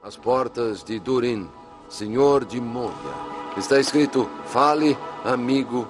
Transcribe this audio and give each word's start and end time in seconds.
As 0.00 0.16
portas 0.16 0.84
de 0.84 1.00
Durin, 1.00 1.48
senhor 1.88 2.44
de 2.44 2.60
Moria. 2.60 2.94
Está 3.56 3.80
escrito: 3.80 4.30
fale, 4.46 4.96
amigo, 5.24 5.88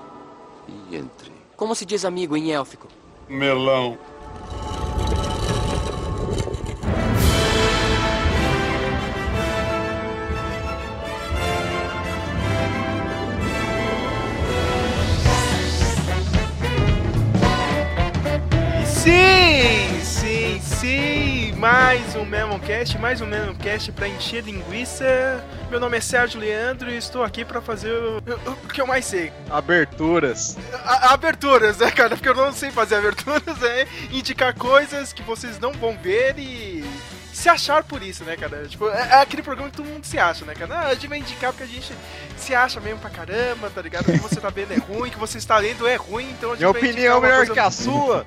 e 0.67 0.97
entre. 0.97 1.31
Como 1.55 1.75
se 1.75 1.85
diz 1.85 2.07
amigo 2.07 2.35
em 2.35 2.51
élfico? 2.51 2.89
Melão. 3.29 3.99
Memoncast, 22.69 22.99
mais 22.99 23.21
um 23.23 23.27
Memoncast 23.27 23.91
pra 23.93 24.07
encher 24.07 24.43
linguiça. 24.45 25.43
Meu 25.71 25.81
nome 25.81 25.97
é 25.97 26.01
Sérgio 26.03 26.39
Leandro 26.39 26.91
e 26.91 26.99
estou 26.99 27.25
aqui 27.25 27.43
pra 27.43 27.63
fazer 27.63 27.91
o, 27.91 28.19
o- 28.19 28.51
o 28.51 28.69
que 28.69 28.79
eu 28.79 28.87
mais 28.87 29.07
sei. 29.07 29.33
Aberturas. 29.49 30.55
A- 30.85 31.15
aberturas, 31.15 31.79
né, 31.79 31.91
cara? 31.91 32.11
Porque 32.15 32.29
eu 32.29 32.35
não 32.35 32.53
sei 32.53 32.71
fazer 32.71 32.97
aberturas, 32.97 33.63
é 33.63 33.87
indicar 34.13 34.53
coisas 34.55 35.15
que 35.15 35.23
vocês 35.23 35.59
não 35.59 35.73
vão 35.73 35.97
ver 35.97 36.39
e 36.39 36.68
se 37.39 37.49
achar 37.49 37.85
por 37.85 38.03
isso, 38.03 38.25
né, 38.25 38.37
cara? 38.37 38.67
Tipo, 38.67 38.89
é, 38.91 39.09
é 39.11 39.21
aquele 39.23 39.43
programa 39.43 39.71
que 39.71 39.77
todo 39.77 39.87
mundo 39.87 40.05
se 40.05 40.19
acha, 40.19 40.45
né, 40.45 40.55
cara? 40.55 40.75
Ah, 40.75 40.87
a 40.89 40.95
gente 40.95 41.07
vai 41.07 41.19
indicar 41.19 41.53
porque 41.53 41.65
a 41.65 41.67
gente 41.67 41.93
se 42.37 42.55
acha 42.55 42.81
mesmo 42.81 42.99
pra 42.99 43.11
caramba, 43.11 43.71
tá 43.71 43.81
ligado? 43.81 44.09
O 44.09 44.13
que 44.13 44.19
você 44.19 44.41
tá 44.41 44.51
vendo 44.51 44.73
é 44.73 44.77
ruim, 44.77 45.09
o 45.09 45.13
que 45.13 45.19
você 45.19 45.39
está 45.39 45.57
lendo 45.59 45.87
é 45.87 45.95
ruim, 45.97 46.29
então 46.31 46.51
a 46.51 46.57
gente 46.57 46.61
Minha 46.65 46.73
vai 46.73 46.83
opinião 46.83 47.19
é 47.19 47.21
melhor 47.21 47.37
coisa- 47.39 47.53
que 47.53 47.61
a 47.61 47.71
sua. 47.71 48.27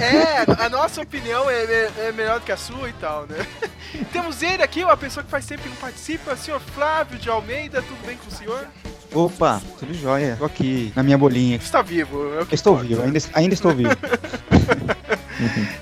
É, 0.00 0.64
a 0.64 0.68
nossa 0.68 1.00
opinião 1.02 1.48
é, 1.50 1.62
é- 1.64 1.90
é 2.08 2.12
melhor 2.12 2.40
do 2.40 2.46
que 2.46 2.52
a 2.52 2.56
sua 2.56 2.88
e 2.88 2.92
tal, 2.94 3.26
né? 3.26 3.46
Temos 4.12 4.42
ele 4.42 4.62
aqui, 4.62 4.82
uma 4.82 4.96
pessoa 4.96 5.22
que 5.22 5.30
faz 5.30 5.44
tempo 5.46 5.62
que 5.62 5.68
não 5.68 5.76
participa, 5.76 6.32
o 6.32 6.36
senhor 6.36 6.60
Flávio 6.60 7.18
de 7.18 7.28
Almeida, 7.28 7.82
tudo 7.82 8.06
bem 8.06 8.16
com 8.16 8.28
o 8.28 8.32
senhor? 8.34 8.66
Opa, 9.14 9.62
tudo 9.78 9.94
jóia. 9.94 10.36
Tô 10.38 10.44
aqui 10.44 10.92
na 10.96 11.02
minha 11.02 11.16
bolinha. 11.16 11.56
Está 11.56 11.80
vivo, 11.80 12.34
é 12.34 12.42
o 12.42 12.46
que 12.46 12.54
Estou 12.54 12.74
importa. 12.74 12.88
vivo, 12.88 13.02
ainda, 13.02 13.18
ainda 13.32 13.54
estou 13.54 13.72
vivo. 13.74 13.90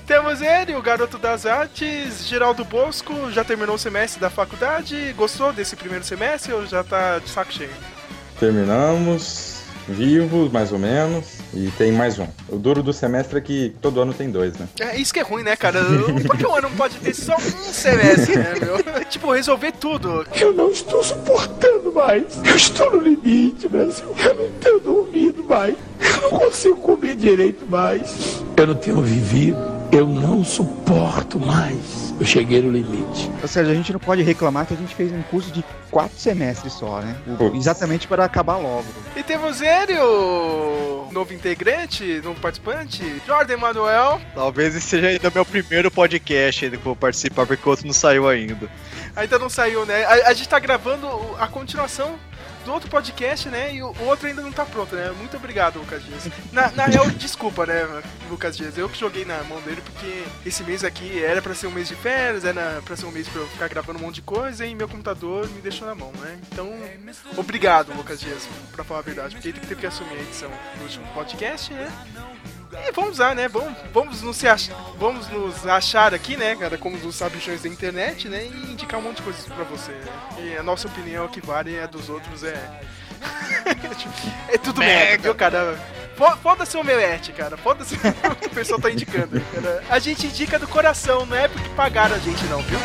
Temos 0.05 0.41
ele, 0.41 0.75
o 0.75 0.81
garoto 0.81 1.17
das 1.17 1.45
artes, 1.45 2.27
Geraldo 2.27 2.65
Bosco, 2.65 3.31
já 3.31 3.43
terminou 3.43 3.75
o 3.75 3.79
semestre 3.79 4.19
da 4.19 4.29
faculdade, 4.29 5.13
gostou 5.17 5.53
desse 5.53 5.75
primeiro 5.75 6.03
semestre 6.03 6.53
ou 6.53 6.65
já 6.65 6.83
tá 6.83 7.19
de 7.19 7.29
saco 7.29 7.53
cheio? 7.53 7.69
Terminamos, 8.39 9.54
vivos, 9.87 10.51
mais 10.51 10.71
ou 10.71 10.79
menos, 10.79 11.25
e 11.53 11.69
tem 11.77 11.91
mais 11.91 12.19
um. 12.19 12.27
O 12.49 12.57
duro 12.57 12.81
do 12.81 12.93
semestre 12.93 13.37
é 13.37 13.41
que 13.41 13.75
todo 13.81 14.01
ano 14.01 14.13
tem 14.13 14.29
dois, 14.29 14.53
né? 14.57 14.67
É 14.79 14.97
isso 14.97 15.13
que 15.13 15.19
é 15.19 15.23
ruim, 15.23 15.43
né, 15.43 15.55
cara? 15.55 15.81
Por 16.25 16.37
que 16.37 16.45
um 16.45 16.53
ano 16.53 16.69
não 16.69 16.75
pode 16.75 16.95
ter 16.97 17.13
só 17.13 17.35
um 17.35 17.39
semestre, 17.39 18.37
né, 18.37 18.53
meu? 18.59 18.77
tipo, 19.09 19.31
resolver 19.31 19.71
tudo. 19.73 20.25
Eu 20.39 20.53
não 20.53 20.71
estou 20.71 21.03
suportando 21.03 21.93
mais. 21.93 22.23
Eu 22.43 22.55
estou 22.55 22.91
no 22.91 23.01
limite, 23.01 23.67
Brasil. 23.67 24.07
Eu 24.23 24.35
não 24.35 24.51
tenho 24.59 24.79
dormido 24.79 25.43
mais. 25.43 25.75
Eu 25.99 26.21
não 26.21 26.39
consigo 26.39 26.75
comer 26.77 27.15
direito 27.15 27.65
mais. 27.69 28.43
Eu 28.57 28.67
não 28.67 28.75
tenho 28.75 29.01
vivido. 29.01 29.57
Eu 29.91 30.07
não 30.07 30.43
suporto 30.43 31.39
mais. 31.39 32.04
Eu 32.19 32.25
cheguei 32.25 32.61
no 32.61 32.71
limite. 32.71 33.29
Ou 33.41 33.47
seja, 33.47 33.71
a 33.71 33.73
gente 33.73 33.91
não 33.91 33.99
pode 33.99 34.21
reclamar 34.21 34.65
que 34.65 34.73
a 34.73 34.77
gente 34.77 34.95
fez 34.95 35.11
um 35.11 35.21
curso 35.23 35.51
de 35.51 35.63
quatro 35.91 36.17
semestres 36.17 36.73
só, 36.73 37.01
né? 37.01 37.15
O-. 37.39 37.55
Exatamente 37.55 38.07
para 38.07 38.23
acabar 38.23 38.57
logo. 38.57 38.85
E 39.15 39.23
temos 39.23 39.61
ele, 39.61 39.97
o 39.99 41.09
novo 41.11 41.33
integrante, 41.33 42.21
novo 42.23 42.39
participante, 42.39 43.21
Jordan 43.25 43.57
Manuel. 43.57 44.21
Talvez 44.33 44.75
esse 44.75 44.87
seja 44.87 45.07
ainda 45.07 45.31
meu 45.33 45.45
primeiro 45.45 45.91
podcast 45.91 46.65
ainda 46.65 46.77
que 46.77 46.81
eu 46.81 46.85
vou 46.85 46.95
participar, 46.95 47.45
porque 47.45 47.67
o 47.67 47.69
outro 47.69 47.85
não 47.85 47.93
saiu 47.93 48.27
ainda. 48.27 48.69
Ainda 49.15 49.37
não 49.37 49.49
saiu, 49.49 49.85
né? 49.85 50.05
A, 50.05 50.29
a 50.29 50.33
gente 50.33 50.47
tá 50.47 50.59
gravando 50.59 51.07
a 51.39 51.47
continuação 51.47 52.15
do 52.65 52.73
outro 52.73 52.89
podcast, 52.89 53.47
né? 53.47 53.73
E 53.75 53.83
o, 53.83 53.95
outro 54.01 54.27
ainda 54.27 54.41
não 54.41 54.51
tá 54.51 54.65
pronto, 54.65 54.95
né? 54.95 55.11
Muito 55.11 55.37
obrigado, 55.37 55.79
Lucas 55.79 56.03
Dias. 56.03 56.27
Na, 56.51 56.71
na 56.71 56.85
real, 56.85 57.09
desculpa, 57.15 57.65
né, 57.65 58.03
Lucas 58.29 58.57
Dias? 58.57 58.77
Eu 58.77 58.89
que 58.89 58.99
joguei 58.99 59.23
na 59.23 59.43
mão 59.43 59.61
dele 59.61 59.81
porque 59.81 60.23
esse 60.45 60.63
mês 60.63 60.83
aqui 60.83 61.23
era 61.23 61.41
pra 61.41 61.53
ser 61.53 61.67
um 61.67 61.71
mês 61.71 61.87
de 61.87 61.95
férias, 61.95 62.43
era 62.43 62.81
pra 62.83 62.95
ser 62.95 63.05
um 63.05 63.11
mês 63.11 63.29
pra 63.29 63.41
eu 63.41 63.47
ficar 63.47 63.67
gravando 63.69 63.99
um 63.99 64.01
monte 64.01 64.15
de 64.15 64.21
coisa 64.23 64.65
e 64.65 64.73
meu 64.73 64.89
computador 64.89 65.47
me 65.49 65.61
deixou 65.61 65.87
na 65.87 65.93
mão, 65.95 66.11
né? 66.19 66.39
Então, 66.51 66.69
obrigado, 67.37 67.93
Lucas 67.95 68.19
Dias, 68.19 68.49
pra 68.71 68.83
falar 68.83 68.99
a 68.99 69.03
verdade, 69.03 69.35
porque 69.35 69.49
ele 69.49 69.59
teve 69.59 69.75
que 69.75 69.87
assumir 69.87 70.15
a 70.17 70.21
edição 70.21 70.49
do 70.77 70.83
último 70.83 71.05
podcast, 71.13 71.71
né? 71.71 71.91
E 72.71 72.91
vamos 72.91 73.17
lá, 73.19 73.33
né? 73.35 73.47
Vamos, 73.47 73.73
vamos, 73.93 74.21
nos 74.21 74.43
ach- 74.43 74.69
vamos 74.97 75.27
nos 75.29 75.65
achar 75.67 76.13
aqui, 76.13 76.35
né, 76.37 76.55
cara, 76.55 76.77
como 76.77 76.97
os 76.97 77.15
sabichões 77.15 77.61
da 77.61 77.69
internet, 77.69 78.27
né? 78.27 78.45
E 78.45 78.71
indicar 78.71 78.99
um 78.99 79.03
monte 79.03 79.17
de 79.17 79.23
coisas 79.23 79.45
pra 79.45 79.63
você. 79.63 79.91
né? 79.91 80.07
E 80.39 80.57
a 80.57 80.63
nossa 80.63 80.87
opinião 80.87 81.27
que 81.27 81.39
vale 81.41 81.71
e 81.71 81.79
a 81.79 81.85
dos 81.87 82.09
outros 82.09 82.43
é. 82.43 82.81
é 84.49 84.57
tudo 84.57 84.79
merda, 84.79 85.23
viu, 85.23 85.35
cara? 85.35 85.77
Fo- 86.15 86.37
Foda-se 86.37 86.75
o 86.77 86.81
Omelete, 86.81 87.31
cara. 87.33 87.57
Foda-se 87.57 87.95
o 87.97 88.35
que 88.35 88.47
o 88.47 88.49
pessoal 88.51 88.79
tá 88.79 88.91
indicando 88.91 89.39
cara. 89.53 89.83
A 89.89 89.99
gente 89.99 90.27
indica 90.27 90.59
do 90.59 90.67
coração, 90.67 91.25
não 91.25 91.35
é 91.37 91.47
porque 91.47 91.69
pagaram 91.69 92.15
a 92.15 92.19
gente, 92.19 92.43
não, 92.45 92.61
viu? 92.61 92.79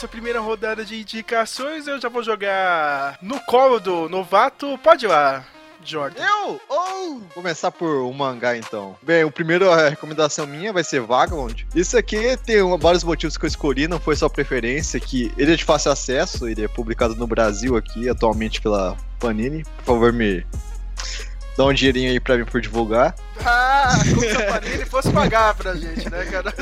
Nossa 0.00 0.08
primeira 0.08 0.40
rodada 0.40 0.82
de 0.82 0.98
indicações. 0.98 1.86
Eu 1.86 2.00
já 2.00 2.08
vou 2.08 2.22
jogar 2.22 3.18
no 3.20 3.38
colo 3.40 3.78
do 3.78 4.08
novato. 4.08 4.78
Pode 4.82 5.04
ir 5.04 5.08
lá, 5.08 5.44
Jordan. 5.84 6.22
Eu? 6.24 6.58
Oh! 6.70 7.20
Começar 7.34 7.70
por 7.70 8.02
um 8.06 8.12
mangá 8.14 8.56
então. 8.56 8.96
Bem, 9.02 9.24
o 9.24 9.30
primeiro 9.30 9.70
a 9.70 9.90
recomendação 9.90 10.46
minha 10.46 10.72
vai 10.72 10.82
ser 10.82 11.02
Vagabond. 11.02 11.66
Isso 11.74 11.98
aqui 11.98 12.34
tem 12.38 12.62
um- 12.62 12.78
vários 12.78 13.04
motivos 13.04 13.36
que 13.36 13.44
eu 13.44 13.48
escolhi, 13.48 13.86
não 13.86 14.00
foi 14.00 14.16
só 14.16 14.26
preferência, 14.26 14.98
que 14.98 15.30
ele 15.36 15.52
é 15.52 15.56
de 15.56 15.64
fácil 15.66 15.92
acesso, 15.92 16.48
ele 16.48 16.64
é 16.64 16.68
publicado 16.68 17.14
no 17.14 17.26
Brasil 17.26 17.76
aqui, 17.76 18.08
atualmente 18.08 18.58
pela 18.58 18.96
Panini. 19.18 19.64
Por 19.78 19.84
favor, 19.84 20.14
me 20.14 20.46
dá 21.60 21.66
um 21.66 21.72
dinheirinho 21.74 22.10
aí 22.10 22.18
pra 22.18 22.38
mim 22.38 22.44
por 22.44 22.60
divulgar. 22.60 23.14
Ah, 23.44 23.94
como 24.08 24.20
se 24.20 24.30
a 24.30 24.46
Panini 24.46 24.86
fosse 24.86 25.10
pagar 25.12 25.54
pra 25.54 25.74
gente, 25.74 26.08
né, 26.08 26.24
cara? 26.26 26.54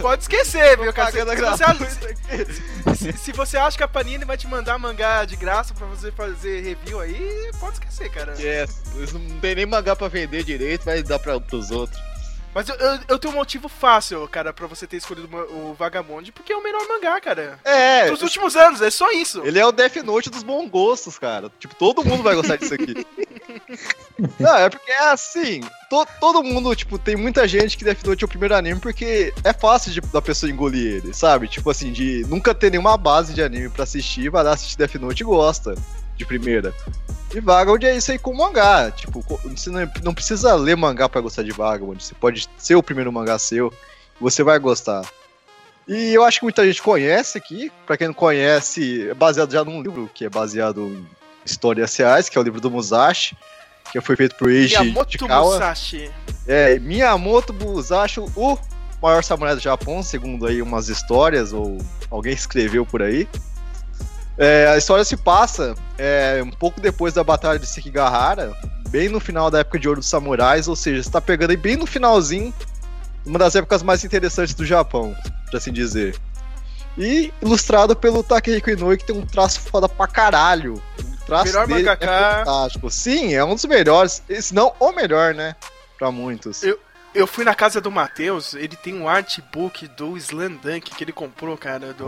Pode 0.00 0.22
esquecer, 0.22 0.78
viu, 0.78 0.92
cara? 0.92 1.12
Se, 1.12 1.22
você 1.22 1.64
acha, 1.64 2.94
se, 2.94 3.12
se 3.12 3.32
você 3.32 3.56
acha 3.58 3.76
que 3.76 3.82
a 3.82 3.88
Panini 3.88 4.24
vai 4.24 4.38
te 4.38 4.46
mandar 4.46 4.78
mangá 4.78 5.24
de 5.26 5.36
graça 5.36 5.74
pra 5.74 5.86
você 5.86 6.10
fazer 6.10 6.62
review 6.62 6.98
aí, 7.00 7.50
pode 7.60 7.74
esquecer, 7.74 8.10
cara. 8.10 8.34
Yes, 8.38 8.74
eles 8.96 9.12
não 9.12 9.20
tem 9.40 9.54
nem 9.54 9.66
mangá 9.66 9.94
pra 9.94 10.08
vender 10.08 10.42
direito, 10.44 10.84
vai 10.84 11.02
dar 11.02 11.18
pra, 11.18 11.38
pros 11.38 11.70
outros. 11.70 12.07
Mas 12.54 12.68
eu, 12.68 12.74
eu, 12.76 12.98
eu 13.08 13.18
tenho 13.18 13.32
um 13.34 13.36
motivo 13.36 13.68
fácil, 13.68 14.26
cara, 14.28 14.52
pra 14.52 14.66
você 14.66 14.86
ter 14.86 14.96
escolhido 14.96 15.28
o 15.52 15.74
Vagabond, 15.74 16.32
porque 16.32 16.52
é 16.52 16.56
o 16.56 16.62
melhor 16.62 16.86
mangá, 16.88 17.20
cara. 17.20 17.58
É, 17.64 18.10
Dos 18.10 18.22
últimos 18.22 18.56
anos, 18.56 18.80
é 18.82 18.90
só 18.90 19.10
isso. 19.12 19.42
Ele 19.44 19.58
é 19.58 19.66
o 19.66 19.70
Death 19.72 19.96
Note 19.96 20.30
dos 20.30 20.42
bons 20.42 20.68
gostos, 20.68 21.18
cara. 21.18 21.50
Tipo, 21.60 21.74
todo 21.74 22.04
mundo 22.04 22.22
vai 22.22 22.34
gostar 22.34 22.56
disso 22.56 22.74
aqui. 22.74 23.06
Não, 24.40 24.56
é 24.56 24.68
porque 24.68 24.90
é 24.90 25.10
assim. 25.10 25.60
to- 25.88 26.06
todo 26.20 26.42
mundo, 26.42 26.74
tipo, 26.74 26.98
tem 26.98 27.16
muita 27.16 27.46
gente 27.46 27.76
que 27.76 27.84
Death 27.84 28.02
Note 28.04 28.24
é 28.24 28.26
o 28.26 28.28
primeiro 28.28 28.54
anime 28.54 28.80
porque 28.80 29.32
é 29.44 29.52
fácil 29.52 29.92
de, 29.92 30.00
da 30.00 30.20
pessoa 30.20 30.50
engolir 30.50 30.96
ele, 30.96 31.14
sabe? 31.14 31.46
Tipo 31.48 31.70
assim, 31.70 31.92
de 31.92 32.24
nunca 32.28 32.54
ter 32.54 32.70
nenhuma 32.70 32.96
base 32.96 33.32
de 33.34 33.42
anime 33.42 33.68
pra 33.68 33.84
assistir, 33.84 34.28
vai 34.30 34.42
lá 34.42 34.52
assistir 34.52 34.76
Death 34.78 34.94
Note 34.96 35.22
e 35.22 35.26
gosta 35.26 35.74
de 36.18 36.26
primeira. 36.26 36.74
E 37.34 37.40
Vagabond 37.40 37.86
é 37.86 37.96
isso 37.96 38.10
aí 38.10 38.18
com 38.18 38.34
mangá. 38.34 38.90
Tipo, 38.90 39.22
você 39.44 39.70
não, 40.02 40.14
precisa 40.14 40.54
ler 40.54 40.76
mangá 40.76 41.08
pra 41.08 41.20
gostar 41.20 41.42
de 41.42 41.52
Vagabond. 41.52 42.02
Você 42.02 42.14
pode 42.14 42.48
ser 42.58 42.74
o 42.74 42.82
primeiro 42.82 43.12
mangá 43.12 43.38
seu 43.38 43.72
e 44.20 44.22
você 44.22 44.42
vai 44.42 44.58
gostar. 44.58 45.02
E 45.86 46.12
eu 46.12 46.24
acho 46.24 46.40
que 46.40 46.44
muita 46.44 46.66
gente 46.66 46.82
conhece 46.82 47.38
aqui. 47.38 47.70
Pra 47.86 47.96
quem 47.96 48.08
não 48.08 48.14
conhece, 48.14 49.08
é 49.08 49.14
baseado 49.14 49.52
já 49.52 49.64
num 49.64 49.82
livro 49.82 50.10
que 50.12 50.24
é 50.24 50.28
baseado 50.28 50.86
em 50.86 51.06
histórias 51.44 51.94
reais, 51.96 52.28
que 52.28 52.36
é 52.36 52.40
o 52.40 52.44
livro 52.44 52.60
do 52.60 52.70
Musashi, 52.70 53.36
que 53.90 54.00
foi 54.00 54.16
feito 54.16 54.34
por 54.36 54.50
Eiji 54.50 54.78
Miyamoto 54.78 55.12
Chikawa. 55.12 55.54
Musashi. 55.54 56.10
É, 56.46 56.78
Miyamoto 56.78 57.54
Musashi, 57.54 58.20
o 58.20 58.58
maior 59.00 59.22
samurai 59.22 59.54
do 59.54 59.60
Japão, 59.60 60.02
segundo 60.02 60.46
aí 60.46 60.60
umas 60.60 60.88
histórias, 60.88 61.52
ou 61.52 61.78
alguém 62.10 62.32
escreveu 62.32 62.84
por 62.84 63.02
aí. 63.02 63.28
É, 64.38 64.68
a 64.68 64.76
história 64.78 65.04
se 65.04 65.16
passa 65.16 65.74
é, 65.98 66.40
um 66.44 66.50
pouco 66.50 66.80
depois 66.80 67.12
da 67.12 67.24
Batalha 67.24 67.58
de 67.58 67.66
Sekigahara, 67.66 68.56
bem 68.88 69.08
no 69.08 69.18
final 69.18 69.50
da 69.50 69.58
época 69.60 69.78
de 69.78 69.88
ouro 69.88 70.00
dos 70.00 70.08
samurais, 70.08 70.68
ou 70.68 70.76
seja, 70.76 71.02
você 71.02 71.10
tá 71.10 71.20
pegando 71.20 71.50
aí 71.50 71.56
bem 71.56 71.76
no 71.76 71.86
finalzinho, 71.86 72.54
uma 73.26 73.38
das 73.38 73.56
épocas 73.56 73.82
mais 73.82 74.04
interessantes 74.04 74.54
do 74.54 74.64
Japão, 74.64 75.14
por 75.50 75.56
assim 75.56 75.72
dizer. 75.72 76.16
E 76.96 77.32
ilustrado 77.42 77.94
pelo 77.96 78.22
Takehiko 78.22 78.70
Inoue, 78.70 78.96
que 78.96 79.04
tem 79.06 79.16
um 79.16 79.26
traço 79.26 79.60
foda 79.60 79.88
pra 79.88 80.06
caralho. 80.06 80.74
O 81.22 81.26
traço 81.26 81.46
Melhor 81.46 81.66
dele 81.66 81.78
mangaka. 81.82 82.06
é 82.06 82.38
fantástico. 82.44 82.90
Sim, 82.90 83.34
é 83.34 83.44
um 83.44 83.54
dos 83.54 83.64
melhores. 83.66 84.22
Se 84.40 84.54
não, 84.54 84.72
o 84.80 84.92
melhor, 84.92 85.34
né? 85.34 85.54
Pra 85.98 86.10
muitos. 86.10 86.62
Eu- 86.62 86.78
Eu 87.14 87.26
fui 87.26 87.42
na 87.44 87.54
casa 87.54 87.80
do 87.80 87.90
Matheus, 87.90 88.52
ele 88.54 88.76
tem 88.76 88.94
um 88.94 89.08
artbook 89.08 89.88
do 89.88 90.16
Slandunk 90.16 90.90
que 90.94 91.02
ele 91.02 91.10
comprou, 91.12 91.56
cara, 91.56 91.92
do 91.94 92.06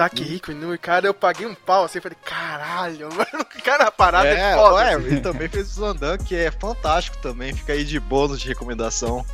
Olha, 0.00 0.10
Takehiko 0.10 0.50
Inoue. 0.52 0.78
Cara, 0.78 1.06
eu 1.06 1.14
paguei 1.14 1.46
um 1.46 1.54
pau 1.54 1.84
assim, 1.84 2.00
falei, 2.00 2.16
caralho, 2.24 3.08
mano, 3.14 3.44
cara, 3.64 3.84
a 3.84 3.90
parada 3.90 4.28
é, 4.28 4.52
É, 4.52 4.54
foda. 4.54 4.74
ué, 4.76 4.94
assim. 4.94 5.06
ele 5.06 5.20
também 5.20 5.48
fez 5.48 5.66
o 5.68 5.70
Slandan, 5.70 6.16
que 6.18 6.34
é 6.36 6.50
fantástico 6.50 7.16
também. 7.18 7.52
Fica 7.54 7.72
aí 7.72 7.84
de 7.84 7.98
bônus 7.98 8.40
de 8.40 8.48
recomendação. 8.48 9.24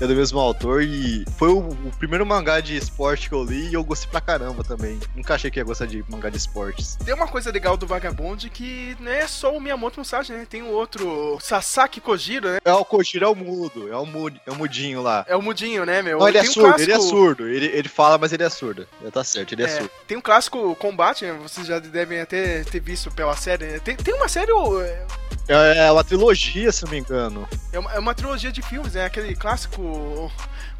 É 0.00 0.06
do 0.06 0.14
mesmo 0.14 0.38
autor 0.38 0.82
e 0.82 1.24
foi 1.38 1.48
o, 1.48 1.58
o 1.68 1.90
primeiro 1.98 2.24
mangá 2.26 2.60
de 2.60 2.76
esporte 2.76 3.28
que 3.28 3.34
eu 3.34 3.44
li 3.44 3.68
e 3.68 3.74
eu 3.74 3.82
gostei 3.84 4.08
pra 4.10 4.20
caramba 4.20 4.62
também. 4.64 4.98
Nunca 5.14 5.34
achei 5.34 5.50
que 5.50 5.58
ia 5.58 5.64
gostar 5.64 5.86
de 5.86 6.04
mangá 6.08 6.28
de 6.30 6.36
esportes. 6.36 6.96
Tem 7.04 7.14
uma 7.14 7.26
coisa 7.28 7.50
legal 7.50 7.76
do 7.76 7.86
Vagabond 7.86 8.48
que 8.50 8.96
não 9.00 9.10
é 9.10 9.26
só 9.26 9.54
o 9.56 9.60
Miyamoto 9.60 10.00
Musashi, 10.00 10.32
né? 10.32 10.46
Tem 10.48 10.62
o 10.62 10.68
outro, 10.68 11.38
Sasaki 11.40 12.00
Kojiro, 12.00 12.48
né? 12.48 12.58
É 12.64 12.72
o 12.72 12.84
Kojiro 12.84 13.24
é 13.24 13.28
o 13.28 13.34
mudo, 13.34 13.92
é 13.92 13.96
o, 13.96 14.06
mud, 14.06 14.40
é 14.46 14.50
o 14.50 14.54
mudinho 14.54 15.02
lá. 15.02 15.24
É 15.28 15.36
o 15.36 15.42
mudinho, 15.42 15.84
né, 15.84 16.02
meu? 16.02 16.18
Não, 16.18 16.28
ele 16.28 16.38
é 16.38 16.42
um 16.42 16.46
surdo, 16.46 16.80
ele 16.80 16.92
é 16.92 17.00
surdo. 17.00 17.48
Ele, 17.48 17.66
ele 17.66 17.88
fala, 17.88 18.18
mas 18.18 18.32
ele 18.32 18.42
é 18.42 18.48
surdo. 18.50 18.86
Tá 19.12 19.22
certo, 19.24 19.52
ele 19.54 19.62
é, 19.62 19.66
É, 19.66 19.68
surdo. 19.68 19.90
tem 20.06 20.16
um 20.16 20.20
clássico 20.22 20.74
combate, 20.76 21.24
né? 21.24 21.36
vocês 21.42 21.66
já 21.66 21.78
devem 21.78 22.20
até 22.20 22.64
ter 22.64 22.80
visto 22.80 23.10
pela 23.10 23.36
série. 23.36 23.66
né? 23.66 23.78
Tem, 23.80 23.96
tem 23.96 24.14
uma 24.14 24.28
série, 24.28 24.50
é, 24.82 25.06
É, 25.48 25.86
é 25.86 25.92
uma 25.92 26.04
trilogia, 26.04 26.70
se 26.72 26.84
não 26.84 26.90
me 26.92 26.98
engano. 26.98 27.48
é 27.72 27.78
uma, 27.78 27.92
é 27.94 27.98
uma 27.98 28.14
trilogia 28.14 28.52
de 28.52 28.62
filmes, 28.62 28.94
né? 28.94 29.04
Aquele 29.04 29.34
clássico 29.34 29.79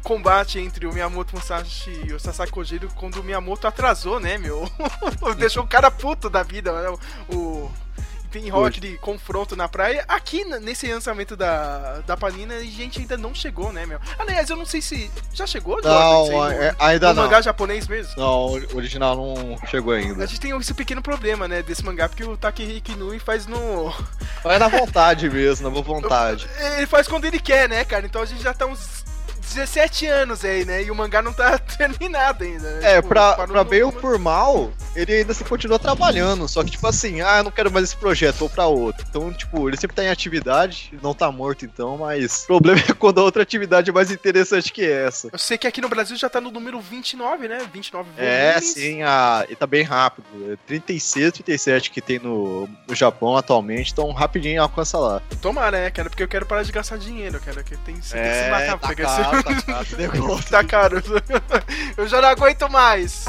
combate 0.03 0.59
entre 0.59 0.85
o 0.87 0.93
Miyamoto 0.93 1.35
Musashi 1.35 1.91
e 2.05 2.13
o 2.13 2.19
Sasaki 2.19 2.51
Kojiro 2.51 2.89
quando 2.95 3.19
o 3.19 3.23
Miyamoto 3.23 3.67
atrasou, 3.67 4.19
né, 4.19 4.37
meu? 4.37 4.69
Deixou 5.37 5.63
o 5.63 5.67
cara 5.67 5.91
puto 5.91 6.29
da 6.29 6.43
vida, 6.43 6.71
né? 6.71 6.97
O... 7.29 7.71
Tem 8.31 8.47
rock 8.49 8.79
de 8.79 8.97
confronto 8.97 9.55
na 9.55 9.67
praia. 9.67 10.05
Aqui, 10.07 10.45
nesse 10.61 10.91
lançamento 10.91 11.35
da, 11.35 11.99
da 12.07 12.15
Panina, 12.15 12.55
a 12.55 12.63
gente 12.63 12.99
ainda 12.99 13.17
não 13.17 13.35
chegou, 13.35 13.73
né, 13.73 13.85
meu? 13.85 13.99
Aliás, 14.17 14.49
eu 14.49 14.55
não 14.55 14.65
sei 14.65 14.81
se... 14.81 15.11
Já 15.33 15.45
chegou, 15.45 15.73
Jordan? 15.83 15.89
Não, 15.89 16.27
no- 16.31 16.51
é- 16.51 16.75
ainda 16.79 17.09
no 17.09 17.15
não. 17.15 17.23
mangá 17.23 17.41
japonês 17.41 17.87
mesmo? 17.87 18.13
Não, 18.17 18.47
o 18.47 18.75
original 18.77 19.15
não 19.15 19.57
chegou 19.67 19.93
A 19.93 19.97
ainda. 19.97 20.25
gente 20.25 20.39
tem 20.39 20.57
esse 20.57 20.73
pequeno 20.73 21.01
problema, 21.01 21.47
né, 21.47 21.61
desse 21.61 21.83
mangá, 21.83 22.07
porque 22.07 22.23
o 22.23 22.37
Takehiko 22.37 22.91
Inui 22.93 23.19
faz 23.19 23.45
no... 23.47 23.93
É 24.45 24.57
na 24.57 24.67
vontade 24.69 25.29
mesmo, 25.29 25.65
na 25.67 25.69
boa 25.69 25.83
vontade. 25.83 26.47
Ele 26.77 26.87
faz 26.87 27.07
quando 27.07 27.25
ele 27.25 27.39
quer, 27.39 27.67
né, 27.69 27.83
cara? 27.85 28.05
Então 28.05 28.21
a 28.21 28.25
gente 28.25 28.41
já 28.41 28.53
tá 28.53 28.65
uns 28.65 29.03
17 29.53 30.05
anos 30.07 30.43
aí, 30.45 30.65
né? 30.65 30.83
E 30.83 30.91
o 30.91 30.95
mangá 30.95 31.21
não 31.21 31.33
tá 31.33 31.57
terminado 31.77 32.43
ainda. 32.43 32.71
né? 32.79 32.79
É, 32.93 32.95
Tipo, 32.97 33.09
pra, 33.09 33.47
pra 33.47 33.63
bem 33.63 33.83
ou 33.83 33.91
por 33.91 34.17
mal, 34.19 34.71
ele 34.95 35.13
ainda 35.13 35.33
se 35.33 35.43
continua 35.43 35.79
trabalhando. 35.79 36.47
Só 36.47 36.63
que, 36.63 36.71
tipo 36.71 36.87
assim, 36.87 37.21
ah, 37.21 37.37
eu 37.37 37.43
não 37.45 37.51
quero 37.51 37.71
mais 37.71 37.85
esse 37.85 37.95
projeto, 37.95 38.37
vou 38.37 38.49
pra 38.49 38.65
outro. 38.65 39.05
Então, 39.09 39.31
tipo, 39.33 39.67
ele 39.69 39.77
sempre 39.77 39.95
tá 39.95 40.03
em 40.03 40.09
atividade, 40.09 40.93
não 41.01 41.13
tá 41.13 41.31
morto 41.31 41.65
então, 41.65 41.97
mas 41.97 42.43
o 42.43 42.47
problema 42.47 42.79
é 42.89 42.93
quando 42.93 43.19
a 43.19 43.23
outra 43.23 43.41
atividade 43.43 43.89
é 43.89 43.93
mais 43.93 44.11
interessante 44.11 44.71
que 44.71 44.85
essa. 44.85 45.29
Eu 45.31 45.39
sei 45.39 45.57
que 45.57 45.67
aqui 45.67 45.81
no 45.81 45.89
Brasil 45.89 46.15
já 46.17 46.29
tá 46.29 46.39
no 46.41 46.51
número 46.51 46.79
29, 46.79 47.47
né? 47.47 47.59
29 47.73 48.09
É, 48.17 48.51
volumes. 48.53 48.73
sim, 48.73 49.01
a... 49.03 49.45
e 49.49 49.55
tá 49.55 49.65
bem 49.67 49.83
rápido. 49.83 50.25
É 50.51 50.55
36, 50.67 51.31
37 51.33 51.91
que 51.91 52.01
tem 52.01 52.19
no, 52.19 52.67
no 52.87 52.95
Japão 52.95 53.35
atualmente, 53.37 53.91
então 53.91 54.11
rapidinho 54.11 54.61
alcança 54.61 54.97
lá. 54.97 55.21
Tomara, 55.41 55.79
né, 55.83 55.89
cara? 55.91 56.09
Porque 56.09 56.23
eu 56.23 56.27
quero 56.27 56.45
parar 56.45 56.63
de 56.63 56.71
gastar 56.71 56.97
dinheiro, 56.97 57.39
cara. 57.39 57.63
Que 57.63 57.75
tem, 57.77 57.95
tem 57.95 57.95
que 57.95 58.05
se 58.05 58.17
É, 58.17 58.49
matar 58.49 58.77
pra 58.77 58.79
tá 58.79 58.87
pegar 58.89 59.05
caro, 59.05 59.35
esse... 59.37 59.40
tá 60.49 60.63
caro, 60.63 61.01
tá 61.01 61.01
caro. 61.01 61.03
eu 61.97 62.07
já 62.07 62.21
não 62.21 62.29
aguento 62.29 62.69
mais. 62.69 63.25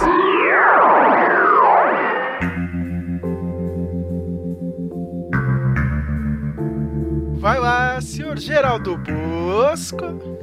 Vai 7.43 7.59
lá, 7.59 8.01
senhor 8.01 8.39
Geraldo 8.39 8.97
Bosco. 8.99 9.97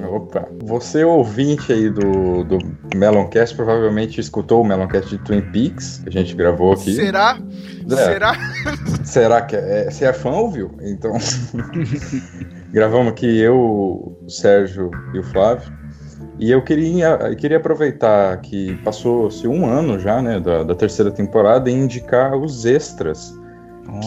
Opa, 0.06 0.50
você 0.62 1.02
ouvinte 1.02 1.72
aí 1.72 1.90
do, 1.90 2.44
do 2.44 2.58
Meloncast 2.94 3.56
provavelmente 3.56 4.20
escutou 4.20 4.62
o 4.62 4.66
Meloncast 4.66 5.10
de 5.10 5.18
Twin 5.20 5.40
Peaks, 5.40 6.00
que 6.04 6.10
a 6.10 6.12
gente 6.12 6.36
gravou 6.36 6.74
aqui. 6.74 6.94
Será? 6.94 7.40
É. 7.90 7.96
Será? 7.96 8.34
Será 9.06 9.42
que 9.44 9.56
é, 9.56 9.90
você 9.90 10.04
é 10.04 10.12
fã, 10.12 10.32
ouviu? 10.32 10.76
Então, 10.82 11.14
gravamos 12.70 13.14
aqui 13.14 13.40
eu, 13.40 13.56
o 13.56 14.30
Sérgio 14.30 14.92
e 15.14 15.20
o 15.20 15.24
Flávio. 15.24 15.72
E 16.38 16.52
eu 16.52 16.62
queria, 16.62 17.18
eu 17.30 17.36
queria 17.38 17.60
aproveitar 17.60 18.36
que 18.42 18.76
passou-se 18.84 19.48
um 19.48 19.66
ano 19.66 19.98
já, 20.00 20.22
né, 20.22 20.38
da, 20.42 20.64
da 20.64 20.76
terceira 20.76 21.12
temporada 21.12 21.70
e 21.70 21.74
indicar 21.74 22.36
os 22.36 22.66
extras 22.66 23.34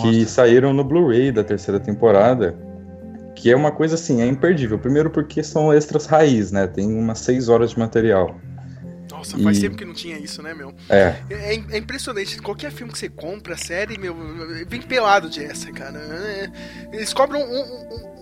que 0.03 0.27
saíram 0.27 0.75
no 0.75 0.85
Blu-ray 0.85 1.33
da 1.33 1.43
terceira 1.43 1.81
temporada. 1.81 2.55
Que 3.35 3.51
é 3.51 3.57
uma 3.57 3.73
coisa 3.73 3.95
assim, 3.95 4.21
é 4.23 4.27
imperdível. 4.27 4.79
Primeiro 4.79 5.11
porque 5.11 5.43
são 5.43 5.73
extras 5.73 6.07
raiz, 6.07 6.53
né? 6.53 6.67
Tem 6.67 6.87
umas 6.93 7.19
seis 7.19 7.49
horas 7.49 7.71
de 7.71 7.79
material. 7.79 8.39
Nossa, 9.11 9.39
faz 9.39 9.59
E- 9.59 9.61
tempo 9.63 9.77
que 9.77 9.85
não 9.85 9.93
tinha 9.95 10.19
isso, 10.19 10.43
né, 10.43 10.53
meu? 10.55 10.73
É, 10.89 11.17
É, 11.31 11.55
é 11.55 11.79
impressionante. 11.79 12.41
Qualquer 12.41 12.73
filme 12.73 12.93
que 12.93 12.99
você 12.99 13.09
compra, 13.09 13.57
série, 13.57 13.99
meu, 13.99 14.17
vem 14.67 14.81
pelado 14.83 15.29
de 15.31 15.45
essa, 15.45 15.71
cara. 15.73 15.99
É, 15.99 16.51
Eles 16.93 17.13
cobram 17.13 17.41
um- 17.41 17.45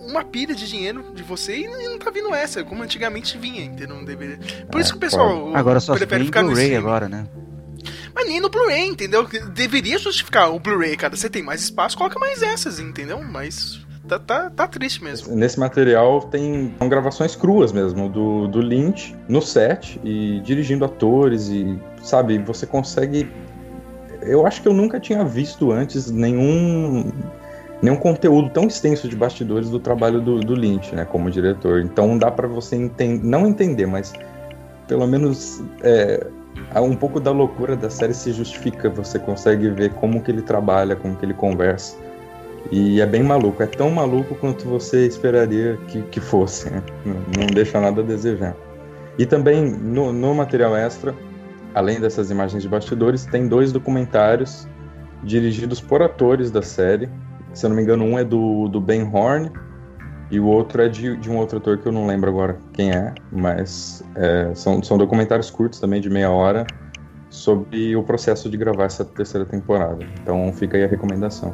um- 0.03 0.07
uma 0.11 0.23
pilha 0.23 0.53
de 0.55 0.67
dinheiro 0.67 1.11
de 1.13 1.23
você 1.23 1.57
e 1.59 1.67
não 1.87 1.97
tá 1.97 2.09
vindo 2.11 2.33
essa, 2.33 2.63
como 2.63 2.83
antigamente 2.83 3.37
vinha, 3.37 3.63
entendeu? 3.63 3.95
Não 3.95 4.03
deveria. 4.05 4.37
Por 4.71 4.79
É, 4.79 4.81
isso 4.81 4.91
que 4.91 4.97
o 4.97 4.99
pessoal 4.99 5.55
Agora 5.55 5.79
só 5.79 5.93
se 5.93 5.99
prefere 5.99 6.19
tem 6.21 6.25
ficar 6.27 6.41
no 6.43 6.49
Blu-ray 6.49 6.75
agora, 6.75 7.07
né? 7.09 7.27
Mas 8.13 8.27
nem 8.27 8.39
no 8.39 8.49
Blu-ray, 8.49 8.87
entendeu? 8.87 9.27
Deveria 9.53 9.97
justificar 9.97 10.51
o 10.53 10.59
Blu-ray, 10.59 10.97
cara. 10.97 11.15
Você 11.15 11.29
tem 11.29 11.41
mais 11.41 11.61
espaço, 11.63 11.97
coloca 11.97 12.19
mais 12.19 12.41
essas, 12.43 12.79
entendeu? 12.79 13.23
Mas 13.23 13.79
tá, 14.11 14.19
tá, 14.19 14.49
tá 14.49 14.67
triste 14.67 15.03
mesmo. 15.03 15.35
Nesse 15.35 15.59
material 15.59 16.21
tem 16.21 16.73
gravações 16.87 17.35
cruas 17.35 17.71
mesmo, 17.71 18.09
do, 18.09 18.47
do 18.47 18.59
Lynch 18.59 19.15
no 19.27 19.41
set 19.41 19.99
e 20.03 20.39
dirigindo 20.41 20.83
atores 20.83 21.49
e, 21.49 21.79
sabe, 22.01 22.37
você 22.39 22.65
consegue. 22.65 23.29
Eu 24.21 24.45
acho 24.45 24.61
que 24.61 24.67
eu 24.67 24.73
nunca 24.73 24.99
tinha 24.99 25.23
visto 25.23 25.71
antes 25.71 26.11
nenhum, 26.11 27.11
nenhum 27.81 27.95
conteúdo 27.95 28.49
tão 28.49 28.67
extenso 28.67 29.07
de 29.07 29.15
bastidores 29.15 29.69
do 29.69 29.79
trabalho 29.79 30.21
do, 30.21 30.39
do 30.39 30.53
Lynch, 30.53 30.93
né, 30.93 31.05
como 31.05 31.31
diretor. 31.31 31.81
Então 31.81 32.17
dá 32.17 32.29
pra 32.29 32.47
você 32.47 32.75
enten 32.75 33.19
não 33.23 33.47
entender, 33.47 33.85
mas 33.85 34.13
pelo 34.87 35.07
menos 35.07 35.63
é, 35.81 36.27
um 36.75 36.95
pouco 36.95 37.19
da 37.19 37.31
loucura 37.31 37.75
da 37.75 37.89
série 37.89 38.13
se 38.13 38.31
justifica. 38.33 38.89
Você 38.89 39.17
consegue 39.17 39.69
ver 39.69 39.93
como 39.93 40.21
que 40.21 40.29
ele 40.29 40.41
trabalha, 40.41 40.95
como 40.95 41.15
que 41.15 41.25
ele 41.25 41.33
conversa. 41.33 41.95
E 42.69 43.01
é 43.01 43.05
bem 43.05 43.23
maluco, 43.23 43.63
é 43.63 43.65
tão 43.65 43.89
maluco 43.89 44.35
quanto 44.35 44.67
você 44.67 45.07
esperaria 45.07 45.77
que, 45.87 46.01
que 46.03 46.19
fosse, 46.19 46.69
né? 46.69 46.83
não, 47.05 47.47
deixa 47.47 47.79
nada 47.81 48.01
a 48.01 48.03
desejar. 48.03 48.55
E 49.17 49.25
também 49.25 49.69
no, 49.71 50.13
no 50.13 50.33
material 50.33 50.75
extra, 50.75 51.15
além 51.73 51.99
dessas 51.99 52.29
imagens 52.29 52.61
de 52.61 52.69
bastidores, 52.69 53.25
tem 53.25 53.47
dois 53.47 53.71
documentários 53.71 54.67
dirigidos 55.23 55.81
por 55.81 56.01
atores 56.01 56.51
da 56.51 56.61
série. 56.61 57.09
Se 57.53 57.65
eu 57.65 57.69
não 57.69 57.77
me 57.77 57.83
engano, 57.83 58.05
um 58.05 58.17
é 58.17 58.23
do, 58.23 58.67
do 58.67 58.79
Ben 58.79 59.03
Horn 59.03 59.51
e 60.29 60.39
o 60.39 60.45
outro 60.45 60.81
é 60.81 60.87
de, 60.87 61.17
de 61.17 61.29
um 61.29 61.37
outro 61.37 61.57
ator 61.57 61.77
que 61.77 61.85
eu 61.85 61.91
não 61.91 62.07
lembro 62.07 62.29
agora 62.29 62.57
quem 62.71 62.91
é, 62.91 63.13
mas 63.31 64.01
é, 64.15 64.51
são, 64.55 64.81
são 64.81 64.97
documentários 64.97 65.49
curtos 65.51 65.79
também, 65.79 65.99
de 65.99 66.09
meia 66.09 66.31
hora, 66.31 66.65
sobre 67.29 67.95
o 67.97 68.03
processo 68.03 68.49
de 68.49 68.55
gravar 68.55 68.85
essa 68.85 69.03
terceira 69.03 69.45
temporada. 69.45 70.05
Então 70.21 70.51
fica 70.53 70.77
aí 70.77 70.85
a 70.85 70.87
recomendação. 70.87 71.53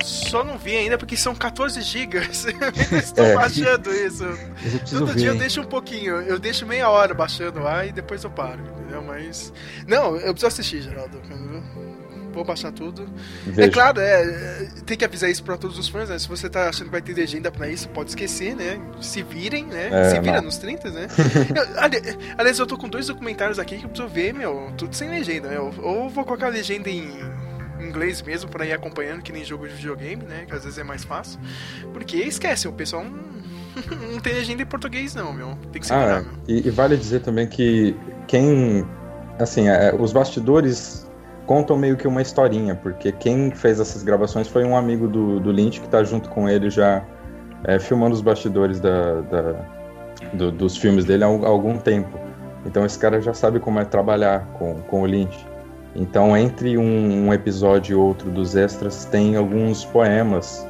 Eu 0.00 0.04
só 0.06 0.44
não 0.44 0.58
vi 0.58 0.76
ainda 0.76 0.96
porque 0.98 1.16
são 1.16 1.34
14 1.34 1.80
gigas. 1.82 2.44
Eu 2.48 2.52
ainda 2.54 2.96
estou 2.98 3.24
É. 3.24 3.34
baixando 3.34 3.90
isso. 3.92 4.24
Eu 4.24 4.98
Todo 5.00 5.06
dia 5.14 5.14
ver. 5.14 5.26
eu 5.28 5.32
hein? 5.34 5.38
deixo 5.38 5.60
um 5.60 5.64
pouquinho, 5.64 6.16
eu 6.22 6.38
deixo 6.38 6.66
meia 6.66 6.88
hora 6.88 7.14
baixando 7.14 7.60
lá 7.60 7.84
e 7.86 7.92
depois 7.92 8.22
eu 8.24 8.30
paro, 8.30 8.60
entendeu? 8.78 9.02
Mas. 9.02 9.52
Não, 9.86 10.16
eu 10.16 10.32
preciso 10.34 10.46
assistir, 10.46 10.82
Geraldo. 10.82 11.20
Vou 12.32 12.44
baixar 12.44 12.70
tudo. 12.70 13.08
É 13.46 13.50
Veja. 13.50 13.70
claro, 13.70 13.98
é, 13.98 14.22
é, 14.22 14.68
tem 14.84 14.94
que 14.94 15.04
avisar 15.06 15.30
isso 15.30 15.42
pra 15.42 15.56
todos 15.56 15.78
os 15.78 15.88
fãs, 15.88 16.10
né? 16.10 16.18
Se 16.18 16.28
você 16.28 16.50
tá 16.50 16.68
achando 16.68 16.84
que 16.86 16.92
vai 16.92 17.00
ter 17.00 17.14
legenda 17.14 17.50
pra 17.50 17.66
isso, 17.66 17.88
pode 17.88 18.10
esquecer, 18.10 18.54
né? 18.54 18.78
Se 19.00 19.22
virem, 19.22 19.64
né? 19.64 19.88
É, 19.90 20.10
Se 20.10 20.20
vira 20.20 20.36
não. 20.36 20.42
nos 20.42 20.58
30, 20.58 20.90
né? 20.90 21.06
Eu- 21.56 21.80
ali- 21.80 22.02
aliás, 22.36 22.58
eu 22.58 22.66
tô 22.66 22.76
com 22.76 22.90
dois 22.90 23.06
documentários 23.06 23.58
aqui 23.58 23.78
que 23.78 23.86
eu 23.86 23.88
preciso 23.88 24.12
ver, 24.12 24.34
meu, 24.34 24.70
tudo 24.76 24.94
sem 24.94 25.08
legenda, 25.08 25.48
meu. 25.48 25.72
Ou 25.78 26.10
vou 26.10 26.26
colocar 26.26 26.46
a 26.48 26.50
legenda 26.50 26.90
em 26.90 27.08
inglês 27.86 28.20
mesmo 28.22 28.50
pra 28.50 28.66
ir 28.66 28.72
acompanhando, 28.72 29.22
que 29.22 29.32
nem 29.32 29.44
jogo 29.44 29.66
de 29.66 29.74
videogame, 29.74 30.22
né? 30.24 30.44
Que 30.46 30.54
às 30.54 30.64
vezes 30.64 30.78
é 30.78 30.84
mais 30.84 31.04
fácil. 31.04 31.38
Porque 31.92 32.16
esquece, 32.18 32.66
o 32.68 32.72
pessoal 32.72 33.04
não, 33.04 33.12
não 34.12 34.20
tem 34.20 34.34
legenda 34.34 34.62
em 34.62 34.66
português, 34.66 35.14
não, 35.14 35.32
meu. 35.32 35.56
Tem 35.72 35.80
que 35.80 35.86
se 35.86 35.92
Ah, 35.92 36.22
meu. 36.22 36.32
e, 36.56 36.66
e 36.66 36.70
vale 36.70 36.96
dizer 36.96 37.20
também 37.20 37.46
que 37.46 37.96
quem. 38.26 38.84
Assim, 39.38 39.68
é, 39.68 39.94
os 39.94 40.12
bastidores 40.12 41.06
contam 41.46 41.76
meio 41.76 41.96
que 41.96 42.08
uma 42.08 42.22
historinha, 42.22 42.74
porque 42.74 43.12
quem 43.12 43.50
fez 43.50 43.78
essas 43.78 44.02
gravações 44.02 44.48
foi 44.48 44.64
um 44.64 44.76
amigo 44.76 45.06
do, 45.06 45.38
do 45.38 45.50
Lynch 45.52 45.80
que 45.80 45.88
tá 45.88 46.02
junto 46.02 46.28
com 46.30 46.48
ele 46.48 46.70
já 46.70 47.04
é, 47.64 47.78
filmando 47.78 48.14
os 48.14 48.20
bastidores 48.22 48.80
da, 48.80 49.20
da- 49.20 49.64
do- 50.32 50.50
dos 50.50 50.76
filmes 50.76 51.04
dele 51.04 51.22
há 51.22 51.26
algum 51.26 51.76
tempo. 51.78 52.18
Então 52.64 52.84
esse 52.84 52.98
cara 52.98 53.20
já 53.20 53.32
sabe 53.34 53.60
como 53.60 53.78
é 53.78 53.84
trabalhar 53.84 54.46
com, 54.54 54.80
com 54.82 55.02
o 55.02 55.06
Lynch. 55.06 55.45
Então, 55.98 56.36
entre 56.36 56.76
um, 56.76 57.26
um 57.28 57.32
episódio 57.32 57.92
e 57.92 57.96
outro 57.96 58.30
dos 58.30 58.54
extras, 58.54 59.04
tem 59.06 59.36
alguns 59.36 59.84
poemas. 59.84 60.66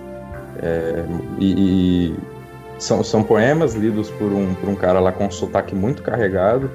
É, 0.63 1.05
e, 1.39 2.13
e 2.13 2.17
são, 2.79 3.03
são 3.03 3.23
poemas 3.23 3.75
lidos 3.75 4.11
por 4.13 4.33
um, 4.33 4.55
por 4.55 4.69
um 4.69 4.75
cara 4.75 5.01
lá 5.01 5.13
com 5.13 5.27
um 5.27 5.31
sotaque 5.31 5.75
muito 5.75 6.03
carregado. 6.03 6.71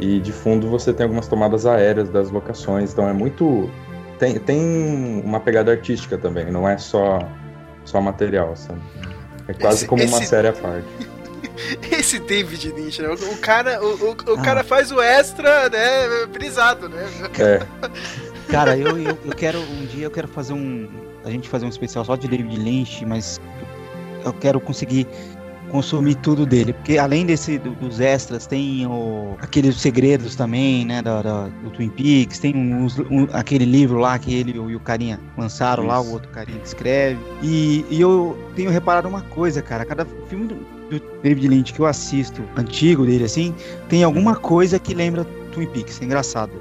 E 0.00 0.18
de 0.18 0.32
fundo 0.32 0.68
você 0.68 0.92
tem 0.92 1.04
algumas 1.04 1.28
tomadas 1.28 1.66
aéreas 1.66 2.08
das 2.10 2.30
locações. 2.30 2.92
Então 2.92 3.08
é 3.08 3.12
muito. 3.12 3.70
Tem, 4.18 4.38
tem 4.38 5.22
uma 5.24 5.38
pegada 5.40 5.70
artística 5.70 6.16
também, 6.18 6.50
não 6.50 6.68
é 6.68 6.76
só, 6.78 7.18
só 7.84 8.00
material, 8.00 8.54
sabe? 8.56 8.80
É 9.48 9.52
quase 9.52 9.78
Esse- 9.78 9.86
como 9.86 10.02
uma 10.02 10.18
esse- 10.18 10.26
série 10.26 10.48
à 10.48 10.52
parte. 10.52 10.86
Esse 11.90 12.18
David 12.18 12.72
Lynch, 12.72 13.00
né? 13.02 13.08
O, 13.08 13.14
o 13.14 13.38
cara, 13.38 13.82
o, 13.82 13.94
o, 13.94 14.10
o 14.10 14.38
Ah. 14.38 14.42
cara 14.42 14.64
faz 14.64 14.90
o 14.90 15.00
extra, 15.00 15.68
né? 15.68 16.26
Brisado, 16.32 16.88
né? 16.88 17.06
É, 17.38 17.66
Cara, 18.50 18.76
eu, 18.76 18.98
eu, 18.98 19.18
eu 19.24 19.32
quero 19.34 19.58
um 19.60 19.86
dia 19.86 20.04
eu 20.06 20.10
quero 20.10 20.28
fazer 20.28 20.52
um. 20.52 20.88
A 21.24 21.30
gente 21.30 21.48
fazer 21.48 21.64
um 21.64 21.68
especial 21.70 22.04
só 22.04 22.14
de 22.16 22.28
David 22.28 22.56
Lynch, 22.58 23.04
mas 23.06 23.40
eu 24.24 24.32
quero 24.34 24.60
conseguir 24.60 25.06
consumir 25.70 26.14
tudo 26.16 26.44
dele. 26.44 26.72
Porque 26.74 26.98
além 26.98 27.24
desse 27.24 27.58
do- 27.58 27.70
dos 27.74 27.98
extras, 27.98 28.46
tem 28.46 28.86
o, 28.86 29.34
aqueles 29.40 29.76
segredos 29.80 30.36
também, 30.36 30.84
né? 30.84 31.00
Da, 31.00 31.22
da- 31.22 31.48
do 31.48 31.70
Twin 31.70 31.88
Peaks, 31.88 32.38
tem 32.38 32.54
uns- 32.54 32.98
um- 32.98 33.26
aquele 33.32 33.64
livro 33.64 33.98
lá 33.98 34.18
que 34.18 34.32
ele 34.34 34.52
e 34.56 34.76
o 34.76 34.80
carinha 34.80 35.18
lançaram 35.38 35.86
lá, 35.86 35.98
Isso. 35.98 36.10
o 36.10 36.12
outro 36.12 36.30
carinha 36.30 36.58
que 36.58 36.66
escreve. 36.66 37.18
E, 37.42 37.84
e 37.88 38.00
eu 38.00 38.36
tenho 38.54 38.70
reparado 38.70 39.08
uma 39.08 39.22
coisa, 39.22 39.62
cara, 39.62 39.84
cada 39.86 40.04
filme 40.28 40.54
do, 40.90 41.00
David 41.22 41.48
Lynch 41.48 41.72
que 41.72 41.80
eu 41.80 41.86
assisto, 41.86 42.42
antigo 42.56 43.04
dele, 43.06 43.24
assim, 43.24 43.54
tem 43.88 44.02
alguma 44.04 44.36
coisa 44.36 44.78
que 44.78 44.94
lembra 44.94 45.24
Twin 45.52 45.66
Peaks. 45.66 46.00
É 46.00 46.04
engraçado. 46.04 46.52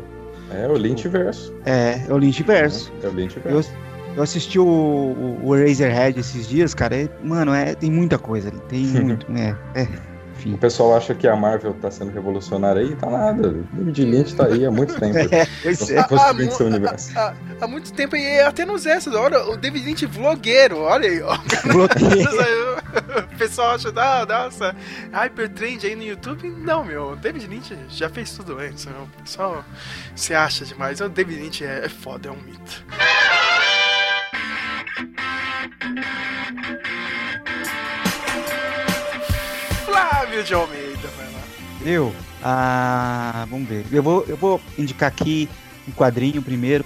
é 0.51 0.67
o 0.67 0.73
Lynch 0.73 1.07
verso. 1.07 1.53
É, 1.65 2.01
é 2.07 2.13
o 2.13 2.17
Lynch 2.17 2.41
verso. 2.43 2.91
É 3.03 3.07
o 3.07 3.11
Lynch 3.11 3.37
Eu, 3.43 3.51
verso. 3.53 3.71
eu 4.15 4.23
assisti 4.23 4.59
o, 4.59 4.65
o, 4.65 5.39
o 5.43 5.55
Eraserhead 5.55 6.19
esses 6.19 6.47
dias, 6.47 6.73
cara. 6.73 6.95
é- 6.95 7.09
mano, 7.23 7.53
é, 7.53 7.73
tem 7.75 7.91
muita 7.91 8.17
coisa 8.17 8.49
ali. 8.49 8.59
Tem 8.69 8.79
muito. 9.03 9.25
é, 9.35 9.55
é, 9.75 9.87
enfim. 10.35 10.53
O 10.53 10.57
pessoal 10.57 10.95
acha 10.95 11.13
que 11.15 11.27
a 11.27 11.35
Marvel 11.35 11.73
tá 11.81 11.89
sendo 11.91 12.11
revolucionária 12.11 12.81
aí, 12.81 12.95
tá 12.95 13.09
nada. 13.09 13.49
O 13.49 13.75
David 13.75 14.05
Lynch 14.05 14.35
tá 14.35 14.45
aí 14.47 14.65
há 14.65 14.71
muito 14.71 14.93
tempo. 14.99 15.13
É, 15.33 15.47
pois 15.63 15.89
é. 15.89 16.03
Construindo 16.03 16.45
mu- 16.45 16.51
seu 16.57 16.65
universo. 16.67 17.11
há- 17.17 17.33
há 17.61 17.67
muito 17.67 17.91
tempo 17.93 18.15
e 18.15 18.39
até 18.41 18.65
nos 18.65 18.85
extras. 18.85 19.15
Olha, 19.15 19.43
o 19.45 19.57
David 19.57 19.85
Lynch 19.85 20.05
vlogueiro, 20.05 20.79
olha 20.79 21.09
aí, 21.09 21.21
ó. 21.21 21.37
Bloqueio. 21.71 22.72
O 23.33 23.37
pessoal 23.37 23.71
acha, 23.71 23.91
ah, 23.95 24.25
nossa, 24.25 24.75
hypertrend 25.11 25.85
aí 25.85 25.95
no 25.95 26.03
YouTube. 26.03 26.49
Não, 26.49 26.83
meu, 26.83 27.11
o 27.11 27.15
David 27.15 27.47
Lynch 27.47 27.75
já 27.89 28.09
fez 28.09 28.31
tudo 28.31 28.57
antes. 28.57 28.85
Meu. 28.85 29.09
Pessoal 29.21 29.65
se 30.15 30.33
acha 30.33 30.65
demais. 30.65 31.01
O 31.01 31.09
David 31.09 31.41
Lynch 31.41 31.65
é, 31.65 31.85
é 31.85 31.89
foda, 31.89 32.29
é 32.29 32.31
um 32.31 32.37
mito. 32.37 32.85
Flávio 39.85 40.43
de 40.43 40.53
Almeida, 40.53 41.07
vai 41.17 41.25
lá. 41.25 41.41
Eu? 41.85 42.15
Ah, 42.43 43.45
vamos 43.49 43.67
ver. 43.67 43.85
Eu 43.91 44.03
vou, 44.03 44.23
eu 44.27 44.37
vou 44.37 44.61
indicar 44.77 45.09
aqui 45.09 45.49
um 45.87 45.91
quadrinho 45.91 46.41
primeiro. 46.41 46.85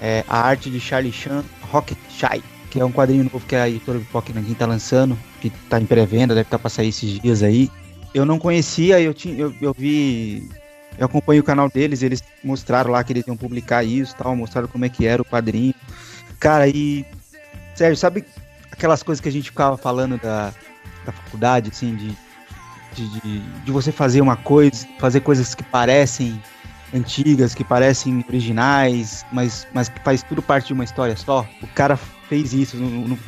É, 0.00 0.24
a 0.28 0.40
arte 0.40 0.68
de 0.68 0.80
Charlie 0.80 1.12
Chan, 1.12 1.44
Rocket 1.70 1.98
Shy. 2.10 2.42
Que 2.72 2.80
é 2.80 2.84
um 2.86 2.90
quadrinho 2.90 3.24
novo 3.24 3.44
que 3.46 3.54
a 3.54 3.68
editora 3.68 3.98
Pipoca 3.98 4.32
Nanquim 4.32 4.54
tá 4.54 4.64
lançando. 4.64 5.18
Que 5.42 5.50
tá 5.68 5.78
em 5.78 5.84
pré-venda, 5.84 6.34
deve 6.34 6.46
estar 6.46 6.58
pra 6.58 6.70
sair 6.70 6.88
esses 6.88 7.20
dias 7.20 7.42
aí. 7.42 7.70
Eu 8.14 8.24
não 8.24 8.38
conhecia, 8.38 8.98
eu, 8.98 9.12
tinha, 9.12 9.38
eu, 9.38 9.54
eu 9.60 9.74
vi. 9.76 10.48
Eu 10.96 11.04
acompanho 11.04 11.42
o 11.42 11.44
canal 11.44 11.68
deles, 11.68 12.02
eles 12.02 12.24
mostraram 12.42 12.90
lá 12.90 13.04
que 13.04 13.12
eles 13.12 13.26
iam 13.26 13.36
publicar 13.36 13.84
isso 13.84 14.16
tal, 14.16 14.34
mostraram 14.34 14.68
como 14.68 14.86
é 14.86 14.88
que 14.88 15.06
era 15.06 15.20
o 15.20 15.24
quadrinho. 15.24 15.74
Cara, 16.40 16.66
e. 16.66 17.04
Sérgio, 17.74 17.96
sabe 17.98 18.24
aquelas 18.70 19.02
coisas 19.02 19.20
que 19.20 19.28
a 19.28 19.32
gente 19.32 19.50
ficava 19.50 19.76
falando 19.76 20.18
da, 20.18 20.54
da 21.04 21.12
faculdade, 21.12 21.68
assim, 21.70 21.94
de, 21.94 22.16
de, 22.94 23.20
de, 23.20 23.40
de 23.40 23.70
você 23.70 23.92
fazer 23.92 24.22
uma 24.22 24.36
coisa, 24.36 24.88
fazer 24.98 25.20
coisas 25.20 25.54
que 25.54 25.62
parecem 25.62 26.40
antigas, 26.94 27.54
que 27.54 27.64
parecem 27.64 28.24
originais, 28.28 29.24
mas, 29.32 29.66
mas 29.72 29.88
que 29.88 30.00
faz 30.00 30.22
tudo 30.22 30.42
parte 30.42 30.68
de 30.68 30.72
uma 30.72 30.84
história 30.84 31.16
só. 31.16 31.46
O 31.62 31.66
cara 31.68 31.96
fez 31.96 32.52
isso 32.52 32.76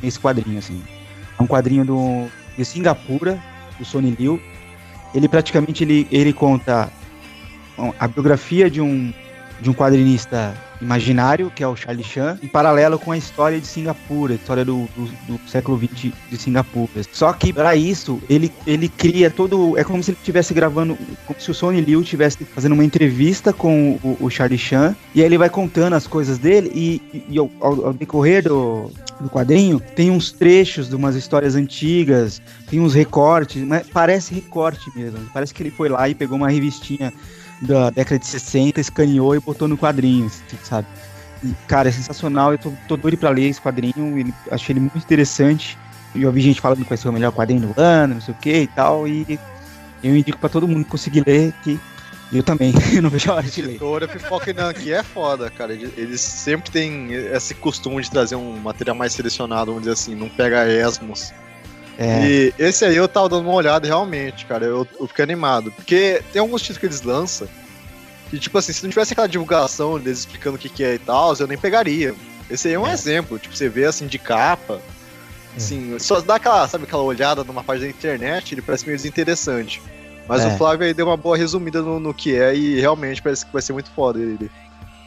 nesse 0.02 0.18
quadrinho, 0.18 0.59
assim. 0.59 0.83
É 1.38 1.42
um 1.42 1.47
quadrinho 1.47 1.85
do, 1.85 2.26
de 2.56 2.64
Singapura, 2.64 3.38
do 3.78 3.85
Sonny 3.85 4.11
Liu. 4.11 4.40
Ele 5.14 5.28
praticamente 5.28 5.85
ele, 5.85 6.06
ele 6.11 6.33
conta 6.33 6.90
a 7.99 8.09
biografia 8.09 8.71
de 8.71 8.80
um, 8.80 9.12
de 9.61 9.71
um 9.71 9.75
quadrinista 9.75 10.54
imaginário, 10.84 11.50
que 11.54 11.62
é 11.62 11.66
o 11.68 11.74
Charlie 11.74 12.04
Chan, 12.04 12.38
em 12.42 12.46
paralelo 12.48 12.98
com 12.98 13.10
a 13.12 13.18
história 13.18 13.58
de 13.60 13.66
Singapura, 13.66 14.34
a 14.34 14.36
história 14.36 14.64
do, 14.64 14.88
do, 14.96 15.36
do 15.38 15.48
século 15.48 15.78
XX 15.78 16.12
de 16.30 16.36
Singapura. 16.36 17.02
Só 17.12 17.32
que 17.32 17.52
para 17.52 17.74
isso, 17.74 18.20
ele, 18.28 18.52
ele 18.66 18.88
cria 18.88 19.30
todo. 19.30 19.76
É 19.78 19.84
como 19.84 20.02
se 20.02 20.10
ele 20.10 20.18
estivesse 20.18 20.52
gravando, 20.54 20.96
como 21.26 21.40
se 21.40 21.50
o 21.50 21.54
Sony 21.54 21.80
Liu 21.80 22.00
estivesse 22.02 22.44
fazendo 22.44 22.72
uma 22.72 22.84
entrevista 22.84 23.52
com 23.52 23.98
o, 24.02 24.16
o 24.20 24.30
Charlie 24.30 24.58
Chan, 24.58 24.94
e 25.14 25.20
aí 25.20 25.26
ele 25.26 25.38
vai 25.38 25.48
contando 25.50 25.94
as 25.94 26.06
coisas 26.06 26.38
dele, 26.38 26.70
e, 26.74 27.02
e- 27.30 27.38
ao- 27.38 27.50
ao 27.60 27.92
decorrer 27.92 28.42
do, 28.44 28.90
do 29.20 29.28
quadrinho, 29.30 29.80
tem 29.80 30.10
uns 30.10 30.30
trechos 30.32 30.88
de 30.88 30.94
umas 30.96 31.14
histórias 31.16 31.54
antigas, 31.54 32.40
tem 32.68 32.80
uns 32.80 32.94
recortes, 32.94 33.62
mas 33.62 33.86
parece 33.88 34.34
recorte 34.34 34.90
mesmo. 34.94 35.18
Parece 35.32 35.54
que 35.54 35.62
ele 35.62 35.70
foi 35.70 35.88
lá 35.88 36.08
e 36.08 36.14
pegou 36.14 36.36
uma 36.36 36.48
revistinha 36.50 37.12
da 37.61 37.90
década 37.90 38.18
de 38.18 38.26
60, 38.26 38.80
escaneou 38.80 39.34
e 39.34 39.40
botou 39.40 39.68
no 39.68 39.78
quadrinho, 39.78 40.26
assim, 40.26 40.58
sabe? 40.62 40.87
E, 41.42 41.52
cara, 41.66 41.88
é 41.88 41.92
sensacional, 41.92 42.52
eu 42.52 42.58
tô, 42.58 42.73
tô 42.88 42.96
doido 42.96 43.16
pra 43.16 43.30
ler 43.30 43.49
esse 43.49 43.61
quadrinho, 43.61 44.18
ele, 44.18 44.34
achei 44.50 44.73
ele 44.73 44.80
muito 44.80 44.99
interessante. 44.99 45.78
Eu 46.14 46.30
vi 46.30 46.40
gente 46.40 46.61
falando 46.61 46.82
que 46.82 46.88
vai 46.88 46.96
ser 46.96 47.08
o 47.08 47.12
melhor 47.12 47.32
quadrinho 47.32 47.61
do 47.68 47.80
ano, 47.80 48.14
não 48.14 48.20
sei 48.20 48.32
o 48.32 48.37
que 48.37 48.62
e 48.62 48.66
tal, 48.68 49.06
e 49.08 49.38
eu 50.02 50.16
indico 50.16 50.38
pra 50.38 50.49
todo 50.49 50.68
mundo 50.68 50.84
conseguir 50.84 51.25
ler, 51.26 51.52
que 51.62 51.78
eu 52.32 52.42
também, 52.42 52.73
não 53.02 53.11
vejo 53.11 53.30
a 53.30 53.37
hora 53.37 53.46
de 53.46 53.62
ler. 53.62 53.70
Editora 53.70 54.08
Pipoca 54.08 54.50
e 54.50 54.54
Nanki 54.54 54.92
é 54.92 55.02
foda, 55.02 55.50
cara. 55.50 55.73
Eles 55.73 56.20
sempre 56.20 56.70
têm 56.70 57.12
esse 57.12 57.54
costume 57.54 58.02
de 58.02 58.11
trazer 58.11 58.37
um 58.37 58.56
material 58.58 58.96
mais 58.96 59.12
selecionado, 59.12 59.66
vamos 59.66 59.82
dizer 59.82 59.92
assim, 59.92 60.14
não 60.14 60.28
pega 60.28 60.66
esmos. 60.66 61.32
É, 61.98 62.24
E 62.24 62.54
esse 62.58 62.84
aí 62.84 62.96
eu 62.96 63.06
tava 63.08 63.28
dando 63.28 63.42
uma 63.42 63.54
olhada 63.54 63.86
realmente, 63.86 64.44
cara. 64.46 64.64
Eu, 64.66 64.86
eu 64.98 65.06
fiquei 65.06 65.22
animado. 65.22 65.70
Porque 65.72 66.22
tem 66.32 66.40
alguns 66.40 66.60
títulos 66.62 66.78
que 66.78 66.86
eles 66.86 67.02
lançam 67.02 67.46
que, 68.30 68.38
tipo 68.38 68.56
assim, 68.58 68.72
se 68.72 68.82
não 68.82 68.90
tivesse 68.90 69.12
aquela 69.12 69.28
divulgação 69.28 69.98
deles 69.98 70.20
explicando 70.20 70.56
o 70.56 70.58
que, 70.58 70.68
que 70.68 70.82
é 70.82 70.94
e 70.94 70.98
tal, 70.98 71.34
eu 71.38 71.46
nem 71.46 71.58
pegaria. 71.58 72.14
Esse 72.50 72.68
aí 72.68 72.74
é 72.74 72.78
um 72.78 72.86
É. 72.86 72.92
exemplo. 72.92 73.38
Tipo, 73.38 73.56
você 73.56 73.68
vê 73.68 73.84
assim 73.84 74.06
de 74.06 74.18
capa. 74.18 74.80
Assim, 75.56 75.96
só 76.00 76.20
dá 76.20 76.34
aquela, 76.34 76.66
sabe, 76.66 76.82
aquela 76.84 77.02
olhada 77.02 77.44
numa 77.44 77.62
página 77.62 77.86
da 77.86 77.96
internet, 77.96 78.52
ele 78.54 78.62
parece 78.62 78.84
meio 78.86 78.96
desinteressante. 78.96 79.80
Mas 80.26 80.42
É. 80.42 80.48
o 80.48 80.56
Flávio 80.58 80.84
aí 80.86 80.92
deu 80.94 81.06
uma 81.06 81.16
boa 81.16 81.36
resumida 81.36 81.80
no, 81.80 82.00
no 82.00 82.12
que 82.12 82.34
é 82.34 82.54
e 82.56 82.80
realmente 82.80 83.22
parece 83.22 83.46
que 83.46 83.52
vai 83.52 83.62
ser 83.62 83.72
muito 83.72 83.90
foda 83.90 84.18
ele. 84.18 84.50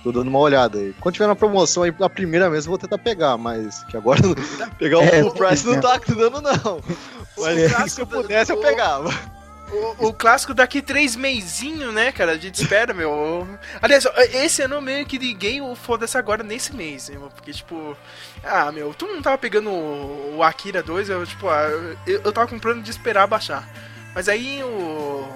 Tô 0.07 0.11
dando 0.19 0.29
uma 0.29 0.39
olhada 0.39 0.77
aí. 0.79 0.93
Quando 1.01 1.15
tiver 1.15 1.27
na 1.27 1.35
promoção 1.35 1.83
aí, 1.83 1.93
na 1.99 2.09
primeira 2.09 2.49
mesmo, 2.49 2.69
eu 2.69 2.71
vou 2.71 2.77
tentar 2.77 2.97
pegar, 2.97 3.35
mas 3.37 3.83
que 3.85 3.97
agora 3.97 4.21
pegar 4.79 4.99
o 4.99 5.03
É, 5.03 5.21
full 5.21 5.33
price 5.33 5.67
não 5.67 5.81
tá 5.81 5.99
dando, 6.07 6.41
não. 6.41 6.81
Mas 7.37 7.57
É. 7.57 7.87
se 7.89 7.99
eu 7.99 8.07
pudesse, 8.07 8.51
eu 8.53 8.57
pegava. 8.61 9.09
O, 9.99 10.07
o 10.07 10.13
clássico 10.13 10.53
daqui 10.53 10.81
três 10.81 11.13
meizinho, 11.13 11.91
né, 11.91 12.09
cara? 12.13 12.31
A 12.31 12.37
gente 12.37 12.55
espera, 12.55 12.93
meu. 12.93 13.45
Aliás, 13.81 14.07
esse 14.33 14.61
ano 14.61 14.75
eu 14.75 14.81
meio 14.81 15.05
que 15.05 15.17
liguei 15.17 15.59
o 15.59 15.75
foda-se 15.75 16.17
agora 16.17 16.41
nesse 16.41 16.73
mês, 16.73 17.09
né, 17.09 17.17
meu? 17.17 17.29
Porque, 17.29 17.51
tipo. 17.51 17.97
Ah, 18.45 18.71
meu, 18.71 18.93
tu 18.93 19.05
não 19.07 19.21
tava 19.21 19.37
pegando 19.37 19.69
o, 19.69 20.35
o 20.37 20.43
Akira 20.43 20.81
2, 20.81 21.09
eu, 21.09 21.25
tipo, 21.25 21.49
ah, 21.49 21.67
eu, 22.07 22.21
eu 22.23 22.31
tava 22.31 22.47
comprando 22.47 22.81
de 22.81 22.89
esperar 22.89 23.27
baixar. 23.27 23.67
Mas 24.15 24.29
aí 24.29 24.63
o, 24.63 25.27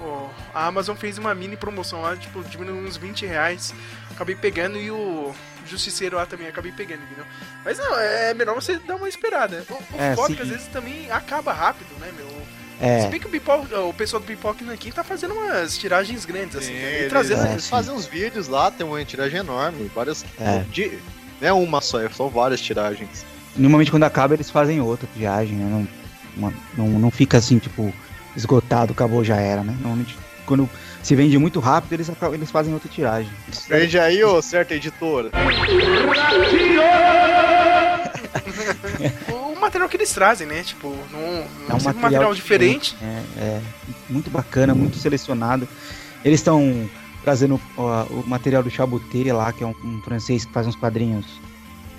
o- 0.00 0.30
A 0.54 0.66
Amazon 0.66 0.96
fez 0.96 1.16
uma 1.18 1.34
mini 1.34 1.56
promoção 1.56 2.02
lá, 2.02 2.16
tipo, 2.16 2.42
diminuiu 2.44 2.82
uns 2.82 2.96
20 2.96 3.24
reais. 3.26 3.74
Acabei 4.10 4.34
pegando 4.34 4.76
e 4.78 4.90
o. 4.90 5.34
Justiceiro 5.64 6.16
lá 6.16 6.26
também 6.26 6.48
acabei 6.48 6.72
pegando, 6.72 7.02
entendeu? 7.04 7.24
Mas 7.64 7.78
não, 7.78 7.96
é 7.98 8.34
melhor 8.34 8.54
você 8.54 8.78
dar 8.80 8.96
uma 8.96 9.08
esperada. 9.08 9.64
O, 9.70 9.74
o 9.74 9.78
É, 9.96 10.12
é 10.12 10.34
que 10.34 10.42
às 10.42 10.48
vezes 10.48 10.66
também 10.66 11.08
acaba 11.10 11.52
rápido, 11.52 11.88
né, 12.00 12.10
meu? 12.16 12.26
Se 13.00 13.06
é, 13.06 13.08
bem 13.08 13.20
que 13.20 13.26
o, 13.28 13.30
Pipoca- 13.30 13.78
o 13.80 13.94
pessoal 13.94 14.20
do 14.20 14.26
Pipoca 14.26 14.64
Nankin 14.64 14.90
tá 14.90 15.04
fazendo 15.04 15.34
umas 15.34 15.78
tiragens 15.78 16.24
grandes, 16.24 16.56
assim, 16.56 16.72
Sim, 16.72 16.80
né? 16.80 16.92
E 16.92 16.96
eles, 16.96 17.08
trazendo. 17.10 17.46
É, 17.46 17.52
eles 17.52 17.68
fazem 17.68 17.94
uns 17.94 18.06
vídeos 18.06 18.48
lá, 18.48 18.72
tem 18.72 18.84
uma 18.84 19.04
tiragem 19.04 19.38
enorme, 19.38 19.88
várias. 19.94 20.24
É. 20.40 20.64
De, 20.68 20.98
não 21.40 21.48
é 21.48 21.52
uma 21.52 21.80
só, 21.80 22.06
são 22.08 22.28
várias 22.28 22.60
tiragens. 22.60 23.24
normalmente 23.54 23.92
quando 23.92 24.02
acaba 24.02 24.34
eles 24.34 24.50
fazem 24.50 24.80
outra 24.80 25.08
viagem, 25.14 25.54
né? 25.54 25.64
Não, 25.70 25.88
uma- 26.36 26.54
não, 26.76 26.88
não 26.98 27.10
fica 27.12 27.38
assim, 27.38 27.58
tipo, 27.60 27.94
esgotado, 28.36 28.92
acabou, 28.92 29.22
já 29.22 29.36
era, 29.36 29.62
né? 29.62 29.74
Normalmente 29.78 30.18
quando 30.52 30.68
se 31.02 31.14
vende 31.14 31.38
muito 31.38 31.60
rápido, 31.60 31.94
eles, 31.94 32.10
eles 32.34 32.50
fazem 32.50 32.74
outra 32.74 32.90
tiragem. 32.90 33.32
Vende 33.68 33.98
aí, 33.98 34.22
ô 34.22 34.42
certa 34.42 34.74
editora. 34.74 35.30
O 39.32 39.60
material 39.62 39.88
que 39.88 39.96
eles 39.96 40.12
trazem, 40.12 40.46
né? 40.46 40.62
Tipo, 40.62 40.88
não, 41.10 41.20
É 41.20 41.46
não 41.68 41.76
um 41.76 41.80
sempre 41.80 42.00
material, 42.00 42.00
material 42.00 42.34
diferente. 42.34 42.96
É, 43.00 43.22
é 43.38 43.62
muito 44.10 44.28
bacana, 44.28 44.74
muito 44.74 44.96
selecionado. 44.98 45.68
Eles 46.24 46.40
estão 46.40 46.88
trazendo 47.22 47.60
ó, 47.76 48.02
o 48.04 48.24
material 48.26 48.62
do 48.62 48.70
Chabuté 48.70 49.32
lá, 49.32 49.52
que 49.52 49.62
é 49.62 49.66
um, 49.66 49.74
um 49.84 50.02
francês 50.02 50.44
que 50.44 50.52
faz 50.52 50.66
uns 50.66 50.74
quadrinhos 50.74 51.26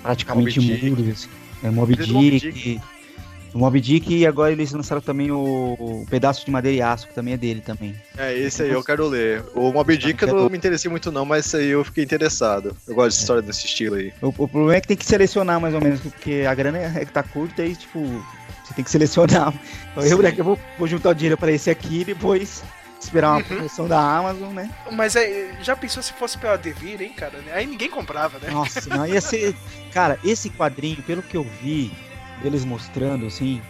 praticamente 0.02 0.60
Moby 0.60 0.74
Dick. 0.74 0.90
mudos. 0.90 1.08
assim. 1.08 1.28
É 1.62 1.70
Moby 1.70 1.96
Dick. 1.96 2.80
O 3.54 3.58
Moby 3.58 3.80
Dick 3.80 4.12
e 4.12 4.26
agora 4.26 4.50
eles 4.52 4.72
lançaram 4.72 5.00
também 5.00 5.30
o, 5.30 5.76
o 5.78 6.04
Pedaço 6.10 6.44
de 6.44 6.50
Madeira 6.50 6.76
e 6.76 6.82
Aço, 6.82 7.06
que 7.06 7.14
também 7.14 7.34
é 7.34 7.36
dele 7.36 7.60
também. 7.60 7.94
É, 8.18 8.36
esse 8.36 8.62
aí 8.64 8.70
eu 8.70 8.82
quero 8.82 9.06
ler. 9.06 9.44
O 9.54 9.72
Moby 9.72 9.96
Dick 9.96 10.20
eu 10.22 10.34
não 10.34 10.50
me 10.50 10.56
interessei 10.58 10.90
muito 10.90 11.12
não, 11.12 11.24
mas 11.24 11.46
esse 11.46 11.56
aí 11.58 11.68
eu 11.68 11.84
fiquei 11.84 12.02
interessado. 12.02 12.76
Eu 12.86 12.94
gosto 12.96 13.16
de 13.16 13.22
história 13.22 13.42
desse 13.42 13.64
estilo 13.66 13.94
aí. 13.94 14.12
O, 14.20 14.28
o 14.28 14.48
problema 14.48 14.74
é 14.74 14.80
que 14.80 14.88
tem 14.88 14.96
que 14.96 15.06
selecionar 15.06 15.60
mais 15.60 15.72
ou 15.72 15.80
menos, 15.80 16.00
porque 16.00 16.44
a 16.48 16.54
grana 16.54 16.78
é 16.78 16.92
é 16.96 17.04
que 17.04 17.12
tá 17.12 17.22
curta 17.22 17.64
e, 17.64 17.74
tipo, 17.76 18.00
você 18.64 18.74
tem 18.74 18.84
que 18.84 18.90
selecionar. 18.90 19.54
Eu, 19.96 20.18
né, 20.20 20.34
eu 20.36 20.44
vou, 20.44 20.58
vou 20.76 20.88
juntar 20.88 21.10
o 21.10 21.14
dinheiro 21.14 21.38
pra 21.38 21.52
esse 21.52 21.70
aqui 21.70 22.00
e 22.00 22.04
depois 22.04 22.64
esperar 23.00 23.28
uma 23.30 23.36
Uhum. 23.38 23.44
promoção 23.44 23.86
da 23.86 24.00
Amazon, 24.00 24.52
né? 24.52 24.68
Mas 24.90 25.14
é, 25.14 25.54
já 25.62 25.76
pensou 25.76 26.02
se 26.02 26.12
fosse 26.14 26.36
pela 26.38 26.56
Devir, 26.56 27.00
hein, 27.00 27.12
cara? 27.16 27.34
Aí 27.52 27.66
ninguém 27.66 27.88
comprava, 27.88 28.38
né? 28.40 28.50
Nossa, 28.50 28.88
não 28.88 29.06
ia 29.06 29.20
ser. 29.20 29.54
Cara, 29.92 30.18
esse 30.24 30.50
quadrinho, 30.50 31.00
pelo 31.02 31.22
que 31.22 31.36
eu 31.36 31.46
vi 31.62 31.92
eles 32.42 32.64
mostrando, 32.64 33.26
assim, 33.26 33.60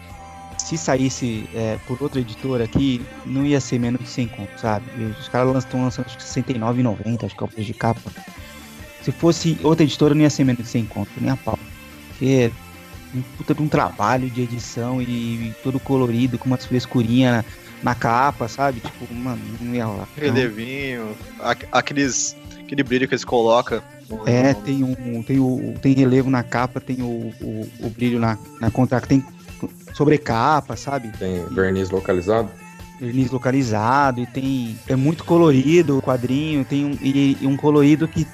se 0.58 0.78
saísse 0.78 1.48
é, 1.54 1.78
por 1.86 2.02
outra 2.02 2.20
editora 2.20 2.64
aqui, 2.64 3.04
não 3.26 3.44
ia 3.44 3.60
ser 3.60 3.78
menos 3.78 4.00
de 4.00 4.08
100 4.08 4.28
conto, 4.28 4.50
sabe? 4.60 4.86
Os 5.20 5.28
caras 5.28 5.56
estão 5.64 5.82
lançando 5.82 6.06
acho 6.06 6.16
que 6.16 6.22
R$69,90, 6.40 7.24
acho 7.24 7.36
que 7.36 7.42
é 7.42 7.46
o 7.46 7.48
preço 7.48 7.66
de 7.66 7.74
capa. 7.74 8.00
Se 9.02 9.12
fosse 9.12 9.58
outra 9.62 9.84
editora, 9.84 10.14
não 10.14 10.22
ia 10.22 10.30
ser 10.30 10.44
menos 10.44 10.62
de 10.62 10.68
100 10.68 10.86
conto, 10.86 11.10
nem 11.20 11.30
a 11.30 11.36
pau. 11.36 11.58
Porque 12.08 12.50
é 13.14 13.16
um 13.18 13.22
puta 13.36 13.54
de 13.54 13.62
um 13.62 13.68
trabalho 13.68 14.30
de 14.30 14.42
edição 14.42 15.02
e, 15.02 15.04
e 15.04 15.54
todo 15.62 15.78
colorido, 15.78 16.38
com 16.38 16.46
umas 16.46 16.64
frescurinhas 16.64 17.32
na, 17.36 17.44
na 17.82 17.94
capa, 17.94 18.48
sabe? 18.48 18.80
Tipo, 18.80 19.12
mano, 19.12 19.40
não 19.60 19.74
ia 19.74 19.84
rolar. 19.84 20.08
Relevinho, 20.16 21.14
aqu- 21.40 21.66
aqueles, 21.70 22.34
aquele 22.64 22.82
brilho 22.82 23.06
que 23.06 23.14
eles 23.14 23.24
colocam. 23.24 23.82
É, 24.26 24.54
tem 24.54 24.82
um 24.82 25.22
tem 25.22 25.38
o 25.38 25.74
tem 25.80 25.94
relevo 25.94 26.30
na 26.30 26.42
capa, 26.42 26.80
tem 26.80 27.02
o, 27.02 27.32
o, 27.40 27.70
o 27.80 27.90
brilho 27.90 28.18
na, 28.18 28.38
na 28.60 28.70
contra, 28.70 29.00
tem 29.00 29.24
sobrecapa, 29.92 30.76
sabe? 30.76 31.08
Tem 31.18 31.44
verniz 31.46 31.90
localizado. 31.90 32.50
Verniz 33.00 33.30
localizado 33.30 34.20
e 34.20 34.26
tem 34.26 34.78
é 34.88 34.96
muito 34.96 35.24
colorido 35.24 35.98
o 35.98 36.02
quadrinho, 36.02 36.64
tem 36.64 36.84
um 36.84 36.98
e, 37.00 37.38
e 37.40 37.46
um 37.46 37.56
colorido 37.56 38.06
que 38.06 38.26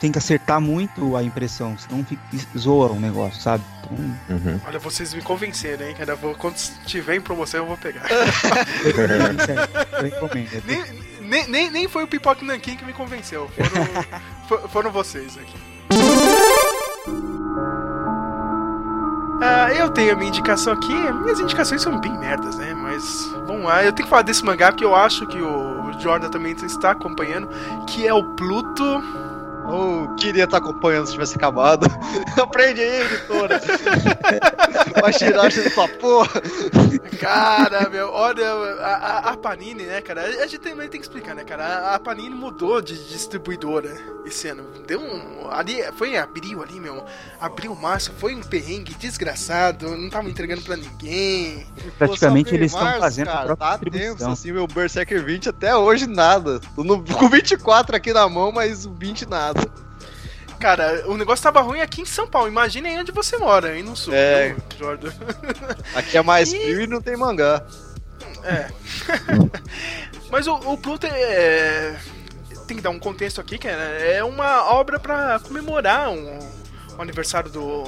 tem 0.00 0.12
que 0.12 0.18
acertar 0.18 0.60
muito 0.60 1.16
a 1.16 1.22
impressão, 1.22 1.76
senão 1.76 2.04
fica, 2.04 2.22
zoa 2.56 2.92
o 2.92 3.00
negócio, 3.00 3.40
sabe? 3.40 3.64
Então, 3.80 3.96
Uhum. 4.28 4.60
Olha, 4.66 4.78
vocês 4.78 5.14
me 5.14 5.22
convenceram, 5.22 5.86
hein, 5.86 5.94
cara? 5.94 6.14
Vou, 6.14 6.34
quando 6.34 6.56
tiver 6.84 7.16
em 7.16 7.20
promoção, 7.20 7.60
eu 7.60 7.66
vou 7.66 7.76
pegar. 7.76 8.06
sério, 9.46 9.68
eu 9.92 10.02
recomendo. 10.02 10.48
é 10.52 10.62
nem, 10.66 10.84
nem, 11.28 11.46
nem, 11.48 11.70
nem 11.70 11.88
foi 11.88 12.02
o 12.04 12.08
Pipoque 12.08 12.44
Nankin 12.44 12.76
que 12.76 12.84
me 12.84 12.92
convenceu. 12.92 13.48
Foram, 13.50 14.04
fo- 14.62 14.68
foram 14.68 14.90
vocês 14.90 15.36
aqui. 15.38 15.54
Ah, 19.40 19.72
eu 19.72 19.88
tenho 19.90 20.12
a 20.12 20.16
minha 20.16 20.28
indicação 20.28 20.72
aqui. 20.72 20.92
Minhas 20.92 21.38
indicações 21.38 21.80
são 21.80 22.00
bem 22.00 22.16
merdas, 22.18 22.56
né? 22.56 22.74
Mas 22.74 23.30
vamos 23.46 23.64
lá. 23.66 23.84
Eu 23.84 23.92
tenho 23.92 24.06
que 24.06 24.10
falar 24.10 24.22
desse 24.22 24.44
mangá 24.44 24.72
porque 24.72 24.84
eu 24.84 24.94
acho 24.96 25.26
que 25.26 25.40
o 25.40 25.92
Jordan 26.00 26.28
também 26.28 26.52
está 26.52 26.90
acompanhando. 26.90 27.48
Que 27.86 28.06
é 28.06 28.12
o 28.12 28.24
Pluto. 28.34 28.82
Eu 29.70 30.14
queria 30.16 30.44
estar 30.44 30.58
acompanhando 30.58 31.06
se 31.06 31.12
tivesse 31.12 31.36
acabado. 31.36 31.86
Aprende 32.40 32.80
aí, 32.80 33.02
editora. 33.02 33.60
Vai 35.00 35.12
tirar 35.12 35.46
essa 35.46 35.88
porra. 36.00 36.40
Cara, 37.20 37.88
meu, 37.88 38.10
olha, 38.10 38.48
a, 38.80 38.86
a- 38.96 39.18
a 39.32 39.36
Panini, 39.36 39.84
né, 39.84 40.00
cara? 40.00 40.22
A 40.22 40.46
gente 40.46 40.58
também 40.58 40.88
tem 40.88 41.00
que 41.00 41.06
explicar, 41.06 41.34
né, 41.34 41.44
cara? 41.44 41.64
A, 41.64 41.94
a 41.94 41.98
Panini 41.98 42.34
mudou 42.34 42.80
de 42.80 42.94
distribuidora 43.08 43.94
esse 44.24 44.48
ano. 44.48 44.64
Deu 44.86 45.00
um. 45.00 45.48
Ali, 45.50 45.82
foi 45.96 46.10
em 46.10 46.18
abril 46.18 46.62
ali, 46.62 46.78
meu. 46.80 47.04
Abril, 47.40 47.74
março, 47.74 48.12
foi 48.18 48.34
um 48.34 48.40
perrengue 48.40 48.94
desgraçado. 48.94 49.96
Não 49.96 50.08
tava 50.10 50.28
entregando 50.28 50.62
pra 50.62 50.76
ninguém. 50.76 51.66
Praticamente 51.98 52.50
Pô, 52.50 52.56
eles 52.56 52.72
estão 52.72 52.98
fazendo 52.98 53.28
a 53.28 53.32
cara, 53.32 53.46
própria 53.46 53.66
tá 53.68 53.70
distribuição. 53.76 54.16
tenso, 54.16 54.30
assim, 54.30 54.52
meu 54.52 54.66
Berserker 54.66 55.22
20 55.24 55.48
até 55.50 55.76
hoje 55.76 56.06
nada. 56.06 56.60
Tô 56.74 56.82
no, 56.84 57.02
com 57.02 57.28
24 57.28 57.96
aqui 57.96 58.12
na 58.12 58.28
mão, 58.28 58.50
mas 58.52 58.84
o 58.86 58.90
20 58.92 59.26
nada. 59.28 59.57
Cara, 60.58 61.04
o 61.06 61.16
negócio 61.16 61.42
tava 61.42 61.60
ruim 61.60 61.80
aqui 61.80 62.02
em 62.02 62.04
São 62.06 62.26
Paulo. 62.26 62.48
Imagina 62.48 62.88
aí 62.88 62.98
onde 62.98 63.12
você 63.12 63.36
mora, 63.38 63.68
aí 63.68 63.82
no 63.82 63.96
sul, 63.96 64.12
É. 64.12 64.48
viu, 64.48 64.56
Jordan. 64.78 65.12
Aqui 65.94 66.18
é 66.18 66.22
mais 66.22 66.52
Ih. 66.52 66.58
frio 66.58 66.80
e 66.82 66.86
não 66.86 67.00
tem 67.00 67.16
mangá. 67.16 67.64
É. 68.42 68.68
Mas 70.30 70.46
o, 70.46 70.54
o 70.54 70.76
Pluto 70.76 71.06
é. 71.06 71.96
Tem 72.66 72.76
que 72.76 72.82
dar 72.82 72.90
um 72.90 72.98
contexto 72.98 73.40
aqui, 73.40 73.56
cara. 73.56 73.80
É 73.80 74.22
uma 74.22 74.72
obra 74.74 74.98
pra 74.98 75.38
comemorar 75.38 76.10
um, 76.10 76.38
o 76.98 77.02
aniversário 77.02 77.50
do, 77.50 77.84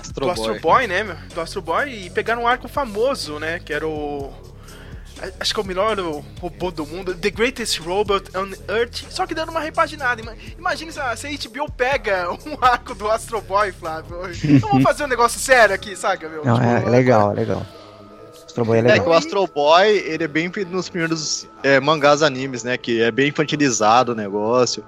Astro 0.00 0.14
do 0.14 0.20
Boy. 0.20 0.30
Astro 0.32 0.60
Boy, 0.60 0.86
né? 0.86 1.16
Do 1.32 1.40
Astro 1.40 1.62
Boy 1.62 2.06
e 2.06 2.10
pegaram 2.10 2.42
um 2.42 2.48
arco 2.48 2.68
famoso, 2.68 3.38
né? 3.38 3.60
Que 3.60 3.72
era 3.72 3.86
o. 3.86 4.32
Acho 5.38 5.52
que 5.54 5.60
é 5.60 5.62
o 5.62 5.66
melhor 5.66 5.96
robô 6.40 6.70
do 6.70 6.86
mundo, 6.86 7.14
The 7.14 7.30
Greatest 7.30 7.78
Robot 7.80 8.24
on 8.36 8.50
Earth, 8.72 9.04
só 9.10 9.26
que 9.26 9.34
dando 9.34 9.50
uma 9.50 9.60
repaginada. 9.60 10.20
Ima- 10.20 10.34
Imagina 10.58 10.92
se 10.92 11.00
a, 11.00 11.16
se 11.16 11.26
a 11.26 11.30
HBO 11.30 11.70
pega 11.70 12.30
um 12.46 12.56
arco 12.60 12.94
do 12.94 13.10
Astro 13.10 13.40
Boy, 13.40 13.72
Flávio. 13.72 14.16
Então 14.44 14.68
vamos 14.70 14.82
fazer 14.84 15.04
um 15.04 15.08
negócio 15.08 15.38
sério 15.40 15.74
aqui, 15.74 15.94
saca, 15.96 16.28
meu? 16.28 16.44
Não, 16.44 16.56
é, 16.60 16.76
Tipo, 16.78 16.88
é 16.88 16.90
legal, 16.92 17.32
é 17.32 17.34
legal. 17.34 17.66
Astro 18.46 18.64
Boy 18.64 18.78
é 18.78 18.80
É 18.80 18.82
legal. 18.82 19.00
que 19.04 19.08
o 19.10 19.12
Astro 19.12 19.46
Boy, 19.46 19.88
ele 19.88 20.24
é 20.24 20.28
bem 20.28 20.50
nos 20.70 20.88
primeiros 20.88 21.46
é, 21.62 21.78
mangás 21.78 22.22
animes, 22.22 22.64
né? 22.64 22.76
Que 22.76 23.02
é 23.02 23.10
bem 23.10 23.28
infantilizado 23.28 24.12
o 24.12 24.14
negócio. 24.14 24.82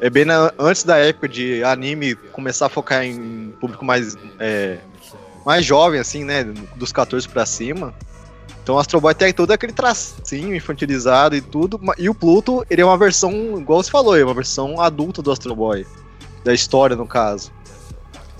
É 0.00 0.08
bem 0.08 0.24
na- 0.24 0.52
antes 0.58 0.84
da 0.84 0.96
época 0.96 1.28
de 1.28 1.62
anime 1.64 2.14
começar 2.14 2.66
a 2.66 2.68
focar 2.68 3.04
em 3.04 3.52
público 3.60 3.84
mais, 3.84 4.16
é, 4.38 4.78
mais 5.44 5.64
jovem, 5.64 5.98
assim, 5.98 6.22
né? 6.24 6.44
Dos 6.76 6.92
14 6.92 7.28
pra 7.28 7.44
cima. 7.44 7.92
Então 8.68 8.78
Astro 8.78 9.00
Boy 9.00 9.14
tem 9.14 9.32
todo 9.32 9.50
aquele 9.50 9.72
tracinho 9.72 10.54
infantilizado 10.54 11.34
e 11.34 11.40
tudo. 11.40 11.80
E 11.96 12.06
o 12.10 12.14
Pluto, 12.14 12.66
ele 12.68 12.82
é 12.82 12.84
uma 12.84 12.98
versão, 12.98 13.58
igual 13.58 13.82
você 13.82 13.90
falou, 13.90 14.14
é 14.14 14.22
uma 14.22 14.34
versão 14.34 14.78
adulta 14.78 15.22
do 15.22 15.32
Astro 15.32 15.56
Boy. 15.56 15.86
Da 16.44 16.52
história, 16.52 16.94
no 16.94 17.06
caso. 17.06 17.50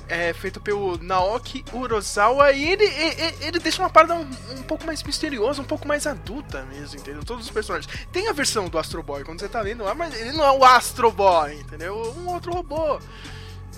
é 0.06 0.34
feito 0.34 0.60
pelo 0.60 0.98
Naoki 0.98 1.64
Urosawa 1.72 2.52
e 2.52 2.72
ele, 2.72 2.84
ele, 2.84 3.36
ele 3.40 3.58
deixa 3.58 3.80
uma 3.80 3.88
parada 3.88 4.16
um, 4.16 4.28
um 4.50 4.62
pouco 4.64 4.84
mais 4.84 5.02
misteriosa, 5.02 5.62
um 5.62 5.64
pouco 5.64 5.88
mais 5.88 6.06
adulta 6.06 6.62
mesmo, 6.66 7.00
entendeu? 7.00 7.24
Todos 7.24 7.46
os 7.46 7.50
personagens. 7.50 7.90
Tem 8.12 8.28
a 8.28 8.32
versão 8.34 8.68
do 8.68 8.78
Astro 8.78 9.02
Boy, 9.02 9.24
quando 9.24 9.40
você 9.40 9.48
tá 9.48 9.62
lendo 9.62 9.84
lá, 9.84 9.94
mas 9.94 10.14
ele 10.14 10.32
não 10.32 10.44
é 10.44 10.50
o 10.50 10.62
Astro 10.62 11.10
Boy, 11.10 11.54
entendeu? 11.54 12.14
Um 12.18 12.28
outro 12.28 12.52
robô. 12.52 13.00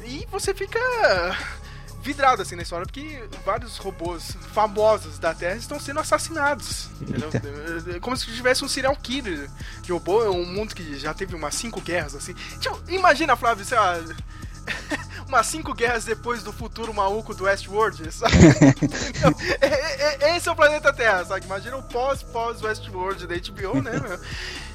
E 0.04 0.26
você 0.32 0.52
fica 0.52 0.80
vidrado 2.02 2.42
assim 2.42 2.56
na 2.56 2.62
história, 2.62 2.86
porque 2.86 3.22
vários 3.44 3.76
robôs 3.76 4.36
famosos 4.52 5.18
da 5.18 5.34
Terra 5.34 5.56
estão 5.56 5.78
sendo 5.78 6.00
assassinados. 6.00 6.88
Entendeu? 7.00 7.30
É 7.94 8.00
Como 8.00 8.16
se 8.16 8.26
tivesse 8.26 8.64
um 8.64 8.68
serial 8.68 8.94
killer 8.96 9.48
de 9.82 9.92
robô, 9.92 10.22
é 10.24 10.30
um 10.30 10.44
mundo 10.44 10.74
que 10.74 10.98
já 10.98 11.12
teve 11.14 11.34
umas 11.34 11.54
cinco 11.54 11.80
guerras 11.80 12.14
assim. 12.14 12.34
Tipo, 12.58 12.80
imagina, 12.88 13.36
Flávio, 13.36 13.64
sei 13.64 13.78
lá, 13.78 13.98
umas 15.28 15.46
cinco 15.46 15.74
guerras 15.74 16.04
depois 16.04 16.42
do 16.42 16.52
futuro 16.52 16.92
maluco 16.92 17.34
do 17.34 17.44
Westworld, 17.44 18.10
sabe? 18.12 18.34
É- 19.60 19.66
é- 19.66 20.18
é- 20.30 20.36
esse 20.36 20.48
é 20.48 20.52
o 20.52 20.56
planeta 20.56 20.92
Terra, 20.92 21.24
sabe? 21.24 21.44
Imagina 21.46 21.76
o 21.76 21.82
pós-pós-Westworld 21.82 23.26
da 23.26 23.34
HBO, 23.36 23.82
né, 23.82 23.92
meu? 23.98 24.18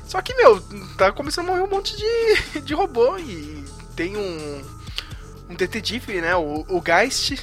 Só 0.07 0.21
que, 0.21 0.33
meu, 0.35 0.61
tá 0.97 1.11
começando 1.11 1.49
a 1.49 1.51
morrer 1.51 1.63
um 1.63 1.69
monte 1.69 1.95
de, 1.97 2.61
de 2.61 2.73
robô 2.73 3.17
e 3.17 3.65
tem 3.95 4.15
um, 4.15 4.63
um 5.49 5.55
detetive, 5.55 6.21
né, 6.21 6.35
o, 6.35 6.65
o 6.67 6.81
Geist, 6.83 7.35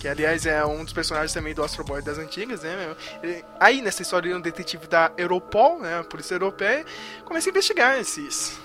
que 0.00 0.08
aliás 0.08 0.44
é 0.46 0.64
um 0.64 0.84
dos 0.84 0.92
personagens 0.92 1.32
também 1.32 1.54
do 1.54 1.62
Astro 1.62 1.84
Boy 1.84 2.02
das 2.02 2.18
antigas, 2.18 2.62
né? 2.62 2.94
Ele- 3.22 3.44
aí 3.58 3.80
nessa 3.80 4.02
história 4.02 4.26
ele 4.26 4.34
é 4.34 4.36
um 4.38 4.40
detetive 4.40 4.86
da 4.86 5.10
Europol, 5.16 5.80
né, 5.80 6.00
a 6.00 6.04
polícia 6.04 6.34
europeia, 6.34 6.84
começa 7.24 7.48
a 7.48 7.50
investigar 7.50 7.98
esses 7.98 8.58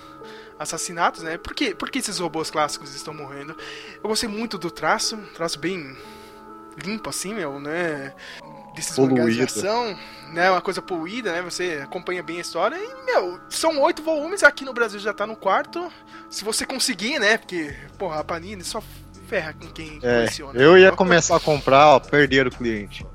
assassinatos, 0.57 1.23
né? 1.23 1.37
Por 1.37 1.53
que, 1.53 1.73
por 1.73 1.89
que 1.89 1.99
esses 1.99 2.19
robôs 2.19 2.51
clássicos 2.51 2.93
estão 2.93 3.13
morrendo? 3.13 3.55
Eu 4.03 4.09
gostei 4.09 4.27
muito 4.27 4.57
do 4.57 4.69
traço, 4.69 5.15
traço 5.33 5.57
bem 5.57 5.95
limpo 6.83 7.09
assim, 7.09 7.33
meu, 7.33 7.59
né? 7.59 8.13
Desses 8.79 8.97
mangás 8.97 9.35
de 9.35 9.45
Poluído. 9.45 9.45
ação, 9.45 9.99
né? 10.33 10.49
Uma 10.51 10.61
coisa 10.61 10.81
poluída, 10.81 11.31
né? 11.31 11.41
Você 11.41 11.79
acompanha 11.83 12.21
bem 12.23 12.37
a 12.37 12.41
história 12.41 12.75
e, 12.75 13.05
meu, 13.05 13.39
são 13.49 13.79
oito 13.81 14.01
volumes, 14.03 14.43
aqui 14.43 14.63
no 14.65 14.73
Brasil 14.73 14.99
já 14.99 15.13
tá 15.13 15.25
no 15.27 15.35
quarto. 15.35 15.91
Se 16.29 16.43
você 16.43 16.65
conseguir, 16.65 17.19
né? 17.19 17.37
Porque, 17.37 17.73
porra, 17.97 18.19
a 18.19 18.23
Panini 18.23 18.63
só 18.63 18.81
ferra 19.27 19.53
com 19.53 19.67
quem 19.67 19.99
É, 20.01 20.15
coleciona. 20.21 20.59
eu 20.59 20.77
ia 20.77 20.91
começar 20.91 21.35
a 21.35 21.39
comprar, 21.39 21.87
ó, 21.89 21.99
perder 21.99 22.47
o 22.47 22.51
cliente. 22.51 23.05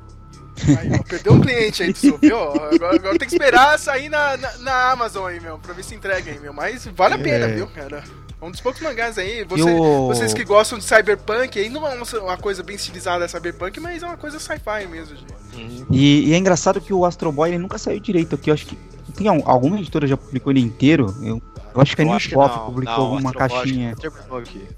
Aí, 0.78 0.88
ó, 0.98 1.02
perdeu 1.02 1.32
um 1.32 1.40
cliente 1.40 1.82
aí, 1.82 1.92
tu 1.92 2.16
viu? 2.18 2.38
Agora, 2.38 2.94
agora 2.94 3.18
tem 3.18 3.26
que 3.28 3.34
esperar 3.34 3.76
sair 3.76 4.08
na, 4.08 4.36
na, 4.36 4.58
na 4.58 4.90
Amazon 4.92 5.26
aí, 5.26 5.40
meu, 5.40 5.58
pra 5.58 5.74
ver 5.74 5.82
se 5.82 5.94
entrega 5.96 6.30
aí, 6.30 6.38
meu. 6.38 6.52
Mas 6.52 6.86
vale 6.86 7.14
a 7.14 7.18
pena, 7.18 7.46
É. 7.46 7.54
viu, 7.56 7.66
cara? 7.66 8.04
É 8.44 8.48
um 8.48 8.50
dos 8.50 8.60
poucos 8.60 8.82
mangás 8.82 9.16
aí. 9.16 9.42
Você- 9.44 9.62
o- 9.72 10.06
Vocês 10.08 10.34
que 10.34 10.44
gostam 10.44 10.78
de 10.78 10.84
cyberpunk, 10.84 11.58
aí 11.58 11.70
não 11.70 11.86
é 11.86 11.94
uma, 11.94 12.04
uma 12.20 12.36
coisa 12.36 12.62
bem 12.62 12.76
estilizada 12.76 13.26
cyberpunk, 13.26 13.80
mas 13.80 14.02
é 14.02 14.06
uma 14.06 14.18
coisa 14.18 14.38
sci-fi 14.38 14.86
mesmo, 14.86 15.16
gente. 15.16 15.86
E, 15.90 16.28
e 16.28 16.34
é 16.34 16.36
engraçado 16.36 16.80
que 16.80 16.92
o 16.92 17.04
Astro 17.06 17.32
Boy 17.32 17.50
ele 17.50 17.58
nunca 17.58 17.78
saiu 17.78 17.98
direito 18.00 18.34
aqui. 18.34 18.50
Eu 18.50 18.54
acho 18.54 18.66
que 18.66 18.76
Tem 19.16 19.28
al- 19.28 19.42
alguma 19.48 19.78
editora 19.78 20.06
já 20.06 20.16
publicou 20.16 20.52
ele 20.52 20.60
inteiro? 20.60 21.06
Eu, 21.22 21.40
eu 21.74 21.80
acho 21.80 21.94
que 21.96 22.02
a 22.02 22.04
New 22.04 22.18
publicou 22.66 22.84
não, 22.84 23.04
alguma 23.04 23.32
caixinha. 23.32 23.94
terminou 23.96 24.38
aqui. 24.38 24.68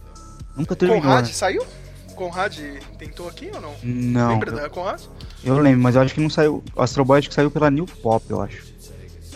Nunca 0.56 0.76
terminou. 0.76 1.02
Conrad 1.02 1.26
né? 1.26 1.32
saiu? 1.32 1.64
Conrad 2.14 2.58
tentou 2.98 3.28
aqui 3.28 3.50
ou 3.54 3.60
não? 3.60 3.72
Não, 3.82 4.28
Lembra 4.30 4.50
eu, 4.50 4.56
da 4.56 4.68
Conrad? 4.70 5.00
eu 5.44 5.58
lembro, 5.58 5.80
mas 5.80 5.94
eu 5.96 6.02
acho 6.02 6.14
que 6.14 6.20
não 6.20 6.30
saiu. 6.30 6.62
O 6.74 6.82
Astro 6.82 7.04
Boy 7.04 7.18
acho 7.18 7.28
que 7.28 7.34
saiu 7.34 7.50
pela 7.50 7.70
New 7.70 7.86
Pop, 7.86 8.24
eu 8.28 8.40
acho. 8.42 8.64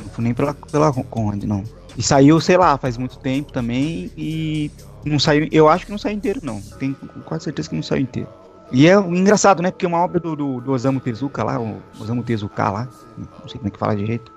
Não 0.00 0.08
foi 0.10 0.24
nem 0.24 0.34
pela, 0.34 0.54
pela 0.54 0.92
Conrad, 0.92 1.42
não. 1.44 1.64
E 1.96 2.02
saiu, 2.02 2.40
sei 2.40 2.56
lá, 2.56 2.76
faz 2.78 2.96
muito 2.96 3.18
tempo 3.18 3.52
também 3.52 4.10
e 4.16 4.70
não 5.04 5.18
saiu. 5.18 5.48
Eu 5.50 5.68
acho 5.68 5.86
que 5.86 5.90
não 5.90 5.98
saiu 5.98 6.16
inteiro, 6.16 6.40
não. 6.42 6.60
Tenho 6.78 6.96
quase 7.24 7.44
certeza 7.44 7.68
que 7.68 7.74
não 7.74 7.82
saiu 7.82 8.02
inteiro. 8.02 8.28
E 8.72 8.88
é 8.88 8.94
engraçado, 8.94 9.62
né? 9.62 9.70
Porque 9.70 9.84
é 9.84 9.88
uma 9.88 9.98
obra 9.98 10.20
do, 10.20 10.36
do, 10.36 10.60
do 10.60 10.72
Osamu 10.72 11.00
Tezuka 11.00 11.42
lá, 11.42 11.60
o 11.60 11.82
Osamu 11.98 12.22
Tezuka 12.22 12.70
lá, 12.70 12.88
não 13.18 13.48
sei 13.48 13.58
como 13.58 13.68
é 13.68 13.70
que 13.70 13.78
fala 13.78 13.96
direito. 13.96 14.32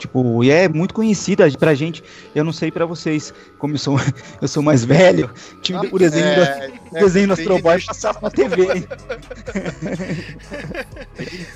Tipo, 0.00 0.42
e 0.42 0.50
é 0.50 0.66
muito 0.66 0.94
conhecida 0.94 1.46
pra 1.58 1.74
gente. 1.74 2.02
Eu 2.34 2.42
não 2.42 2.54
sei 2.54 2.70
pra 2.70 2.86
vocês, 2.86 3.34
como 3.58 3.74
eu 3.74 3.78
sou, 3.78 4.00
eu 4.40 4.48
sou 4.48 4.62
mais 4.62 4.82
velho, 4.82 5.30
tinha 5.60 5.78
o 5.78 5.98
desenho, 5.98 6.36
do, 6.36 6.40
É, 6.40 6.72
desenho 7.00 7.28
do 7.28 7.36
tem 7.36 7.44
Astro 7.44 7.62
Boy 7.62 7.84
passava 7.84 8.18
na 8.22 8.30
TV. 8.30 8.66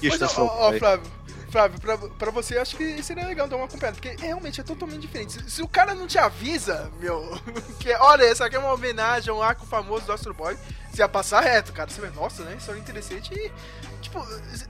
Mas, 0.02 0.22
ó, 0.22 0.44
ó, 0.44 0.68
Boy. 0.68 0.78
Flávio, 0.78 1.06
Flávio 1.54 1.80
pra, 1.80 1.96
pra 1.96 2.30
você, 2.32 2.58
acho 2.58 2.76
que 2.76 3.00
seria 3.00 3.24
legal 3.28 3.46
dar 3.46 3.54
uma 3.54 3.66
acompanhada, 3.66 3.96
porque 4.00 4.16
realmente 4.20 4.60
é 4.60 4.64
totalmente 4.64 5.02
diferente. 5.02 5.34
Se, 5.34 5.50
se 5.50 5.62
o 5.62 5.68
cara 5.68 5.94
não 5.94 6.04
te 6.08 6.18
avisa, 6.18 6.90
meu, 6.98 7.40
que 7.78 7.94
olha, 7.94 8.24
essa 8.24 8.46
aqui 8.46 8.56
é 8.56 8.58
uma 8.58 8.72
homenagem 8.72 9.30
a 9.30 9.34
um 9.36 9.40
arco 9.40 9.64
famoso 9.64 10.04
do 10.04 10.12
Astro 10.12 10.34
Boy, 10.34 10.58
você 10.90 11.00
ia 11.02 11.08
passar 11.08 11.40
reto, 11.42 11.72
cara. 11.72 11.88
Você 11.88 12.00
vai, 12.00 12.10
nossa, 12.10 12.42
né? 12.42 12.56
História 12.58 12.80
interessante 12.80 13.32
e. 13.32 13.52
Tipo, 14.00 14.20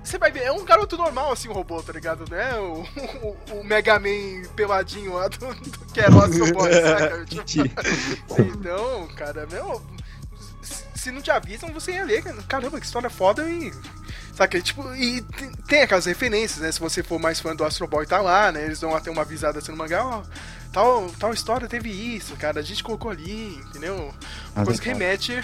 você 0.03 0.19
vai 0.19 0.31
ver, 0.31 0.43
é 0.43 0.53
um 0.53 0.63
garoto 0.63 0.97
normal 0.99 1.33
assim, 1.33 1.49
o 1.49 1.53
robô, 1.53 1.83
tá 1.83 1.93
ligado? 1.93 2.31
Né? 2.31 2.55
O, 2.59 2.85
o, 3.23 3.61
o 3.61 3.65
Mega 3.65 3.99
Man 3.99 4.47
peladinho 4.55 5.15
lá 5.15 5.29
do, 5.29 5.39
do 5.55 5.79
que 5.93 6.01
era 6.01 6.15
o 6.15 6.23
Astro 6.23 6.53
Boy, 6.53 6.71
saca? 6.71 7.25
Tipo, 7.45 7.83
então, 8.43 9.09
cara, 9.17 9.47
meu. 9.47 9.83
se- 10.63 11.11
não 11.11 11.23
te 11.23 11.31
avisam, 11.31 11.73
você 11.73 11.93
ia 11.93 12.05
ler. 12.05 12.23
cara. 12.23 12.43
Caramba, 12.43 12.79
que 12.79 12.85
história 12.87 13.09
foda 13.11 13.49
e. 13.49 13.73
Saca? 14.35 14.61
Tipo, 14.61 14.93
e 14.95 15.23
tem, 15.69 15.83
aquelas 15.83 16.07
referências, 16.07 16.61
né? 16.61 16.73
Se 16.73 16.81
você 16.81 17.03
for 17.03 17.21
mais 17.21 17.39
fã 17.39 17.55
do 17.55 17.65
Astro 17.65 17.87
Boy, 17.87 18.05
tá 18.05 18.21
lá, 18.21 18.51
né? 18.51 18.65
Eles 18.65 18.81
dão 18.81 18.95
até 18.95 19.11
uma 19.11 19.23
avisada 19.23 19.61
assim 19.61 19.71
no 19.71 19.79
mangá, 19.79 20.05
ó. 20.05 20.23
Tal, 20.73 21.09
tal 21.21 21.33
história 21.33 21.69
teve 21.69 21.89
isso, 21.91 22.35
cara. 22.37 22.59
A 22.59 22.63
gente 22.63 22.83
colocou 22.83 23.13
ali, 23.13 23.57
entendeu? 23.69 23.95
Uma 23.97 24.15
Mas 24.57 24.65
coisa 24.65 24.83
que 24.83 24.89
remete. 24.89 25.41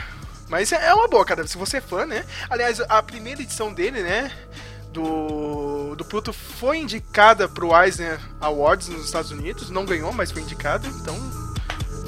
Mas 0.49 0.73
é 0.73 0.87
é 0.87 0.93
uma 0.93 1.07
boa, 1.07 1.25
cara. 1.25 1.47
Se 1.47 1.57
você 1.57 1.77
é 1.77 1.81
fã, 1.81 2.05
né? 2.05 2.25
Aliás, 2.49 2.81
a 2.81 3.01
primeira 3.01 3.41
edição 3.41 3.73
dele, 3.73 4.03
né? 4.03 4.33
Do, 4.93 5.95
do 5.95 6.05
Pluto 6.05 6.33
foi 6.33 6.79
indicada 6.79 7.49
pro 7.49 7.71
Eisner 7.81 8.19
Awards 8.41 8.89
nos 8.89 9.05
Estados 9.05 9.31
Unidos. 9.31 9.71
Não 9.71 9.85
ganhou, 9.85 10.13
mas 10.13 10.33
foi 10.33 10.43
indicada. 10.43 10.89
Então, 10.89 11.17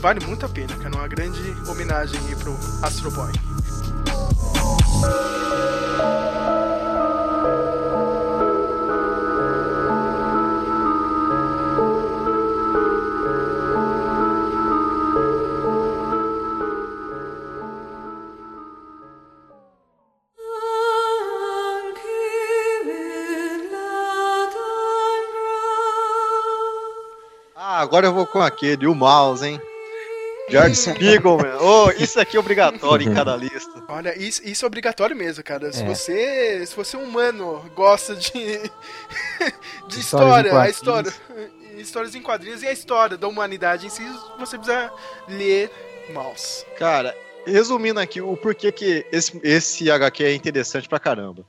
vale 0.00 0.18
muito 0.26 0.44
a 0.44 0.48
pena, 0.48 0.76
cara. 0.76 0.96
Uma 0.96 1.06
grande 1.06 1.40
homenagem 1.70 2.18
aí 2.26 2.34
pro 2.34 2.58
Astro 2.82 3.12
Boy. 3.12 3.30
Agora 27.82 28.06
eu 28.06 28.14
vou 28.14 28.26
com 28.26 28.40
aquele, 28.40 28.86
o 28.86 28.94
mouse, 28.94 29.46
hein? 29.46 29.60
George 30.48 30.74
Spiegelman. 30.74 31.54
Oh, 31.60 31.90
isso 31.92 32.18
aqui 32.20 32.36
é 32.36 32.40
obrigatório 32.40 33.08
em 33.10 33.14
cada 33.14 33.36
lista. 33.36 33.82
Olha, 33.88 34.16
isso, 34.18 34.42
isso 34.44 34.64
é 34.64 34.66
obrigatório 34.66 35.14
mesmo, 35.16 35.42
cara. 35.42 35.72
Se 35.72 35.82
É. 35.82 35.86
você, 35.86 36.66
se 36.66 36.74
você 36.74 36.96
é 36.96 36.98
humano, 36.98 37.64
gosta 37.74 38.14
de 38.16 38.30
de 39.88 40.00
história, 40.00 40.58
a 40.60 40.68
história, 40.68 41.12
histórias 41.76 42.14
em 42.14 42.22
quadrinhos 42.22 42.62
e 42.62 42.66
a 42.66 42.72
história 42.72 43.16
da 43.16 43.28
humanidade 43.28 43.86
em 43.86 43.88
si, 43.88 44.02
você 44.38 44.58
precisa 44.58 44.92
ler 45.28 45.70
Mouse. 46.12 46.66
Cara, 46.76 47.16
resumindo 47.46 48.00
aqui 48.00 48.20
o 48.20 48.36
porquê 48.36 48.72
que 48.72 49.06
esse, 49.12 49.40
esse 49.44 49.90
HQ 49.90 50.24
é 50.24 50.34
interessante 50.34 50.88
pra 50.88 50.98
caramba. 50.98 51.44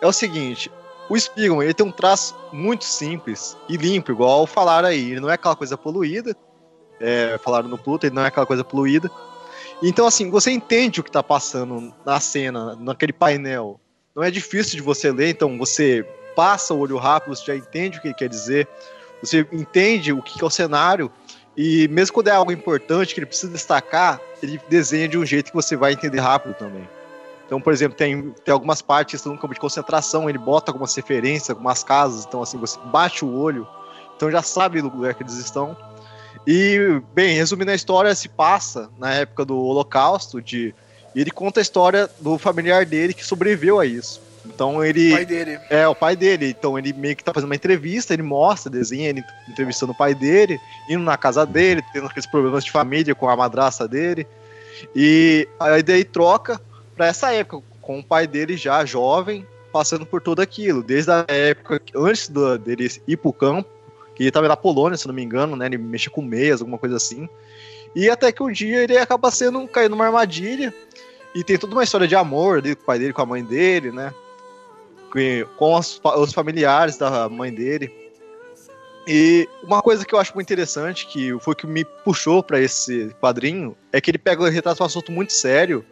É 0.00 0.06
o 0.06 0.12
seguinte, 0.12 0.70
o 1.08 1.18
Spiegelman, 1.18 1.64
ele 1.64 1.74
tem 1.74 1.86
um 1.86 1.92
traço 1.92 2.36
muito 2.52 2.84
simples 2.84 3.56
e 3.68 3.76
limpo, 3.76 4.12
igual 4.12 4.46
falaram 4.46 4.88
aí. 4.88 5.12
Ele 5.12 5.20
não 5.20 5.30
é 5.30 5.34
aquela 5.34 5.56
coisa 5.56 5.76
poluída, 5.76 6.36
é, 7.00 7.38
falaram 7.42 7.68
no 7.68 7.78
Pluto, 7.78 8.04
ele 8.04 8.14
não 8.14 8.22
é 8.22 8.26
aquela 8.26 8.46
coisa 8.46 8.62
poluída. 8.62 9.10
Então, 9.82 10.06
assim, 10.06 10.30
você 10.30 10.50
entende 10.50 11.00
o 11.00 11.04
que 11.04 11.10
tá 11.10 11.22
passando 11.22 11.94
na 12.04 12.20
cena, 12.20 12.76
naquele 12.76 13.12
painel. 13.12 13.80
Não 14.14 14.22
é 14.22 14.30
difícil 14.30 14.76
de 14.76 14.82
você 14.82 15.10
ler, 15.12 15.30
então 15.30 15.56
você 15.56 16.04
passa 16.34 16.74
o 16.74 16.78
olho 16.78 16.96
rápido, 16.96 17.34
você 17.34 17.44
já 17.46 17.56
entende 17.56 17.98
o 17.98 18.00
que 18.02 18.08
ele 18.08 18.14
quer 18.14 18.28
dizer, 18.28 18.68
você 19.22 19.46
entende 19.52 20.12
o 20.12 20.22
que 20.22 20.42
é 20.42 20.44
o 20.44 20.50
cenário, 20.50 21.10
e 21.56 21.88
mesmo 21.88 22.14
quando 22.14 22.28
é 22.28 22.32
algo 22.32 22.52
importante 22.52 23.14
que 23.14 23.20
ele 23.20 23.26
precisa 23.26 23.52
destacar, 23.52 24.20
ele 24.42 24.60
desenha 24.68 25.08
de 25.08 25.18
um 25.18 25.26
jeito 25.26 25.50
que 25.50 25.56
você 25.56 25.76
vai 25.76 25.92
entender 25.92 26.20
rápido 26.20 26.54
também. 26.54 26.88
Então, 27.48 27.58
por 27.58 27.72
exemplo, 27.72 27.96
tem, 27.96 28.30
tem 28.44 28.52
algumas 28.52 28.82
partes 28.82 29.12
que 29.12 29.16
estão 29.16 29.32
no 29.32 29.38
campo 29.38 29.54
de 29.54 29.60
concentração, 29.60 30.28
ele 30.28 30.36
bota 30.36 30.70
algumas 30.70 30.94
referências, 30.94 31.48
algumas 31.48 31.82
casas, 31.82 32.26
então 32.26 32.42
assim, 32.42 32.58
você 32.58 32.78
bate 32.92 33.24
o 33.24 33.34
olho, 33.34 33.66
então 34.14 34.30
já 34.30 34.42
sabe 34.42 34.82
do 34.82 34.90
lugar 34.90 35.14
que 35.14 35.22
eles 35.22 35.38
estão. 35.38 35.74
E, 36.46 37.00
bem, 37.14 37.34
resumindo 37.34 37.70
a 37.70 37.74
história, 37.74 38.14
se 38.14 38.28
passa 38.28 38.90
na 38.98 39.14
época 39.14 39.46
do 39.46 39.58
Holocausto, 39.58 40.42
de, 40.42 40.74
e 41.14 41.20
ele 41.22 41.30
conta 41.30 41.58
a 41.58 41.62
história 41.62 42.10
do 42.20 42.36
familiar 42.36 42.84
dele 42.84 43.14
que 43.14 43.24
sobreviveu 43.24 43.80
a 43.80 43.86
isso. 43.86 44.20
Então 44.44 44.84
ele. 44.84 45.12
O 45.12 45.16
pai 45.16 45.26
dele. 45.26 45.58
É, 45.70 45.88
o 45.88 45.94
pai 45.94 46.16
dele. 46.16 46.50
Então 46.50 46.78
ele 46.78 46.92
meio 46.92 47.16
que 47.16 47.24
tá 47.24 47.32
fazendo 47.32 47.48
uma 47.48 47.56
entrevista, 47.56 48.12
ele 48.12 48.22
mostra, 48.22 48.70
desenha 48.70 49.08
ele 49.08 49.24
entrevistando 49.48 49.92
o 49.92 49.96
pai 49.96 50.14
dele, 50.14 50.58
indo 50.88 51.02
na 51.02 51.16
casa 51.16 51.46
dele, 51.46 51.82
tendo 51.92 52.06
aqueles 52.06 52.26
problemas 52.26 52.64
de 52.64 52.70
família 52.70 53.14
com 53.14 53.28
a 53.28 53.36
madraça 53.36 53.88
dele. 53.88 54.26
E 54.94 55.48
aí 55.58 55.82
daí 55.82 56.04
troca 56.04 56.60
pra 56.98 57.06
essa 57.06 57.32
época, 57.32 57.64
com 57.80 58.00
o 58.00 58.04
pai 58.04 58.26
dele 58.26 58.56
já 58.56 58.84
jovem, 58.84 59.46
passando 59.72 60.04
por 60.04 60.20
tudo 60.20 60.42
aquilo. 60.42 60.82
Desde 60.82 61.12
a 61.12 61.24
época 61.28 61.80
antes 61.94 62.28
do, 62.28 62.58
dele 62.58 62.90
ir 63.06 63.16
pro 63.16 63.32
campo, 63.32 63.70
que 64.14 64.24
ele 64.24 64.30
tava 64.32 64.48
na 64.48 64.56
Polônia, 64.56 64.98
se 64.98 65.06
não 65.06 65.14
me 65.14 65.22
engano, 65.22 65.54
né? 65.56 65.66
Ele 65.66 65.78
mexia 65.78 66.10
com 66.10 66.20
meias, 66.20 66.60
alguma 66.60 66.76
coisa 66.76 66.96
assim. 66.96 67.28
E 67.94 68.10
até 68.10 68.32
que 68.32 68.42
um 68.42 68.50
dia 68.50 68.82
ele 68.82 68.98
acaba 68.98 69.30
sendo 69.30 69.66
caindo 69.68 69.92
numa 69.92 70.06
armadilha. 70.06 70.74
E 71.34 71.44
tem 71.44 71.56
toda 71.56 71.72
uma 71.74 71.84
história 71.84 72.08
de 72.08 72.16
amor 72.16 72.60
dele, 72.60 72.74
com 72.74 72.82
o 72.82 72.86
pai 72.86 72.98
dele, 72.98 73.12
com 73.12 73.22
a 73.22 73.26
mãe 73.26 73.44
dele, 73.44 73.92
né? 73.92 74.12
com- 75.56 75.74
os, 75.74 76.00
os 76.18 76.32
familiares 76.32 76.96
da 76.96 77.28
mãe 77.28 77.52
dele. 77.52 77.92
E 79.06 79.48
uma 79.62 79.80
coisa 79.80 80.04
que 80.04 80.14
eu 80.14 80.18
acho 80.18 80.34
muito 80.34 80.52
interessante, 80.52 81.06
que 81.06 81.38
foi 81.40 81.52
o 81.54 81.56
que 81.56 81.66
me 81.66 81.84
puxou 82.04 82.42
para 82.42 82.60
esse 82.60 83.14
quadrinho, 83.20 83.74
é 83.90 84.00
que 84.00 84.10
ele 84.10 84.18
pega 84.18 84.50
retrata 84.50 84.82
um 84.82 84.86
assunto 84.86 85.10
muito 85.10 85.32
sério 85.32 85.84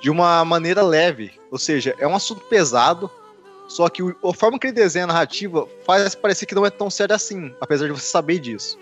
de 0.00 0.10
uma 0.10 0.44
maneira 0.44 0.82
leve. 0.82 1.32
Ou 1.50 1.58
seja, 1.58 1.94
é 1.98 2.06
um 2.06 2.14
assunto 2.14 2.42
pesado, 2.42 3.10
só 3.68 3.88
que 3.88 4.02
o- 4.02 4.14
a 4.24 4.32
forma 4.34 4.58
que 4.58 4.66
ele 4.66 4.74
desenha 4.74 5.04
a 5.04 5.08
narrativa 5.08 5.66
faz 5.86 6.14
parecer 6.14 6.46
que 6.46 6.54
não 6.54 6.64
é 6.66 6.70
tão 6.70 6.88
sério 6.90 7.14
assim, 7.14 7.54
apesar 7.60 7.86
de 7.86 7.92
você 7.92 8.06
saber 8.06 8.38
disso. 8.38 8.78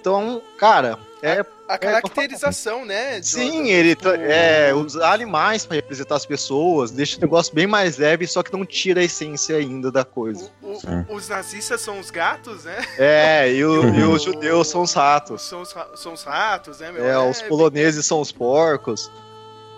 Então, 0.00 0.40
cara, 0.58 0.98
é 1.22 1.44
A 1.68 1.78
caracterização, 1.78 2.84
né? 2.84 3.22
Sim, 3.22 3.68
ele 3.68 3.90
Tipo, 3.90 4.02
tra- 4.10 4.16
é, 4.20 4.74
usa 4.74 5.06
animais 5.06 5.64
pra 5.66 5.76
representar 5.76 6.16
as 6.16 6.26
pessoas, 6.26 6.90
deixa 6.90 7.16
o 7.16 7.20
negócio 7.20 7.54
bem 7.54 7.66
mais 7.66 7.96
leve, 7.98 8.26
só 8.26 8.42
que 8.42 8.50
não 8.52 8.64
tira 8.66 9.00
a 9.02 9.04
essência 9.04 9.56
ainda 9.56 9.90
da 9.92 10.04
coisa. 10.04 10.50
o- 10.62 11.12
o- 11.12 11.14
os 11.14 11.28
nazistas 11.28 11.80
são 11.82 12.00
os 12.00 12.10
gatos, 12.10 12.64
né? 12.64 12.76
É, 12.98 13.52
e, 13.52 13.64
o- 13.64 13.94
e 13.94 14.02
os 14.02 14.22
judeus 14.22 14.66
são 14.68 14.82
os 14.82 14.92
ratos. 14.94 15.42
São 15.42 15.60
os, 15.60 15.74
são 15.96 16.14
os 16.14 16.22
ratos, 16.24 16.80
né, 16.80 16.90
meu? 16.90 17.04
É, 17.04 17.18
os 17.18 17.40
poloneses 17.42 18.04
são 18.06 18.20
os 18.20 18.32
porcos. 18.32 19.10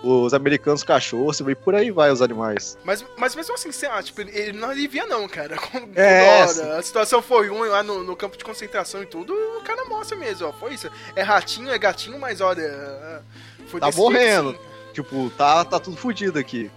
Os 0.03 0.33
americanos 0.33 0.83
cachorros, 0.83 1.39
e 1.39 1.55
por 1.55 1.73
aí 1.73 1.89
vai 1.89 2.11
os 2.11 2.21
animais. 2.21 2.77
Mas, 2.83 3.05
mas 3.17 3.33
mesmo 3.35 3.53
assim, 3.55 3.71
sei 3.71 3.87
lá, 3.87 4.03
tipo, 4.03 4.19
ele, 4.19 4.51
não 4.51 4.69
alivia 4.69 5.05
não, 5.07 5.27
cara. 5.29 5.55
Quando 5.71 5.97
É, 5.97 6.45
quando 6.45 6.61
a 6.73 6.81
situação 6.81 7.21
foi 7.21 7.47
ruim 7.47 7.69
lá 7.69 7.81
no, 7.81 8.03
no 8.03 8.13
campo 8.15 8.37
de 8.37 8.43
concentração 8.43 9.01
e 9.01 9.05
tudo, 9.05 9.33
o 9.33 9.61
cara 9.61 9.85
mostra 9.85 10.17
mesmo, 10.17 10.47
ó, 10.47 10.51
foi 10.51 10.73
isso. 10.73 10.89
É 11.15 11.21
ratinho, 11.21 11.71
é 11.71 11.77
gatinho, 11.77 12.19
mas 12.19 12.41
olha... 12.41 13.21
Foi 13.67 13.79
Tá 13.79 13.87
desse 13.87 13.97
jeito, 13.97 14.11
morrendo. 14.11 14.51
sim. 14.51 14.59
Tipo, 14.93 15.29
tá, 15.37 15.63
tá 15.63 15.79
tudo 15.79 15.95
fodido 15.97 16.37
aqui. 16.37 16.69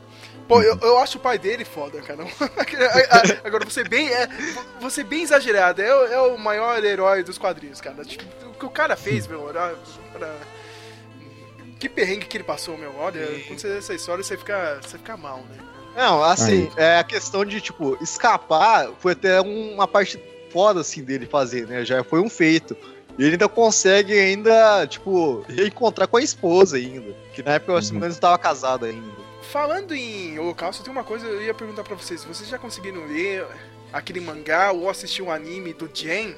Pô, 0.47 0.63
eu, 0.63 0.79
eu 0.81 0.99
acho 0.99 1.19
o 1.19 1.21
pai 1.21 1.37
dele 1.39 1.65
foda, 1.65 2.01
cara. 2.03 2.25
Agora, 3.45 3.65
você 3.65 3.83
bem, 3.83 4.09
é, 4.09 4.29
você 4.81 5.03
bem 5.03 5.23
exagerado, 5.23 5.83
é, 5.83 5.95
o- 5.95 6.07
é 6.07 6.21
o 6.21 6.39
maior 6.39 6.83
herói 6.85 7.23
dos 7.25 7.37
quadrinhos, 7.39 7.81
cara. 7.81 8.05
Tipo, 8.05 8.25
o 8.49 8.55
que 8.55 8.65
o 8.65 8.71
cara 8.71 8.97
fez, 8.97 9.27
meu, 9.27 9.49
era, 9.49 9.75
era- 10.15 10.37
Que 11.79 11.89
perrengue 11.89 12.27
que 12.27 12.37
ele 12.37 12.45
passou, 12.45 12.77
meu. 12.79 12.95
Olha, 12.99 13.27
quando 13.47 13.59
você 13.59 13.69
lê 13.69 13.79
essa 13.79 13.95
história, 13.95 14.25
você 14.25 14.37
fica, 14.37 14.81
você 14.83 14.97
fica 14.99 15.17
mal, 15.17 15.39
né? 15.51 15.59
Não, 15.97 16.23
assim, 16.23 16.71
é 16.77 16.99
a 16.99 17.05
questão 17.05 17.45
de, 17.45 17.61
tipo, 17.61 17.97
escapar 18.03 18.91
foi 18.99 19.13
até 19.13 19.41
uma 19.41 19.87
parte 19.89 20.21
foda, 20.51 20.81
assim, 20.81 21.03
dele 21.03 21.27
fazer, 21.27 21.67
né? 21.67 21.85
Já 21.85 22.03
foi 22.05 22.21
um 22.21 22.29
feito. 22.29 22.77
E 23.19 23.23
ele 23.23 23.33
ainda 23.33 23.49
consegue 23.49 24.13
ainda, 24.19 24.87
tipo, 24.87 25.43
reencontrar 25.49 26.07
com 26.07 26.19
a 26.19 26.23
esposa 26.23 26.77
ainda. 26.77 27.15
Que 27.35 27.43
na 27.43 27.53
época, 27.53 27.73
eu 27.73 27.77
acho 27.79 27.91
que 27.91 27.97
Uhum. 27.97 28.05
ele 28.05 28.13
estava 28.13 28.37
casado 28.39 28.85
ainda. 28.85 29.11
Falando 29.51 29.95
em 29.95 30.39
Holocausto, 30.39 30.83
tem 30.83 30.93
uma 30.93 31.05
coisa 31.05 31.25
que 31.27 31.33
eu 31.33 31.43
ia 31.43 31.55
perguntar 31.55 31.83
pra 31.83 31.95
vocês. 31.95 32.25
Vocês 32.25 32.49
já 32.49 32.59
conseguiram 32.59 33.07
ler 33.07 33.47
aquele 33.93 34.21
mangá 34.21 34.73
ou 34.73 34.91
assistir 34.91 35.23
um 35.23 35.31
anime 35.31 35.73
do 35.73 35.89
Jen, 35.93 36.35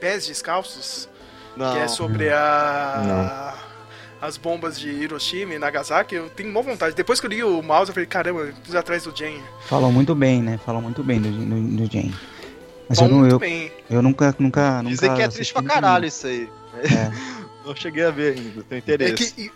Pés 0.00 0.26
Descalços? 0.26 1.08
Não. 1.56 1.72
Que 1.74 1.78
é 1.80 1.86
sobre 1.88 2.28
a... 2.30 3.54
as 4.20 4.36
bombas 4.36 4.78
de 4.78 4.88
Hiroshima 4.88 5.54
e 5.54 5.58
Nagasaki. 5.58 6.14
Eu 6.14 6.28
tenho 6.30 6.50
uma 6.50 6.62
vontade. 6.62 6.94
Depois 6.94 7.20
que 7.20 7.26
eu 7.26 7.30
li 7.30 7.42
o 7.44 7.62
mouse, 7.62 7.90
eu 7.90 7.94
falei, 7.94 8.06
caramba, 8.06 8.40
eu 8.40 8.52
preciso 8.52 8.76
ir 8.76 8.78
atrás 8.78 9.04
do 9.04 9.16
Jen. 9.16 9.40
Falam 9.66 9.92
muito 9.92 10.14
bem, 10.14 10.42
né? 10.42 10.58
Falam 10.64 10.80
muito 10.82 11.02
bem 11.02 11.20
do, 11.20 11.30
do, 11.30 11.86
do 11.86 11.92
Jane. 11.92 12.14
Mas 12.88 12.98
eu, 12.98 13.04
Falam 13.04 13.18
muito 13.20 13.34
eu, 13.34 13.38
bem. 13.38 13.72
eu 13.90 14.00
nunca, 14.02 14.34
nunca, 14.38 14.76
nunca. 14.82 14.88
Dizem 14.90 15.14
que 15.14 15.22
é 15.22 15.28
triste 15.28 15.52
pra 15.52 15.62
nenhum. 15.62 15.74
caralho 15.74 16.06
isso 16.06 16.26
aí. 16.26 16.48
É. 16.82 17.36
Não 17.66 17.74
cheguei 17.74 18.04
a 18.04 18.10
ver 18.12 18.36
ainda, 18.38 18.62
tenho 18.62 18.78
É 18.78 18.78
interesse. 18.78 19.32
que 19.34 19.42
e- 19.42 19.50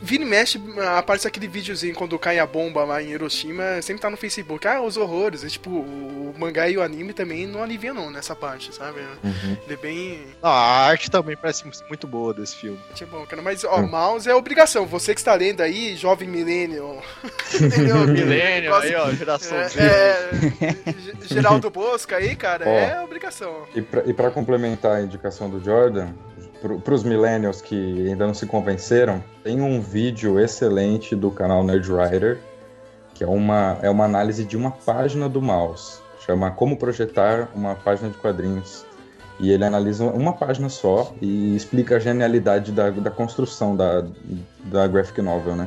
vira 0.00 0.22
e 0.22 0.26
mexe, 0.26 0.60
aparece 0.96 1.26
aquele 1.26 1.48
videozinho 1.48 1.94
quando 1.94 2.18
cai 2.18 2.38
a 2.38 2.46
bomba 2.46 2.84
lá 2.84 3.02
em 3.02 3.10
Hiroshima, 3.10 3.80
sempre 3.82 4.02
tá 4.02 4.10
no 4.10 4.16
Facebook. 4.16 4.66
Ah, 4.66 4.80
os 4.80 4.96
horrores. 4.96 5.42
E, 5.42 5.48
tipo, 5.48 5.70
o 5.70 6.34
mangá 6.38 6.68
e 6.68 6.76
o 6.76 6.82
anime 6.82 7.12
também 7.12 7.46
não 7.46 7.62
aliviam 7.62 7.94
não 7.94 8.10
nessa 8.10 8.34
parte, 8.34 8.74
sabe? 8.74 9.00
Uhum. 9.22 9.56
Ele 9.64 9.74
é 9.74 9.76
bem... 9.76 10.20
Não, 10.42 10.50
a 10.50 10.86
arte 10.86 11.10
também 11.10 11.36
parece 11.36 11.64
muito 11.88 12.06
boa 12.06 12.32
desse 12.34 12.56
filme. 12.56 12.78
É 13.00 13.04
bom, 13.06 13.24
cara. 13.26 13.42
Mas, 13.42 13.64
ó, 13.64 13.78
Hum. 13.80 13.88
mouse 13.88 14.28
é 14.28 14.34
obrigação. 14.34 14.86
Você 14.86 15.14
que 15.14 15.20
está 15.20 15.34
lendo 15.34 15.60
aí, 15.62 15.96
jovem 15.96 16.28
millennial. 16.28 17.02
Entendeu? 17.54 18.06
Milênio, 18.06 18.70
Gosta- 18.70 18.86
aí, 18.86 18.94
ó, 18.94 19.10
geração 19.12 19.58
É, 19.58 19.68
Z. 19.68 19.80
é, 19.80 20.30
Ge- 20.98 21.34
Geraldo 21.34 21.70
Bosca 21.70 22.16
aí, 22.16 22.36
cara, 22.36 22.64
Ó. 22.66 22.70
é 22.70 23.02
obrigação. 23.02 23.66
E 23.74 23.82
pra, 23.82 24.02
e 24.06 24.12
pra 24.12 24.30
complementar 24.30 24.96
a 24.96 25.02
indicação 25.02 25.48
do 25.50 25.62
Jordan, 25.62 26.12
pro, 26.60 26.80
pros 26.80 27.02
millennials 27.02 27.60
que 27.60 28.08
ainda 28.08 28.26
não 28.26 28.34
se 28.34 28.46
convenceram, 28.46 29.22
tem 29.42 29.60
um 29.60 29.80
vídeo 29.80 30.38
excelente 30.38 31.16
do 31.16 31.30
canal 31.30 31.64
Nerdwriter, 31.64 32.38
que 33.14 33.24
é 33.24 33.26
uma, 33.26 33.78
é 33.82 33.90
uma 33.90 34.04
análise 34.04 34.44
de 34.44 34.56
uma 34.56 34.70
página 34.70 35.28
do 35.28 35.42
mouse. 35.42 35.98
Chama 36.24 36.50
Como 36.50 36.76
Projetar 36.76 37.48
uma 37.54 37.74
Página 37.74 38.10
de 38.10 38.16
Quadrinhos. 38.18 38.84
E 39.38 39.50
ele 39.50 39.64
analisa 39.64 40.04
uma 40.04 40.34
página 40.34 40.68
só 40.68 41.14
e 41.20 41.56
explica 41.56 41.96
a 41.96 41.98
genialidade 41.98 42.72
da, 42.72 42.90
da 42.90 43.10
construção 43.10 43.74
da, 43.74 44.04
da 44.64 44.86
graphic 44.86 45.22
novel, 45.22 45.56
né? 45.56 45.66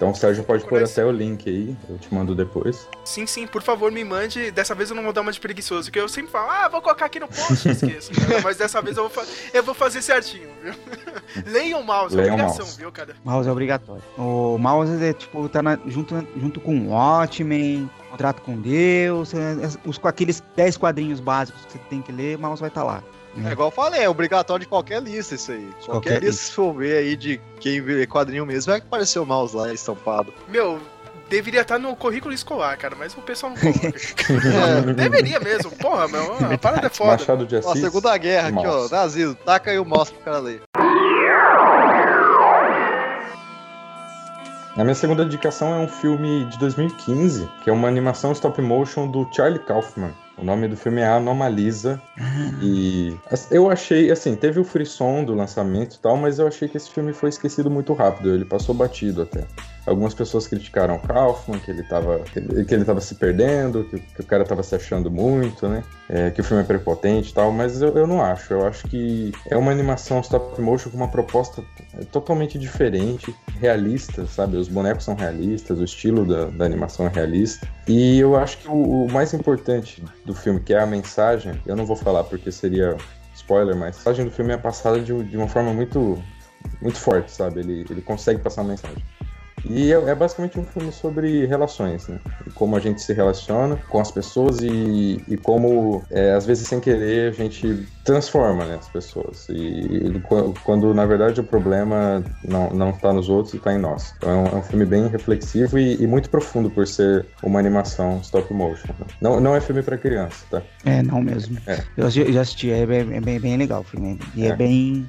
Então 0.00 0.12
o 0.12 0.14
Sérgio 0.14 0.42
pode 0.44 0.64
pôr 0.64 0.82
até 0.82 1.04
o 1.04 1.10
link 1.10 1.46
aí, 1.46 1.76
eu 1.86 1.98
te 1.98 2.12
mando 2.14 2.34
depois. 2.34 2.88
Sim, 3.04 3.26
sim, 3.26 3.46
por 3.46 3.60
favor, 3.62 3.92
me 3.92 4.02
mande. 4.02 4.50
Dessa 4.50 4.74
vez 4.74 4.88
eu 4.88 4.96
não 4.96 5.02
vou 5.02 5.12
dar 5.12 5.20
uma 5.20 5.30
de 5.30 5.38
preguiçoso, 5.38 5.88
porque 5.90 6.00
eu 6.00 6.08
sempre 6.08 6.30
falo, 6.30 6.48
ah, 6.50 6.68
vou 6.70 6.80
colocar 6.80 7.04
aqui 7.04 7.20
no 7.20 7.28
post, 7.28 7.68
esqueço. 7.68 8.10
cara. 8.12 8.40
Mas 8.42 8.56
dessa 8.56 8.80
vez 8.80 8.96
eu 8.96 9.02
vou, 9.02 9.10
fa- 9.10 9.30
eu 9.52 9.62
vou 9.62 9.74
fazer 9.74 10.00
certinho, 10.00 10.48
viu? 10.62 10.72
Leiam 11.52 11.80
o 11.80 11.84
mouse, 11.84 12.14
é 12.14 12.16
Leiam 12.22 12.32
obrigação, 12.34 12.64
mouse. 12.64 12.78
viu, 12.78 12.90
cara? 12.90 13.14
Mouse 13.22 13.46
é 13.46 13.52
obrigatório. 13.52 14.02
O 14.16 14.56
mouse 14.56 15.04
é 15.04 15.12
tipo, 15.12 15.46
tá 15.50 15.62
na- 15.62 15.78
junto, 15.86 16.26
junto 16.34 16.60
com 16.60 16.74
o 16.78 16.88
Watchmen, 16.92 17.90
Contrato 18.10 18.40
com 18.40 18.56
Deus, 18.58 19.34
é, 19.34 19.38
é, 19.52 19.68
os, 19.88 19.98
com 19.98 20.08
aqueles 20.08 20.42
10 20.56 20.78
quadrinhos 20.78 21.20
básicos 21.20 21.64
que 21.66 21.72
você 21.72 21.78
tem 21.90 22.00
que 22.00 22.10
ler, 22.10 22.38
o 22.38 22.40
mouse 22.40 22.58
vai 22.60 22.68
estar 22.70 22.82
lá. 22.84 23.02
É 23.44 23.52
igual 23.52 23.68
eu 23.68 23.72
falei, 23.72 24.02
é 24.02 24.08
obrigatório 24.08 24.64
de 24.64 24.68
qualquer 24.68 25.02
lista 25.02 25.34
isso 25.34 25.52
aí. 25.52 25.68
Qualquer, 25.84 25.86
qualquer 25.86 26.22
lista 26.22 26.48
que 26.48 26.54
for 26.54 26.74
ver 26.74 26.98
aí 26.98 27.16
de 27.16 27.40
quem 27.60 27.80
vê 27.80 28.06
quadrinho 28.06 28.44
mesmo, 28.44 28.72
vai 28.72 28.80
aparecer 28.80 29.18
o 29.18 29.26
mouse 29.26 29.54
lá 29.56 29.72
estampado. 29.72 30.32
Meu, 30.48 30.80
deveria 31.28 31.60
estar 31.60 31.78
no 31.78 31.94
currículo 31.94 32.34
escolar, 32.34 32.76
cara, 32.76 32.96
mas 32.98 33.14
o 33.14 33.22
pessoal 33.22 33.52
não 33.52 33.58
coloca. 33.58 33.90
É. 34.90 34.92
deveria 34.94 35.38
mesmo, 35.38 35.70
porra, 35.70 36.08
meu, 36.08 36.34
a 36.52 36.58
parada 36.58 36.88
é 36.88 36.90
foda. 36.90 37.12
Machado 37.12 37.46
de 37.46 37.56
Ó, 37.56 37.58
Assis. 37.58 37.80
Segunda 37.80 38.16
Guerra 38.18 38.48
aqui, 38.48 38.66
ó, 38.66 38.88
nazismo, 38.88 39.34
taca 39.36 39.70
aí 39.70 39.78
o 39.78 39.84
mouse 39.84 40.12
pro 40.12 40.24
cara 40.24 40.38
ler. 40.38 40.62
A 44.76 44.82
minha 44.84 44.94
segunda 44.94 45.24
indicação 45.24 45.74
é 45.74 45.78
um 45.78 45.88
filme 45.88 46.46
de 46.46 46.58
2015, 46.58 47.48
que 47.62 47.70
é 47.70 47.72
uma 47.72 47.86
animação 47.88 48.32
stop 48.32 48.60
motion 48.62 49.08
do 49.08 49.28
Charlie 49.32 49.58
Kaufman. 49.58 50.12
O 50.36 50.44
nome 50.44 50.68
do 50.68 50.76
filme 50.76 51.00
é 51.00 51.06
Anomalisa. 51.06 52.00
E 52.62 53.14
eu 53.50 53.70
achei, 53.70 54.10
assim, 54.10 54.34
teve 54.34 54.58
o 54.58 54.64
frisson 54.64 55.24
do 55.24 55.34
lançamento 55.34 55.96
e 55.96 55.98
tal, 55.98 56.16
mas 56.16 56.38
eu 56.38 56.46
achei 56.46 56.68
que 56.68 56.76
esse 56.76 56.90
filme 56.90 57.12
foi 57.12 57.28
esquecido 57.28 57.70
muito 57.70 57.92
rápido. 57.92 58.34
Ele 58.34 58.44
passou 58.44 58.74
batido 58.74 59.22
até. 59.22 59.44
Algumas 59.90 60.14
pessoas 60.14 60.46
criticaram 60.46 60.94
o 60.94 61.00
Kaufman, 61.00 61.58
que 61.58 61.68
ele 61.68 61.82
tava, 61.82 62.20
que 62.20 62.38
ele, 62.38 62.84
tava 62.84 63.00
se 63.00 63.16
perdendo, 63.16 63.82
que, 63.82 63.98
que 63.98 64.20
o 64.20 64.24
cara 64.24 64.44
tava 64.44 64.62
se 64.62 64.76
achando 64.76 65.10
muito, 65.10 65.66
né? 65.66 65.82
É, 66.08 66.30
que 66.30 66.40
o 66.40 66.44
filme 66.44 66.62
é 66.62 66.66
prepotente 66.66 67.32
e 67.32 67.34
tal, 67.34 67.50
mas 67.50 67.82
eu, 67.82 67.88
eu 67.96 68.06
não 68.06 68.22
acho. 68.22 68.54
Eu 68.54 68.64
acho 68.64 68.86
que 68.86 69.32
é 69.48 69.56
uma 69.56 69.72
animação 69.72 70.20
stop 70.20 70.60
motion 70.62 70.90
com 70.90 70.96
uma 70.96 71.08
proposta 71.08 71.64
totalmente 72.12 72.56
diferente, 72.56 73.34
realista, 73.58 74.28
sabe? 74.28 74.56
Os 74.56 74.68
bonecos 74.68 75.02
são 75.02 75.16
realistas, 75.16 75.80
o 75.80 75.82
estilo 75.82 76.24
da, 76.24 76.44
da 76.46 76.64
animação 76.64 77.08
é 77.08 77.08
realista. 77.08 77.66
E 77.88 78.20
eu 78.20 78.36
acho 78.36 78.58
que 78.58 78.68
o, 78.68 79.06
o 79.06 79.10
mais 79.10 79.34
importante 79.34 80.04
do 80.24 80.32
filme, 80.32 80.60
que 80.60 80.72
é 80.72 80.78
a 80.78 80.86
mensagem, 80.86 81.60
eu 81.66 81.74
não 81.74 81.84
vou 81.84 81.96
falar 81.96 82.22
porque 82.22 82.52
seria 82.52 82.96
spoiler, 83.34 83.74
mas 83.74 83.96
a 83.96 83.98
mensagem 83.98 84.24
do 84.24 84.30
filme 84.30 84.52
é 84.52 84.56
passada 84.56 85.00
de, 85.00 85.24
de 85.24 85.36
uma 85.36 85.48
forma 85.48 85.72
muito, 85.74 86.22
muito 86.80 86.96
forte, 86.96 87.32
sabe? 87.32 87.58
Ele, 87.58 87.84
ele 87.90 88.02
consegue 88.02 88.40
passar 88.40 88.60
a 88.60 88.64
mensagem. 88.64 89.02
E 89.64 89.92
é, 89.92 89.96
é 89.96 90.14
basicamente 90.14 90.58
um 90.58 90.64
filme 90.64 90.90
sobre 90.92 91.46
relações, 91.46 92.08
né? 92.08 92.18
E 92.46 92.50
como 92.50 92.76
a 92.76 92.80
gente 92.80 93.00
se 93.02 93.12
relaciona 93.12 93.76
com 93.88 94.00
as 94.00 94.10
pessoas 94.10 94.62
e, 94.62 95.20
e 95.28 95.36
como, 95.36 96.02
é, 96.10 96.32
às 96.32 96.46
vezes, 96.46 96.66
sem 96.66 96.80
querer, 96.80 97.30
a 97.30 97.34
gente 97.34 97.86
transforma 98.04 98.64
né, 98.64 98.76
as 98.76 98.88
pessoas. 98.88 99.46
E, 99.50 99.54
e 100.14 100.20
qu- 100.20 100.54
quando, 100.64 100.92
na 100.94 101.04
verdade, 101.06 101.40
o 101.40 101.44
problema 101.44 102.24
não, 102.42 102.70
não 102.70 102.92
tá 102.92 103.12
nos 103.12 103.28
outros 103.28 103.54
e 103.54 103.58
tá 103.58 103.72
em 103.72 103.78
nós. 103.78 104.14
Então 104.16 104.30
é 104.30 104.34
um, 104.36 104.46
é 104.46 104.54
um 104.56 104.62
filme 104.62 104.84
bem 104.86 105.06
reflexivo 105.08 105.78
e, 105.78 106.02
e 106.02 106.06
muito 106.06 106.30
profundo 106.30 106.70
por 106.70 106.86
ser 106.86 107.26
uma 107.42 107.58
animação 107.58 108.18
stop 108.22 108.52
motion. 108.54 108.92
né? 108.98 109.06
Não, 109.20 109.38
não 109.40 109.54
é 109.54 109.60
filme 109.60 109.82
para 109.82 109.98
criança, 109.98 110.44
tá? 110.50 110.62
É, 110.84 111.02
não 111.02 111.20
mesmo. 111.20 111.58
É. 111.66 111.78
Eu 111.96 112.08
já 112.10 112.40
assisti, 112.40 112.70
é 112.70 112.86
bem, 112.86 113.14
é 113.14 113.20
bem, 113.20 113.38
bem 113.38 113.56
legal 113.56 113.82
o 113.82 113.84
filme. 113.84 114.18
E 114.34 114.46
é, 114.46 114.48
É. 114.48 114.56
bem 114.56 115.08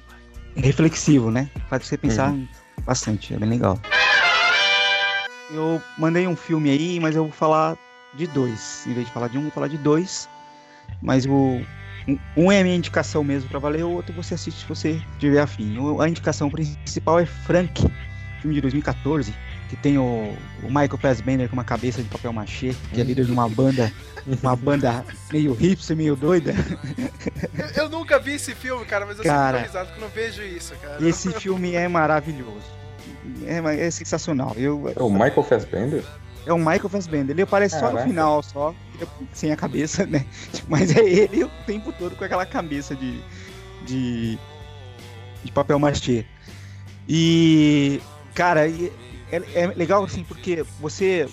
reflexivo, 0.56 1.32
né? 1.32 1.50
Faz 1.70 1.86
você 1.88 1.98
pensar 1.98 2.32
Uhum. 2.34 2.48
bastante, 2.86 3.34
é 3.34 3.38
bem 3.38 3.50
legal. 3.50 3.80
Eu 5.54 5.82
mandei 5.98 6.28
um 6.28 6.36
filme 6.36 6.70
aí, 6.70 7.00
mas 7.00 7.16
eu 7.16 7.24
vou 7.24 7.32
falar 7.32 7.78
de 8.14 8.28
dois. 8.28 8.86
Em 8.88 8.94
vez 8.94 9.08
de 9.08 9.14
falar 9.14 9.28
de 9.28 9.38
um, 9.38 9.44
vou 9.44 9.52
falar 9.52 9.68
de 9.68 9.78
dois. 9.78 10.30
Mas 11.02 11.26
o, 11.26 11.62
um- 12.38 12.52
é 12.52 12.60
a 12.60 12.64
minha 12.64 12.76
indicação 12.76 13.24
mesmo 13.24 13.50
pra 13.50 13.60
valer, 13.60 13.84
o 13.84 13.92
outro 13.92 14.14
você 14.14 14.34
assiste 14.34 14.62
se 14.62 14.66
você 14.68 15.02
tiver 15.20 15.42
afim. 15.42 15.76
A 16.00 16.08
indicação 16.08 16.50
principal 16.50 17.20
é 17.20 17.26
Frank, 17.26 17.82
filme 18.42 18.56
de 18.56 18.62
2014, 18.62 19.34
que 19.70 19.76
tem 19.78 19.98
o, 19.98 20.36
o 20.64 20.68
Michael 20.68 20.98
Fassbender 20.98 21.48
com 21.50 21.54
uma 21.54 21.64
cabeça 21.64 22.02
de 22.02 22.10
papel 22.10 22.32
machê, 22.34 22.76
que 22.94 23.00
é 23.00 23.04
líder 23.04 23.26
de 23.26 23.32
uma 23.32 23.48
banda, 23.48 23.92
uma 24.42 24.56
banda 24.56 25.06
meio 25.32 25.54
hipster, 25.54 25.96
meio 25.96 26.16
doida. 26.16 26.54
Eu, 27.58 27.84
eu 27.84 27.90
nunca 27.90 28.20
vi 28.20 28.34
esse 28.34 28.54
filme, 28.54 28.86
cara, 28.86 29.06
mas 29.06 29.18
eu 29.18 29.24
Cara. 29.24 29.60
tô 29.60 29.66
risado 29.66 29.90
eu 29.96 30.02
não 30.02 30.10
vejo 30.10 30.42
isso, 30.44 30.74
cara. 30.82 30.98
E 31.00 31.08
esse 31.08 31.32
filme 31.34 31.74
é 31.76 31.88
maravilhoso. 31.88 32.81
É, 33.46 33.86
é 33.88 33.92
sensacional. 33.92 34.54
Eu, 34.58 34.92
É 34.96 35.02
o 35.02 35.10
Michael 35.10 35.44
Fassbender? 35.44 36.04
é 36.46 36.52
o 36.54 36.58
Michael 36.58 36.90
Fassbender. 36.90 37.36
Ele 37.36 37.44
aparece 37.44 37.76
só 37.78 37.86
no 37.86 37.92
Caraca. 37.92 38.08
final, 38.08 38.42
só 38.44 38.74
sem 39.34 39.52
a 39.52 39.56
cabeça, 39.56 40.06
né? 40.06 40.26
Mas 40.68 40.96
é 40.96 41.02
ele 41.04 41.44
o 41.44 41.50
tempo 41.66 41.92
todo 41.94 42.16
com 42.16 42.24
aquela 42.24 42.46
cabeça 42.46 42.96
de, 42.96 43.22
de, 43.86 44.38
de 45.44 45.52
papel 45.52 45.78
machê. 45.80 46.26
E, 47.08 48.02
cara, 48.34 48.68
é, 48.68 48.92
é 49.54 49.68
legal 49.76 50.04
assim, 50.04 50.24
porque 50.24 50.64
você, 50.80 51.28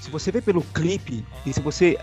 se 0.00 0.10
você 0.10 0.30
vê 0.30 0.40
pelo 0.42 0.62
clipe 0.62 1.24
e 1.46 1.52
se 1.52 1.60
você. 1.60 1.98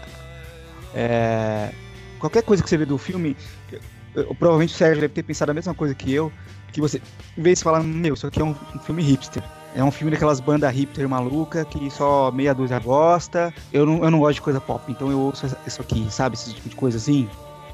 é, 0.93 1.71
qualquer 2.19 2.43
coisa 2.43 2.63
que 2.63 2.69
você 2.69 2.77
vê 2.77 2.85
do 2.85 2.97
filme, 2.97 3.35
eu- 3.71 3.81
eu- 4.15 4.35
provavelmente 4.35 4.73
o 4.73 4.77
Sérgio 4.77 5.01
deve 5.01 5.13
ter 5.13 5.23
pensado 5.23 5.51
a 5.51 5.53
mesma 5.53 5.73
coisa 5.73 5.93
que 5.93 6.13
eu, 6.13 6.31
que 6.71 6.81
você 6.81 7.01
vê 7.37 7.55
se 7.55 7.63
falar, 7.63 7.81
meu, 7.83 8.13
isso 8.13 8.27
aqui 8.27 8.41
é 8.41 8.43
um, 8.43 8.55
um 8.75 8.79
filme 8.79 9.01
hipster. 9.03 9.43
É 9.75 9.83
um 9.83 9.91
filme 9.91 10.11
daquelas 10.11 10.39
bandas 10.39 10.73
hipster 10.73 11.07
maluca 11.07 11.63
que 11.63 11.89
só 11.91 12.31
meia 12.31 12.53
dúzia 12.55 12.79
gosta. 12.79 13.53
Eu 13.71 13.85
não, 13.85 14.03
eu 14.03 14.09
não 14.11 14.19
gosto 14.19 14.35
de 14.35 14.41
coisa 14.41 14.59
pop, 14.59 14.83
então 14.91 15.11
eu 15.11 15.19
ouço 15.19 15.45
isso 15.67 15.81
aqui, 15.81 16.07
sabe? 16.11 16.35
Esse 16.35 16.53
tipo 16.53 16.69
de 16.69 16.75
coisa 16.75 16.97
assim. 16.97 17.29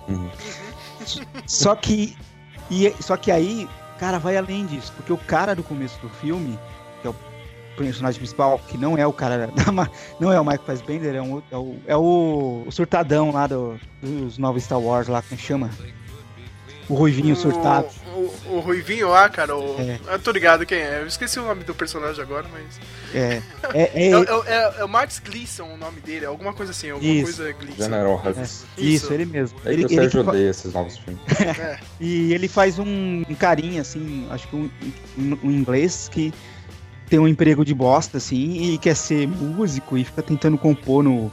Uhum. 0.08 0.30
Só 1.48 1.76
que. 1.76 2.16
E, 2.70 2.92
só 3.00 3.16
que 3.16 3.30
aí, 3.32 3.70
cara, 4.00 4.18
vai 4.18 4.36
além 4.36 4.66
disso. 4.66 4.92
Porque 4.96 5.14
o 5.14 5.18
cara 5.18 5.56
do 5.56 5.62
começo 5.64 6.00
do 6.02 6.10
filme, 6.10 6.58
que 7.02 7.08
é 7.08 7.12
o 7.12 7.16
personagem 7.78 8.18
principal, 8.20 8.60
que 8.68 8.76
não 8.78 8.98
é 8.98 9.06
o 9.06 9.14
cara 9.14 9.48
da, 9.54 9.90
não 10.20 10.32
é 10.32 10.40
o 10.40 10.44
Michael 10.44 10.64
Fassbender, 10.66 11.16
é, 11.16 11.22
um, 11.22 11.42
é, 11.52 11.58
o, 11.58 11.76
é 11.86 11.96
o, 11.96 12.64
o 12.66 12.72
surtadão 12.72 13.32
lá 13.32 13.46
do- 13.46 13.80
dos 14.02 14.38
novos 14.40 14.64
Star 14.64 14.80
Wars 14.80 15.08
lá, 15.08 15.22
como 15.22 15.40
chama? 15.40 15.70
O 16.88 16.94
Ruivinho 16.94 17.36
surtado. 17.36 17.88
O, 18.16 18.20
o, 18.50 18.56
o 18.56 18.60
Ruivinho 18.60 19.10
lá, 19.10 19.28
cara, 19.30 19.56
o... 19.56 19.76
É. 19.80 20.00
Eu 20.14 20.20
tô 20.20 20.32
ligado 20.32 20.66
quem 20.66 20.78
é. 20.78 21.02
Eu 21.02 21.08
esqueci 21.08 21.40
o 21.40 21.46
nome 21.46 21.64
do 21.64 21.74
personagem 21.76 22.22
agora, 22.22 22.46
mas. 22.52 22.80
É, 23.14 23.42
é, 23.74 23.82
É, 23.82 23.82
é, 24.12 24.12
é- 24.12 24.54
é- 24.54 24.76
é 24.80 24.84
o 24.86 24.88
Max 24.90 25.20
Gleason 25.24 25.64
o 25.66 25.78
nome 25.78 26.00
dele, 26.02 26.26
alguma 26.26 26.54
coisa 26.54 26.72
assim, 26.72 26.90
alguma 26.92 27.12
Isso. 27.12 27.36
coisa 27.38 27.54
Gleason. 27.54 27.84
General 27.84 28.22
é, 28.24 28.30
Hux. 28.30 28.66
isso, 28.78 29.14
ele 29.14 29.26
mesmo. 29.26 29.58
É 29.66 29.74
Ele, 29.74 29.86
que 29.86 29.94
o 29.96 30.00
ele 30.00 30.10
Sérgio 30.10 30.28
odeia 30.30 30.50
esses 30.50 30.74
novos 30.74 30.98
filmes. 30.98 31.22
É. 31.60 31.80
E 32.00 32.34
ele 32.34 32.48
faz 32.48 32.78
um, 32.80 33.24
um 33.28 33.36
carinha, 33.36 33.82
assim, 33.82 34.28
acho 34.30 34.48
que 34.48 34.56
um, 34.56 34.70
um- 35.18 35.38
um 35.44 35.52
inglês 35.52 36.10
que 36.12 36.34
tem 37.10 37.20
um 37.20 37.28
emprego 37.28 37.64
de 37.64 37.74
bosta, 37.74 38.18
assim, 38.18 38.74
e 38.74 38.78
quer 38.78 38.96
ser 38.96 39.28
músico 39.28 39.98
e 39.98 40.04
fica 40.04 40.22
tentando 40.24 40.58
compor 40.58 41.04
no 41.04 41.32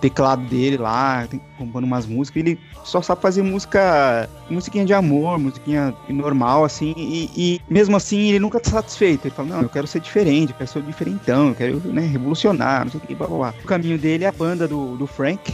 teclado 0.00 0.42
dele 0.46 0.76
lá, 0.76 1.28
compondo 1.58 1.84
umas 1.84 2.06
músicas. 2.06 2.42
Ele 2.42 2.58
só 2.84 3.02
sabe 3.02 3.20
fazer 3.20 3.42
música, 3.42 4.28
musiquinha 4.48 4.84
de 4.84 4.94
amor, 4.94 5.38
musiquinha 5.38 5.94
normal, 6.08 6.64
assim, 6.64 6.94
e, 6.96 7.30
e 7.36 7.60
mesmo 7.68 7.96
assim 7.96 8.28
ele 8.28 8.38
nunca 8.38 8.58
tá 8.58 8.70
satisfeito. 8.70 9.26
Ele 9.26 9.34
fala, 9.34 9.48
não, 9.48 9.62
eu 9.62 9.68
quero 9.68 9.86
ser 9.86 10.00
diferente, 10.00 10.50
eu 10.50 10.56
quero 10.56 10.70
ser 10.70 10.82
diferentão, 10.82 11.48
eu 11.48 11.54
quero, 11.54 11.78
né, 11.92 12.02
revolucionar, 12.02 12.84
não 12.84 12.90
sei 12.90 13.00
o 13.00 13.06
que, 13.06 13.14
blá, 13.14 13.26
blá, 13.26 13.36
blá. 13.36 13.54
O 13.62 13.66
caminho 13.66 13.98
dele 13.98 14.24
é 14.24 14.28
a 14.28 14.32
banda 14.32 14.66
do, 14.66 14.96
do 14.96 15.06
Frank, 15.06 15.52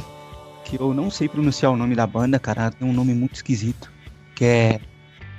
que 0.65 0.81
eu 0.81 0.95
não 0.95 1.11
sei 1.11 1.29
pronunciar 1.29 1.73
o 1.73 1.77
nome 1.77 1.95
da 1.95 2.07
banda, 2.07 2.39
cara, 2.39 2.71
tem 2.71 2.89
um 2.89 2.93
nome 2.93 3.15
muito 3.15 3.35
esquisito 3.35 3.97
que 4.37 4.45
é 4.45 4.81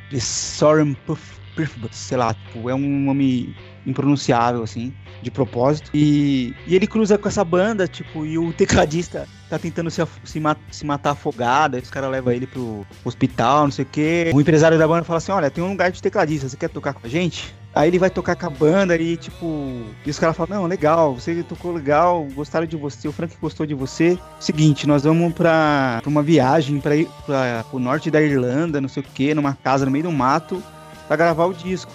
The 0.10 0.20
Soren 0.20 0.96
Puff, 1.06 1.40
Puffbus, 1.56 1.96
sei 1.96 2.18
lá, 2.18 2.34
tipo, 2.34 2.70
é 2.70 2.76
um 2.76 2.80
nome 2.80 3.56
impronunciável, 3.86 4.64
assim, 4.64 4.92
de 5.22 5.32
propósito. 5.32 5.90
E, 5.94 6.54
e 6.66 6.76
ele 6.76 6.88
cruza 6.88 7.18
com 7.18 7.28
essa 7.28 7.44
banda, 7.44 7.88
tipo, 7.88 8.26
e 8.26 8.38
o 8.38 8.54
tecladista 8.54 9.28
tá 9.50 9.58
tentando 9.58 9.90
se, 9.90 10.02
se, 10.24 10.42
se 10.72 10.86
matar 10.86 11.12
afogado, 11.12 11.76
aí 11.76 11.82
os 11.82 11.90
caras 11.90 12.12
levam 12.12 12.34
ele 12.34 12.46
pro 12.46 12.86
hospital, 13.04 13.64
não 13.66 13.72
sei 13.72 13.86
o 13.86 13.88
quê. 13.88 14.32
O 14.34 14.42
empresário 14.42 14.78
da 14.78 14.88
banda 14.88 15.04
fala 15.04 15.18
assim, 15.18 15.32
olha, 15.32 15.50
tem 15.50 15.64
um 15.64 15.72
lugar 15.72 15.92
de 15.92 16.02
tecladista, 16.02 16.50
você 16.50 16.58
quer 16.58 16.70
tocar 16.70 16.94
com 16.94 17.06
a 17.06 17.10
gente? 17.10 17.56
Aí 17.74 17.90
ele 17.90 18.00
vai 18.00 18.10
tocar 18.10 18.36
com 18.36 18.48
a 18.48 18.50
banda 18.50 18.96
e, 18.96 19.16
tipo, 19.18 19.84
e 20.06 20.10
os 20.10 20.18
caras 20.18 20.36
falam, 20.36 20.62
não, 20.62 20.68
legal, 20.68 21.14
você 21.14 21.44
tocou 21.44 21.72
legal, 21.72 22.26
gostaram 22.34 22.66
de 22.66 22.76
você, 22.76 23.08
o 23.08 23.12
Frank 23.12 23.36
gostou 23.40 23.66
de 23.66 23.76
você. 23.76 24.18
Seguinte, 24.40 24.88
nós 24.88 25.04
vamos 25.04 25.34
pra, 25.34 26.00
pra 26.02 26.10
uma 26.10 26.24
viagem 26.24 26.80
pra 26.80 26.96
ir 26.96 27.08
pra, 27.26 27.64
pro 27.70 27.80
norte 27.80 28.10
da 28.10 28.22
Irlanda, 28.22 28.82
não 28.82 28.90
sei 28.90 29.04
o 29.04 29.06
que, 29.06 29.34
numa 29.34 29.54
casa 29.54 29.86
no 29.86 29.92
meio 29.92 30.06
do 30.06 30.12
mato, 30.12 30.62
pra 31.08 31.16
gravar 31.16 31.46
o 31.46 31.54
disco. 31.54 31.94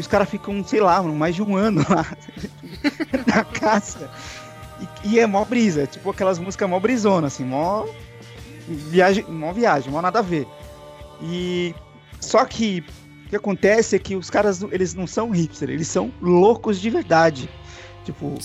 E 0.00 0.02
os 0.02 0.06
caras 0.06 0.30
ficam, 0.30 0.64
sei 0.64 0.80
lá, 0.80 1.02
mais 1.02 1.34
de 1.34 1.42
um 1.42 1.54
ano 1.54 1.84
lá 1.86 2.06
na 3.28 3.44
casa. 3.44 4.10
E, 5.04 5.10
e 5.10 5.18
é 5.18 5.26
mó 5.26 5.44
brisa, 5.44 5.86
tipo 5.86 6.08
aquelas 6.08 6.38
músicas 6.38 6.70
mó 6.70 6.80
brisona, 6.80 7.26
assim, 7.26 7.44
mó 7.44 7.84
viagem, 8.66 9.22
mó 9.28 9.52
viagem, 9.52 9.92
mó 9.92 10.00
nada 10.00 10.20
a 10.20 10.22
ver. 10.22 10.48
E 11.22 11.74
só 12.18 12.46
que 12.46 12.82
o 13.26 13.28
que 13.28 13.36
acontece 13.36 13.94
é 13.94 13.98
que 13.98 14.16
os 14.16 14.30
caras, 14.30 14.62
eles 14.72 14.94
não 14.94 15.06
são 15.06 15.28
hipster, 15.28 15.68
eles 15.68 15.86
são 15.86 16.10
loucos 16.22 16.80
de 16.80 16.88
verdade. 16.88 17.50
Tipo, 18.02 18.38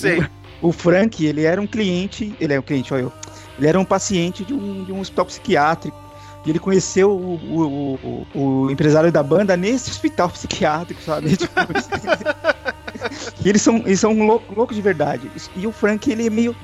o, 0.62 0.68
o 0.68 0.72
Frank, 0.74 1.26
ele 1.26 1.44
era 1.44 1.62
um 1.62 1.68
cliente, 1.68 2.36
ele 2.38 2.54
é 2.54 2.60
um 2.60 2.64
cliente, 2.64 2.94
olha 2.94 3.04
eu, 3.04 3.14
ele 3.58 3.68
era 3.68 3.80
um 3.80 3.86
paciente 3.86 4.44
de 4.44 4.54
um, 4.54 4.84
de 4.84 4.92
um 4.92 5.00
hospital 5.00 5.26
psiquiátrico. 5.26 5.98
E 6.46 6.50
ele 6.52 6.60
conheceu 6.60 7.10
o, 7.12 7.36
o, 7.36 8.26
o, 8.36 8.66
o 8.66 8.72
empresário 8.72 9.12
da 9.12 9.24
banda 9.24 9.58
nesse 9.58 9.90
hospital 9.90 10.30
psiquiátrico, 10.32 11.02
sabe? 11.02 11.36
Tipo, 11.36 11.54
e 13.44 13.50
eles 13.50 13.62
são, 13.62 13.78
eles 13.78 14.00
são 14.00 14.14
lou- 14.26 14.44
loucos 14.56 14.76
de 14.76 14.82
verdade. 14.82 15.30
E 15.56 15.66
o 15.66 15.72
Frank, 15.72 16.10
ele 16.12 16.28
é 16.28 16.30
meio, 16.30 16.56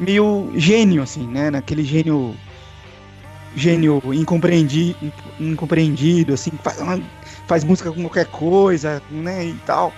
meio 0.00 0.50
gênio, 0.56 1.02
assim, 1.02 1.26
né? 1.26 1.50
Naquele 1.50 1.84
gênio. 1.84 2.34
Gênio 3.56 4.00
incompreendi, 4.12 4.94
incompreendido, 5.40 6.34
assim, 6.34 6.50
faz, 6.62 6.78
uma- 6.80 7.00
faz 7.46 7.64
música 7.64 7.90
com 7.90 8.02
qualquer 8.02 8.26
coisa, 8.26 9.02
né? 9.10 9.46
E 9.46 9.54
tal. 9.64 9.92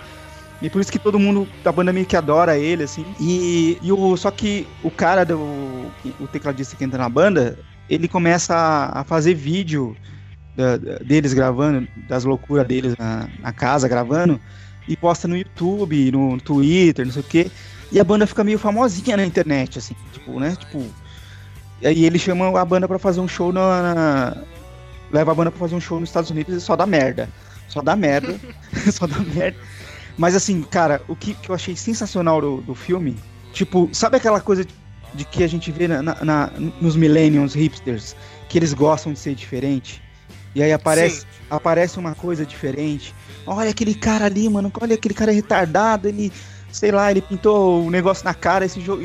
E 0.61 0.69
por 0.69 0.79
isso 0.79 0.91
que 0.91 0.97
todo 0.97 1.19
mundo 1.19 1.47
da 1.63 1.71
banda 1.71 1.91
meio 1.91 2.05
que 2.05 2.15
adora 2.15 2.57
ele, 2.57 2.83
assim. 2.83 3.05
E, 3.19 3.77
e 3.81 3.91
o, 3.91 4.15
só 4.15 4.31
que 4.31 4.65
o 4.83 4.89
cara, 4.89 5.25
do, 5.25 5.37
o 6.19 6.27
tecladista 6.31 6.75
que 6.75 6.83
entra 6.83 6.99
na 6.99 7.09
banda, 7.09 7.59
ele 7.89 8.07
começa 8.07 8.55
a, 8.55 9.01
a 9.01 9.03
fazer 9.03 9.33
vídeo 9.33 9.95
da- 10.55 10.77
da- 10.77 10.97
deles 10.99 11.33
gravando, 11.33 11.87
das 12.07 12.23
loucuras 12.23 12.67
deles 12.67 12.95
na, 12.97 13.27
na 13.39 13.51
casa 13.51 13.87
gravando, 13.87 14.39
e 14.87 14.95
posta 14.97 15.27
no 15.27 15.37
YouTube, 15.37 16.11
no 16.11 16.39
Twitter, 16.39 17.05
não 17.05 17.13
sei 17.13 17.21
o 17.21 17.25
quê. 17.25 17.51
E 17.91 17.99
a 17.99 18.03
banda 18.03 18.25
fica 18.25 18.43
meio 18.43 18.57
famosinha 18.57 19.17
na 19.17 19.25
internet, 19.25 19.77
assim, 19.79 19.95
tipo, 20.13 20.39
né? 20.39 20.55
Tipo. 20.55 20.83
E 21.81 21.87
aí 21.87 22.05
ele 22.05 22.17
chama 22.19 22.59
a 22.59 22.65
banda 22.65 22.87
pra 22.87 22.99
fazer 22.99 23.19
um 23.19 23.27
show 23.27 23.51
na. 23.51 23.93
na- 23.93 24.37
leva 25.11 25.31
a 25.31 25.35
banda 25.35 25.51
pra 25.51 25.59
fazer 25.59 25.75
um 25.75 25.81
show 25.81 25.99
nos 25.99 26.09
Estados 26.09 26.29
Unidos 26.29 26.55
e 26.55 26.61
só 26.61 26.75
dá 26.75 26.85
merda. 26.85 27.27
Só 27.67 27.81
dá 27.81 27.95
merda. 27.95 28.39
só 28.91 29.05
dá 29.05 29.19
merda. 29.19 29.57
Mas 30.17 30.35
assim, 30.35 30.61
cara, 30.61 31.01
o 31.07 31.15
que, 31.15 31.33
que 31.33 31.49
eu 31.49 31.55
achei 31.55 31.75
sensacional 31.75 32.39
do, 32.39 32.61
do 32.61 32.75
filme, 32.75 33.17
tipo, 33.53 33.89
sabe 33.91 34.17
aquela 34.17 34.39
coisa 34.39 34.63
de, 34.63 34.73
de 35.13 35.25
que 35.25 35.43
a 35.43 35.47
gente 35.47 35.71
vê 35.71 35.87
na, 35.87 36.01
na- 36.01 36.51
nos 36.79 36.95
Millennials 36.95 37.53
hipsters, 37.53 38.15
que 38.49 38.57
eles 38.57 38.73
gostam 38.73 39.13
de 39.13 39.19
ser 39.19 39.35
diferente? 39.35 40.01
E 40.53 40.61
aí 40.61 40.73
aparece, 40.73 41.21
Sim. 41.21 41.25
aparece 41.49 41.97
uma 41.99 42.13
coisa 42.13 42.45
diferente. 42.45 43.13
Olha 43.45 43.69
aquele 43.69 43.93
cara 43.95 44.25
ali, 44.25 44.47
mano, 44.49 44.71
olha 44.81 44.95
aquele 44.95 45.13
cara 45.13 45.31
retardado, 45.31 46.07
ele, 46.09 46.31
sei 46.71 46.91
lá, 46.91 47.09
ele 47.09 47.21
pintou 47.21 47.83
um 47.85 47.89
negócio 47.89 48.25
na 48.25 48.33
cara, 48.33 48.65
esse 48.65 48.79
jo 48.81 48.99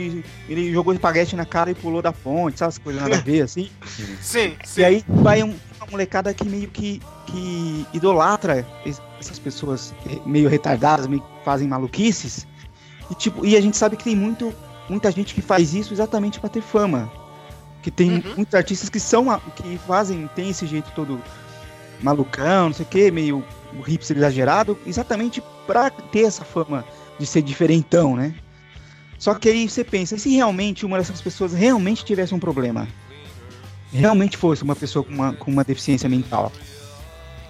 ele 0.49 0.73
jogou 0.73 0.93
espaguete 0.93 1.37
na 1.37 1.45
cara 1.47 1.71
e 1.71 1.75
pulou 1.75 2.03
da 2.03 2.13
ponte, 2.13 2.59
sabe? 2.59 2.69
Essas 2.71 2.79
coisas 2.83 3.01
nada 3.01 3.17
a 3.17 3.21
ver, 3.21 3.43
assim. 3.43 3.71
Sim, 4.21 4.55
sim. 4.65 4.81
E 4.81 4.85
aí 4.85 5.05
vai 5.09 5.43
um- 5.43 5.55
uma 5.79 5.87
molecada 5.91 6.35
que 6.35 6.49
meio 6.49 6.69
que, 6.69 7.01
que 7.27 7.87
idolatra 7.95 8.67
es- 8.85 9.01
essas 9.21 9.39
pessoas 9.39 9.95
eh, 10.11 10.19
meio 10.27 10.49
retardadas, 10.49 11.07
meio 11.07 11.23
que 11.23 11.45
fazem 11.45 11.69
maluquices. 11.69 12.45
E, 13.09 13.15
tipo, 13.15 13.47
e 13.47 13.57
a 13.57 13.61
gente 13.61 13.77
sabe 13.77 13.97
que 13.97 14.03
tem 14.05 14.17
muito, 14.17 14.53
muita 14.89 15.11
gente 15.11 15.35
que 15.35 15.43
faz 15.43 15.75
isso 15.75 15.93
exatamente 15.93 16.39
pra 16.41 16.49
ter 16.49 16.61
fama. 16.63 17.11
Que 17.83 17.91
tem 17.91 18.15
Uhum. 18.15 18.35
muitos 18.37 18.55
artistas 18.55 18.89
que 18.89 18.99
são 18.99 19.27
que 19.55 19.79
fazem, 19.87 20.29
tem 20.35 20.51
esse 20.51 20.67
jeito 20.67 20.91
todo 20.93 21.21
malucão, 22.03 22.67
não 22.67 22.73
sei 22.75 22.85
o 22.85 22.89
que, 22.89 23.11
meio 23.11 23.45
hipster 23.85 24.17
exagerado, 24.17 24.79
exatamente 24.87 25.43
pra 25.67 25.91
ter 25.91 26.23
essa 26.23 26.45
fama 26.45 26.85
de 27.19 27.27
ser 27.27 27.43
diferentão, 27.43 28.17
né? 28.17 28.35
Só 29.19 29.35
que 29.35 29.49
aí 29.49 29.69
você 29.69 29.83
pensa, 29.83 30.19
se 30.19 30.29
realmente 30.35 30.85
uma 30.85 30.99
dessas 30.99 31.21
pessoas 31.23 31.53
realmente 31.55 32.05
tivesse 32.05 32.35
um 32.35 32.39
problema? 32.39 32.87
Realmente 33.93 34.37
fosse 34.37 34.63
uma 34.63 34.77
pessoa 34.77 35.03
com 35.05 35.13
uma, 35.13 35.33
com 35.33 35.51
uma 35.51 35.65
deficiência 35.65 36.09
mental. 36.09 36.53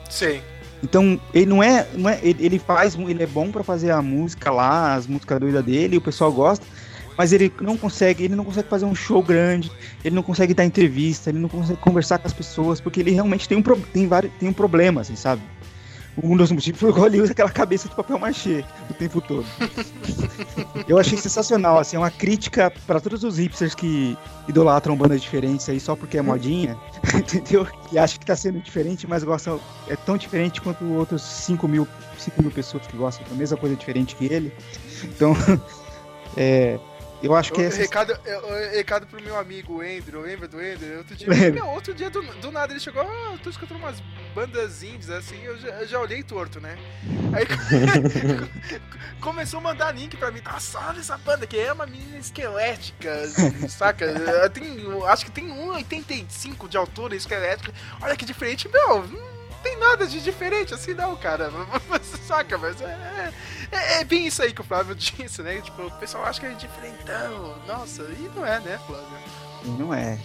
Sim. 0.08 0.40
Então, 0.82 1.18
ele 1.34 1.46
não 1.46 1.62
é. 1.62 1.88
Não 1.94 2.08
é 2.08 2.20
ele, 2.22 2.44
ele 2.44 2.58
faz. 2.58 2.94
Ele 2.94 3.22
é 3.22 3.26
bom 3.26 3.50
pra 3.50 3.64
fazer 3.64 3.90
a 3.90 4.00
música 4.02 4.50
lá, 4.52 4.94
as 4.94 5.06
músicas 5.06 5.40
doidas 5.40 5.64
dele, 5.64 5.96
o 5.96 6.00
pessoal 6.00 6.30
gosta. 6.30 6.64
Mas 7.16 7.32
ele 7.32 7.52
não 7.60 7.76
consegue, 7.76 8.24
ele 8.24 8.34
não 8.36 8.44
consegue 8.44 8.68
fazer 8.68 8.84
um 8.84 8.94
show 8.94 9.22
grande, 9.22 9.70
ele 10.04 10.14
não 10.14 10.22
consegue 10.22 10.52
dar 10.52 10.64
entrevista, 10.64 11.30
ele 11.30 11.38
não 11.38 11.48
consegue 11.48 11.80
conversar 11.80 12.18
com 12.18 12.26
as 12.26 12.32
pessoas, 12.34 12.80
porque 12.80 13.00
ele 13.00 13.10
realmente 13.10 13.48
tem 13.48 13.56
um, 13.56 13.62
pro- 13.62 13.80
tem 13.92 14.06
vários, 14.06 14.32
tem 14.38 14.48
um 14.48 14.52
problema, 14.52 15.00
assim, 15.00 15.16
sabe? 15.16 15.42
Um 16.22 16.34
dos 16.34 16.50
motivos 16.50 16.80
foi 16.80 16.92
que 16.94 17.00
ele 17.00 17.20
usa 17.20 17.32
aquela 17.32 17.50
cabeça 17.50 17.88
de 17.90 17.94
papel 17.94 18.18
machê 18.18 18.64
o 18.88 18.94
tempo 18.94 19.20
todo. 19.20 19.44
Eu 20.88 20.98
achei 20.98 21.18
sensacional, 21.18 21.78
assim, 21.78 21.96
é 21.96 21.98
uma 21.98 22.10
crítica 22.10 22.72
pra 22.86 23.00
todos 23.00 23.22
os 23.22 23.36
hipsters 23.38 23.74
que 23.74 24.16
idolatram 24.48 24.96
bandas 24.96 25.20
diferentes 25.20 25.68
aí 25.68 25.78
só 25.78 25.94
porque 25.94 26.16
é 26.16 26.22
modinha, 26.22 26.76
entendeu? 27.14 27.66
E 27.92 27.98
acha 27.98 28.18
que 28.18 28.24
tá 28.24 28.34
sendo 28.34 28.60
diferente, 28.60 29.06
mas 29.06 29.24
gostam, 29.24 29.60
é 29.88 29.96
tão 29.96 30.16
diferente 30.16 30.60
quanto 30.60 30.84
outros 30.94 31.20
5 31.22 31.68
mil, 31.68 31.86
5 32.18 32.40
mil 32.42 32.50
pessoas 32.50 32.86
que 32.86 32.96
gostam 32.96 33.26
da 33.28 33.34
mesma 33.34 33.56
coisa 33.58 33.76
diferente 33.76 34.16
que 34.16 34.24
ele. 34.24 34.52
Então, 35.04 35.36
é, 36.36 36.78
eu 37.26 37.34
acho 37.36 37.52
que 37.52 37.60
O- 37.60 37.64
essa, 37.64 37.78
recado, 37.78 38.18
eu- 38.24 38.40
eu- 38.40 38.70
recado 38.72 39.06
pro 39.06 39.22
meu 39.22 39.36
amigo 39.38 39.80
Andrew, 39.80 40.20
lembra 40.22 40.48
do 40.48 40.58
Andrew? 40.58 40.98
Outro 40.98 41.14
dia, 41.16 41.28
meu, 41.52 41.66
outro 41.68 41.92
dia 41.94 42.08
do, 42.10 42.22
do 42.22 42.50
nada 42.50 42.72
ele 42.72 42.80
chegou, 42.80 43.02
ah, 43.02 43.32
eu 43.32 43.38
tô 43.38 43.50
escutando 43.50 43.78
umas 43.78 44.00
bandas 44.34 44.82
indies 44.82 45.10
assim, 45.10 45.42
eu 45.42 45.58
já, 45.58 45.68
eu 45.68 45.86
já 45.86 46.00
olhei 46.00 46.22
torto, 46.22 46.60
né? 46.60 46.76
Aí 47.32 47.44
começou 49.20 49.58
a 49.58 49.62
mandar 49.62 49.92
link 49.92 50.16
pra 50.16 50.30
mim, 50.30 50.40
nossa, 50.44 50.78
olha 50.80 51.00
essa 51.00 51.16
banda 51.18 51.46
que 51.46 51.58
é 51.58 51.72
uma 51.72 51.86
menina 51.86 52.18
esquelética, 52.18 53.10
saca? 53.68 54.04
Eh, 54.06 54.48
Tem, 54.48 54.86
acho 55.08 55.24
que 55.24 55.30
tem 55.30 55.48
1,85 55.48 56.68
de 56.68 56.76
altura 56.76 57.14
esquelética, 57.16 57.72
olha 58.00 58.16
que 58.16 58.24
diferente, 58.24 58.68
meu, 58.68 59.06
não 59.06 59.35
tem 59.66 59.76
nada 59.78 60.06
de 60.06 60.20
diferente 60.20 60.72
assim 60.72 60.94
não, 60.94 61.16
cara, 61.16 61.50
saca? 62.24 62.56
Mas 62.56 62.80
é, 62.80 63.32
é, 63.72 64.00
é 64.00 64.04
bem 64.04 64.28
isso 64.28 64.40
aí 64.40 64.52
que 64.52 64.60
o 64.60 64.64
Flávio 64.64 64.94
disse, 64.96 65.42
né? 65.42 65.60
Tipo, 65.60 65.82
o 65.86 65.90
pessoal 65.92 66.24
acha 66.24 66.40
que 66.40 66.46
é 66.46 66.50
diferentão, 66.50 67.56
nossa, 67.66 68.02
e 68.04 68.30
não 68.34 68.46
é, 68.46 68.60
né, 68.60 68.78
Flávio? 68.86 69.76
não 69.78 69.92
é. 69.92 70.16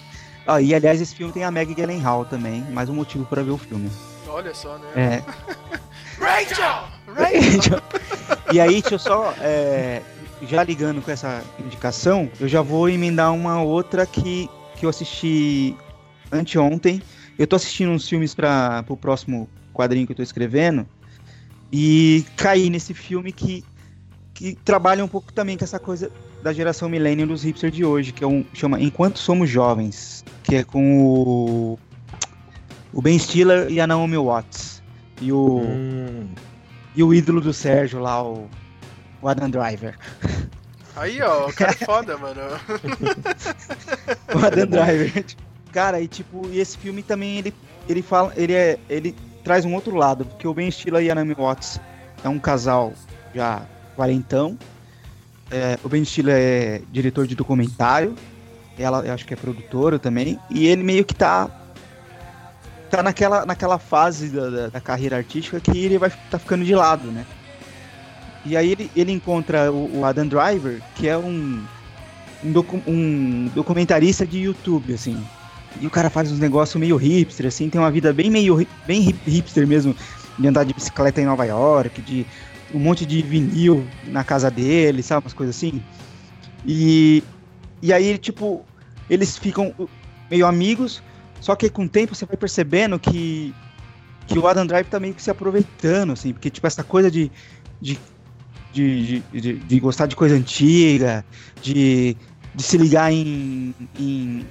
Ah, 0.45 0.61
e 0.61 0.73
aliás, 0.75 1.01
esse 1.01 1.15
filme 1.15 1.33
tem 1.33 1.43
a 1.43 1.51
Maggie 1.51 1.73
Gyllenhaal 1.73 2.25
também, 2.25 2.61
mais 2.71 2.89
um 2.89 2.93
motivo 2.93 3.25
pra 3.25 3.41
ver 3.41 3.51
o 3.51 3.57
filme. 3.57 3.91
Olha 4.27 4.53
só, 4.53 4.77
né? 4.77 4.89
É, 4.95 5.23
Rachel! 6.23 6.87
Rachel! 7.07 7.81
e 8.51 8.59
aí, 8.59 8.81
deixa 8.81 8.95
eu 8.95 8.99
só. 8.99 9.33
é, 9.39 10.01
já 10.43 10.63
ligando 10.63 11.01
com 11.01 11.11
essa 11.11 11.43
indicação, 11.59 12.29
eu 12.39 12.47
já 12.47 12.61
vou 12.61 12.89
emendar 12.89 13.33
uma 13.33 13.61
outra 13.61 14.05
que, 14.05 14.49
que 14.75 14.85
eu 14.85 14.89
assisti 14.89 15.75
anteontem. 16.31 17.01
Eu 17.41 17.47
tô 17.47 17.55
assistindo 17.55 17.91
uns 17.91 18.07
filmes 18.07 18.35
para 18.35 18.85
o 18.87 18.95
próximo 18.95 19.49
quadrinho 19.73 20.05
que 20.05 20.11
eu 20.11 20.17
tô 20.17 20.21
escrevendo 20.21 20.85
e 21.71 22.23
caí 22.35 22.69
nesse 22.69 22.93
filme 22.93 23.31
que, 23.31 23.63
que 24.31 24.55
trabalha 24.63 25.03
um 25.03 25.07
pouco 25.07 25.33
também 25.33 25.57
com 25.57 25.63
essa 25.63 25.79
coisa 25.79 26.11
da 26.43 26.53
geração 26.53 26.87
millennial 26.87 27.27
dos 27.27 27.43
hipsters 27.43 27.73
de 27.73 27.83
hoje, 27.83 28.11
que 28.11 28.23
é 28.23 28.27
um 28.27 28.45
chama 28.53 28.79
Enquanto 28.79 29.17
Somos 29.17 29.49
Jovens, 29.49 30.23
que 30.43 30.55
é 30.55 30.63
com 30.63 31.03
o 31.03 31.79
o 32.93 33.01
Ben 33.01 33.17
Stiller 33.17 33.71
e 33.71 33.79
a 33.79 33.87
Naomi 33.87 34.17
Watts 34.17 34.83
e 35.19 35.31
o 35.31 35.61
Hum, 35.61 36.27
e 36.95 37.01
o 37.01 37.11
ídolo 37.11 37.41
do 37.41 37.53
Sérgio 37.53 37.99
lá 37.99 38.21
o, 38.21 38.47
o 39.19 39.27
Adam 39.27 39.49
Driver. 39.49 39.97
Aí, 40.95 41.19
ó, 41.21 41.47
o 41.47 41.53
cara 41.53 41.71
é 41.71 41.85
foda, 41.85 42.17
mano. 42.17 42.41
o 44.35 44.45
Adam 44.45 44.67
Driver. 44.67 45.25
Cara, 45.71 46.01
e 46.01 46.07
tipo, 46.07 46.47
e 46.51 46.59
esse 46.59 46.77
filme 46.77 47.01
também 47.01 47.37
ele 47.37 47.53
ele 47.87 48.01
fala, 48.01 48.33
ele 48.35 48.53
é 48.53 48.77
ele 48.89 49.15
traz 49.43 49.65
um 49.65 49.73
outro 49.73 49.95
lado, 49.95 50.25
porque 50.25 50.47
o 50.47 50.53
Ben 50.53 50.69
Stiller 50.69 51.01
e 51.01 51.09
a 51.09 51.15
Naomi 51.15 51.33
Watts 51.33 51.79
é 52.23 52.29
um 52.29 52.39
casal 52.39 52.93
já 53.33 53.63
quarentão. 53.95 54.57
É, 55.49 55.77
o 55.83 55.89
Ben 55.89 56.03
Stiller 56.05 56.35
é 56.37 56.81
diretor 56.91 57.27
de 57.27 57.35
documentário, 57.35 58.15
ela 58.77 58.99
acho 59.13 59.25
que 59.25 59.33
é 59.33 59.37
produtora 59.37 59.99
também, 59.99 60.39
e 60.49 60.67
ele 60.67 60.83
meio 60.83 61.03
que 61.03 61.15
tá 61.15 61.49
tá 62.89 63.01
naquela, 63.01 63.45
naquela 63.45 63.79
fase 63.79 64.29
da, 64.29 64.49
da, 64.49 64.67
da 64.67 64.81
carreira 64.81 65.15
artística 65.15 65.59
que 65.59 65.77
ele 65.77 65.97
vai 65.97 66.11
tá 66.29 66.37
ficando 66.37 66.65
de 66.65 66.75
lado, 66.75 67.09
né? 67.09 67.25
E 68.45 68.57
aí 68.57 68.71
ele, 68.71 68.91
ele 68.95 69.11
encontra 69.11 69.71
o, 69.71 69.99
o 69.99 70.05
Adam 70.05 70.27
Driver, 70.27 70.81
que 70.95 71.07
é 71.07 71.17
um, 71.17 71.63
um, 72.43 72.51
docu, 72.51 72.81
um 72.85 73.49
documentarista 73.53 74.25
de 74.25 74.39
YouTube, 74.39 74.93
assim. 74.93 75.23
E 75.79 75.87
o 75.87 75.89
cara 75.89 76.09
faz 76.09 76.31
uns 76.31 76.39
negócios 76.39 76.79
meio 76.79 76.97
hipster, 76.97 77.47
assim, 77.47 77.69
tem 77.69 77.79
uma 77.79 77.91
vida 77.91 78.11
bem 78.11 78.29
meio 78.29 78.67
bem 78.85 79.15
hipster 79.25 79.65
mesmo, 79.65 79.95
de 80.37 80.47
andar 80.47 80.63
de 80.63 80.73
bicicleta 80.73 81.21
em 81.21 81.25
Nova 81.25 81.45
York, 81.45 82.01
de 82.01 82.25
um 82.73 82.79
monte 82.79 83.05
de 83.05 83.21
vinil 83.21 83.85
na 84.07 84.23
casa 84.23 84.49
dele, 84.49 85.03
sabe, 85.03 85.25
umas 85.25 85.33
coisas 85.33 85.55
assim. 85.55 85.81
E, 86.65 87.23
e 87.81 87.91
aí, 87.91 88.17
tipo, 88.17 88.65
eles 89.09 89.37
ficam 89.37 89.73
meio 90.29 90.45
amigos, 90.45 91.03
só 91.39 91.55
que 91.55 91.69
com 91.69 91.85
o 91.85 91.89
tempo 91.89 92.15
você 92.15 92.25
vai 92.25 92.37
percebendo 92.37 92.99
que, 92.99 93.53
que 94.27 94.37
o 94.37 94.47
Adam 94.47 94.65
Drive 94.65 94.87
tá 94.87 94.99
meio 94.99 95.13
que 95.13 95.21
se 95.21 95.31
aproveitando, 95.31 96.13
assim, 96.13 96.33
porque, 96.33 96.49
tipo, 96.49 96.65
essa 96.67 96.83
coisa 96.83 97.09
de, 97.09 97.31
de, 97.81 97.99
de, 98.71 99.19
de, 99.31 99.53
de 99.53 99.79
gostar 99.79 100.05
de 100.05 100.15
coisa 100.15 100.35
antiga, 100.35 101.25
de, 101.61 102.15
de 102.53 102.63
se 102.63 102.77
ligar 102.77 103.11
em, 103.11 103.73
em, 103.99 104.45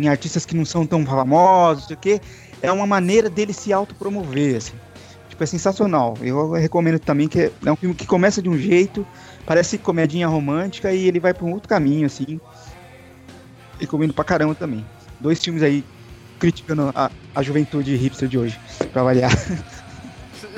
em 0.00 0.08
artistas 0.08 0.46
que 0.46 0.56
não 0.56 0.64
são 0.64 0.86
tão 0.86 1.04
famosos, 1.04 1.82
não 1.82 1.88
sei 1.88 1.96
o 1.96 1.98
quê, 1.98 2.20
é 2.62 2.72
uma 2.72 2.86
maneira 2.86 3.28
dele 3.28 3.52
se 3.52 3.72
autopromover, 3.72 4.56
assim. 4.56 4.74
Tipo, 5.28 5.44
é 5.44 5.46
sensacional. 5.46 6.16
Eu 6.22 6.52
recomendo 6.52 6.98
também 6.98 7.28
que 7.28 7.40
é, 7.40 7.52
é 7.64 7.70
um 7.70 7.76
filme 7.76 7.94
que 7.94 8.06
começa 8.06 8.40
de 8.40 8.48
um 8.48 8.56
jeito, 8.56 9.06
parece 9.44 9.76
comedinha 9.76 10.26
romântica 10.26 10.92
e 10.92 11.06
ele 11.06 11.20
vai 11.20 11.34
para 11.34 11.44
um 11.44 11.52
outro 11.52 11.68
caminho, 11.68 12.06
assim. 12.06 12.40
Recomendo 13.78 14.14
pra 14.14 14.24
caramba 14.24 14.54
também. 14.54 14.84
Dois 15.20 15.42
filmes 15.42 15.62
aí 15.62 15.84
criticando 16.38 16.90
a, 16.94 17.10
a 17.34 17.42
juventude 17.42 17.94
hipster 17.94 18.26
de 18.26 18.38
hoje, 18.38 18.58
pra 18.92 19.02
variar. 19.02 19.30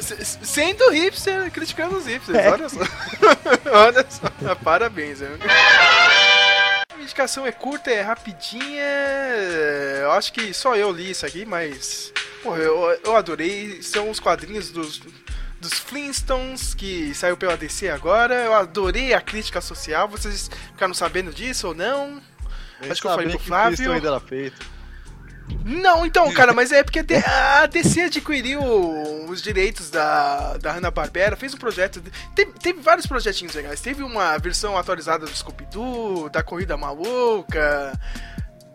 Sendo 0.00 0.90
hipster, 0.90 1.50
criticando 1.50 1.96
os 1.96 2.06
hipsters, 2.06 2.38
é. 2.38 2.50
olha 2.50 2.68
só. 2.68 2.78
olha 3.72 4.06
só, 4.08 4.54
parabéns. 4.54 5.20
Hein? 5.20 5.28
A 7.02 7.04
indicação 7.04 7.44
é 7.44 7.50
curta, 7.50 7.90
é 7.90 8.00
rapidinha. 8.00 8.84
Eu 10.02 10.12
acho 10.12 10.32
que 10.32 10.54
só 10.54 10.76
eu 10.76 10.92
li 10.92 11.10
isso 11.10 11.26
aqui, 11.26 11.44
mas. 11.44 12.12
Porra, 12.44 12.58
eu, 12.58 13.00
eu 13.04 13.16
adorei. 13.16 13.82
São 13.82 14.08
os 14.08 14.20
quadrinhos 14.20 14.70
dos, 14.70 15.02
dos 15.60 15.72
Flintstones, 15.80 16.74
que 16.74 17.12
saiu 17.12 17.36
pela 17.36 17.56
DC 17.56 17.88
agora. 17.88 18.34
Eu 18.34 18.54
adorei 18.54 19.12
a 19.14 19.20
crítica 19.20 19.60
social. 19.60 20.08
Vocês 20.08 20.48
ficaram 20.70 20.94
sabendo 20.94 21.32
disso 21.32 21.68
ou 21.68 21.74
não? 21.74 22.22
Eu 22.80 22.92
acho 22.92 23.00
que 23.00 23.08
eu 23.08 23.10
falei 23.10 23.30
pro 23.30 23.38
Flávio. 23.40 23.92
ainda 23.92 24.08
era 24.08 24.20
feito. 24.20 24.64
Não, 25.64 26.04
então, 26.04 26.30
cara, 26.34 26.52
mas 26.52 26.72
é 26.72 26.82
porque 26.82 27.04
a 27.24 27.66
DC 27.66 28.02
adquiriu 28.02 28.60
os 29.28 29.42
direitos 29.42 29.90
da, 29.90 30.56
da 30.58 30.72
Hanna-Barbera, 30.72 31.36
fez 31.36 31.54
um 31.54 31.58
projeto. 31.58 32.02
Teve, 32.34 32.52
teve, 32.52 32.80
vários 32.80 33.06
projetinhos 33.06 33.54
legais. 33.54 33.80
Teve 33.80 34.02
uma 34.02 34.36
versão 34.38 34.76
atualizada 34.76 35.26
do 35.26 35.34
Scooby-Doo, 35.34 36.28
da 36.28 36.42
Corrida 36.42 36.76
Maluca. 36.76 37.98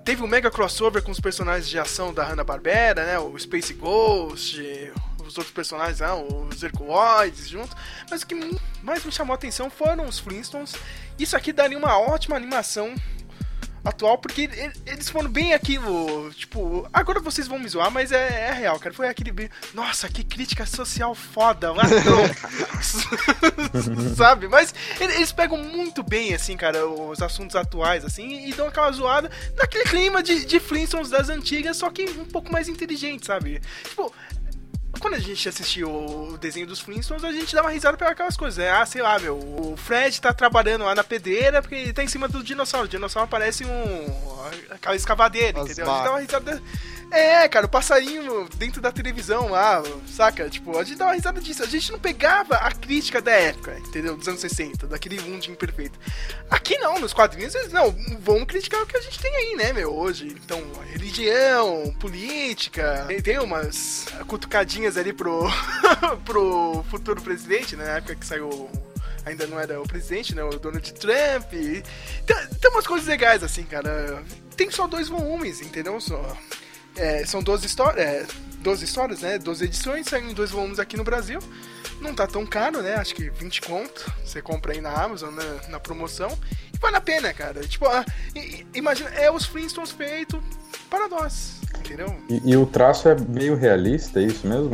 Teve 0.04 0.24
um 0.24 0.28
mega 0.28 0.50
crossover 0.50 1.04
com 1.04 1.12
os 1.12 1.20
personagens 1.20 1.68
de 1.68 1.78
ação 1.78 2.14
da 2.14 2.24
Hanna-Barbera, 2.24 3.06
né? 3.06 3.20
O 3.20 3.38
Space 3.38 3.74
Ghost, 3.74 4.62
os 5.20 5.38
outros 5.38 5.52
personagens, 5.52 6.00
né? 6.00 6.08
os 6.14 6.64
Herculoides 6.64 7.50
juntos. 7.50 7.76
Mas 8.10 8.22
o 8.22 8.28
que 8.28 8.36
mais 8.82 9.04
me 9.04 9.12
chamou 9.12 9.34
a 9.34 9.36
atenção 9.36 9.70
foram 9.70 10.06
os 10.06 10.18
Flintstones. 10.18 10.76
Isso 11.20 11.36
aqui 11.36 11.52
daria 11.52 11.78
uma 11.78 12.00
ótima 12.00 12.38
animação 12.38 12.96
atual, 13.90 14.18
porque 14.18 14.50
eles 14.86 15.10
foram 15.10 15.30
bem 15.30 15.54
aquilo, 15.54 16.32
tipo, 16.34 16.88
agora 16.92 17.20
vocês 17.20 17.48
vão 17.48 17.60
me 17.60 17.68
zoar, 17.68 17.92
mas 17.92 18.12
é, 18.12 18.50
é 18.50 18.52
real, 18.52 18.80
cara. 18.80 18.94
Foi 18.94 19.08
aquele 19.08 19.32
bem. 19.32 19.50
Nossa, 19.74 20.10
que 20.10 20.24
crítica 20.24 20.66
social 20.66 21.16
foda, 21.16 21.74
Sabe? 24.16 24.48
Mas 24.48 24.74
eles 25.00 25.32
pegam 25.32 25.58
muito 25.58 26.04
bem, 26.04 26.34
assim, 26.34 26.58
cara, 26.58 26.88
os 26.88 27.22
assuntos 27.22 27.56
atuais, 27.56 28.06
assim, 28.06 28.48
e 28.48 28.54
dão 28.54 28.68
aquela 28.68 28.92
zoada 28.92 29.32
naquele 29.56 29.86
clima 29.86 30.24
de, 30.24 30.46
de 30.46 30.60
Flintstones 30.60 31.10
das 31.10 31.30
antigas, 31.30 31.78
só 31.78 31.90
que 31.90 32.04
um 32.04 32.26
pouco 32.26 32.52
mais 32.52 32.68
inteligente, 32.68 33.26
sabe? 33.26 33.62
Tipo, 33.84 34.14
quando 35.00 35.16
a 35.16 35.20
gente 35.20 35.48
assistiu 35.48 35.90
o 35.90 36.38
desenho 36.38 36.68
dos 36.68 36.80
Flintstones, 36.80 37.24
a 37.24 37.32
gente 37.32 37.54
dava 37.54 37.70
risada 37.70 37.98
pelas 37.98 38.14
aquelas 38.14 38.38
coisas, 38.38 38.58
né? 38.58 38.70
Ah, 38.70 38.86
sei 38.86 39.02
lá, 39.02 39.18
meu, 39.20 39.38
o 39.38 39.76
Fred 39.78 40.20
tá 40.20 40.34
trabalhando 40.34 40.86
lá 40.86 40.96
na 40.96 41.04
pedreira 41.04 41.62
porque 41.62 41.76
ele 41.76 41.94
tá 41.94 42.04
em 42.04 42.08
cima 42.08 42.28
do 42.28 42.44
dinossauro. 42.44 42.86
O 42.86 42.90
dinossauro 42.90 43.30
parece 43.30 43.66
um. 43.66 44.06
aquela 44.72 44.96
escavadeira, 44.96 45.62
As 45.62 45.66
entendeu? 45.66 45.92
A 45.92 45.96
gente 45.96 46.06
dava 46.06 46.20
risada. 46.20 46.64
É, 47.10 47.48
cara, 47.48 47.66
o 47.66 47.70
passarinho 47.70 48.50
dentro 48.56 48.82
da 48.82 48.92
televisão 48.92 49.50
lá, 49.50 49.82
saca? 50.08 50.50
Tipo, 50.50 50.78
a 50.78 50.84
gente 50.84 50.98
dava 50.98 51.14
risada 51.14 51.40
disso. 51.40 51.64
A 51.64 51.66
gente 51.66 51.92
não 51.92 52.00
pegava 52.00 52.56
a 52.56 52.72
crítica 52.72 53.22
da 53.22 53.32
época, 53.32 53.78
entendeu? 53.80 54.18
Dos 54.18 54.28
anos 54.28 54.42
60, 54.42 54.88
daquele 54.88 55.20
mundo 55.22 55.46
imperfeito. 55.46 55.98
Aqui 56.50 56.78
não, 56.78 57.00
nos 57.00 57.14
quadrinhos, 57.14 57.56
eles 57.56 57.72
não, 57.72 57.96
vamos 58.20 58.46
criticar 58.46 58.82
o 58.82 58.86
que 58.86 58.98
a 58.98 59.02
gente 59.02 59.20
tem 59.20 59.34
aí, 59.34 59.56
né, 59.56 59.74
meu, 59.74 59.94
hoje. 59.96 60.28
Então, 60.28 60.62
religião, 60.92 61.96
política, 62.00 63.06
tem, 63.08 63.22
tem 63.22 63.40
umas 63.40 64.06
cutucadinhas 64.28 64.98
ali 64.98 65.14
pro, 65.14 65.48
pro 66.26 66.84
futuro 66.90 67.22
presidente, 67.22 67.76
né, 67.76 67.86
na 67.86 67.92
época 67.98 68.16
que 68.16 68.26
saiu 68.26 68.70
ainda 69.26 69.46
não 69.46 69.60
era 69.60 69.80
o 69.82 69.88
presidente, 69.88 70.34
né? 70.34 70.42
O 70.42 70.58
Donald 70.58 70.94
Trump. 70.94 71.50
Tem, 71.50 71.84
tem 72.62 72.72
umas 72.72 72.88
coisas 72.88 73.08
legais, 73.08 73.44
assim, 73.44 73.64
cara. 73.64 74.24
Tem 74.56 74.72
só 74.72 74.88
dois 74.88 75.10
volumes, 75.10 75.62
entendeu? 75.62 76.00
Só. 76.00 76.38
É, 76.98 77.26
são 77.26 77.42
12 77.42 77.66
histórias, 77.66 78.06
é, 78.06 78.26
12 78.60 78.86
histórias, 78.86 79.22
né? 79.22 79.38
12 79.38 79.66
edições, 79.66 80.08
saem 80.08 80.32
em 80.32 80.34
dois 80.34 80.52
volumes 80.52 80.80
aqui 80.80 80.98
no 80.98 81.04
Brasil. 81.04 81.40
Não 82.02 82.14
tá 82.14 82.28
tão 82.28 82.46
caro, 82.46 82.82
né? 82.82 82.96
Acho 82.96 83.16
que 83.16 83.30
20 83.30 83.62
conto. 83.62 84.12
Você 84.24 84.42
compra 84.42 84.74
aí 84.74 84.82
na 84.82 84.92
Amazon, 84.92 85.34
na, 85.34 85.70
na 85.70 85.80
promoção. 85.80 86.38
E 86.74 86.78
vale 86.78 86.96
a 86.96 87.02
pena, 87.02 87.34
cara. 87.34 87.62
Tipo, 87.62 87.88
ah, 87.88 88.06
imagina, 88.74 89.10
é 89.12 89.32
os 89.32 89.46
Flintstones 89.46 89.92
feito 89.92 90.42
para 90.90 91.08
nós, 91.08 91.62
entendeu? 91.80 92.16
E, 92.30 92.52
e, 92.52 92.58
o 92.58 92.66
traço 92.66 93.10
é 93.10 93.16
meio 93.16 93.56
realista, 93.56 94.20
é 94.20 94.24
isso 94.24 94.46
mesmo? 94.46 94.72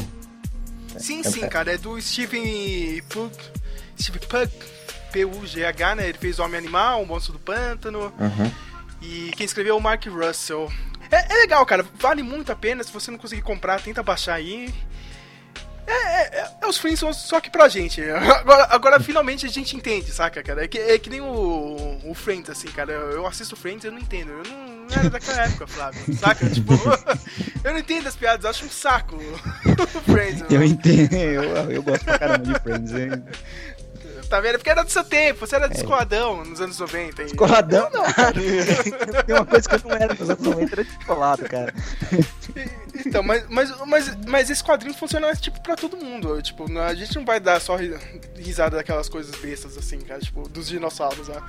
Sim, 0.97 1.21
é, 1.21 1.24
sim, 1.24 1.43
é, 1.43 1.47
cara. 1.47 1.74
É 1.74 1.78
do 1.78 1.99
Steven 2.01 3.01
Pug. 3.09 3.36
Steve 3.99 4.19
Pug. 4.19 4.51
P-U-G-H, 5.13 5.95
né? 5.95 6.09
Ele 6.09 6.17
fez 6.17 6.39
Homem 6.39 6.57
Animal, 6.57 7.03
O 7.03 7.05
Monstro 7.05 7.34
do 7.34 7.39
Pântano. 7.39 8.11
Uhum. 8.19 8.51
E 8.99 9.32
quem 9.38 9.45
escreveu 9.45 9.76
é 9.76 9.78
o 9.78 9.82
Mark 9.82 10.03
Russell. 10.07 10.71
É, 11.14 11.26
é, 11.30 11.36
legal, 11.41 11.64
cara. 11.66 11.86
Vale 11.99 12.24
muito 12.24 12.51
a 12.51 12.55
pena. 12.55 12.84
Se 12.84 12.91
você 12.91 13.11
não 13.11 13.20
conseguir 13.20 13.43
comprar, 13.43 13.80
tenta 13.80 14.01
baixar 14.01 14.34
aí. 14.34 14.74
É, 15.86 15.91
é, 15.91 16.39
é, 16.39 16.51
é 16.61 16.68
os 16.68 16.78
Flintstones, 16.78 17.18
só 17.18 17.39
que 17.39 17.51
pra 17.51 17.70
gente. 17.70 18.01
Agora, 18.09 18.68
agora 18.72 18.99
finalmente 18.99 19.45
a 19.45 19.49
gente 19.49 19.76
entende, 19.76 20.11
saca, 20.11 20.41
cara? 20.41 20.64
É 20.64 20.68
que, 20.68 20.78
é 20.80 20.97
que 20.97 21.09
nem 21.09 21.22
o, 21.22 21.99
o 22.05 22.14
Friends, 22.14 22.49
assim, 22.49 22.70
cara. 22.70 22.91
Eu 22.93 23.28
assisto 23.28 23.55
Friends 23.55 23.84
e 23.84 23.88
eu 23.88 23.91
não 23.91 23.99
entendo. 23.99 24.32
Eu 24.32 24.43
não, 24.43 24.68
não 24.68 24.97
era 24.97 25.09
daquela 25.09 25.43
época, 25.43 25.68
Flávio. 25.68 26.01
Saca? 26.16 26.49
Tipo, 26.53 26.74
eu 27.64 27.72
não 27.74 27.80
entendo 27.80 28.07
as 28.07 28.16
piadas, 28.16 28.45
eu 28.45 28.49
acho 28.49 28.66
um 28.66 28.70
saco 28.70 29.18
o 29.18 30.11
Friends. 30.11 30.43
Eu 30.49 30.64
entendo, 30.64 31.14
eu, 31.14 31.72
eu 31.72 31.84
gosto 31.84 32.05
pra 32.05 32.18
caramba 32.18 32.45
de 32.45 32.59
Friends. 32.59 32.91
Hein? 32.93 33.24
Tá 34.34 34.39
vendo? 34.39 34.55
Porque 34.55 34.69
era 34.71 34.84
do 34.84 34.89
seu 34.89 35.03
tempo, 35.03 35.41
você 35.41 35.55
era 35.55 35.67
de 35.67 35.75
é. 35.75 35.77
escoladão 35.77 36.43
nos 36.43 36.59
anos 36.59 36.79
90. 36.79 37.23
Escoladão 37.23 37.88
não, 37.93 38.01
cara. 38.11 38.34
Tem 39.23 39.36
uma 39.36 39.45
coisa 39.45 39.69
que 39.69 39.75
eu 39.75 39.81
não 39.84 39.95
era 39.95 40.13
nos 40.15 40.29
anos 40.29 40.43
90, 40.43 40.73
era 40.73 40.84
descolado, 40.84 41.43
cara. 41.43 41.73
Então, 43.05 43.21
mas, 43.21 43.45
mas, 43.47 43.77
mas, 43.86 44.17
mas 44.25 44.49
esse 44.49 44.63
quadrinho 44.63 44.95
funciona 44.95 45.36
tipo 45.36 45.61
pra 45.61 45.75
todo 45.75 45.97
mundo. 45.97 46.41
Tipo, 46.41 46.65
a 46.79 46.95
gente 46.95 47.15
não 47.15 47.23
vai 47.23 47.39
dar 47.39 47.61
só 47.61 47.77
risada 48.36 48.77
daquelas 48.77 49.07
coisas 49.07 49.36
bestas, 49.36 49.77
assim, 49.77 49.99
cara, 49.99 50.19
tipo, 50.19 50.49
dos 50.49 50.67
dinossauros, 50.67 51.27
né? 51.27 51.39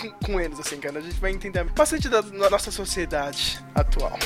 Com, 0.00 0.10
com 0.26 0.40
eles, 0.40 0.58
assim, 0.58 0.78
cara. 0.78 0.98
A 0.98 1.02
gente 1.02 1.20
vai 1.20 1.30
entender 1.30 1.62
bastante 1.62 2.08
da, 2.08 2.20
da 2.22 2.50
nossa 2.50 2.72
sociedade 2.72 3.64
atual. 3.72 4.18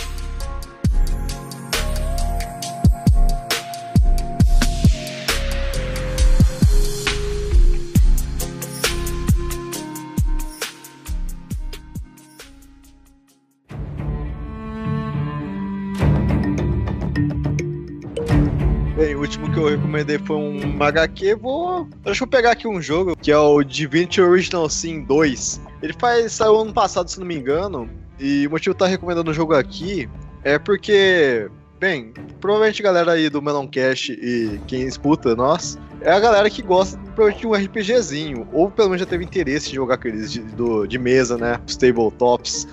Recomendei 19.70 20.18
foi 20.18 20.36
um 20.36 20.82
HQ, 20.82 21.34
vou. 21.34 21.88
Deixa 22.04 22.22
eu 22.22 22.28
pegar 22.28 22.52
aqui 22.52 22.68
um 22.68 22.80
jogo, 22.80 23.16
que 23.16 23.32
é 23.32 23.38
o 23.38 23.62
Divinity 23.62 24.20
Original 24.20 24.68
Sin 24.68 25.02
2. 25.02 25.60
Ele 25.82 25.92
faz. 25.98 26.32
saiu 26.32 26.60
ano 26.60 26.72
passado, 26.72 27.10
se 27.10 27.18
não 27.18 27.26
me 27.26 27.36
engano. 27.36 27.88
E 28.20 28.46
o 28.46 28.50
motivo 28.50 28.72
de 28.72 28.76
estar 28.76 28.86
recomendando 28.86 29.30
o 29.30 29.34
jogo 29.34 29.54
aqui 29.54 30.08
é 30.42 30.58
porque. 30.58 31.48
Bem, 31.80 32.14
provavelmente 32.40 32.80
a 32.80 32.84
galera 32.84 33.12
aí 33.12 33.28
do 33.28 33.42
Meloncast 33.42 34.12
e 34.12 34.60
quem 34.66 34.82
escuta 34.82 35.34
nós 35.34 35.76
é 36.00 36.12
a 36.12 36.20
galera 36.20 36.48
que 36.48 36.62
gosta 36.62 36.98
de 37.36 37.46
um 37.46 37.52
RPGzinho, 37.52 38.46
ou 38.52 38.70
pelo 38.70 38.90
menos 38.90 39.00
já 39.00 39.06
teve 39.06 39.24
interesse 39.24 39.70
em 39.70 39.74
jogar 39.74 39.94
aqueles 39.94 40.32
de, 40.32 40.40
do, 40.40 40.86
de 40.86 40.98
mesa, 40.98 41.36
né? 41.36 41.58
Os 41.66 41.76
tabletops. 41.76 42.68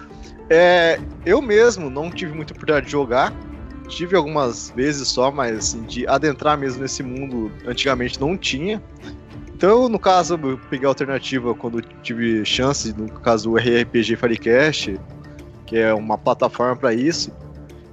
É, 0.49 0.99
eu 1.25 1.41
mesmo 1.41 1.89
não 1.89 2.11
tive 2.11 2.33
muita 2.33 2.53
oportunidade 2.53 2.85
de 2.85 2.91
jogar, 2.91 3.33
tive 3.91 4.15
algumas 4.15 4.71
vezes 4.71 5.07
só, 5.09 5.29
mas 5.29 5.57
assim, 5.57 5.83
de 5.83 6.07
adentrar 6.07 6.57
mesmo 6.57 6.81
nesse 6.81 7.03
mundo 7.03 7.51
antigamente 7.67 8.19
não 8.19 8.37
tinha. 8.37 8.81
Então, 9.53 9.87
no 9.87 9.99
caso, 9.99 10.39
eu 10.41 10.59
peguei 10.69 10.87
a 10.87 10.89
alternativa 10.89 11.53
quando 11.53 11.81
tive 12.01 12.43
chance, 12.43 12.91
no 12.97 13.07
caso 13.19 13.51
o 13.51 13.57
RPG 13.57 14.15
Firecast, 14.15 14.99
que 15.67 15.77
é 15.77 15.93
uma 15.93 16.17
plataforma 16.17 16.75
para 16.75 16.93
isso. 16.93 17.31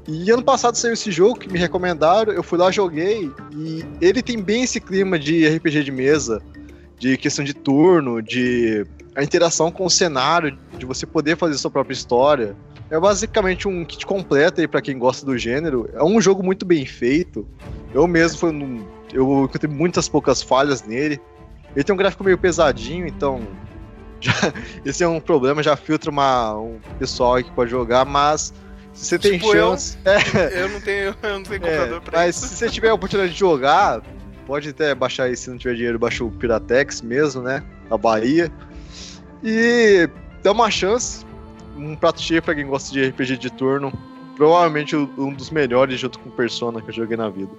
E 0.07 0.31
ano 0.31 0.43
passado 0.43 0.77
saiu 0.77 0.95
esse 0.95 1.11
jogo 1.11 1.39
que 1.39 1.53
me 1.53 1.59
recomendaram, 1.59 2.33
eu 2.33 2.43
fui 2.43 2.57
lá, 2.59 2.71
joguei, 2.71 3.31
e 3.55 3.85
ele 4.01 4.23
tem 4.23 4.41
bem 4.41 4.63
esse 4.63 4.81
clima 4.81 5.19
de 5.19 5.47
RPG 5.47 5.85
de 5.85 5.93
mesa, 5.93 6.41
de 6.99 7.19
questão 7.19 7.45
de 7.45 7.53
turno, 7.53 8.23
de 8.23 8.87
a 9.15 9.23
interação 9.23 9.71
com 9.71 9.85
o 9.85 9.91
cenário, 9.91 10.57
de 10.79 10.87
você 10.87 11.05
poder 11.05 11.37
fazer 11.37 11.59
sua 11.59 11.71
própria 11.71 11.93
história. 11.93 12.57
É 12.91 12.99
basicamente 12.99 13.69
um 13.69 13.85
kit 13.85 14.07
completo 14.07 14.61
aí 14.61 14.69
para 14.69 14.81
quem 14.81 14.99
gosta 14.99 15.25
do 15.25 15.37
gênero. 15.37 15.89
É 15.93 16.03
um 16.03 16.21
jogo 16.21 16.43
muito 16.43 16.65
bem 16.65 16.87
feito. 16.87 17.47
Eu 17.93 18.07
mesmo 18.07 18.39
foi 18.39 18.51
eu 19.13 19.45
encontrei 19.45 19.73
muitas 19.73 20.09
poucas 20.09 20.43
falhas 20.43 20.83
nele. 20.83 21.21
Ele 21.75 21.85
tem 21.85 21.95
um 21.95 21.99
gráfico 21.99 22.25
meio 22.25 22.39
pesadinho, 22.39 23.07
então 23.07 23.47
já, 24.21 24.33
esse 24.85 25.03
é 25.03 25.09
um 25.09 25.21
problema, 25.21 25.63
já 25.63 25.77
filtra 25.77 26.11
uma, 26.11 26.55
um 26.59 26.79
pessoal 26.99 27.37
aí 27.37 27.45
que 27.45 27.53
pode 27.53 27.71
jogar, 27.71 28.05
mas 28.05 28.53
se 28.93 29.07
você 29.07 29.19
tem 29.19 29.33
Tipo 29.39 29.53
chance. 29.53 29.97
É, 30.05 30.63
Eu 30.63 30.69
não 30.69 30.81
tenho, 30.81 31.15
eu 31.23 31.35
não 31.35 31.43
tenho 31.43 31.57
é, 31.57 31.59
computador 31.59 32.01
pra 32.01 32.19
mas 32.19 32.37
isso. 32.37 32.49
se 32.49 32.57
você 32.57 32.69
tiver 32.69 32.89
a 32.89 32.95
oportunidade 32.95 33.33
de 33.33 33.39
jogar, 33.39 34.03
pode 34.47 34.71
até 34.71 34.95
baixar 34.95 35.25
aí, 35.25 35.37
se 35.37 35.49
não 35.51 35.59
tiver 35.59 35.75
dinheiro, 35.75 35.99
baixa 35.99 36.25
o 36.25 36.31
Piratex 36.31 37.03
mesmo, 37.03 37.43
né? 37.43 37.63
Da 37.89 37.97
Bahia. 37.97 38.51
E 39.45 40.09
dá 40.43 40.53
uma 40.53 40.71
chance. 40.71 41.25
Um 41.79 41.95
prato 41.97 42.21
cheio 42.21 42.43
pra 42.43 42.55
quem 42.55 42.67
gosta 42.67 42.93
de 42.93 43.07
RPG 43.09 43.37
de 43.39 43.51
turno. 43.51 43.93
Provavelmente 44.37 44.95
um 44.97 45.33
dos 45.33 45.51
melhores 45.51 45.99
junto 45.99 46.19
com 46.19 46.31
Persona 46.31 46.81
que 46.83 46.91
eu 46.91 46.95
joguei 46.95 47.17
na 47.17 47.29
vida. 47.29 47.51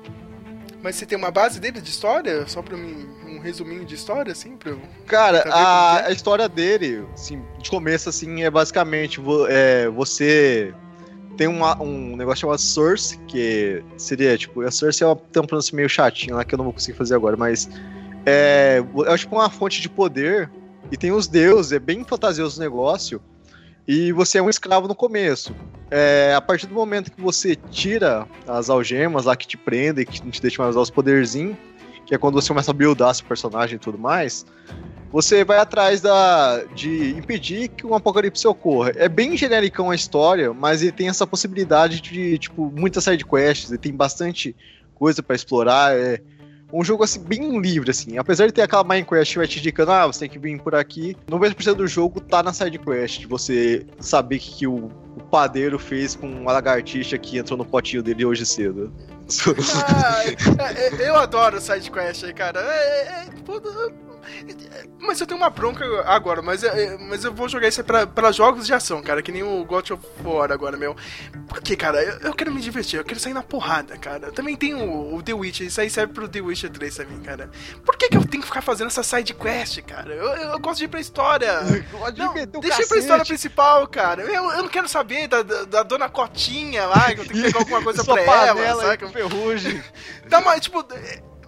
Mas 0.82 0.96
você 0.96 1.06
tem 1.06 1.18
uma 1.18 1.30
base 1.32 1.60
dele 1.60 1.82
de 1.82 1.90
história? 1.90 2.48
Só 2.48 2.62
pra 2.62 2.78
mim, 2.78 3.06
um 3.28 3.40
resuminho 3.40 3.84
de 3.84 3.96
história, 3.96 4.32
assim? 4.32 4.56
Pra 4.56 4.72
eu... 4.72 4.80
Cara, 5.06 5.42
Pra 5.42 5.54
a, 5.54 6.00
é? 6.00 6.08
a 6.08 6.12
história 6.12 6.48
dele, 6.48 7.04
assim, 7.14 7.42
de 7.62 7.70
começo, 7.70 8.08
assim, 8.08 8.44
é 8.44 8.50
basicamente 8.50 9.20
é, 9.50 9.90
você 9.90 10.74
tem 11.36 11.48
uma- 11.48 11.82
um 11.82 12.16
negócio 12.16 12.42
chamado 12.42 12.62
Source, 12.62 13.18
que 13.28 13.84
seria, 13.98 14.38
tipo, 14.38 14.62
a 14.62 14.72
Source 14.72 15.04
é 15.04 15.06
uma, 15.06 15.18
tem 15.18 15.42
um 15.44 15.46
pronúncio 15.46 15.76
meio 15.76 15.90
chatinho 15.90 16.36
lá 16.38 16.46
que 16.46 16.54
eu 16.54 16.58
não 16.58 16.64
vou 16.66 16.74
conseguir 16.74 16.98
fazer 16.98 17.14
agora, 17.16 17.36
mas 17.36 17.70
é, 18.26 18.82
é 19.06 19.18
tipo 19.18 19.36
uma 19.36 19.50
fonte 19.50 19.82
de 19.82 19.90
poder 19.90 20.50
e 20.90 20.96
tem 20.96 21.12
os 21.12 21.28
deuses, 21.28 21.74
é 21.74 21.80
bem 21.80 22.06
fantasioso 22.06 22.58
o 22.58 22.64
negócio, 22.64 23.22
e 23.90 24.12
você 24.12 24.38
é 24.38 24.42
um 24.42 24.52
escravo 24.52 24.88
no 24.88 24.94
começo. 24.94 25.52
É, 25.90 26.32
a 26.36 26.40
partir 26.40 26.68
do 26.68 26.76
momento 26.76 27.12
que 27.12 27.20
você 27.20 27.56
tira 27.56 28.28
as 28.48 28.70
algemas 28.70 29.26
lá 29.26 29.36
que 29.36 29.48
te 29.48 29.58
prendem, 29.58 30.06
que 30.06 30.24
não 30.24 30.30
te 30.30 30.40
deixam 30.40 30.64
mais 30.64 30.76
usar 30.76 30.84
os 30.84 30.92
poderzinhos, 30.92 31.58
que 32.06 32.14
é 32.14 32.18
quando 32.20 32.36
você 32.36 32.50
começa 32.50 32.70
a 32.70 32.74
buildar 32.74 33.16
seu 33.16 33.26
personagem 33.26 33.78
e 33.78 33.80
tudo 33.80 33.98
mais, 33.98 34.46
você 35.12 35.44
vai 35.44 35.58
atrás 35.58 36.02
da, 36.02 36.64
de 36.76 37.18
impedir 37.18 37.70
que 37.70 37.84
um 37.84 37.96
apocalipse 37.96 38.48
ocorra. 38.48 38.92
É 38.96 39.10
bem 39.10 39.36
genericão 39.36 39.90
a 39.90 39.96
história, 39.96 40.54
mas 40.54 40.84
ele 40.84 40.92
tem 40.92 41.10
essa 41.10 41.26
possibilidade 41.26 42.00
de, 42.00 42.38
tipo, 42.38 42.72
muitas 42.72 43.04
sidequests, 43.04 43.72
ele 43.72 43.80
tem 43.80 43.92
bastante 43.92 44.56
coisa 44.94 45.24
pra 45.24 45.36
explorar, 45.36 45.98
é 45.98 46.22
um 46.72 46.84
jogo, 46.84 47.04
assim, 47.04 47.20
bem 47.20 47.60
livre, 47.60 47.90
assim. 47.92 48.18
Apesar 48.18 48.46
de 48.48 48.52
ter 48.54 48.62
aquela 48.62 48.84
Minecraft 48.84 49.38
vai 49.38 49.48
te 49.48 49.60
indicando, 49.60 49.92
ah, 49.92 50.08
você 50.08 50.20
tem 50.22 50.30
que 50.30 50.38
vir 50.40 50.60
por 50.62 50.76
aqui, 50.76 51.16
90% 51.28 51.74
do 51.76 51.88
jogo 51.88 52.20
tá 52.20 52.44
na 52.44 52.54
sidequest, 52.54 53.20
de 53.20 53.28
você 53.28 53.86
saber 54.00 54.40
que, 54.40 54.52
que 54.60 54.68
o, 54.68 54.92
o 55.18 55.24
padeiro 55.32 55.80
fez 55.80 56.16
com 56.16 56.28
uma 56.30 56.52
lagartixa 56.52 57.18
que 57.18 57.38
entrou 57.38 57.58
no 57.58 57.66
potinho 57.66 58.04
dele 58.04 58.26
hoje 58.26 58.46
cedo. 58.46 58.92
Ah, 59.86 60.24
é- 60.26 61.04
é- 61.04 61.10
eu 61.10 61.16
adoro 61.16 61.60
sidequest 61.62 62.24
aí, 62.24 62.34
cara. 62.34 62.60
É, 62.62 62.66
é, 62.66 63.26
é, 63.26 63.26
mas 65.00 65.20
eu 65.20 65.28
tenho 65.28 65.40
uma 65.40 65.50
bronca 65.50 65.86
agora, 66.06 66.42
mas, 66.42 66.64
é, 66.64 66.84
é, 66.84 66.98
mas 66.98 67.24
eu 67.24 67.34
vou 67.34 67.50
jogar 67.50 67.68
isso 67.68 67.84
pra, 67.84 68.06
pra 68.06 68.32
jogos 68.32 68.66
de 68.66 68.74
ação, 68.74 69.02
cara, 69.02 69.22
que 69.22 69.32
nem 69.32 69.44
o 69.44 69.64
God 69.66 69.92
of 69.92 70.04
War 70.24 70.52
agora, 70.52 70.78
meu. 70.78 70.96
Porque, 71.48 71.76
cara, 71.76 72.04
eu, 72.04 72.20
eu 72.20 72.34
quero 72.34 72.52
me 72.52 72.62
divertir, 72.62 73.00
eu 73.00 73.06
quero 73.06 73.20
sair 73.20 73.34
na 73.34 73.44
porrada, 73.44 73.98
cara. 73.98 74.32
Também 74.32 74.56
tem 74.56 74.74
o, 74.74 75.16
o 75.16 75.24
The 75.24 75.34
Witcher, 75.34 75.68
isso 75.68 75.82
aí 75.82 75.90
serve 75.90 76.14
pro 76.14 76.28
The 76.28 76.42
Witcher 76.42 76.70
3 76.70 76.96
também, 76.96 77.20
cara. 77.22 77.50
Por 77.86 77.98
que, 77.98 78.10
que 78.10 78.18
eu 78.18 78.26
tenho 78.26 78.42
que 78.42 78.48
ficar 78.48 78.62
fazendo 78.62 78.88
essa 78.88 79.04
sidequest, 79.04 79.82
cara? 79.82 80.14
Eu, 80.14 80.26
eu 80.26 80.60
gosto 80.60 80.80
de 80.80 80.86
ir 80.86 80.88
pra 80.88 81.00
história. 81.00 81.60
Não, 82.18 82.34
deixa 82.62 82.84
ir 82.84 82.88
pra 82.88 82.98
história 82.98 83.26
principal, 83.26 83.88
cara. 83.88 84.22
Eu, 84.24 84.52
eu 84.52 84.64
não 84.64 84.70
quero 84.70 84.88
saber 84.88 85.28
da, 85.28 85.42
da, 85.42 85.66
da 85.66 85.84
dona 85.84 86.10
Cotinha 86.10 86.86
lá, 86.86 87.14
que 87.14 87.22
eu 87.22 87.26
tenho 87.26 87.36
que 87.36 87.42
pegar 87.44 87.60
alguma 87.60 87.82
coisa 87.82 88.04
pra 88.06 88.22
ela, 88.22 88.82
saca? 88.82 89.08
ferrugem. 89.10 89.84
Dá 90.28 90.40
uma, 90.40 90.60
tipo, 90.60 90.86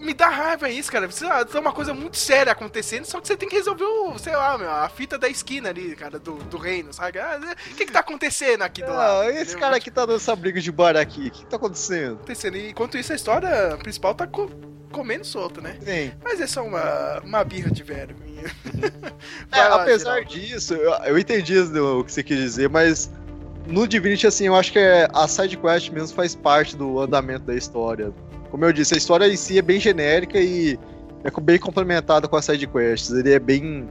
me 0.01 0.13
dá 0.13 0.27
raiva 0.27 0.69
isso, 0.69 0.91
cara. 0.91 1.07
Precisa 1.07 1.45
ter 1.45 1.57
uma 1.59 1.71
coisa 1.71 1.93
muito 1.93 2.17
séria 2.17 2.51
acontecendo, 2.51 3.05
só 3.05 3.21
que 3.21 3.27
você 3.27 3.37
tem 3.37 3.47
que 3.47 3.55
resolver 3.55 3.83
o, 3.85 4.17
sei 4.17 4.35
lá, 4.35 4.57
meu, 4.57 4.69
a 4.69 4.89
fita 4.89 5.17
da 5.17 5.29
esquina 5.29 5.69
ali, 5.69 5.95
cara, 5.95 6.19
do, 6.19 6.33
do 6.35 6.57
reino, 6.57 6.91
sabe? 6.91 7.19
Ah, 7.19 7.39
O 7.71 7.75
que 7.75 7.85
que 7.85 7.91
tá 7.91 7.99
acontecendo 7.99 8.61
aqui 8.63 8.81
do 8.83 8.91
lado? 8.91 9.21
Ah, 9.21 9.29
esse 9.29 9.41
entendeu? 9.43 9.59
cara 9.59 9.77
aqui 9.77 9.89
tá 9.91 10.05
dando 10.05 10.17
essa 10.17 10.35
briga 10.35 10.59
de 10.59 10.71
bar 10.71 10.95
aqui. 10.97 11.27
O 11.27 11.31
que 11.31 11.45
tá 11.45 11.55
acontecendo? 11.57 12.15
acontecendo. 12.15 12.57
E 12.57 12.69
enquanto 12.71 12.97
isso, 12.97 13.13
a 13.13 13.15
história 13.15 13.77
principal 13.77 14.13
tá 14.15 14.25
co- 14.27 14.49
comendo 14.91 15.25
solto, 15.25 15.61
né? 15.61 15.77
Sim. 15.81 16.11
Mas 16.23 16.41
é 16.41 16.47
só 16.47 16.63
uma, 16.63 17.19
uma 17.23 17.43
birra 17.43 17.71
de 17.71 17.83
velho 17.83 18.15
minha. 18.19 18.41
É, 19.51 19.67
lá, 19.67 19.81
apesar 19.83 20.15
Geraldo. 20.21 20.29
disso, 20.29 20.73
eu, 20.73 20.91
eu 21.05 21.19
entendi 21.19 21.57
o 21.59 22.03
que 22.03 22.11
você 22.11 22.23
quis 22.23 22.37
dizer, 22.37 22.69
mas 22.69 23.11
no 23.67 23.87
Divinity, 23.87 24.25
assim, 24.25 24.47
eu 24.47 24.55
acho 24.55 24.71
que 24.71 24.79
é, 24.79 25.07
a 25.13 25.27
sidequest 25.27 25.89
mesmo 25.91 26.15
faz 26.15 26.33
parte 26.33 26.75
do 26.75 26.99
andamento 26.99 27.45
da 27.45 27.53
história. 27.53 28.11
Como 28.51 28.65
eu 28.65 28.73
disse, 28.73 28.93
a 28.93 28.97
história 28.97 29.25
em 29.27 29.37
si 29.37 29.57
é 29.57 29.61
bem 29.61 29.79
genérica 29.79 30.37
e 30.39 30.77
é 31.23 31.41
bem 31.41 31.57
complementada 31.57 32.27
com 32.27 32.35
as 32.35 32.45
sidequests. 32.45 33.09
Ele 33.11 33.31
é 33.33 33.39
bem. 33.39 33.87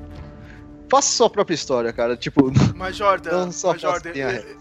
Faça 0.90 1.08
sua 1.12 1.30
própria 1.30 1.54
história, 1.54 1.92
cara. 1.92 2.16
Tipo, 2.16 2.52
Mas 2.76 2.96
Jordan, 2.96 3.30
Não 3.46 3.52
só 3.52 3.72
mas 3.72 3.80
Jordan, 3.80 4.10
a- 4.10 4.32
eu, 4.34 4.56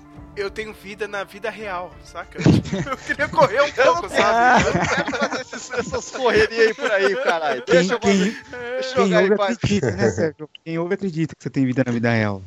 eu 0.46 0.50
tenho 0.50 0.72
vida 0.74 1.06
na 1.08 1.24
vida 1.26 1.50
real, 1.50 1.92
saca? 2.06 2.40
Eu 2.90 2.96
queria 2.98 3.28
correr 3.28 3.62
um 3.62 3.72
pouco, 3.72 4.08
sabe? 4.10 4.64
eu 4.70 4.74
não 4.74 4.86
quero 4.88 5.18
fazer 5.18 5.42
esses- 5.42 5.72
essas 5.72 6.12
correrias 6.12 6.68
aí 6.68 6.74
por 6.74 6.92
aí, 6.92 7.16
caralho. 7.18 7.62
Quem, 7.64 7.76
Deixa 7.76 7.94
eu 7.96 8.00
quem, 8.00 8.18
deixa 8.20 8.90
eu 8.92 8.94
quem 8.96 9.04
jogar 9.06 9.22
ouve 9.22 9.34
em 9.34 9.38
paz. 9.38 9.58
acredita, 9.58 9.92
né, 9.92 10.10
Sérgio? 10.12 10.50
Quem 10.64 10.80
ouve 10.80 10.94
acredita 10.94 11.36
que 11.36 11.44
você 11.44 11.50
tem 11.50 11.66
vida 11.66 11.84
na 11.86 11.92
vida 11.92 12.10
real. 12.12 12.42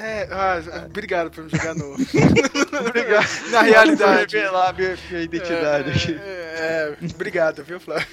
É, 0.00 0.28
ah, 0.30 0.62
obrigado 0.86 1.28
por 1.28 1.42
me 1.42 1.50
jogar 1.50 1.74
no. 1.74 1.94
Obrigado. 2.88 3.26
Na 3.50 3.62
realidade. 3.62 4.32
Vou 4.32 4.42
revelar 4.42 4.72
minha, 4.72 4.96
minha 5.10 5.22
identidade 5.22 5.90
é, 5.90 5.92
aqui. 5.92 6.20
É, 6.24 6.96
é, 7.02 7.06
obrigado, 7.12 7.64
viu, 7.64 7.80
Flávio? 7.80 8.06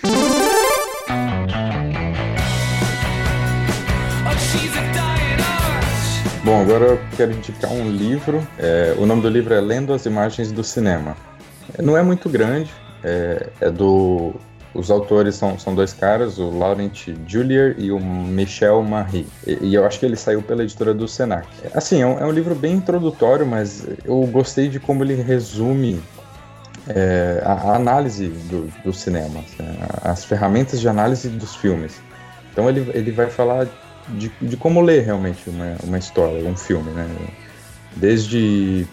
Bom, 6.44 6.62
agora 6.62 6.86
eu 6.86 7.02
quero 7.16 7.32
indicar 7.34 7.72
um 7.72 7.88
livro. 7.92 8.46
é, 8.58 8.96
o 8.98 9.06
nome 9.06 9.22
do 9.22 9.30
livro 9.30 9.54
é 9.54 9.62
Lendo 9.62 9.94
as 9.94 10.08
Imagens 10.08 10.52
do 10.52 10.64
Cinema. 10.64 11.16
É, 11.78 11.84
Não 11.84 11.96
é 11.96 12.02
muito 12.02 12.28
grande, 12.30 12.72
é, 13.04 13.48
é 13.62 13.70
do. 13.70 14.34
Os 14.76 14.92
autores 14.92 15.36
são, 15.36 15.58
são 15.58 15.74
dois 15.74 15.94
caras, 15.94 16.38
o 16.38 16.50
Laurent 16.50 17.08
Julier 17.26 17.76
e 17.78 17.92
o 17.92 18.00
Michel 18.00 18.84
Marie. 18.84 19.26
E, 19.48 19.70
e 19.70 19.74
eu 19.74 19.86
acho 19.86 20.00
que 20.00 20.06
ele 20.06 20.18
saiu 20.18 20.42
pela 20.42 20.64
editora 20.64 20.94
do 20.94 21.08
Senac. 21.08 21.48
Assim, 21.74 22.02
é 22.02 22.06
um, 22.06 22.20
é 22.20 22.26
um 22.26 22.32
livro 22.32 22.54
bem 22.54 22.74
introdutório, 22.74 23.46
mas 23.46 23.88
eu 24.04 24.22
gostei 24.28 24.68
de 24.68 24.78
como 24.78 25.02
ele 25.02 25.16
resume 25.16 26.02
é, 26.90 27.42
a, 27.46 27.54
a 27.54 27.76
análise 27.78 28.28
do, 28.28 28.68
do 28.84 28.94
cinema, 28.94 29.40
assim, 29.40 29.78
as 30.04 30.26
ferramentas 30.26 30.82
de 30.82 30.90
análise 30.90 31.30
dos 31.30 31.56
filmes. 31.56 32.02
Então 32.52 32.70
ele, 32.70 32.92
ele 32.94 33.12
vai 33.12 33.30
falar 33.30 33.68
de, 34.10 34.30
de 34.42 34.58
como 34.58 34.82
ler 34.82 35.04
realmente 35.04 35.50
uma, 35.50 35.78
uma 35.84 35.98
história, 35.98 36.48
um 36.48 36.56
filme, 36.56 36.92
né? 36.92 37.10
Desde 37.96 38.86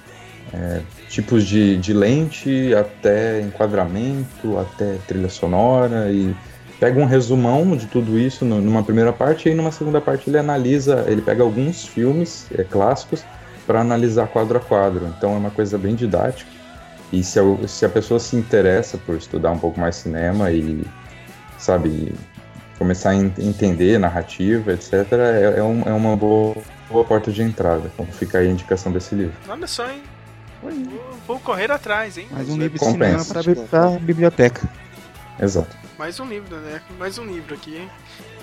é, 0.53 0.81
tipos 1.13 1.45
de, 1.45 1.77
de 1.77 1.93
lente 1.93 2.75
até 2.75 3.41
enquadramento, 3.43 4.59
até 4.59 4.97
trilha 5.07 5.29
sonora 5.29 6.11
e 6.11 6.35
pega 6.81 6.99
um 6.99 7.05
resumão 7.05 7.77
de 7.77 7.87
tudo 7.87 8.19
isso 8.19 8.45
numa 8.47 8.83
primeira 8.83 9.13
parte 9.13 9.49
e 9.51 9.55
numa 9.55 9.71
segunda 9.71 10.01
parte 10.01 10.29
ele 10.31 10.39
analisa, 10.39 11.05
ele 11.07 11.21
pega 11.21 11.43
alguns 11.43 11.85
filmes 11.87 12.47
é, 12.57 12.65
clássicos 12.65 13.23
para 13.67 13.81
analisar 13.81 14.27
quadro 14.27 14.57
a 14.57 14.61
quadro. 14.61 15.07
Então 15.17 15.35
é 15.35 15.37
uma 15.37 15.51
coisa 15.51 15.77
bem 15.79 15.95
didática 15.95 16.51
E 17.13 17.23
se 17.23 17.39
a, 17.39 17.43
se 17.69 17.85
a 17.85 17.89
pessoa 17.91 18.19
se 18.19 18.35
interessa 18.35 18.97
por 18.97 19.15
estudar 19.17 19.51
um 19.53 19.59
pouco 19.59 19.79
mais 19.79 19.97
cinema 19.97 20.51
e, 20.51 20.83
sabe, 21.59 22.15
começar 22.79 23.11
a 23.11 23.15
en- 23.15 23.31
entender 23.39 23.99
narrativa, 23.99 24.73
etc., 24.73 24.93
é, 25.13 25.55
é, 25.59 25.63
um- 25.63 25.83
é 25.85 25.93
uma 25.93 26.17
boa, 26.17 26.57
boa 26.91 27.05
porta 27.05 27.31
de 27.31 27.43
entrada. 27.43 27.83
Então 27.93 28.07
fica 28.07 28.39
aí 28.39 28.49
a 28.49 28.51
indicação 28.51 28.91
desse 28.91 29.15
livro. 29.15 29.35
Olha 29.47 29.67
só, 29.67 29.89
hein? 29.91 30.01
Vou, 30.63 30.71
vou 31.27 31.41
correr 31.41 31.71
atrás, 31.73 32.17
hein? 32.17 32.29
Mais 32.31 32.49
um 32.49 32.57
livro 32.57 32.79
de 32.79 32.85
cinema 32.85 33.25
bi- 33.25 33.69
pra 33.69 33.89
biblioteca. 33.99 34.69
Exato. 35.41 35.77
Mais 35.99 36.19
um 36.21 36.27
livro, 36.27 36.57
né? 36.57 36.81
Mais 36.99 37.19
um 37.19 37.25
livro 37.25 37.55
aqui, 37.55 37.77
hein? 37.77 37.91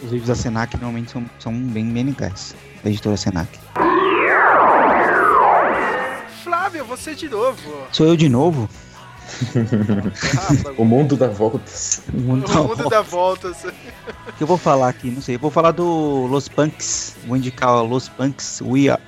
Os 0.04 0.12
livros 0.12 0.28
da 0.28 0.36
Senac 0.36 0.76
normalmente 0.76 1.12
são, 1.12 1.26
são 1.40 1.54
bem, 1.54 1.92
legais. 1.94 2.56
Da 2.84 2.90
editora 2.90 3.16
Senac. 3.18 3.50
Flávio, 6.44 6.86
você 6.86 7.16
de 7.16 7.30
novo. 7.30 7.88
Sou 7.92 8.06
eu 8.08 8.16
de 8.18 8.30
novo? 8.30 8.70
O 10.76 10.84
mundo 10.84 11.16
dá 11.16 11.28
voltas. 11.28 12.02
O 12.14 12.18
mundo 12.20 12.46
O 12.46 12.52
tá 12.52 12.62
mundo 12.64 12.84
bom. 12.84 12.90
dá 12.90 13.02
voltas. 13.02 13.64
O 13.64 14.34
que 14.34 14.42
eu 14.44 14.48
vou 14.48 14.58
falar 14.58 14.90
aqui? 14.90 15.12
Não 15.12 15.22
sei. 15.22 15.36
Eu 15.36 15.40
vou 15.40 15.52
falar 15.52 15.72
do 15.72 16.26
Los 16.28 16.48
Punks. 16.48 17.16
Vou 17.28 17.38
indicar 17.38 17.76
o 17.76 17.86
Los 17.86 18.10
Punks. 18.10 18.60
We 18.62 18.90
Are, 18.90 19.00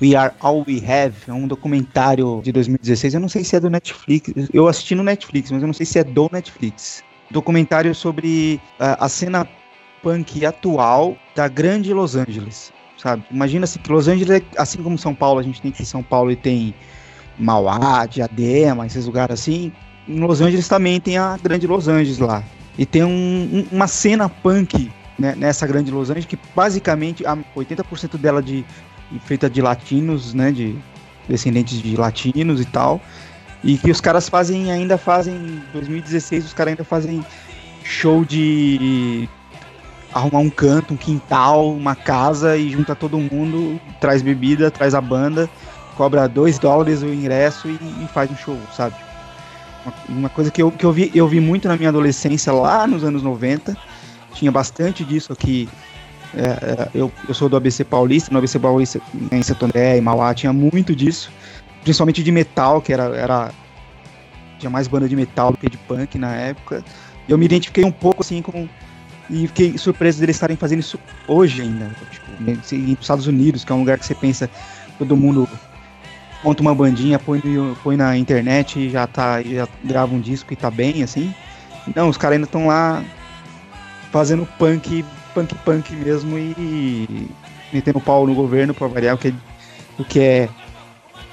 We 0.00 0.14
Are 0.14 0.34
All 0.40 0.64
We 0.66 0.76
Have. 0.86 1.14
É 1.26 1.32
um 1.32 1.46
documentário 1.48 2.40
de 2.42 2.52
2016. 2.52 3.14
Eu 3.14 3.20
não 3.20 3.28
sei 3.28 3.44
se 3.44 3.56
é 3.56 3.60
do 3.60 3.68
Netflix. 3.70 4.32
Eu 4.52 4.68
assisti 4.68 4.94
no 4.94 5.02
Netflix, 5.02 5.50
mas 5.50 5.60
eu 5.62 5.66
não 5.66 5.74
sei 5.74 5.86
se 5.86 5.98
é 5.98 6.04
do 6.04 6.28
Netflix. 6.32 7.02
Documentário 7.30 7.94
sobre 7.94 8.60
ah, 8.78 9.04
a 9.04 9.08
cena 9.08 9.46
punk 10.02 10.44
atual 10.44 11.16
da 11.34 11.48
grande 11.48 11.92
Los 11.92 12.14
Angeles. 12.16 12.72
Sabe? 12.96 13.24
Imagina-se 13.30 13.78
que 13.78 13.92
Los 13.92 14.08
Angeles, 14.08 14.42
assim 14.56 14.82
como 14.82 14.96
São 14.98 15.14
Paulo, 15.14 15.40
a 15.40 15.42
gente 15.42 15.60
tem 15.60 15.70
aqui 15.70 15.84
São 15.84 16.02
Paulo 16.02 16.30
e 16.30 16.36
tem 16.36 16.74
Mauá, 17.38 18.06
Diadema, 18.06 18.86
esses 18.86 19.06
lugares 19.06 19.34
assim. 19.40 19.72
Em 20.08 20.20
Los 20.20 20.40
Angeles 20.40 20.66
também 20.68 21.00
tem 21.00 21.18
a 21.18 21.36
grande 21.42 21.66
Los 21.66 21.86
Angeles 21.88 22.18
lá. 22.18 22.42
E 22.76 22.86
tem 22.86 23.04
um- 23.04 23.08
um- 23.52 23.66
uma 23.72 23.86
cena 23.86 24.28
punk 24.28 24.90
né, 25.18 25.34
nessa 25.36 25.66
grande 25.66 25.90
Los 25.90 26.10
Angeles 26.10 26.26
que 26.26 26.38
basicamente 26.54 27.26
a 27.26 27.36
80% 27.54 28.16
dela 28.16 28.40
de 28.42 28.64
feita 29.20 29.48
de 29.48 29.62
latinos, 29.62 30.34
né, 30.34 30.50
de 30.52 30.76
descendentes 31.28 31.80
de 31.80 31.96
latinos 31.96 32.60
e 32.60 32.64
tal. 32.64 33.00
E 33.62 33.76
que 33.76 33.90
os 33.90 34.00
caras 34.00 34.28
fazem 34.28 34.70
ainda 34.70 34.96
fazem 34.96 35.34
em 35.34 35.62
2016 35.72 36.46
os 36.46 36.52
caras 36.52 36.72
ainda 36.72 36.84
fazem 36.84 37.24
show 37.82 38.24
de 38.24 39.28
arrumar 40.12 40.38
um 40.38 40.50
canto, 40.50 40.94
um 40.94 40.96
quintal, 40.96 41.72
uma 41.72 41.94
casa 41.94 42.56
e 42.56 42.70
junta 42.70 42.94
todo 42.94 43.18
mundo, 43.18 43.80
traz 44.00 44.22
bebida, 44.22 44.70
traz 44.70 44.94
a 44.94 45.00
banda, 45.00 45.48
cobra 45.96 46.28
2 46.28 46.58
dólares 46.58 47.02
o 47.02 47.06
ingresso 47.06 47.68
e, 47.68 47.74
e 48.04 48.08
faz 48.12 48.30
um 48.30 48.36
show, 48.36 48.58
sabe? 48.74 48.94
Uma, 49.84 50.18
uma 50.18 50.28
coisa 50.28 50.50
que, 50.50 50.62
eu, 50.62 50.70
que 50.70 50.84
eu, 50.84 50.92
vi, 50.92 51.10
eu 51.14 51.26
vi 51.26 51.40
muito 51.40 51.68
na 51.68 51.76
minha 51.76 51.88
adolescência 51.88 52.52
lá 52.52 52.86
nos 52.86 53.04
anos 53.04 53.22
90, 53.22 53.76
tinha 54.34 54.52
bastante 54.52 55.04
disso 55.04 55.32
aqui. 55.32 55.68
É, 56.34 56.42
é, 56.42 56.88
eu, 56.94 57.10
eu 57.26 57.34
sou 57.34 57.48
do 57.48 57.56
ABC 57.56 57.84
Paulista, 57.84 58.30
no 58.30 58.38
ABC 58.38 58.58
Paulista 58.58 59.00
em 59.32 59.42
Santo 59.42 59.64
André, 59.64 59.96
em 59.96 60.00
Mauá, 60.00 60.34
tinha 60.34 60.52
muito 60.52 60.94
disso, 60.94 61.32
principalmente 61.82 62.22
de 62.22 62.30
metal, 62.30 62.82
que 62.82 62.92
era, 62.92 63.04
era 63.16 63.50
tinha 64.58 64.68
mais 64.68 64.86
banda 64.88 65.08
de 65.08 65.16
metal 65.16 65.52
do 65.52 65.58
que 65.58 65.70
de 65.70 65.78
punk 65.78 66.18
na 66.18 66.34
época. 66.34 66.84
E 67.26 67.32
eu 67.32 67.38
me 67.38 67.46
identifiquei 67.46 67.84
um 67.84 67.92
pouco 67.92 68.22
assim 68.22 68.42
com 68.42 68.68
e 69.30 69.46
fiquei 69.46 69.76
surpreso 69.76 70.20
deles 70.20 70.36
estarem 70.36 70.56
fazendo 70.56 70.80
isso 70.80 70.98
hoje 71.26 71.60
ainda. 71.60 71.90
Tipo, 72.10 72.42
nos 72.42 72.72
Estados 72.72 73.26
Unidos, 73.26 73.62
que 73.62 73.70
é 73.70 73.74
um 73.74 73.80
lugar 73.80 73.98
que 73.98 74.06
você 74.06 74.14
pensa, 74.14 74.48
todo 74.98 75.16
mundo 75.16 75.46
monta 76.42 76.62
uma 76.62 76.74
bandinha, 76.74 77.18
põe, 77.18 77.42
põe 77.82 77.96
na 77.96 78.16
internet 78.16 78.78
e 78.78 78.90
já 78.90 79.06
tá, 79.06 79.42
já 79.42 79.68
grava 79.84 80.14
um 80.14 80.20
disco 80.20 80.52
e 80.52 80.56
tá 80.56 80.70
bem, 80.70 81.02
assim. 81.02 81.34
Não, 81.94 82.08
os 82.08 82.16
caras 82.16 82.36
ainda 82.36 82.46
estão 82.46 82.66
lá 82.66 83.02
fazendo 84.10 84.46
punk, 84.58 85.04
punk, 85.38 85.54
punk 85.64 85.96
mesmo 85.96 86.38
e 86.38 87.28
metendo 87.72 88.00
pau 88.00 88.26
no 88.26 88.34
governo 88.34 88.74
pra 88.74 88.86
variar, 88.86 89.14
o 89.14 89.18
que 89.18 89.28
é, 89.28 89.34
o 89.98 90.04
que 90.04 90.20
é 90.20 90.48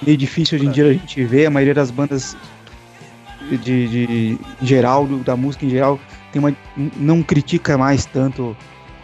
meio 0.01 0.17
difícil 0.17 0.57
hoje 0.57 0.67
em 0.67 0.71
dia 0.71 0.85
a 0.85 0.93
gente 0.93 1.23
ver. 1.23 1.47
A 1.47 1.49
maioria 1.49 1.73
das 1.73 1.91
bandas 1.91 2.35
de, 3.49 3.57
de 3.57 4.39
em 4.61 4.65
geral, 4.65 5.05
da 5.05 5.35
música 5.35 5.65
em 5.65 5.69
geral, 5.69 5.99
tem 6.31 6.39
uma, 6.39 6.55
não 6.97 7.23
critica 7.23 7.77
mais 7.77 8.05
tanto 8.05 8.55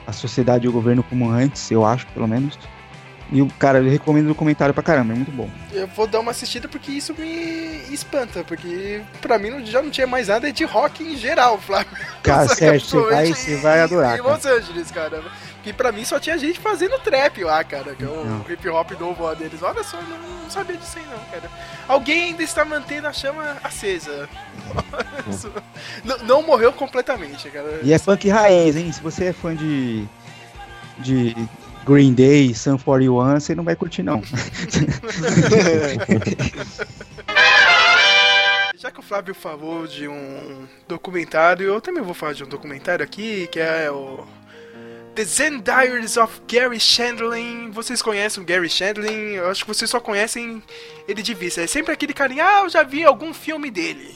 a 0.06 0.12
sociedade 0.12 0.66
e 0.66 0.70
o 0.70 0.72
governo 0.72 1.04
como 1.04 1.30
antes, 1.30 1.72
eu 1.72 1.86
acho, 1.86 2.06
pelo 2.08 2.28
menos. 2.28 2.58
E 3.32 3.41
o 3.41 3.47
cara, 3.57 3.79
eu 3.79 3.89
recomendo 3.89 4.29
o 4.29 4.36
comentário 4.36 4.73
pra 4.73 4.84
caramba, 4.84 5.13
é 5.13 5.15
muito 5.15 5.32
bom. 5.32 5.49
Eu 5.71 5.88
vou 5.88 6.05
dar 6.05 6.19
uma 6.19 6.32
assistida 6.32 6.67
porque 6.67 6.91
isso 6.91 7.13
me 7.17 7.82
espanta, 7.89 8.43
porque 8.43 9.01
pra 9.21 9.39
mim 9.39 9.49
não- 9.51 9.65
já 9.65 9.82
não 9.82 9.89
tinha 9.89 10.05
mais 10.05 10.27
nada 10.27 10.51
de 10.51 10.65
rock 10.65 11.01
em 11.01 11.15
geral, 11.15 11.57
Flávio. 11.57 11.95
Cara? 12.21 12.47
Sérgio, 12.49 12.86
você 12.88 12.97
vai, 12.97 13.23
Principalmente 13.23 13.39
você 13.39 13.55
vai 13.61 13.79
adorar, 13.79 14.17
Em. 14.19 14.21
Los 14.21 14.45
Angeles, 14.45 14.91
cara. 14.91 15.23
Que 15.63 15.71
pra 15.71 15.91
mim 15.91 16.03
só 16.03 16.19
tinha 16.19 16.38
gente 16.38 16.59
fazendo 16.59 16.99
trap 16.99 17.41
lá, 17.43 17.63
cara. 17.63 17.95
Que 17.95 18.03
é 18.03 18.07
o 18.07 18.43
hip 18.49 18.67
hop 18.67 18.91
novo 18.99 19.23
lá 19.23 19.34
deles. 19.34 19.61
Olha 19.61 19.84
só, 19.84 19.97
não, 20.01 20.17
não 20.43 20.49
sabia 20.49 20.75
disso 20.75 20.97
aí 20.97 21.05
não, 21.05 21.19
cara. 21.32 21.49
Alguém 21.88 22.23
ainda 22.23 22.43
está 22.43 22.65
mantendo 22.65 23.07
a 23.07 23.13
chama 23.13 23.57
acesa. 23.63 24.27
Não, 26.03 26.17
não 26.19 26.41
morreu 26.43 26.71
completamente, 26.73 27.49
cara. 27.49 27.79
E 27.84 27.93
é 27.93 27.97
funk 27.99 28.27
raiz, 28.29 28.75
hein? 28.75 28.91
Se 28.91 29.01
você 29.01 29.25
é 29.25 29.34
fã 29.34 29.55
de, 29.55 30.05
de 30.99 31.36
Green 31.86 32.13
Day, 32.13 32.53
Sun 32.53 32.77
41, 32.77 33.39
você 33.39 33.55
não 33.55 33.63
vai 33.63 33.75
curtir, 33.75 34.03
não. 34.03 34.21
Já 38.77 38.89
que 38.91 38.99
o 38.99 39.03
Flávio 39.03 39.36
falou 39.36 39.86
de 39.86 40.07
um 40.07 40.67
documentário, 40.88 41.67
eu 41.67 41.82
também 41.82 42.03
vou 42.03 42.13
falar 42.13 42.34
de 42.34 42.43
um 42.43 42.47
documentário 42.47 43.03
aqui, 43.03 43.47
que 43.51 43.59
é 43.59 43.91
o 43.91 44.25
The 45.13 45.23
Zen 45.23 45.59
Diaries 45.59 46.17
of 46.17 46.41
Gary 46.47 46.79
Shandling. 46.79 47.69
Vocês 47.71 48.01
conhecem 48.01 48.41
o 48.41 48.45
Gary 48.45 48.69
Shandling? 48.69 49.34
Eu 49.34 49.49
acho 49.49 49.63
que 49.63 49.67
vocês 49.67 49.89
só 49.89 49.99
conhecem 49.99 50.63
ele 51.07 51.21
de 51.21 51.34
vista. 51.34 51.61
É 51.61 51.67
sempre 51.67 51.91
aquele 51.93 52.13
carinha, 52.13 52.45
ah, 52.45 52.61
eu 52.61 52.69
já 52.69 52.82
vi 52.84 53.03
algum 53.03 53.34
filme 53.34 53.69
dele. 53.69 54.15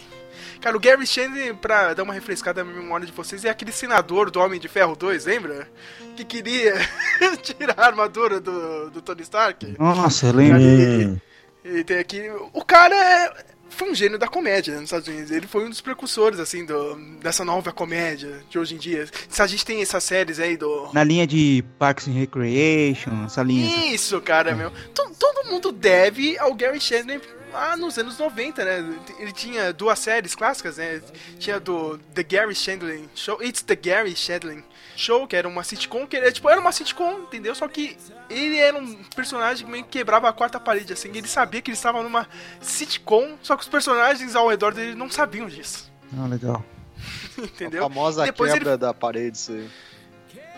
Cara, 0.62 0.76
o 0.76 0.80
Gary 0.80 1.06
Shandling, 1.06 1.56
pra 1.56 1.94
dar 1.94 2.04
uma 2.04 2.14
refrescada 2.14 2.64
na 2.64 2.72
memória 2.74 3.06
de 3.06 3.12
vocês, 3.12 3.46
é 3.46 3.50
aquele 3.50 3.72
senador 3.72 4.32
do 4.32 4.40
Homem 4.40 4.60
de 4.60 4.68
Ferro 4.68 4.96
2, 4.96 5.26
lembra? 5.26 5.68
Que 6.16 6.24
queria 6.24 6.74
tirar 7.44 7.76
a 7.78 7.86
armadura 7.88 8.40
do, 8.40 8.90
do 8.90 9.02
Tony 9.02 9.22
Stark. 9.22 9.76
Nossa, 9.78 10.28
eu 10.28 10.34
lembro. 10.34 11.22
E 11.64 11.84
tem 11.84 11.98
aqui. 12.00 12.22
O 12.54 12.64
cara 12.64 12.96
é- 12.96 13.56
foi 13.68 13.90
um 13.92 13.96
gênio 13.96 14.18
da 14.18 14.28
comédia 14.28 14.74
né, 14.74 14.80
nos 14.80 14.88
Estados 14.88 15.08
Unidos. 15.08 15.32
Ele 15.32 15.48
foi 15.48 15.66
um 15.66 15.70
dos 15.70 15.82
precursores, 15.82 16.40
assim, 16.40 16.64
do, 16.64 16.96
dessa 17.20 17.44
nova 17.44 17.74
comédia 17.74 18.40
de 18.50 18.58
hoje 18.58 18.76
em 18.76 18.78
dia. 18.78 19.06
Se 19.28 19.42
a 19.42 19.48
gente 19.48 19.66
tem 19.66 19.82
essas 19.82 20.04
séries 20.04 20.40
aí 20.40 20.56
do. 20.56 20.90
Na 20.94 21.04
linha 21.04 21.28
de 21.28 21.64
Parks 21.78 22.08
and 22.08 22.14
Recreation, 22.14 23.26
essa 23.26 23.44
linha. 23.44 23.94
Isso, 23.94 24.22
cara, 24.22 24.56
meu. 24.56 24.72
To- 24.94 25.12
Todo 25.20 25.50
mundo 25.50 25.72
deve 25.72 26.38
ao 26.40 26.54
Gary 26.54 26.80
Shandling 26.80 27.20
lá 27.56 27.76
nos 27.78 27.98
anos 27.98 28.18
90, 28.18 28.64
né? 28.64 29.00
Ele 29.20 29.32
tinha 29.32 29.72
duas 29.74 29.98
séries 30.00 30.36
clássicas, 30.36 30.78
né? 30.78 31.02
Tinha 31.40 31.60
do 31.60 31.98
The 32.14 32.24
Gary 32.24 32.54
Shandling 32.54 33.10
Show, 33.16 33.42
It's 33.42 33.62
the 33.64 33.76
Gary 33.76 34.16
Shandling 34.16 34.64
Show, 34.96 35.28
que 35.28 35.36
era 35.36 35.48
uma 35.48 35.64
sitcom, 35.64 36.06
que 36.06 36.16
era, 36.16 36.32
tipo, 36.32 36.50
era 36.50 36.60
uma 36.60 36.72
sitcom, 36.72 37.22
entendeu? 37.22 37.56
Só 37.56 37.68
que 37.68 37.98
ele 38.30 38.58
era 38.58 38.78
um 38.78 38.96
personagem 39.16 39.66
que 39.66 39.72
meio 39.72 39.84
que 39.84 39.90
quebrava 39.90 40.30
a 40.30 40.34
quarta 40.34 40.60
parede, 40.60 40.94
assim. 40.94 41.10
Ele 41.10 41.28
sabia 41.28 41.62
que 41.62 41.70
ele 41.72 41.76
estava 41.78 42.02
numa 42.04 42.28
sitcom, 42.62 43.38
só 43.42 43.56
que 43.56 43.64
os 43.64 43.70
personagens 43.70 44.36
ao 44.36 44.48
redor 44.48 44.74
dele 44.74 44.96
não 44.96 45.10
sabiam 45.10 45.48
disso, 45.48 45.92
Ah, 46.18 46.28
legal. 46.28 46.64
entendeu? 47.38 47.86
A 47.86 47.90
famosa 47.90 48.24
Depois 48.24 48.52
ele- 48.52 48.60
quebra 48.60 48.78
da 48.78 48.94
parede, 48.94 49.38
isso 49.38 49.52
aí. 49.52 49.70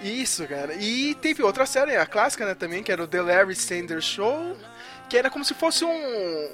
Isso, 0.04 0.48
cara. 0.48 0.76
E 0.76 1.16
teve 1.16 1.42
outra 1.42 1.66
série, 1.66 1.96
a 1.96 2.06
clássica, 2.06 2.46
né, 2.46 2.54
também, 2.54 2.84
que 2.84 2.92
era 2.92 3.04
o 3.04 3.08
The 3.08 3.20
Larry 3.22 3.56
Sanders 3.56 4.06
Show, 4.06 4.56
que 5.10 5.18
era 5.18 5.28
como 5.32 5.44
se 5.44 5.56
fosse 5.56 5.84
um 5.84 6.50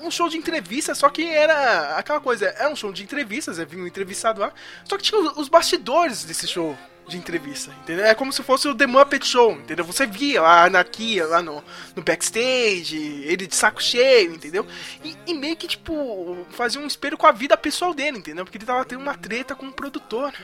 um 0.00 0.10
show 0.10 0.28
de 0.28 0.36
entrevista, 0.36 0.94
só 0.94 1.08
que 1.08 1.24
era 1.26 1.96
aquela 1.96 2.20
coisa, 2.20 2.46
era 2.46 2.68
um 2.70 2.76
show 2.76 2.92
de 2.92 3.02
entrevistas, 3.02 3.58
é, 3.58 3.64
vinha 3.64 3.82
um 3.82 3.86
entrevistado 3.86 4.40
lá, 4.40 4.52
só 4.84 4.96
que 4.96 5.02
tinha 5.02 5.20
os- 5.20 5.48
bastidores 5.48 6.24
desse 6.24 6.46
show 6.46 6.76
de 7.06 7.16
entrevista, 7.16 7.70
entendeu? 7.82 8.04
É 8.04 8.14
como 8.14 8.30
se 8.32 8.42
fosse 8.42 8.68
o 8.68 8.74
The 8.74 8.86
Muppet 8.86 9.26
Show, 9.26 9.52
entendeu? 9.52 9.82
Você 9.86 10.06
via 10.06 10.42
a 10.42 10.64
anarquia 10.64 11.26
lá 11.26 11.40
no, 11.40 11.64
no 11.96 12.02
backstage, 12.02 12.96
ele 13.24 13.46
de 13.46 13.56
saco 13.56 13.82
cheio, 13.82 14.34
entendeu? 14.34 14.66
E, 15.02 15.16
e 15.26 15.32
meio 15.34 15.56
que, 15.56 15.66
tipo, 15.66 16.46
fazia 16.50 16.78
um 16.80 16.86
espelho 16.86 17.16
com 17.16 17.26
a 17.26 17.32
vida 17.32 17.56
pessoal 17.56 17.94
dele, 17.94 18.18
entendeu? 18.18 18.44
Porque 18.44 18.58
ele 18.58 18.66
tava 18.66 18.84
tendo 18.84 19.00
uma 19.00 19.14
treta 19.16 19.54
com 19.54 19.66
o 19.68 19.72
produtor. 19.72 20.34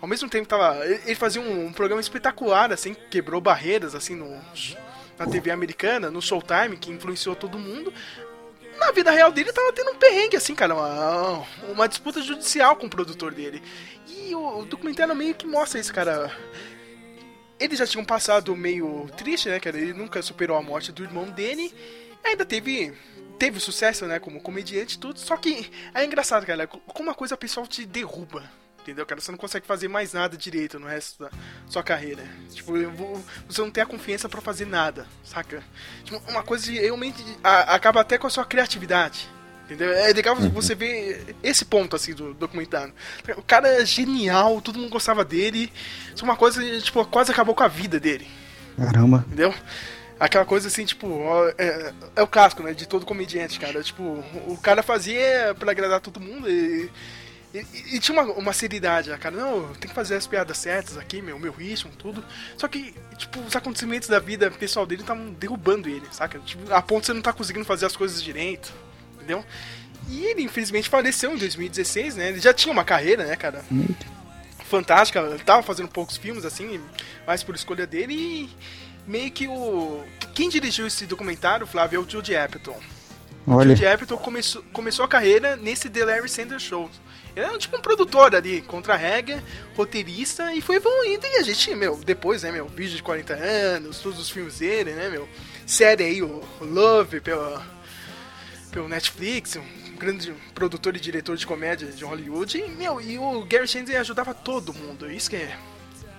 Ao 0.00 0.06
mesmo 0.06 0.28
tempo 0.28 0.46
tava. 0.46 0.84
Ele 0.86 1.00
ele 1.06 1.14
fazia 1.14 1.40
um, 1.42 1.66
um 1.66 1.72
programa 1.72 2.00
espetacular, 2.00 2.72
assim, 2.72 2.94
que 2.94 3.08
quebrou 3.10 3.40
barreiras, 3.40 3.94
assim, 3.94 4.14
no, 4.14 4.30
na 5.18 5.26
TV 5.26 5.50
americana, 5.50 6.10
no 6.10 6.20
Showtime, 6.22 6.76
que 6.76 6.90
influenciou 6.92 7.34
todo 7.34 7.58
mundo. 7.58 7.92
Na 8.78 8.92
vida 8.92 9.10
real 9.10 9.32
dele 9.32 9.52
tava 9.52 9.72
tendo 9.72 9.90
um 9.90 9.96
perrengue, 9.96 10.36
assim, 10.36 10.54
cara, 10.54 10.74
uma, 10.74 11.46
uma 11.68 11.88
disputa 11.88 12.20
judicial 12.22 12.76
com 12.76 12.86
o 12.86 12.90
produtor 12.90 13.32
dele. 13.32 13.62
E 14.06 14.34
o, 14.34 14.60
o 14.60 14.64
documentário 14.64 15.14
meio 15.14 15.34
que 15.34 15.46
mostra 15.46 15.80
isso, 15.80 15.92
cara. 15.92 16.30
Ele 17.58 17.74
já 17.74 17.86
tinha 17.86 18.02
um 18.02 18.06
passado 18.06 18.54
meio 18.54 19.08
triste, 19.16 19.48
né, 19.48 19.58
cara? 19.58 19.78
Ele 19.78 19.94
nunca 19.94 20.20
superou 20.20 20.56
a 20.56 20.62
morte 20.62 20.92
do 20.92 21.02
irmão 21.02 21.24
dele. 21.24 21.74
Ainda 22.22 22.44
teve 22.44 22.92
teve 23.38 23.60
sucesso, 23.60 24.06
né, 24.06 24.18
como 24.18 24.40
comediante 24.40 24.96
e 24.96 24.98
tudo, 24.98 25.18
só 25.18 25.36
que 25.36 25.70
é 25.94 26.04
engraçado, 26.04 26.46
cara, 26.46 26.66
como 26.66 27.08
uma 27.08 27.14
coisa 27.14 27.36
pessoal 27.36 27.66
te 27.66 27.84
derruba. 27.84 28.50
Entendeu, 28.86 29.04
cara? 29.04 29.20
Você 29.20 29.32
não 29.32 29.38
consegue 29.38 29.66
fazer 29.66 29.88
mais 29.88 30.12
nada 30.12 30.36
direito 30.36 30.78
no 30.78 30.86
resto 30.86 31.24
da 31.24 31.30
sua 31.66 31.82
carreira. 31.82 32.22
Tipo, 32.52 32.72
você 33.48 33.60
não 33.60 33.68
tem 33.68 33.82
a 33.82 33.86
confiança 33.86 34.28
para 34.28 34.40
fazer 34.40 34.64
nada, 34.64 35.08
saca? 35.24 35.60
Tipo, 36.04 36.22
uma 36.30 36.44
coisa 36.44 36.70
que 36.70 36.78
realmente 36.78 37.20
acaba 37.42 38.00
até 38.00 38.16
com 38.16 38.28
a 38.28 38.30
sua 38.30 38.44
criatividade. 38.44 39.28
Entendeu? 39.64 39.90
É 39.92 40.12
legal 40.12 40.36
uhum. 40.36 40.50
você 40.50 40.76
ver 40.76 41.34
esse 41.42 41.64
ponto 41.64 41.96
assim 41.96 42.14
do 42.14 42.32
documentário. 42.32 42.94
O 43.36 43.42
cara 43.42 43.82
é 43.82 43.84
genial, 43.84 44.60
todo 44.60 44.78
mundo 44.78 44.90
gostava 44.90 45.24
dele. 45.24 45.72
Isso 46.14 46.22
é 46.22 46.24
uma 46.24 46.36
coisa 46.36 46.62
tipo 46.80 47.04
quase 47.06 47.32
acabou 47.32 47.56
com 47.56 47.64
a 47.64 47.68
vida 47.68 47.98
dele. 47.98 48.28
Caramba. 48.76 49.24
Entendeu? 49.26 49.52
Aquela 50.20 50.44
coisa 50.44 50.68
assim, 50.68 50.84
tipo, 50.84 51.20
é, 51.58 51.92
é, 52.14 52.22
o 52.22 52.26
clássico, 52.28 52.62
né? 52.62 52.72
De 52.72 52.86
todo 52.86 53.04
comediante, 53.04 53.58
cara. 53.58 53.82
Tipo, 53.82 54.22
o 54.46 54.56
cara 54.62 54.80
fazia 54.80 55.56
pra 55.58 55.72
agradar 55.72 56.00
todo 56.00 56.20
mundo 56.20 56.48
e. 56.48 56.88
E, 57.72 57.96
e, 57.96 58.00
tinha 58.00 58.20
uma, 58.20 58.32
uma 58.32 58.52
seriedade, 58.52 59.10
né, 59.10 59.16
cara? 59.16 59.36
Não, 59.36 59.72
tem 59.74 59.88
que 59.88 59.94
fazer 59.94 60.16
as 60.16 60.26
piadas 60.26 60.58
certas 60.58 60.96
aqui, 60.96 61.22
meu, 61.22 61.38
meu 61.38 61.52
ritmo, 61.52 61.90
tudo. 61.96 62.24
Só 62.56 62.66
que, 62.68 62.94
tipo, 63.16 63.40
os 63.40 63.54
acontecimentos 63.54 64.08
da 64.08 64.18
vida 64.18 64.50
pessoal 64.50 64.86
dele 64.86 65.02
estavam 65.02 65.32
derrubando 65.32 65.88
ele, 65.88 66.06
saca? 66.10 66.38
Tipo, 66.40 66.72
a 66.72 66.82
ponto 66.82 67.00
de 67.00 67.06
você 67.06 67.12
não 67.12 67.22
tá 67.22 67.32
conseguindo 67.32 67.64
fazer 67.64 67.86
as 67.86 67.96
coisas 67.96 68.22
direito, 68.22 68.72
entendeu? 69.14 69.44
E 70.08 70.24
ele, 70.24 70.42
infelizmente, 70.42 70.88
faleceu 70.88 71.34
em 71.34 71.38
2016, 71.38 72.16
né? 72.16 72.28
Ele 72.28 72.40
já 72.40 72.52
tinha 72.52 72.72
uma 72.72 72.84
carreira, 72.84 73.24
né, 73.24 73.36
cara? 73.36 73.64
Fantástica, 74.64 75.20
ele 75.20 75.44
tava 75.44 75.62
fazendo 75.62 75.88
poucos 75.88 76.16
filmes, 76.16 76.44
assim, 76.44 76.80
mais 77.26 77.42
por 77.42 77.54
escolha 77.54 77.86
dele 77.86 78.14
e 78.14 78.50
meio 79.06 79.30
que 79.30 79.46
o. 79.46 80.04
Quem 80.34 80.48
dirigiu 80.48 80.86
esse 80.86 81.06
documentário, 81.06 81.66
Flávio, 81.66 81.98
é 81.98 82.00
o 82.00 82.08
Jude. 82.08 82.32
Olha. 83.46 83.66
O 83.72 83.76
Jude 83.76 83.86
Apatow 83.86 84.18
começou, 84.18 84.62
começou 84.72 85.04
a 85.04 85.08
carreira 85.08 85.56
nesse 85.56 85.88
The 85.88 86.04
Larry 86.04 86.28
Sanders 86.28 86.62
Show. 86.62 86.90
Ele 87.36 87.44
era 87.44 87.58
tipo 87.58 87.76
um 87.76 87.82
produtor 87.82 88.34
ali, 88.34 88.62
contra-regra, 88.62 89.44
roteirista, 89.76 90.54
e 90.54 90.62
foi 90.62 90.76
evoluindo. 90.76 91.26
E 91.26 91.36
a 91.36 91.42
gente, 91.42 91.74
meu, 91.74 91.98
depois, 91.98 92.42
né, 92.42 92.50
meu, 92.50 92.66
vídeo 92.66 92.96
de 92.96 93.02
40 93.02 93.34
anos, 93.34 93.98
todos 93.98 94.18
os 94.18 94.30
filmes 94.30 94.60
dele, 94.60 94.92
né, 94.92 95.10
meu, 95.10 95.28
série 95.66 96.02
aí, 96.02 96.22
o 96.22 96.42
Love, 96.62 97.20
pelo, 97.20 97.62
pelo 98.70 98.88
Netflix, 98.88 99.56
um 99.56 99.96
grande 99.96 100.32
produtor 100.54 100.96
e 100.96 101.00
diretor 101.00 101.36
de 101.36 101.46
comédia 101.46 101.88
de 101.88 102.04
Hollywood. 102.04 102.56
E, 102.58 102.70
meu, 102.70 103.02
e 103.02 103.18
o 103.18 103.44
Gary 103.44 103.68
Shandling 103.68 103.96
ajudava 103.96 104.32
todo 104.32 104.72
mundo, 104.72 105.12
isso 105.12 105.28
que 105.28 105.36
é 105.36 105.58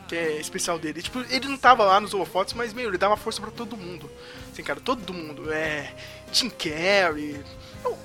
que 0.07 0.15
é 0.15 0.39
especial 0.39 0.79
dele. 0.79 1.01
Tipo, 1.01 1.19
ele 1.29 1.49
não 1.49 1.57
tava 1.57 1.83
lá 1.83 1.99
nos 1.99 2.13
holofotes, 2.13 2.53
mas, 2.53 2.73
meu, 2.73 2.87
ele 2.87 2.97
dava 2.97 3.17
força 3.17 3.41
para 3.41 3.51
todo 3.51 3.75
mundo. 3.75 4.09
Assim, 4.49 4.63
cara, 4.63 4.79
todo 4.79 5.13
mundo. 5.13 5.51
É. 5.51 5.93
Tim 6.31 6.49
Carrey. 6.49 7.43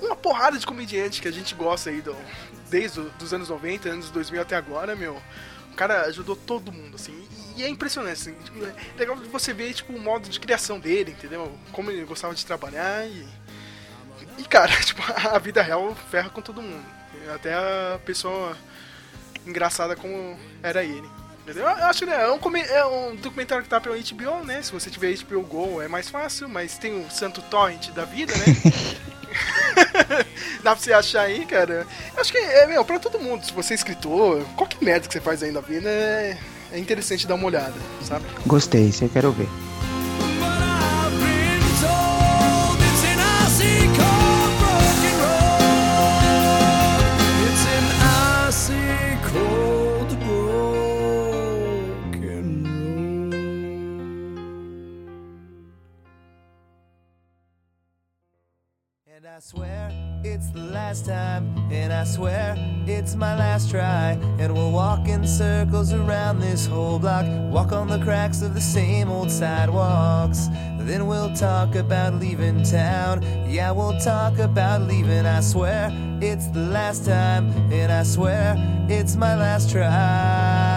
Uma 0.01 0.15
porrada 0.15 0.59
de 0.59 0.65
comediante 0.65 1.21
que 1.21 1.29
a 1.29 1.31
gente 1.31 1.55
gosta 1.55 1.89
aí 1.89 2.01
do, 2.01 2.13
desde 2.73 2.99
os 2.99 3.31
anos 3.31 3.49
90, 3.49 3.87
anos 3.87 4.09
2000 4.09 4.41
até 4.41 4.55
agora, 4.55 4.95
meu. 4.95 5.21
O 5.71 5.75
cara 5.75 6.01
ajudou 6.05 6.35
todo 6.35 6.71
mundo, 6.71 6.95
assim. 6.95 7.27
E 7.55 7.63
é 7.63 7.69
impressionante, 7.69 8.13
assim. 8.13 8.33
Tipo, 8.43 8.65
é 8.65 8.73
legal 8.97 9.15
você 9.15 9.53
ver, 9.53 9.71
tipo, 9.75 9.93
o 9.93 9.99
modo 9.99 10.27
de 10.27 10.39
criação 10.39 10.79
dele, 10.79 11.11
entendeu? 11.11 11.55
Como 11.71 11.91
ele 11.91 12.03
gostava 12.03 12.33
de 12.33 12.43
trabalhar 12.43 13.05
e. 13.05 13.27
E, 14.39 14.43
cara, 14.45 14.75
tipo, 14.81 15.03
a 15.07 15.37
vida 15.37 15.61
real 15.61 15.95
ferra 16.09 16.31
com 16.31 16.41
todo 16.41 16.63
mundo. 16.63 16.83
Até 17.33 17.53
a 17.53 17.99
pessoa 18.03 18.57
engraçada 19.45 19.95
como 19.95 20.37
era 20.63 20.83
ele. 20.83 21.07
Eu 21.45 21.67
acho 21.67 21.99
que 21.99 22.05
né, 22.05 22.21
é, 22.21 22.31
um, 22.31 22.57
é 22.57 22.85
um 22.85 23.15
documentário 23.17 23.63
que 23.63 23.69
tá 23.69 23.79
pelo 23.79 23.95
HBO, 23.95 24.43
né? 24.45 24.63
Se 24.63 24.71
você 24.71 24.89
tiver 24.89 25.13
HBO 25.17 25.41
Go 25.43 25.81
é 25.81 25.87
mais 25.87 26.09
fácil, 26.09 26.49
mas 26.49 26.77
tem 26.77 27.05
o 27.05 27.11
Santo 27.11 27.41
Torrent 27.43 27.91
da 27.91 28.05
vida, 28.05 28.33
né? 28.35 28.45
Dá 30.63 30.71
pra 30.71 30.75
você 30.75 30.93
achar 30.93 31.21
aí, 31.23 31.45
cara. 31.45 31.85
Acho 32.17 32.31
que 32.31 32.37
é, 32.37 32.67
meu, 32.67 32.83
pra 32.85 32.99
todo 32.99 33.19
mundo. 33.19 33.45
Se 33.45 33.53
você 33.53 33.73
é 33.73 33.75
escritor, 33.75 34.43
qualquer 34.55 34.77
merda 34.81 35.07
que 35.07 35.13
você 35.13 35.21
faz 35.21 35.43
aí 35.43 35.51
na 35.51 35.61
vida 35.61 35.89
é, 35.89 36.37
é 36.71 36.79
interessante 36.79 37.27
dar 37.27 37.35
uma 37.35 37.45
olhada, 37.45 37.75
sabe? 38.03 38.25
Gostei, 38.45 38.91
você 38.91 39.09
quero 39.09 39.31
ver. 39.31 39.47
Swear 59.43 59.91
it's 60.23 60.51
the 60.51 60.59
last 60.59 61.05
time, 61.05 61.53
and 61.69 61.91
I 61.91 62.05
swear 62.05 62.55
it's 62.87 63.13
my 63.13 63.35
last 63.37 63.69
try. 63.69 64.17
And 64.39 64.53
we'll 64.53 64.71
walk 64.71 65.09
in 65.09 65.27
circles 65.27 65.91
around 65.91 66.39
this 66.39 66.65
whole 66.65 66.97
block, 66.97 67.25
walk 67.51 67.73
on 67.73 67.89
the 67.89 67.99
cracks 67.99 68.41
of 68.41 68.53
the 68.53 68.61
same 68.61 69.09
old 69.09 69.29
sidewalks. 69.29 70.47
Then 70.79 71.07
we'll 71.07 71.35
talk 71.35 71.75
about 71.75 72.13
leaving 72.15 72.63
town. 72.63 73.21
Yeah, 73.45 73.71
we'll 73.71 73.99
talk 73.99 74.39
about 74.39 74.83
leaving. 74.83 75.25
I 75.25 75.41
swear 75.41 75.89
it's 76.21 76.47
the 76.47 76.61
last 76.61 77.05
time, 77.05 77.51
and 77.69 77.91
I 77.91 78.03
swear 78.03 78.55
it's 78.89 79.17
my 79.17 79.35
last 79.35 79.71
try. 79.71 80.72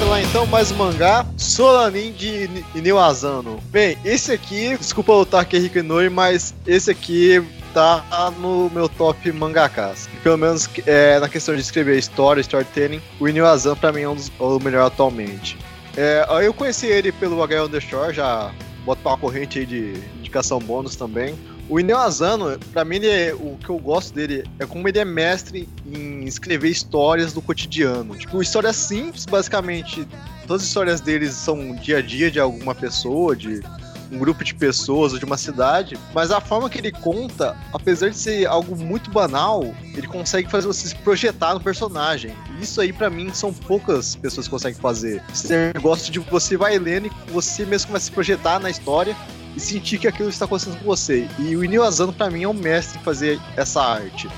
Bora 0.00 0.12
lá 0.12 0.22
então, 0.22 0.46
mais 0.46 0.72
um 0.72 0.76
mangá. 0.76 1.26
Solanin 1.36 2.12
de 2.12 2.48
Inio 2.74 2.98
Asano. 2.98 3.60
Bem, 3.66 3.98
esse 4.02 4.32
aqui, 4.32 4.74
desculpa 4.78 5.12
o 5.12 5.26
Take 5.26 5.58
Rikinoi, 5.58 6.08
mas 6.08 6.54
esse 6.66 6.90
aqui 6.90 7.44
tá 7.74 8.32
no 8.40 8.70
meu 8.70 8.88
top 8.88 9.30
mangakas. 9.30 10.08
Pelo 10.22 10.38
menos 10.38 10.70
é, 10.86 11.20
na 11.20 11.28
questão 11.28 11.54
de 11.54 11.60
escrever 11.60 11.98
história, 11.98 12.40
storytelling, 12.40 13.02
o 13.20 13.28
Inio 13.28 13.44
Asano 13.46 13.76
pra 13.76 13.92
mim 13.92 14.00
é 14.00 14.08
um 14.08 14.14
dos, 14.14 14.32
o 14.38 14.58
melhor 14.58 14.86
atualmente. 14.86 15.58
É, 15.94 16.26
eu 16.46 16.54
conheci 16.54 16.86
ele 16.86 17.12
pelo 17.12 17.42
H 17.42 17.64
on 17.64 17.68
the 17.68 17.78
Shore, 17.78 18.14
já 18.14 18.50
boto 18.86 19.02
pra 19.02 19.12
uma 19.12 19.18
corrente 19.18 19.58
aí 19.58 19.66
de 19.66 20.02
indicação 20.18 20.58
bônus 20.60 20.96
também. 20.96 21.34
O 21.70 21.78
Ineo 21.78 21.98
Asano, 21.98 22.58
pra 22.72 22.84
mim, 22.84 22.98
é, 23.04 23.32
o 23.32 23.56
que 23.56 23.70
eu 23.70 23.78
gosto 23.78 24.12
dele 24.12 24.44
é 24.58 24.66
como 24.66 24.88
ele 24.88 24.98
é 24.98 25.04
mestre 25.04 25.68
em 25.86 26.24
escrever 26.24 26.68
histórias 26.68 27.32
do 27.32 27.40
cotidiano. 27.40 28.16
Tipo, 28.16 28.42
histórias 28.42 28.74
simples, 28.74 29.24
basicamente. 29.24 30.04
Todas 30.48 30.62
as 30.62 30.68
histórias 30.68 31.00
deles 31.00 31.32
são 31.32 31.76
dia 31.76 31.98
a 31.98 32.02
dia 32.02 32.28
de 32.28 32.40
alguma 32.40 32.74
pessoa, 32.74 33.36
de 33.36 33.62
um 34.10 34.18
grupo 34.18 34.42
de 34.42 34.52
pessoas 34.52 35.12
ou 35.12 35.18
de 35.20 35.24
uma 35.24 35.36
cidade, 35.36 35.96
mas 36.12 36.32
a 36.32 36.40
forma 36.40 36.68
que 36.68 36.78
ele 36.78 36.90
conta, 36.90 37.56
apesar 37.72 38.08
de 38.08 38.16
ser 38.16 38.46
algo 38.46 38.76
muito 38.76 39.08
banal, 39.08 39.62
ele 39.94 40.08
consegue 40.08 40.50
fazer 40.50 40.66
você 40.66 40.88
se 40.88 40.96
projetar 40.96 41.54
no 41.54 41.60
personagem. 41.60 42.34
Isso 42.60 42.80
aí, 42.80 42.92
para 42.92 43.08
mim, 43.08 43.32
são 43.32 43.52
poucas 43.52 44.16
pessoas 44.16 44.48
que 44.48 44.50
conseguem 44.50 44.80
fazer. 44.80 45.22
Você 45.32 45.72
gosta 45.80 46.10
de 46.10 46.18
você 46.18 46.56
vai 46.56 46.76
lendo 46.80 47.06
e 47.06 47.30
você 47.30 47.64
mesmo 47.64 47.86
começa 47.86 48.06
a 48.06 48.06
se 48.06 48.12
projetar 48.12 48.58
na 48.58 48.70
história 48.70 49.16
e 49.56 49.60
sentir 49.60 49.98
que 49.98 50.08
aquilo 50.08 50.28
está 50.28 50.44
acontecendo 50.44 50.78
com 50.78 50.84
você. 50.84 51.28
E 51.38 51.56
o 51.56 51.64
Inio 51.64 51.82
Asano, 51.82 52.12
pra 52.12 52.30
mim, 52.30 52.42
é 52.42 52.48
o 52.48 52.54
mestre 52.54 52.98
em 52.98 53.02
fazer 53.02 53.40
essa 53.56 53.82
arte. 53.82 54.28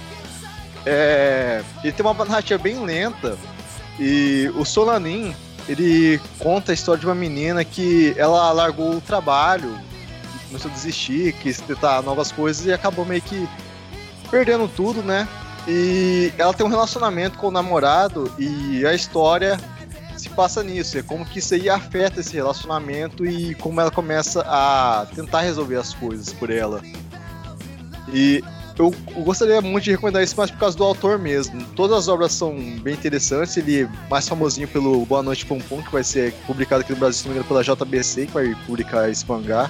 É... 0.87 1.63
Ele 1.83 1.93
tem 1.93 2.05
uma 2.05 2.25
narrativa 2.25 2.63
bem 2.63 2.83
lenta, 2.85 3.37
e 3.99 4.51
o 4.57 4.65
Solanin, 4.65 5.35
ele 5.69 6.21
conta 6.39 6.73
a 6.73 6.75
história 6.75 7.01
de 7.01 7.07
uma 7.07 7.15
menina 7.15 7.65
que 7.65 8.15
ela 8.17 8.51
largou 8.53 8.97
o 8.97 9.01
trabalho, 9.01 9.79
começou 10.49 10.71
a 10.71 10.75
desistir, 10.75 11.33
quis 11.35 11.61
tentar 11.61 12.03
novas 12.03 12.33
coisas 12.33 12.67
e 12.67 12.73
acabou 12.73 13.05
meio 13.05 13.23
que 13.23 13.49
perdendo 14.31 14.69
tudo, 14.69 15.03
né? 15.03 15.29
E 15.69 16.33
ela 16.37 16.53
tem 16.53 16.67
um 16.67 16.69
relacionamento 16.69 17.39
com 17.39 17.49
o 17.49 17.51
namorado 17.51 18.33
e 18.39 18.85
a 18.85 18.93
história 18.93 19.59
se 20.23 20.29
passa 20.31 20.63
nisso, 20.63 20.97
é 20.97 21.03
como 21.03 21.25
que 21.25 21.41
isso 21.41 21.55
aí 21.55 21.69
afeta 21.69 22.21
esse 22.21 22.35
relacionamento 22.35 23.27
e 23.27 23.55
como 23.57 23.81
ela 23.81 23.91
começa 23.91 24.43
a 24.47 25.07
tentar 25.15 25.41
resolver 25.41 25.77
as 25.77 25.93
coisas 25.95 26.33
por 26.33 26.49
ela. 26.49 26.81
E 28.13 28.43
eu, 28.79 28.95
gostaria 29.25 29.61
muito 29.61 29.85
de 29.85 29.91
recomendar 29.91 30.23
isso 30.23 30.37
mais 30.37 30.51
por 30.51 30.59
causa 30.59 30.77
do 30.77 30.85
autor 30.85 31.19
mesmo. 31.19 31.63
Todas 31.75 31.99
as 31.99 32.09
obras 32.09 32.33
são 32.33 32.55
bem 32.81 32.95
interessantes. 32.95 33.57
Ele 33.57 33.83
é 33.83 33.89
mais 34.09 34.29
famosinho 34.29 34.69
pelo 34.69 35.05
Boa 35.05 35.23
Noite 35.23 35.45
Pum, 35.45 35.59
que 35.59 35.93
vai 35.93 36.05
ser 36.05 36.33
publicado 36.47 36.83
aqui 36.83 36.93
no 36.93 36.99
Brasil, 36.99 37.23
se 37.23 37.29
não 37.29 37.35
me 37.35 37.41
engano, 37.41 37.63
pela 37.63 37.63
JBC, 37.63 38.27
que 38.27 38.33
vai 38.33 38.55
publicar 38.67 39.11
esse 39.11 39.29
mangá. 39.29 39.69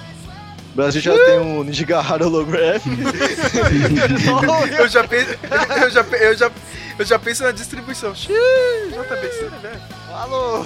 O 0.71 0.75
Brasil 0.75 1.01
já 1.01 1.13
tem 1.25 1.39
um 1.39 1.63
Nijigahara 1.63 2.25
Holographic. 2.25 2.95
eu 4.77 4.87
já 4.87 5.03
penso. 5.03 5.31
Eu 5.83 5.89
já, 5.89 6.01
eu 6.01 6.35
já, 6.35 6.51
eu 6.97 7.05
já 7.05 7.19
penso 7.19 7.43
na 7.43 7.51
distribuição. 7.51 8.13
JBC, 8.13 9.49
né? 9.61 10.02
Falou! 10.13 10.63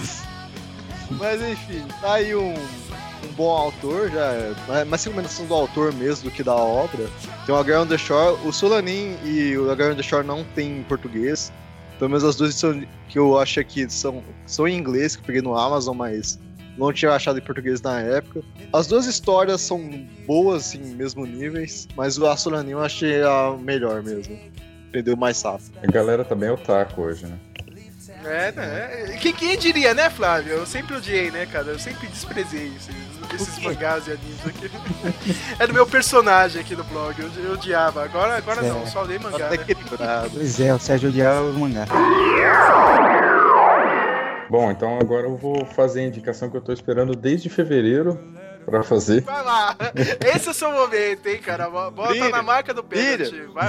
Mas 1.11 1.41
enfim, 1.41 1.81
tá 2.01 2.15
aí 2.15 2.35
um, 2.35 2.53
um 2.53 3.33
bom 3.37 3.49
autor, 3.49 4.11
já 4.11 4.33
é 4.81 4.83
mais 4.83 5.05
recomendação 5.05 5.45
do 5.45 5.53
autor 5.53 5.93
mesmo 5.93 6.29
do 6.29 6.35
que 6.35 6.43
da 6.43 6.53
obra. 6.53 7.07
Tem 7.45 7.55
o 7.55 7.57
Agar 7.57 7.83
on 7.83 7.87
the 7.87 7.97
Shore, 7.97 8.37
o 8.45 8.51
Solanin 8.51 9.15
e 9.23 9.57
o 9.57 9.71
Agar 9.71 9.93
on 9.93 9.95
the 9.95 10.03
Shore 10.03 10.27
não 10.27 10.43
tem 10.53 10.79
em 10.79 10.83
português. 10.83 11.49
Pelo 11.97 12.09
menos 12.09 12.25
as 12.25 12.35
duas 12.35 12.55
são, 12.55 12.85
que 13.07 13.17
eu 13.17 13.39
acho 13.39 13.63
que 13.63 13.89
são, 13.89 14.21
são 14.45 14.67
em 14.67 14.77
inglês, 14.77 15.15
que 15.15 15.21
eu 15.21 15.25
peguei 15.25 15.41
no 15.41 15.57
Amazon, 15.57 15.95
mas 15.95 16.37
não 16.77 16.91
tinha 16.91 17.13
achado 17.13 17.39
em 17.39 17.41
português 17.41 17.81
na 17.81 18.01
época. 18.01 18.41
As 18.73 18.85
duas 18.85 19.05
histórias 19.05 19.61
são 19.61 19.79
boas, 20.25 20.75
em 20.75 20.79
mesmo 20.79 21.25
níveis, 21.25 21.87
mas 21.95 22.17
o 22.17 22.27
Asuranin 22.27 22.71
eu 22.71 22.81
achei 22.81 23.23
a 23.23 23.55
melhor 23.57 24.03
mesmo. 24.03 24.37
Entendeu 24.89 25.15
mais 25.15 25.41
rápido. 25.41 25.71
A 25.81 25.87
galera 25.89 26.25
tá 26.25 26.35
bem 26.35 26.49
otaku 26.49 27.01
hoje, 27.01 27.25
né? 27.25 27.39
É, 28.27 28.51
né? 28.51 29.17
Quem, 29.19 29.33
quem 29.33 29.57
diria, 29.57 29.93
né, 29.93 30.09
Flávio? 30.09 30.53
Eu 30.53 30.65
sempre 30.65 30.95
odiei, 30.95 31.31
né, 31.31 31.45
cara? 31.45 31.67
Eu 31.67 31.79
sempre 31.79 32.07
desprezei 32.07 32.71
esses, 32.75 33.41
esses 33.41 33.59
mangás 33.63 34.07
e 34.07 34.11
animes 34.11 34.45
aqui. 34.45 34.71
Era 35.59 35.71
o 35.71 35.73
meu 35.73 35.85
personagem 35.87 36.61
aqui 36.61 36.75
no 36.75 36.83
blog, 36.83 37.19
eu, 37.19 37.29
eu 37.43 37.53
odiava. 37.53 38.03
Agora, 38.03 38.37
agora 38.37 38.65
É. 38.65 38.69
não, 38.69 38.85
só 38.85 39.01
leio 39.01 39.21
mangá. 39.21 39.47
Até 39.47 39.57
Né? 39.57 40.29
Pois 40.33 40.59
é, 40.59 40.73
o 40.73 40.79
Sérgio 40.79 41.09
odiava 41.09 41.41
os 41.43 41.55
mangá. 41.55 41.85
Bom, 44.49 44.71
então 44.71 44.97
agora 44.99 45.27
eu 45.27 45.35
vou 45.35 45.65
fazer 45.65 46.01
a 46.01 46.03
indicação 46.03 46.49
que 46.49 46.55
eu 46.55 46.61
tô 46.61 46.71
esperando 46.71 47.15
desde 47.15 47.49
fevereiro 47.49 48.17
pra 48.65 48.81
fazer. 48.81 49.21
Vai 49.21 49.43
lá, 49.43 49.75
esse 50.33 50.47
é 50.47 50.51
o 50.51 50.53
seu 50.53 50.71
momento, 50.71 51.27
hein, 51.27 51.39
cara? 51.39 51.69
Bota 51.69 52.09
Brilha, 52.09 52.29
na 52.29 52.41
marca 52.41 52.73
do 52.73 52.83
pênalti. 52.83 53.41
Vai. 53.53 53.67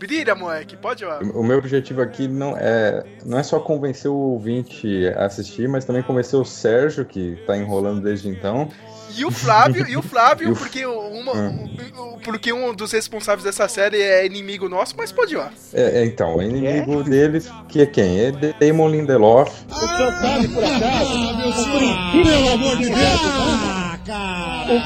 Brilha, 0.00 0.34
moleque, 0.34 0.76
pode 0.78 1.04
ir 1.04 1.06
lá. 1.06 1.18
O 1.34 1.42
meu 1.44 1.58
objetivo 1.58 2.00
aqui 2.00 2.26
não 2.26 2.56
é, 2.56 3.04
não 3.24 3.38
é 3.38 3.42
só 3.42 3.60
convencer 3.60 4.10
o 4.10 4.14
ouvinte 4.14 5.06
a 5.14 5.26
assistir, 5.26 5.68
mas 5.68 5.84
também 5.84 6.02
convencer 6.02 6.40
o 6.40 6.44
Sérgio, 6.44 7.04
que 7.04 7.36
tá 7.46 7.54
enrolando 7.54 8.00
desde 8.00 8.26
então. 8.28 8.70
E 9.14 9.24
o 9.24 9.30
Flávio, 9.30 9.86
e 9.88 9.96
o 9.96 10.02
Flávio, 10.02 10.48
E 10.48 10.52
o- 10.52 10.56
porque, 10.56 10.86
uma, 10.86 11.32
Hum. 11.34 12.18
porque 12.24 12.50
um 12.52 12.72
dos 12.72 12.92
responsáveis 12.92 13.44
dessa 13.44 13.68
série 13.68 14.00
é 14.00 14.24
inimigo 14.24 14.68
nosso, 14.70 14.94
mas 14.96 15.12
pode 15.12 15.34
ir 15.34 15.36
lá. 15.36 15.50
É, 15.74 16.00
é, 16.00 16.04
então, 16.06 16.36
o 16.36 16.42
inimigo 16.42 17.02
deles, 17.02 17.50
que 17.68 17.82
é 17.82 17.86
quem? 17.86 18.20
É 18.20 18.32
Damon 18.32 18.88
Lindelof. 18.88 19.50
O 19.68 19.80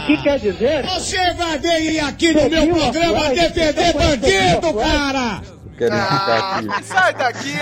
que 0.06 0.22
quer 0.22 0.38
dizer? 0.38 0.84
Você 0.86 1.32
vai 1.34 1.58
vir 1.58 2.00
aqui 2.00 2.32
no 2.32 2.48
meu 2.50 2.68
programa 2.74 3.28
defender 3.30 3.92
bandido, 3.94 4.74
cara! 4.74 5.42
Quero 5.76 5.94
indicar 5.96 6.54
aqui. 6.58 6.68
Ah, 6.70 6.82
sai 6.84 7.14
daqui. 7.14 7.54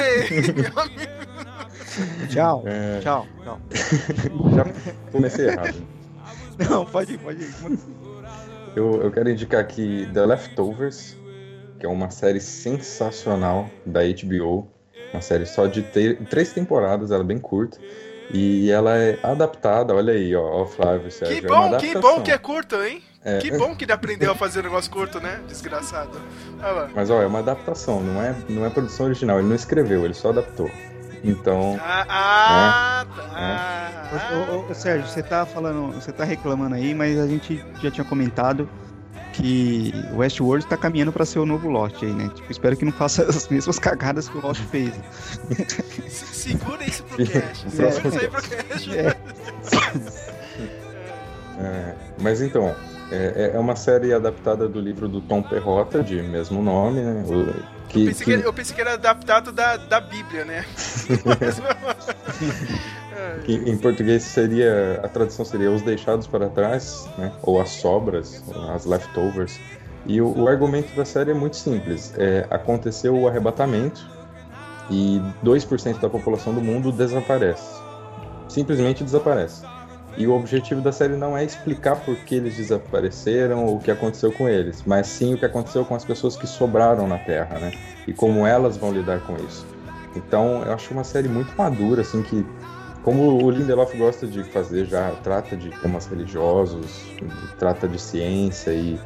Tchau, 2.29 2.63
É, 2.67 3.01
tchau, 3.01 3.27
tchau. 3.45 3.61
já 4.55 4.65
comecei 5.11 5.49
errado. 5.49 5.75
Não, 6.69 6.85
pode 6.87 7.15
ir, 7.15 7.19
pode 7.19 7.43
ir. 7.43 7.55
Eu, 8.75 9.03
eu 9.03 9.11
quero 9.11 9.29
indicar 9.31 9.61
aqui 9.61 10.09
The 10.13 10.25
Leftovers, 10.27 11.17
que 11.79 11.85
é 11.87 11.89
uma 11.89 12.11
série 12.11 12.41
sensacional 12.41 13.69
da 13.85 14.01
HBO. 14.03 14.69
Uma 15.13 15.21
série 15.21 15.45
só 15.45 15.67
de 15.67 15.83
te- 15.83 16.15
três 16.31 16.53
temporadas, 16.53 17.11
ela 17.11 17.23
é 17.23 17.27
bem 17.27 17.39
curta. 17.39 17.79
E 18.33 18.71
ela 18.71 18.97
é 18.97 19.19
adaptada, 19.23 19.95
olha 19.95 20.13
aí, 20.15 20.35
ó, 20.35 20.63
ó 20.63 20.65
Flávio 20.67 21.11
Sérgio. 21.11 21.41
Que 21.41 21.47
é 21.47 21.49
bom, 21.49 21.69
que 21.77 21.89
adaptação. 21.89 22.01
bom 22.01 22.23
que 22.23 22.31
é 22.31 22.39
curto, 22.39 22.83
hein? 22.83 23.03
É. 23.25 23.39
Que 23.39 23.57
bom 23.57 23.75
que 23.77 23.85
ele 23.85 23.93
aprendeu 23.93 24.33
a 24.33 24.35
fazer 24.35 24.61
um 24.61 24.63
negócio 24.65 24.91
curto, 24.91 25.21
né? 25.21 25.41
Desgraçado. 25.47 26.11
Olha 26.61 26.73
lá. 26.73 26.91
Mas 26.95 27.09
ó, 27.11 27.23
é 27.23 27.27
uma 27.27 27.39
adaptação, 27.39 28.01
não 28.01 28.21
é, 28.21 28.35
não 28.49 28.65
é 28.65 28.71
produção 28.71 29.07
original. 29.07 29.39
Ele 29.39 29.49
não 29.49 29.55
escreveu, 29.55 30.05
ele 30.05 30.15
só 30.15 30.31
adaptou. 30.31 30.71
Então, 31.23 31.79
Ah, 31.81 32.05
ah 32.09 33.07
É. 33.37 34.19
tá. 34.19 34.53
Ô, 34.53 34.57
ô, 34.57 34.71
ô, 34.71 34.75
Sérgio, 34.75 35.07
você 35.07 35.23
tá 35.23 35.47
falando, 35.47 35.93
você 35.93 36.11
tá 36.11 36.25
reclamando 36.25 36.75
aí, 36.75 36.95
mas 36.95 37.17
a 37.19 37.27
gente 37.27 37.65
já 37.81 37.91
tinha 37.93 38.05
comentado 38.05 38.69
que 39.33 39.93
o 40.13 40.19
Westworld 40.19 40.67
tá 40.67 40.77
caminhando 40.77 41.13
pra 41.13 41.25
ser 41.25 41.39
o 41.39 41.47
novo 41.47 41.69
Lost 41.69 42.03
aí, 42.03 42.13
né? 42.13 42.31
Tipo, 42.35 42.51
espero 42.53 42.77
que 42.77 42.85
não 42.85 42.93
faça 42.93 43.23
as 43.29 43.49
mesmas 43.49 43.79
cagadas 43.79 44.29
que 44.29 44.37
o 44.39 44.41
Lost 44.41 44.61
fez. 44.71 44.93
Se- 46.09 46.27
Segura 46.53 46.85
isso 46.85 47.03
pro. 47.05 47.23
É. 47.23 47.55
Segura 47.55 48.09
isso 48.09 48.19
aí 48.19 48.29
pro 48.29 48.43
cast. 48.43 48.99
É. 48.99 49.17
É, 51.61 51.95
mas 52.21 52.41
então, 52.41 52.75
é, 53.11 53.53
é 53.55 53.59
uma 53.59 53.77
série 53.77 54.13
adaptada 54.13 54.69
do 54.69 54.81
livro 54.81 55.09
do 55.09 55.21
Tom 55.21 55.43
Perrotta, 55.43 56.03
de 56.03 56.21
mesmo 56.23 56.63
nome, 56.63 57.01
né? 57.01 57.25
o- 57.27 57.82
Eu 57.95 58.01
que, 58.01 58.07
pensei, 58.07 58.25
que- 58.27 58.39
que, 58.39 58.47
eu 58.47 58.53
pensei 58.53 58.75
que 58.75 58.81
era 58.81 58.95
adaptado 58.95 59.53
da, 59.53 59.77
da 59.77 60.01
Bíblia, 60.01 60.45
né? 60.45 60.65
Que 63.45 63.55
em 63.55 63.77
português 63.77 64.23
seria, 64.23 65.01
a 65.03 65.09
tradução 65.09 65.45
seria 65.45 65.71
Os 65.71 65.83
Deixados 65.83 66.27
para 66.27 66.49
Trás, 66.49 67.09
né? 67.19 67.33
Ou 67.43 67.61
As 67.61 67.71
Sobras, 67.71 68.43
as 68.75 68.85
Leftovers. 68.85 69.59
E 70.07 70.21
o, 70.21 70.37
o 70.37 70.49
argumento 70.49 70.95
da 70.97 71.05
série 71.05 71.31
é 71.31 71.35
muito 71.35 71.57
simples. 71.57 72.13
É, 72.17 72.47
aconteceu 72.51 73.15
o 73.17 73.29
arrebatamento 73.29 74.05
e 74.91 75.21
2% 75.45 76.01
da 76.01 76.09
população 76.09 76.53
do 76.55 76.61
mundo 76.61 76.91
desaparece. 76.91 77.81
Simplesmente 78.49 79.05
desaparece. 79.05 79.63
E 80.17 80.27
o 80.27 80.33
objetivo 80.33 80.81
da 80.81 80.93
série 80.93 81.17
não 81.17 81.37
é 81.37 81.45
explicar 81.45 81.97
por 81.97 82.17
que 82.17 82.35
eles 82.35 82.57
desapareceram 82.57 83.65
ou 83.65 83.77
o 83.77 83.81
que 83.81 83.91
aconteceu 83.91 84.31
com 84.31 84.49
eles, 84.49 84.83
mas 84.87 85.07
sim 85.07 85.35
o 85.35 85.39
que 85.39 85.45
aconteceu 85.45 85.85
com 85.85 85.95
as 85.95 86.05
pessoas 86.05 86.37
que 86.37 86.47
sobraram 86.47 87.09
na 87.09 87.19
Terra, 87.19 87.59
né? 87.59 87.73
E 88.07 88.13
como 88.13 88.47
elas 88.47 88.77
vão 88.77 88.93
lidar 88.93 89.21
com 89.21 89.37
isso. 89.37 89.67
Então, 90.15 90.63
eu 90.65 90.75
acho 90.75 90.93
uma 90.93 91.05
série 91.05 91.29
muito 91.29 91.57
madura, 91.57 92.03
assim, 92.03 92.23
que 92.23 92.45
como 93.03 93.43
o 93.43 93.51
Lindelof 93.51 93.97
gosta 93.97 94.27
de 94.27 94.45
fazer, 94.45 94.87
já 94.87 95.11
trata 95.23 95.57
de 95.57 95.71
temas 95.81 96.07
religiosos, 96.07 97.03
trata 97.59 97.89
de 97.89 97.99
ciência 98.01 98.71
e, 98.73 99.01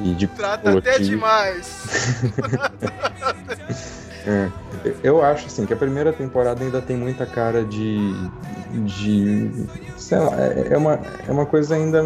e 0.00 0.14
de 0.14 0.26
Trata 0.26 0.78
até 0.78 0.98
demais. 0.98 1.86
É, 4.26 4.50
eu 5.04 5.22
acho 5.22 5.46
assim 5.46 5.64
que 5.64 5.72
a 5.72 5.76
primeira 5.76 6.12
temporada 6.12 6.64
ainda 6.64 6.82
tem 6.82 6.96
muita 6.96 7.24
cara 7.24 7.64
de. 7.64 7.96
de 8.84 9.50
sei 9.96 10.18
lá, 10.18 10.32
é 10.36 10.68
é 10.70 10.76
uma, 10.76 10.98
é 11.28 11.30
uma 11.30 11.46
coisa 11.46 11.76
ainda 11.76 12.04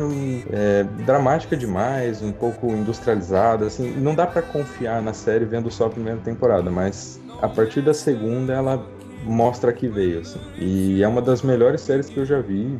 é, 0.53 0.85
dramática 1.07 1.57
demais, 1.57 2.21
um 2.21 2.33
pouco 2.33 2.69
industrializada. 2.69 3.67
Assim, 3.67 3.91
não 3.97 4.15
dá 4.15 4.27
pra 4.27 4.43
confiar 4.43 5.01
na 5.01 5.15
série 5.15 5.47
vendo 5.47 5.71
só 5.71 5.87
a 5.87 5.91
primeira 5.91 6.21
temporada, 6.21 6.71
mas 6.71 7.19
a 7.41 7.49
partir 7.49 7.81
da 7.81 7.95
segunda 7.95 8.53
ela 8.53 8.85
mostra 9.25 9.73
que 9.73 9.89
veio. 9.89 10.21
Assim. 10.21 10.41
E 10.59 11.03
é 11.03 11.09
uma 11.09 11.23
das 11.23 11.41
melhores 11.41 11.81
séries 11.81 12.11
que 12.11 12.19
eu 12.19 12.27
já 12.27 12.41
vi 12.41 12.79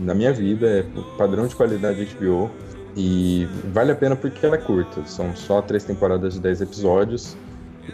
na 0.00 0.14
minha 0.14 0.32
vida, 0.32 0.66
é 0.66 0.84
padrão 1.16 1.46
de 1.46 1.54
qualidade 1.54 2.04
HBO. 2.16 2.50
E 2.96 3.48
vale 3.72 3.92
a 3.92 3.94
pena 3.94 4.16
porque 4.16 4.44
ela 4.44 4.56
é 4.56 4.58
curta, 4.58 5.06
são 5.06 5.34
só 5.36 5.62
três 5.62 5.84
temporadas 5.84 6.34
de 6.34 6.40
10 6.40 6.62
episódios. 6.62 7.36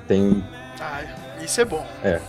Tem 0.09 0.43
Ah, 0.81 1.03
isso 1.43 1.61
é 1.61 1.65
bom. 1.65 1.87
é, 2.03 2.21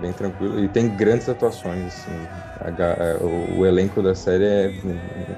bem 0.00 0.12
tranquilo. 0.12 0.58
E 0.62 0.68
tem 0.68 0.88
grandes 0.96 1.28
atuações, 1.28 1.86
assim. 1.86 2.26
A 2.60 2.68
a- 2.68 3.16
o, 3.24 3.58
o 3.60 3.66
elenco 3.66 4.00
da 4.02 4.14
série 4.14 4.44
é 4.44 4.72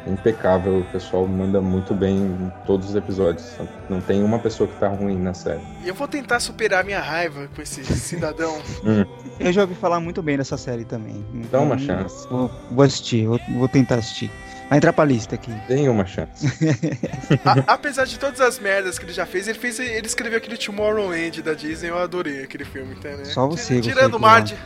impecável, 0.06 0.78
o 0.80 0.84
pessoal 0.84 1.26
manda 1.26 1.60
muito 1.60 1.94
bem 1.94 2.16
em 2.16 2.52
todos 2.66 2.90
os 2.90 2.94
episódios. 2.96 3.56
Não 3.88 4.00
tem 4.00 4.22
uma 4.22 4.38
pessoa 4.38 4.68
que 4.68 4.78
tá 4.78 4.88
ruim 4.88 5.18
na 5.18 5.34
série. 5.34 5.60
E 5.84 5.88
eu 5.88 5.94
vou 5.94 6.06
tentar 6.06 6.40
superar 6.40 6.84
minha 6.84 7.00
raiva 7.00 7.48
com 7.54 7.62
esse 7.62 7.84
cidadão. 7.84 8.56
Eu 9.38 9.52
já 9.52 9.60
ouvi 9.62 9.74
falar 9.74 10.00
muito 10.00 10.22
bem 10.22 10.38
dessa 10.38 10.56
série 10.56 10.84
também. 10.86 11.22
Dá 11.50 11.60
uma 11.60 11.74
Hum, 11.74 11.78
chance. 11.78 12.26
Vou, 12.30 12.50
vou 12.70 12.82
assistir, 12.84 13.26
vou, 13.26 13.38
vou 13.58 13.68
tentar 13.68 13.96
assistir. 13.96 14.30
Vai 14.68 14.78
entrar 14.78 14.92
pra 14.92 15.04
lista 15.04 15.36
aqui. 15.36 15.54
Tem 15.68 15.88
uma 15.88 16.04
chance. 16.06 16.46
A- 17.44 17.74
apesar 17.74 18.04
de 18.04 18.18
todas 18.18 18.40
as 18.40 18.58
merdas 18.58 18.98
que 18.98 19.04
ele 19.04 19.12
já 19.12 19.24
fez, 19.24 19.46
ele 19.46 19.58
fez, 19.58 19.78
ele 19.78 20.06
escreveu 20.06 20.38
aquele 20.38 20.56
Tomorrowland 20.56 21.40
da 21.42 21.54
Disney, 21.54 21.90
eu 21.90 21.98
adorei 21.98 22.42
aquele 22.42 22.64
filme, 22.64 22.94
entendeu? 22.94 23.26
Só 23.26 23.46
você 23.46 23.80
Tirando 23.80 24.14
o 24.14 24.20
mar 24.20 24.42
de... 24.42 24.56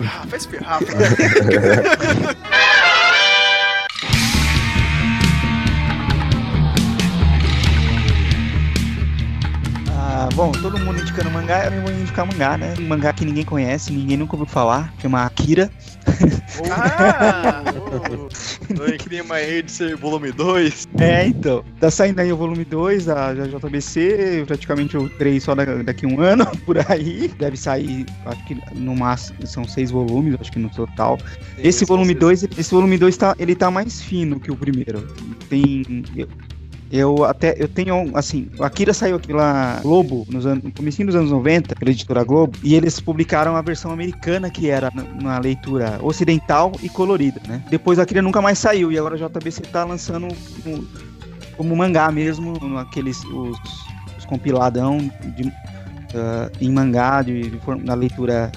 Ah, 0.00 0.22
vai 0.26 0.40
se 0.40 0.48
bom, 10.42 10.50
todo 10.50 10.76
mundo 10.80 11.00
indicando 11.00 11.30
mangá, 11.30 11.66
eu 11.66 11.82
vou 11.82 11.92
indicar 11.92 12.26
mangá, 12.26 12.58
né? 12.58 12.74
Um 12.80 12.88
mangá 12.88 13.12
que 13.12 13.24
ninguém 13.24 13.44
conhece, 13.44 13.92
ninguém 13.92 14.16
nunca 14.16 14.34
ouviu 14.34 14.46
falar, 14.46 14.92
chama 15.00 15.24
Akira. 15.24 15.70
Ah, 16.68 17.62
Não 18.76 18.86
é 18.86 18.98
que 18.98 19.08
nem 19.08 19.22
My 19.22 19.38
Hate 19.40 19.94
volume 19.94 20.32
2. 20.32 20.88
É, 20.98 21.26
então. 21.26 21.64
Tá 21.78 21.92
saindo 21.92 22.20
aí 22.20 22.32
o 22.32 22.36
volume 22.36 22.64
2 22.64 23.04
da 23.04 23.32
JBC, 23.34 24.42
praticamente 24.46 24.96
o 24.96 25.08
3 25.08 25.40
só 25.44 25.54
da- 25.54 25.64
daqui 25.64 26.06
a 26.06 26.08
um 26.08 26.20
ano, 26.20 26.44
por 26.66 26.76
aí. 26.90 27.28
Deve 27.38 27.56
sair, 27.56 28.04
acho 28.26 28.44
que 28.44 28.58
no 28.74 28.96
máximo 28.96 29.46
são 29.46 29.64
seis 29.64 29.92
volumes, 29.92 30.36
acho 30.40 30.50
que 30.50 30.58
no 30.58 30.70
total. 30.70 31.18
Esse 31.56 31.84
volume 31.84 32.14
2, 32.14 32.48
esse 32.58 32.74
volume 32.74 32.98
2 32.98 33.16
tá, 33.16 33.36
ele 33.38 33.54
tá 33.54 33.70
mais 33.70 34.02
fino 34.02 34.40
que 34.40 34.50
o 34.50 34.56
primeiro. 34.56 35.06
Tem. 35.48 35.84
Eu, 36.92 37.24
até. 37.24 37.54
Eu 37.58 37.66
tenho. 37.68 38.14
Assim, 38.14 38.48
o 38.58 38.62
Akira 38.62 38.92
saiu 38.92 39.16
aqui 39.16 39.32
lá 39.32 39.80
Globo, 39.82 40.26
nos 40.28 40.44
anos, 40.44 40.62
no 40.62 40.70
comecinho 40.70 41.06
dos 41.06 41.16
anos 41.16 41.30
90, 41.30 41.74
pela 41.74 41.90
editora 41.90 42.22
Globo, 42.22 42.58
e 42.62 42.74
eles 42.74 43.00
publicaram 43.00 43.56
a 43.56 43.62
versão 43.62 43.90
americana, 43.90 44.50
que 44.50 44.68
era 44.68 44.92
na 45.20 45.38
leitura 45.38 45.98
ocidental 46.02 46.70
e 46.82 46.90
colorida, 46.90 47.40
né? 47.48 47.64
Depois 47.70 47.98
a 47.98 48.02
Akira 48.02 48.20
nunca 48.20 48.42
mais 48.42 48.58
saiu, 48.58 48.92
e 48.92 48.98
agora 48.98 49.14
a 49.14 49.18
JBC 49.28 49.62
tá 49.62 49.84
lançando 49.84 50.28
um- 50.66 50.84
como 51.56 51.74
mangá 51.74 52.10
mesmo, 52.12 52.54
aqueles. 52.78 53.24
os, 53.24 53.56
os 54.18 54.26
compiladão 54.26 54.98
de, 55.34 55.50
ah, 56.14 56.50
em 56.60 56.70
mangá, 56.70 57.22
de, 57.22 57.50
de 57.50 57.60
na 57.84 57.94
leitura 57.94 58.52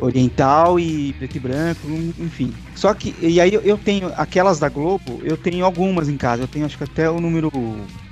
oriental 0.00 0.78
e 0.78 1.12
preto 1.14 1.36
e 1.36 1.40
branco, 1.40 1.88
enfim. 2.18 2.52
Só 2.78 2.94
que, 2.94 3.12
e 3.20 3.40
aí 3.40 3.52
eu- 3.52 3.62
eu 3.62 3.76
tenho 3.76 4.12
aquelas 4.16 4.60
da 4.60 4.68
Globo, 4.68 5.20
eu 5.24 5.36
tenho 5.36 5.64
algumas 5.64 6.08
em 6.08 6.16
casa. 6.16 6.44
Eu 6.44 6.46
tenho 6.48 6.64
acho 6.64 6.78
que 6.78 6.84
até 6.84 7.10
o 7.10 7.20
número 7.20 7.50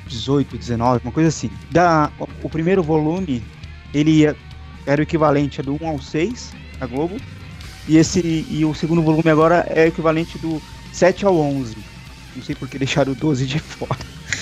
18, 0.09 0.59
19, 0.59 1.01
uma 1.05 1.13
coisa 1.13 1.29
assim. 1.29 1.49
Da, 1.71 2.11
o, 2.19 2.27
o 2.43 2.51
primeiro 2.51 2.83
volume, 2.83 3.45
ele 3.95 4.11
ia- 4.11 4.37
era 4.85 5.01
o 5.01 5.05
equivalente 5.05 5.63
do 5.63 5.79
1 5.81 5.87
ao 5.87 6.01
6 6.01 6.51
da 6.81 6.87
Globo. 6.87 7.17
E, 7.87 7.97
esse, 7.97 8.45
e 8.51 8.65
o 8.65 8.75
segundo 8.75 9.03
volume 9.03 9.31
agora 9.31 9.65
é 9.71 9.85
o 9.85 9.87
equivalente 9.87 10.37
do 10.39 10.61
7 10.93 11.25
ao 11.25 11.37
11. 11.37 11.77
Não 12.35 12.43
sei 12.43 12.57
por 12.57 12.69
que 12.69 12.77
deixaram 12.77 13.13
o 13.13 13.15
12 13.15 13.47
de 13.47 13.61
fora. 13.61 13.97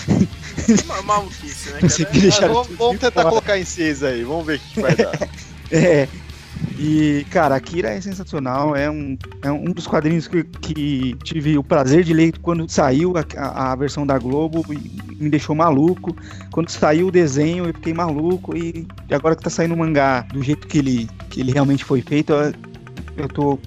Ma- 0.88 1.02
Maluquice, 1.02 1.68
né, 1.68 1.80
Não 1.82 1.88
sei 1.90 2.06
cara? 2.06 2.48
vamos, 2.48 2.68
vamos 2.78 2.92
de 2.94 2.98
tentar 3.00 3.12
fora. 3.20 3.28
colocar 3.28 3.58
em 3.58 3.64
seis 3.66 4.02
aí, 4.02 4.24
vamos 4.24 4.46
ver 4.46 4.56
o 4.56 4.60
que 4.60 4.72
que 4.72 4.80
vai 4.80 4.96
dar. 4.96 5.12
É. 5.70 6.08
E, 6.78 7.24
cara, 7.30 7.54
Akira 7.54 7.90
é 7.90 8.00
sensacional. 8.00 8.74
É 8.74 8.90
um, 8.90 9.16
é 9.42 9.52
um 9.52 9.64
dos 9.64 9.86
quadrinhos 9.86 10.26
que, 10.26 10.42
que 10.44 11.16
tive 11.22 11.56
o 11.56 11.62
prazer 11.62 12.02
de 12.02 12.12
ler 12.12 12.36
quando 12.38 12.68
saiu 12.68 13.14
a, 13.16 13.72
a, 13.72 13.76
versão 13.76 14.06
da 14.06 14.18
Globo 14.18 14.64
e 14.72 15.14
me 15.22 15.30
deixou 15.30 15.54
maluco. 15.54 16.16
Quando 16.50 16.70
saiu 16.70 17.08
o 17.08 17.12
desenho, 17.12 17.66
eu 17.66 17.74
fiquei 17.74 17.94
maluco. 17.94 18.56
E 18.56 18.86
agora 19.10 19.36
que 19.36 19.42
tá 19.42 19.50
saindo 19.50 19.74
o 19.74 19.78
mangá 19.78 20.22
do 20.32 20.42
jeito 20.42 20.66
que 20.66 20.78
ele, 20.78 21.08
que 21.30 21.40
ele 21.40 21.52
realmente 21.52 21.84
foi 21.84 22.02
feito, 22.02 22.32
eu, 22.32 22.52
eu 23.16 23.28
tô 23.28 23.58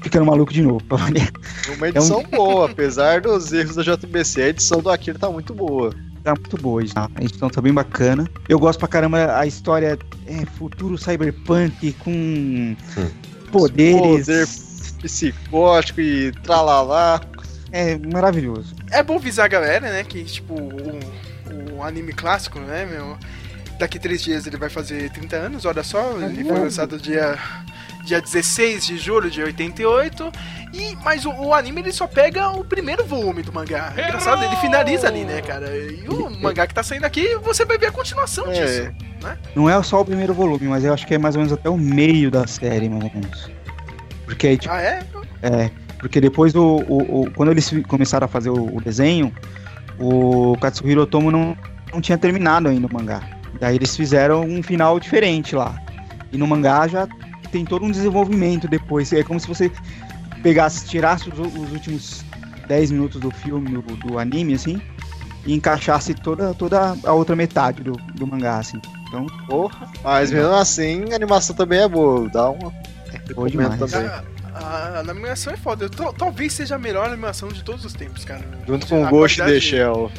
ficando 0.00 0.24
maluco 0.24 0.52
de 0.52 0.62
novo. 0.62 0.82
Uma 1.76 1.88
edição 1.88 2.22
boa, 2.22 2.70
apesar 2.70 3.20
dos 3.20 3.52
erros 3.52 3.76
da 3.76 3.82
JBC, 3.82 4.42
a 4.42 4.48
edição 4.48 4.80
do 4.80 4.88
Akira 4.88 5.18
tá 5.18 5.30
muito 5.30 5.52
boa. 5.52 5.92
Tá 6.26 6.34
muito 6.34 6.56
boa 6.60 6.82
edição. 6.82 7.08
A 7.14 7.22
edição 7.22 7.48
tá 7.48 7.60
bem 7.60 7.72
bacana. 7.72 8.28
Eu 8.48 8.58
gosto 8.58 8.80
pra 8.80 8.88
caramba 8.88 9.38
a 9.38 9.46
história 9.46 9.96
é, 10.26 10.44
futuro 10.44 10.98
cyberpunk 10.98 11.92
com 12.00 12.74
poderes. 13.52 14.26
Poder 14.26 14.48
psicótico 15.02 16.00
e 16.00 16.32
tralalá. 16.42 17.20
É 17.70 17.96
maravilhoso. 18.12 18.74
É 18.90 19.04
bom 19.04 19.18
avisar 19.18 19.44
a 19.44 19.48
galera, 19.48 19.88
né, 19.88 20.02
que, 20.02 20.24
tipo, 20.24 20.54
o, 20.54 21.76
o 21.76 21.84
anime 21.84 22.12
clássico, 22.12 22.58
né, 22.58 22.84
meu, 22.86 23.16
daqui 23.78 23.96
três 23.96 24.20
dias 24.20 24.48
ele 24.48 24.56
vai 24.56 24.68
fazer 24.68 25.08
30 25.12 25.36
anos, 25.36 25.64
olha 25.64 25.84
só, 25.84 26.20
ele 26.20 26.42
foi 26.42 26.58
lançado 26.58 26.98
dia, 26.98 27.38
dia 28.06 28.20
16 28.20 28.86
de 28.86 28.96
julho 28.96 29.30
de 29.30 29.42
88, 29.42 30.32
e, 30.72 30.96
mas 31.04 31.24
o, 31.26 31.30
o 31.30 31.52
anime 31.52 31.80
ele 31.82 31.92
só 31.92 32.06
pega 32.06 32.48
o 32.50 32.64
primeiro 32.64 33.04
volume 33.04 33.42
do 33.42 33.52
mangá, 33.52 33.92
É 33.96 34.04
engraçado, 34.08 34.42
ele 34.44 34.56
finaliza 34.56 35.06
ali, 35.08 35.24
né, 35.24 35.42
cara, 35.42 35.76
e 35.76 36.06
o 36.08 36.30
mangá 36.40 36.66
que 36.66 36.72
tá 36.74 36.82
saindo 36.82 37.04
aqui, 37.04 37.36
você 37.42 37.64
vai 37.64 37.76
ver 37.76 37.86
a 37.86 37.92
continuação 37.92 38.46
É. 38.50 38.52
disso. 38.52 38.92
Não 39.54 39.68
é 39.68 39.82
só 39.82 40.00
o 40.00 40.04
primeiro 40.04 40.32
volume, 40.32 40.66
mas 40.68 40.84
eu 40.84 40.94
acho 40.94 41.06
que 41.06 41.14
é 41.14 41.18
mais 41.18 41.34
ou 41.34 41.40
menos 41.42 41.52
até 41.52 41.68
o 41.68 41.76
meio 41.76 42.30
da 42.30 42.46
série, 42.46 42.88
mais 42.88 43.02
ou 43.04 43.10
menos. 43.12 43.50
Porque 44.24 44.46
aí, 44.46 44.56
tipo, 44.58 44.72
Ah, 44.72 44.80
é? 44.80 45.00
é. 45.42 45.70
Porque 45.98 46.20
depois 46.20 46.52
do. 46.52 46.62
O, 46.62 47.22
o- 47.22 47.30
quando 47.32 47.50
eles 47.50 47.72
começaram 47.88 48.26
a 48.26 48.28
fazer 48.28 48.50
o, 48.50 48.76
o 48.76 48.80
desenho, 48.80 49.32
o 49.98 50.56
Katsuhiro 50.60 51.02
Otomo 51.02 51.30
não, 51.30 51.56
não 51.92 52.00
tinha 52.00 52.18
terminado 52.18 52.68
ainda 52.68 52.86
o 52.86 52.92
mangá. 52.92 53.20
Daí 53.58 53.76
eles 53.76 53.96
fizeram 53.96 54.42
um 54.42 54.62
final 54.62 55.00
diferente 55.00 55.56
lá. 55.56 55.74
E 56.30 56.36
no 56.36 56.46
mangá 56.46 56.86
já 56.86 57.08
tem 57.48 57.64
todo 57.64 57.84
um 57.84 57.90
desenvolvimento 57.90 58.66
depois. 58.68 59.12
É 59.12 59.22
como 59.22 59.38
se 59.40 59.46
você 59.46 59.70
pegasse, 60.42 60.86
tirasse 60.86 61.28
os, 61.28 61.38
os 61.38 61.72
últimos 61.72 62.24
10 62.68 62.90
minutos 62.92 63.20
do 63.20 63.30
filme, 63.30 63.70
do, 63.70 63.82
do 63.96 64.18
anime, 64.18 64.54
assim, 64.54 64.80
e 65.44 65.54
encaixasse 65.54 66.14
toda, 66.14 66.52
toda 66.54 66.96
a 67.04 67.12
outra 67.12 67.36
metade 67.36 67.82
do, 67.82 67.92
do 67.92 68.26
mangá, 68.26 68.58
assim. 68.58 68.80
Então, 69.08 69.26
Porra. 69.46 69.88
Mas 70.02 70.30
mesmo 70.32 70.52
assim, 70.54 71.12
a 71.12 71.14
animação 71.16 71.54
também 71.54 71.80
é 71.80 71.88
boa. 71.88 72.28
Dá 72.28 72.50
uma. 72.50 72.58
boa 72.70 72.72
Recomendo 73.48 73.76
demais. 73.76 73.90
também. 73.92 74.08
A, 74.08 74.24
a, 74.54 74.88
a 74.96 75.00
animação 75.00 75.52
é 75.52 75.56
foda, 75.56 75.88
Tal- 75.88 76.12
talvez 76.12 76.52
seja 76.52 76.74
a 76.74 76.78
melhor 76.78 77.06
animação 77.06 77.48
de 77.50 77.62
todos 77.62 77.84
os 77.84 77.92
tempos, 77.92 78.24
cara. 78.24 78.42
Junto 78.66 78.86
com 78.86 79.04
o 79.04 79.08
Ghost 79.08 79.36
in 79.40 79.44
the 79.44 79.50
qualidade- 79.50 79.60
Shell. 79.60 80.10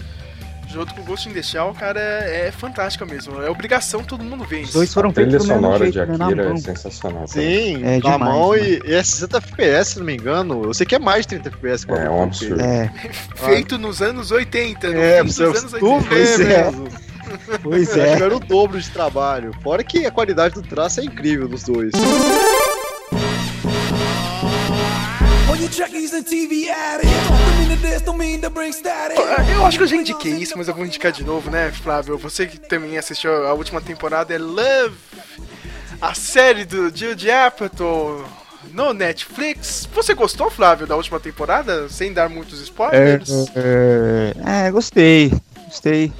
Junto 0.69 0.93
com 0.93 1.01
Ghost 1.03 1.29
in 1.29 1.33
the 1.33 1.41
Shell, 1.41 1.73
cara, 1.79 1.99
é, 1.99 2.47
é 2.47 2.51
fantástica 2.51 3.05
mesmo. 3.05 3.41
É 3.41 3.49
obrigação 3.49 4.03
todo 4.03 4.23
mundo 4.23 4.43
ver 4.43 4.57
Os 4.61 4.69
isso. 4.69 4.73
dois 4.77 4.93
foram 4.93 5.09
A 5.09 5.13
trilha 5.13 5.31
feitos 5.31 5.47
do 5.47 5.53
mesmo 5.53 5.63
sonora 5.65 5.83
jeito, 5.91 6.05
de 6.05 6.11
né, 6.11 6.17
na 6.17 6.25
Akira 6.25 6.43
é 6.53 6.57
sensacional. 6.57 7.25
também. 7.25 7.75
Sim, 7.77 7.83
É 7.85 7.91
na 7.93 7.99
demais, 7.99 8.19
mão 8.19 8.55
e, 8.55 8.81
e 8.85 8.93
é 8.93 9.01
60 9.03 9.37
FPS, 9.37 9.91
se 9.91 9.99
não 9.99 10.05
me 10.05 10.13
engano. 10.15 10.63
Eu 10.65 10.73
sei 10.73 10.85
que 10.85 10.95
é 10.95 10.99
mais 10.99 11.21
de 11.25 11.29
30 11.29 11.49
FPS. 11.49 11.85
É 11.89 12.09
mão 12.09 12.19
um 12.23 12.29
que- 12.29 12.45
absurdo. 12.45 12.61
É, 12.61 12.91
Feito 13.35 13.77
nos 13.77 14.01
anos 14.01 14.29
80, 14.31 14.89
no 14.89 14.99
É, 14.99 15.23
você 15.23 15.45
dos 15.45 15.57
anos 15.57 15.71
tu 15.73 15.85
80. 15.93 15.99
vê 15.99 16.15
Pois 16.15 16.39
é. 16.41 16.63
mesmo. 16.65 16.87
pois 17.63 17.97
é. 17.97 18.13
tiveram 18.13 18.35
o 18.37 18.39
dobro 18.39 18.79
de 18.79 18.89
trabalho. 18.89 19.51
Fora 19.63 19.83
que 19.83 20.05
a 20.05 20.11
qualidade 20.11 20.53
do 20.55 20.61
traço 20.61 20.99
é 20.99 21.03
incrível 21.05 21.47
dos 21.47 21.63
dois. 21.63 21.91
You 25.59 25.67
trekkies 25.69 26.13
and 26.13 26.23
TV 26.23 26.69
addicts, 26.69 27.27
don't 27.29 27.57
mean 27.57 27.69
to 27.69 27.81
this, 27.81 28.01
don't 28.01 28.17
mean 28.17 28.41
to 28.41 28.49
bring 28.49 28.71
static. 28.73 29.17
Eu 29.17 29.65
acho 29.65 29.77
que 29.77 29.83
eu 29.83 29.87
já 29.87 29.95
indiquei 29.95 30.33
isso, 30.33 30.57
mas 30.57 30.67
eu 30.67 30.73
vou 30.73 30.85
indicar 30.85 31.11
de 31.11 31.23
novo, 31.23 31.49
né, 31.49 31.71
Flávio? 31.71 32.17
Você 32.17 32.45
que 32.47 32.57
também 32.59 32.97
assistiu 32.97 33.47
a 33.47 33.53
última 33.53 33.81
temporada 33.81 34.33
é 34.33 34.37
Love, 34.37 34.95
a 36.01 36.13
série 36.13 36.65
do 36.65 36.95
Jude 36.95 37.29
Apatow 37.31 38.23
no 38.71 38.93
Netflix. 38.93 39.87
Você 39.93 40.13
gostou, 40.13 40.49
Flávio, 40.51 40.85
da 40.87 40.95
última 40.95 41.19
temporada? 41.19 41.89
Sem 41.89 42.13
dar 42.13 42.29
muitos 42.29 42.59
É, 42.59 42.63
spoilers? 42.63 43.29
é, 44.45 44.71
gostei. 44.71 45.31
Gostei. 45.67 46.11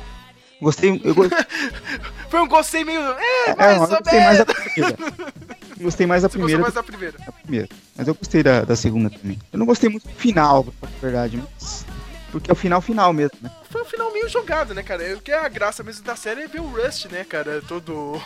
Gostei. 0.62 1.02
Eu, 1.04 1.14
go- 1.14 1.30
Foi 2.30 2.40
um 2.42 2.48
gostei 2.48 2.84
meio. 2.84 3.00
É, 3.02 3.50
é, 3.52 3.56
mais 3.56 3.92
eu 3.92 3.98
gostei 3.98 4.20
mais 4.20 4.38
da 4.38 4.46
primeira. 4.46 4.98
Gostei 5.80 6.08
mais 6.08 6.24
da 6.24 6.28
Você 6.30 6.40
gostou 6.40 6.48
primeira 6.48 6.62
mais 6.64 6.74
da 6.74 6.82
primeira? 6.84 7.18
da 7.20 7.32
primeira. 7.32 7.70
Mas 7.96 8.08
eu 8.08 8.16
gostei 8.16 8.42
da, 8.42 8.62
da 8.62 8.76
segunda 8.76 9.12
também. 9.12 9.40
Eu 9.54 9.60
não 9.60 9.66
gostei 9.68 9.88
muito 9.90 10.08
do 10.08 10.14
final, 10.16 10.64
pra 10.64 10.74
falar 10.74 10.92
a 10.98 11.02
verdade, 11.02 11.38
mas. 11.38 11.86
Porque 12.32 12.50
é 12.50 12.54
o 12.54 12.56
final 12.56 12.82
final 12.82 13.14
mesmo, 13.14 13.38
né? 13.42 13.52
Foi 13.70 13.84
um 13.84 13.86
final 13.86 14.12
meio 14.12 14.28
jogado, 14.28 14.74
né, 14.74 14.82
cara? 14.82 15.16
O 15.16 15.22
que 15.22 15.32
é 15.32 15.38
a 15.38 15.48
graça 15.48 15.84
mesmo 15.84 16.04
da 16.04 16.16
série 16.16 16.42
é 16.42 16.48
ver 16.48 16.62
o 16.62 16.68
Rust, 16.68 17.06
né, 17.06 17.24
cara? 17.24 17.62
Todo. 17.68 18.20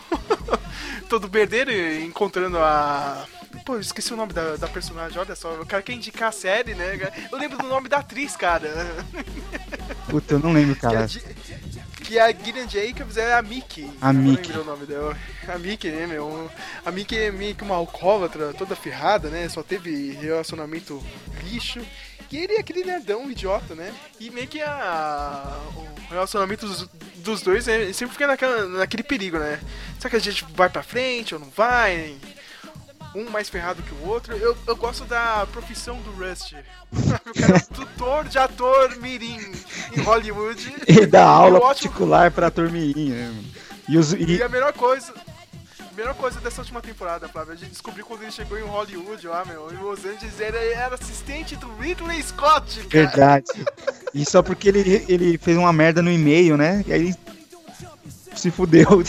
todo 1.09 1.29
merdeiro 1.29 1.71
encontrando 2.01 2.57
a. 2.57 3.25
Pô, 3.65 3.75
eu 3.75 3.81
esqueci 3.81 4.13
o 4.13 4.17
nome 4.17 4.31
da, 4.31 4.55
da 4.55 4.67
personagem, 4.67 5.19
olha 5.19 5.35
só. 5.35 5.53
O 5.55 5.65
cara 5.65 5.83
quer 5.83 5.91
indicar 5.93 6.29
a 6.29 6.31
série, 6.31 6.73
né? 6.73 7.11
Eu 7.29 7.37
lembro 7.37 7.57
do 7.57 7.67
nome 7.67 7.89
da 7.89 7.97
atriz, 7.97 8.35
cara. 8.37 8.69
Puta, 10.09 10.35
eu 10.35 10.39
não 10.39 10.53
lembro, 10.53 10.71
é 10.71 10.79
cara. 10.79 11.05
Di- 11.05 11.21
que 12.11 12.19
a 12.19 12.29
Gillian 12.33 12.67
Jacobs 12.67 13.15
é 13.15 13.33
a 13.33 13.41
Mickey. 13.41 13.89
A 14.01 14.11
Mickey. 14.11 14.51
o 14.51 14.65
nome 14.65 14.85
dela. 14.85 15.17
A 15.47 15.57
Mickey, 15.57 15.89
né, 15.89 16.05
meu? 16.05 16.51
A 16.85 16.91
Mickey 16.91 17.17
é 17.17 17.31
meio 17.31 17.55
que 17.55 17.63
uma 17.63 17.75
alcoólatra, 17.75 18.53
toda 18.53 18.75
ferrada, 18.75 19.29
né? 19.29 19.47
Só 19.47 19.63
teve 19.63 20.11
relacionamento 20.11 21.01
lixo. 21.45 21.79
E 22.29 22.37
ele 22.37 22.55
é 22.55 22.59
aquele 22.59 22.83
nerdão 22.83 23.31
idiota, 23.31 23.75
né? 23.75 23.93
E 24.19 24.29
meio 24.29 24.47
que 24.47 24.61
a, 24.61 25.57
o 25.75 26.09
relacionamento 26.09 26.67
dos, 26.67 26.89
dos 27.15 27.41
dois 27.41 27.67
é, 27.69 27.93
sempre 27.93 28.13
fica 28.13 28.27
naquela, 28.27 28.67
naquele 28.67 29.03
perigo, 29.03 29.39
né? 29.39 29.61
Será 29.97 30.09
que 30.09 30.15
a 30.17 30.19
gente 30.19 30.45
vai 30.53 30.69
pra 30.69 30.83
frente 30.83 31.33
ou 31.33 31.39
não 31.39 31.49
vai? 31.49 32.17
Um 33.13 33.29
mais 33.29 33.49
ferrado 33.49 33.83
que 33.83 33.93
o 33.93 34.07
outro. 34.07 34.33
Eu, 34.35 34.57
eu 34.65 34.75
gosto 34.75 35.03
da 35.05 35.45
profissão 35.51 35.97
do 36.01 36.11
Rust. 36.11 36.53
o 36.91 37.39
cara 37.39 37.57
é 37.57 37.59
tutor 37.59 38.25
de 38.25 38.37
ator 38.39 38.95
mirim 38.97 39.39
em 39.95 40.01
Hollywood. 40.01 40.73
Ele 40.87 41.05
dá 41.05 41.23
aula 41.25 41.57
E 41.57 41.61
o 41.61 41.63
ótimo- 41.63 41.67
particular 41.91 42.31
pra 42.31 42.49
turminha, 42.49 43.15
né? 43.15 43.27
mano? 43.27 43.43
E, 43.89 43.97
os, 43.97 44.13
e, 44.13 44.37
E 44.37 44.43
a 44.43 44.47
melhor 44.49 44.71
coisa. 44.73 45.13
Melhor 45.95 46.15
coisa 46.15 46.39
dessa 46.39 46.61
última 46.61 46.79
temporada, 46.81 47.27
Flávio, 47.27 47.51
a 47.51 47.55
gente 47.57 47.71
descobriu 47.71 48.05
quando 48.05 48.21
ele 48.23 48.31
chegou 48.31 48.57
em 48.57 48.61
Hollywood 48.63 49.27
lá, 49.27 49.43
meu, 49.43 49.69
em 49.73 49.75
Los 49.75 50.05
Angeles, 50.05 50.39
ele 50.39 50.57
era 50.71 50.95
assistente 50.95 51.57
do 51.57 51.67
Ridley 51.75 52.23
Scott, 52.23 52.79
cara. 52.87 52.89
Verdade. 53.07 53.45
E 54.13 54.23
só 54.25 54.41
porque 54.41 54.69
ele, 54.69 55.05
ele 55.09 55.37
fez 55.37 55.57
uma 55.57 55.73
merda 55.73 56.01
no 56.01 56.09
e-mail, 56.09 56.55
né? 56.55 56.81
E 56.87 56.93
aí 56.93 57.15
se 58.35 58.51
fudeu. 58.51 58.87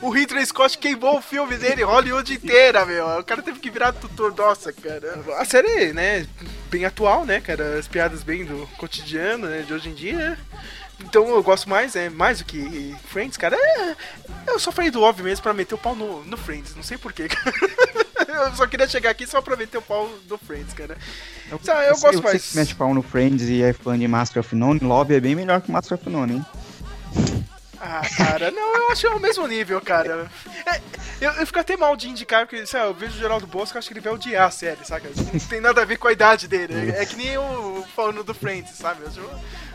O, 0.00 0.08
o 0.08 0.10
Ridley 0.10 0.44
Scott 0.44 0.76
queimou 0.76 1.18
o 1.18 1.22
filme 1.22 1.56
dele, 1.56 1.82
Hollywood 1.84 2.34
inteira, 2.34 2.84
meu. 2.84 3.06
O 3.20 3.24
cara 3.24 3.40
teve 3.42 3.58
que 3.60 3.70
virar 3.70 3.92
tutor, 3.92 4.34
nossa, 4.36 4.72
cara. 4.72 5.20
A 5.38 5.44
série, 5.44 5.92
né, 5.92 6.26
bem 6.70 6.84
atual, 6.84 7.24
né, 7.24 7.40
cara? 7.40 7.78
As 7.78 7.86
piadas 7.88 8.22
bem 8.22 8.44
do 8.44 8.66
cotidiano, 8.76 9.46
né, 9.46 9.62
de 9.62 9.72
hoje 9.72 9.88
em 9.88 9.94
dia. 9.94 10.36
Então 11.00 11.28
eu 11.28 11.42
gosto 11.42 11.68
mais, 11.68 11.94
é 11.94 12.10
mais 12.10 12.38
do 12.38 12.44
que 12.44 12.94
Friends, 13.08 13.36
cara. 13.36 13.56
É, 13.56 13.94
eu 14.48 14.58
só 14.58 14.72
falei 14.72 14.90
do 14.90 15.02
óbvio 15.02 15.24
mesmo 15.24 15.42
pra 15.42 15.54
meter 15.54 15.74
o 15.74 15.78
pau 15.78 15.94
no, 15.94 16.24
no 16.24 16.36
Friends, 16.36 16.74
não 16.74 16.82
sei 16.82 16.98
porquê, 16.98 17.28
cara. 17.30 17.52
Eu 18.28 18.54
só 18.56 18.66
queria 18.66 18.88
chegar 18.88 19.10
aqui 19.10 19.26
só 19.26 19.40
pra 19.40 19.56
meter 19.56 19.78
o 19.78 19.82
pau 19.82 20.10
no 20.28 20.38
Friends, 20.38 20.74
cara. 20.74 20.96
Sabe, 21.62 21.86
eu 21.88 21.94
Você- 21.94 22.00
gosto 22.06 22.16
você 22.22 22.22
mais. 22.22 22.50
que 22.50 22.56
mete 22.56 22.74
pau 22.74 22.92
no 22.92 23.02
Friends 23.02 23.48
e 23.48 23.62
é 23.62 23.72
fã 23.72 23.96
de 23.98 24.08
Master 24.08 24.40
of 24.40 24.54
None, 24.56 24.80
Lobby 24.80 25.14
é 25.14 25.20
bem 25.20 25.34
melhor 25.36 25.60
que 25.60 25.70
Master 25.70 25.96
of 25.96 26.10
None, 26.10 26.34
hein? 26.34 26.46
Ah, 27.78 28.00
cara, 28.16 28.50
não, 28.50 28.74
eu 28.76 28.90
acho 28.90 29.06
o 29.08 29.20
mesmo 29.20 29.46
nível, 29.46 29.80
cara. 29.82 30.30
É, 30.64 30.80
eu, 31.20 31.30
eu 31.32 31.46
fico 31.46 31.58
até 31.58 31.76
mal 31.76 31.94
de 31.94 32.08
indicar, 32.08 32.46
porque, 32.46 32.64
sei 32.66 32.80
lá, 32.80 32.86
eu 32.86 32.94
vejo 32.94 33.12
o 33.14 33.18
Geraldo 33.18 33.46
Bosco, 33.46 33.76
acho 33.76 33.86
que 33.88 33.92
ele 33.92 34.00
vai 34.00 34.12
odiar 34.14 34.46
a 34.46 34.50
série, 34.50 34.82
saca? 34.84 35.08
Não 35.14 35.38
tem 35.40 35.60
nada 35.60 35.82
a 35.82 35.84
ver 35.84 35.98
com 35.98 36.08
a 36.08 36.12
idade 36.12 36.48
dele. 36.48 36.92
É, 36.92 37.02
é 37.02 37.06
que 37.06 37.16
nem 37.16 37.28
eu 37.28 37.84
falando 37.94 38.24
do 38.24 38.32
Friends, 38.32 38.72
sabe? 38.76 39.02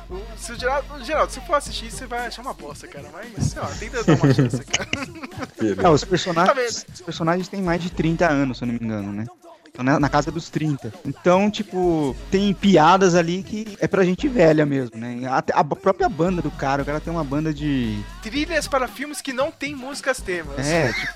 O- 0.09 0.21
se 0.35 0.51
o 0.51 0.59
Geraldo, 0.59 1.03
Geraldo, 1.05 1.31
se 1.31 1.39
for 1.41 1.53
assistir, 1.53 1.91
você 1.91 2.05
vai 2.07 2.25
achar 2.25 2.41
uma 2.41 2.53
bosta, 2.55 2.87
cara. 2.87 3.07
Mas, 3.13 3.45
sei 3.51 3.61
lá, 3.61 3.67
tenta 3.79 4.03
dar 4.03 4.15
uma 4.15 4.33
chance, 4.33 4.63
cara. 4.65 4.89
Ah, 5.83 5.91
os 5.91 6.01
Tá 6.01 6.07
personagens, 6.07 6.55
vendo? 6.83 6.93
os 6.95 7.01
personagens 7.01 7.47
têm 7.47 7.61
mais 7.61 7.81
de 7.81 7.91
30 7.91 8.27
anos, 8.27 8.57
se 8.57 8.63
eu 8.63 8.67
não 8.67 8.73
me 8.73 8.83
engano, 8.83 9.13
né? 9.13 9.25
Então, 9.73 9.85
na, 9.85 9.99
na 9.99 10.09
casa 10.09 10.29
dos 10.29 10.49
30. 10.49 10.93
Então, 11.05 11.49
tipo, 11.49 12.13
tem 12.29 12.53
piadas 12.53 13.15
ali 13.15 13.41
que 13.41 13.77
é 13.79 13.87
pra 13.87 14.03
gente 14.03 14.27
velha 14.27 14.65
mesmo, 14.65 14.97
né? 14.99 15.21
Até 15.29 15.53
a 15.55 15.63
própria 15.63 16.09
banda 16.09 16.41
do 16.41 16.51
cara, 16.51 16.83
o 16.83 16.85
cara 16.85 16.99
tem 16.99 17.11
uma 17.11 17.23
banda 17.23 17.53
de. 17.53 17.97
Trilhas 18.21 18.67
para 18.67 18.85
filmes 18.87 19.21
que 19.21 19.31
não 19.31 19.49
tem 19.49 19.73
músicas 19.73 20.19
temas. 20.19 20.59
É, 20.67 20.91
tipo, 20.91 21.13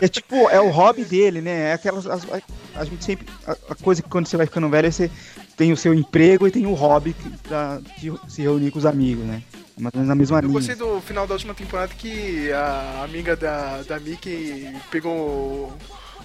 é 0.04 0.08
tipo, 0.08 0.48
é 0.48 0.60
o 0.60 0.70
hobby 0.70 1.04
dele, 1.04 1.40
né? 1.42 1.70
É 1.70 1.72
aquelas. 1.74 2.06
as- 2.06 2.24
a, 2.30 2.40
a 2.80 2.84
gente 2.84 3.04
sempre. 3.04 3.26
A, 3.46 3.52
a 3.52 3.74
coisa 3.74 4.02
que 4.02 4.08
quando 4.08 4.26
você 4.26 4.36
vai 4.38 4.46
ficando 4.46 4.68
velho 4.70 4.88
é 4.88 4.90
você 4.90 5.10
tem 5.56 5.72
o 5.72 5.76
seu 5.76 5.92
emprego 5.92 6.46
e 6.48 6.50
tem 6.50 6.66
o 6.66 6.72
hobby 6.72 7.12
que, 7.12 7.28
pra, 7.46 7.78
de 7.98 8.10
se 8.26 8.40
reunir 8.40 8.70
com 8.70 8.78
os 8.78 8.86
amigos, 8.86 9.24
né? 9.24 9.42
Mais 9.78 9.94
ou 9.94 9.98
menos 10.00 10.08
na 10.08 10.14
mesma 10.14 10.38
Eu 10.38 10.42
linha. 10.42 10.52
gostei 10.54 10.74
do 10.76 10.98
final 11.02 11.26
da 11.26 11.34
última 11.34 11.52
temporada 11.54 11.92
que 11.94 12.50
a 12.52 13.02
amiga 13.04 13.36
da, 13.36 13.82
da 13.82 13.98
Mickey 14.00 14.74
pegou 14.90 15.72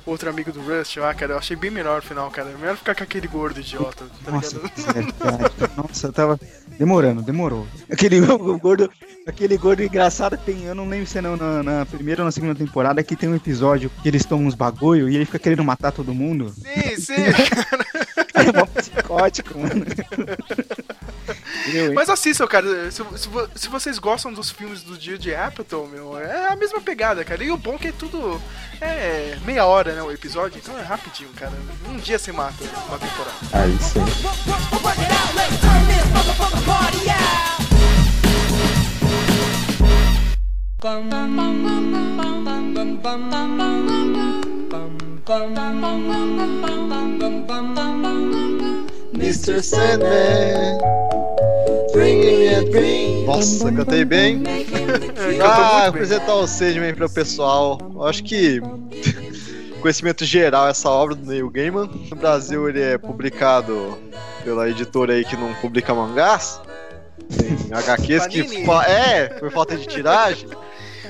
outro 0.06 0.30
amigo 0.30 0.52
do 0.52 0.62
Rust 0.62 0.98
lá, 0.98 1.14
cara. 1.14 1.34
Eu 1.34 1.38
achei 1.38 1.56
bem 1.56 1.72
melhor 1.72 2.00
o 2.00 2.02
final, 2.06 2.30
cara. 2.32 2.50
Melhor 2.60 2.76
ficar 2.78 2.96
com 2.96 3.04
aquele 3.04 3.28
gordo 3.28 3.60
idiota, 3.60 4.06
tá 4.24 4.32
Nossa, 4.32 4.56
ligado? 4.58 4.72
é. 4.98 5.82
Nossa, 5.82 6.08
eu 6.08 6.14
tava 6.14 6.40
demorando, 6.78 7.22
demorou. 7.22 7.66
Aquele 7.92 8.20
gordo, 8.60 8.90
aquele 9.28 9.58
gordo 9.58 9.84
engraçado 9.84 10.38
que 10.38 10.46
tem, 10.46 10.64
eu 10.64 10.76
não 10.76 10.88
lembro 10.88 11.08
se 11.08 11.18
é 11.18 11.22
na, 11.22 11.36
na- 11.36 11.64
na 11.64 11.86
primeira 11.86 12.22
ou 12.22 12.26
na 12.26 12.32
segunda 12.32 12.56
temporada, 12.56 13.04
que 13.04 13.16
tem 13.16 13.30
um 13.30 13.36
episódio 13.36 13.90
que 14.02 14.08
eles 14.08 14.26
tomam 14.26 14.48
uns 14.48 14.56
bagulho 14.56 15.10
e 15.10 15.16
ele 15.16 15.26
fica 15.26 15.40
querendo 15.40 15.64
matar 15.64 15.92
todo 15.92 16.14
mundo. 16.14 16.50
Sim, 16.54 16.96
sim. 16.98 17.14
É 18.36 18.52
psicótico, 19.16 19.58
mano. 19.58 19.86
Mas 21.94 22.10
assistam, 22.10 22.48
cara. 22.48 22.92
Se, 22.92 23.04
se 23.16 23.30
se 23.56 23.70
vocês 23.70 23.98
gostam 23.98 24.34
dos 24.34 24.52
filmes 24.52 24.84
do 24.84 24.98
dia 24.98 25.18
de 25.18 25.34
Apatow, 25.34 25.88
meu, 25.88 26.18
é 26.18 26.50
a 26.50 26.56
mesma 26.56 26.82
pegada, 26.82 27.24
cara. 27.24 27.44
E 27.44 27.52
o 27.52 27.58
bom 27.58 27.76
é 27.76 27.78
que 27.78 27.88
é 27.88 27.92
tudo. 27.92 28.42
É 28.82 29.38
meia 29.46 29.66
hora, 29.66 29.94
né? 29.94 30.02
O 30.02 30.12
episódio, 30.12 30.60
então 30.62 30.78
é 30.78 30.82
rapidinho, 30.82 31.30
cara. 31.34 31.54
Um 31.88 31.98
dia 31.98 32.20
você 32.20 32.32
mata 32.32 32.64
uma 32.88 33.00
temporada. 33.00 33.36
Aí 33.54 33.78
sim. 33.80 34.00
Bum, 40.82 41.26
Mr. 49.16 49.62
Sandman. 49.64 50.78
A 52.56 52.70
dream. 52.70 53.26
Nossa, 53.26 53.72
cantei 53.72 54.04
bem. 54.04 54.44
ah, 55.42 55.88
apresentar 55.88 56.36
o 56.36 56.46
Sandman 56.46 56.94
para 56.94 57.06
o 57.06 57.10
pessoal. 57.10 57.80
Acho 58.06 58.24
que 58.24 58.62
conhecimento 59.82 60.26
geral 60.26 60.68
essa 60.68 60.90
obra 60.90 61.16
do 61.16 61.26
Neil 61.26 61.50
Gaiman. 61.50 61.90
No 62.10 62.16
Brasil 62.16 62.68
ele 62.68 62.82
é 62.82 62.98
publicado 62.98 63.98
pela 64.44 64.70
editora 64.70 65.14
aí 65.14 65.24
que 65.24 65.38
não 65.38 65.54
publica 65.56 65.94
mangás. 65.94 66.62
Tem 67.38 67.58
HQs 67.74 68.28
que 68.28 68.42
é, 68.88 69.28
por 69.30 69.52
falta 69.52 69.78
de 69.78 69.88
tiragem. 69.88 70.50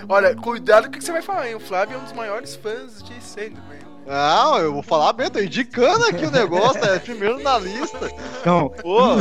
Olha, 0.07 0.35
cuidado 0.35 0.83
com 0.83 0.89
o 0.89 0.99
que 0.99 1.03
você 1.03 1.11
vai 1.11 1.23
falar, 1.23 1.49
hein? 1.49 1.55
O 1.55 1.59
Flávio 1.59 1.95
é 1.95 1.97
um 1.97 2.03
dos 2.03 2.13
maiores 2.13 2.55
fãs 2.55 3.01
de 3.01 3.23
Sandman. 3.23 3.74
Não, 4.05 4.57
eu 4.59 4.71
vou 4.73 4.83
falar 4.83 5.13
bem, 5.13 5.29
tô 5.29 5.39
indicando 5.39 6.05
aqui 6.05 6.25
o 6.25 6.31
negócio, 6.31 6.83
é 6.83 6.99
primeiro 6.99 7.41
na 7.41 7.57
lista. 7.57 8.11
Então, 8.39 8.69
Pô. 8.81 9.15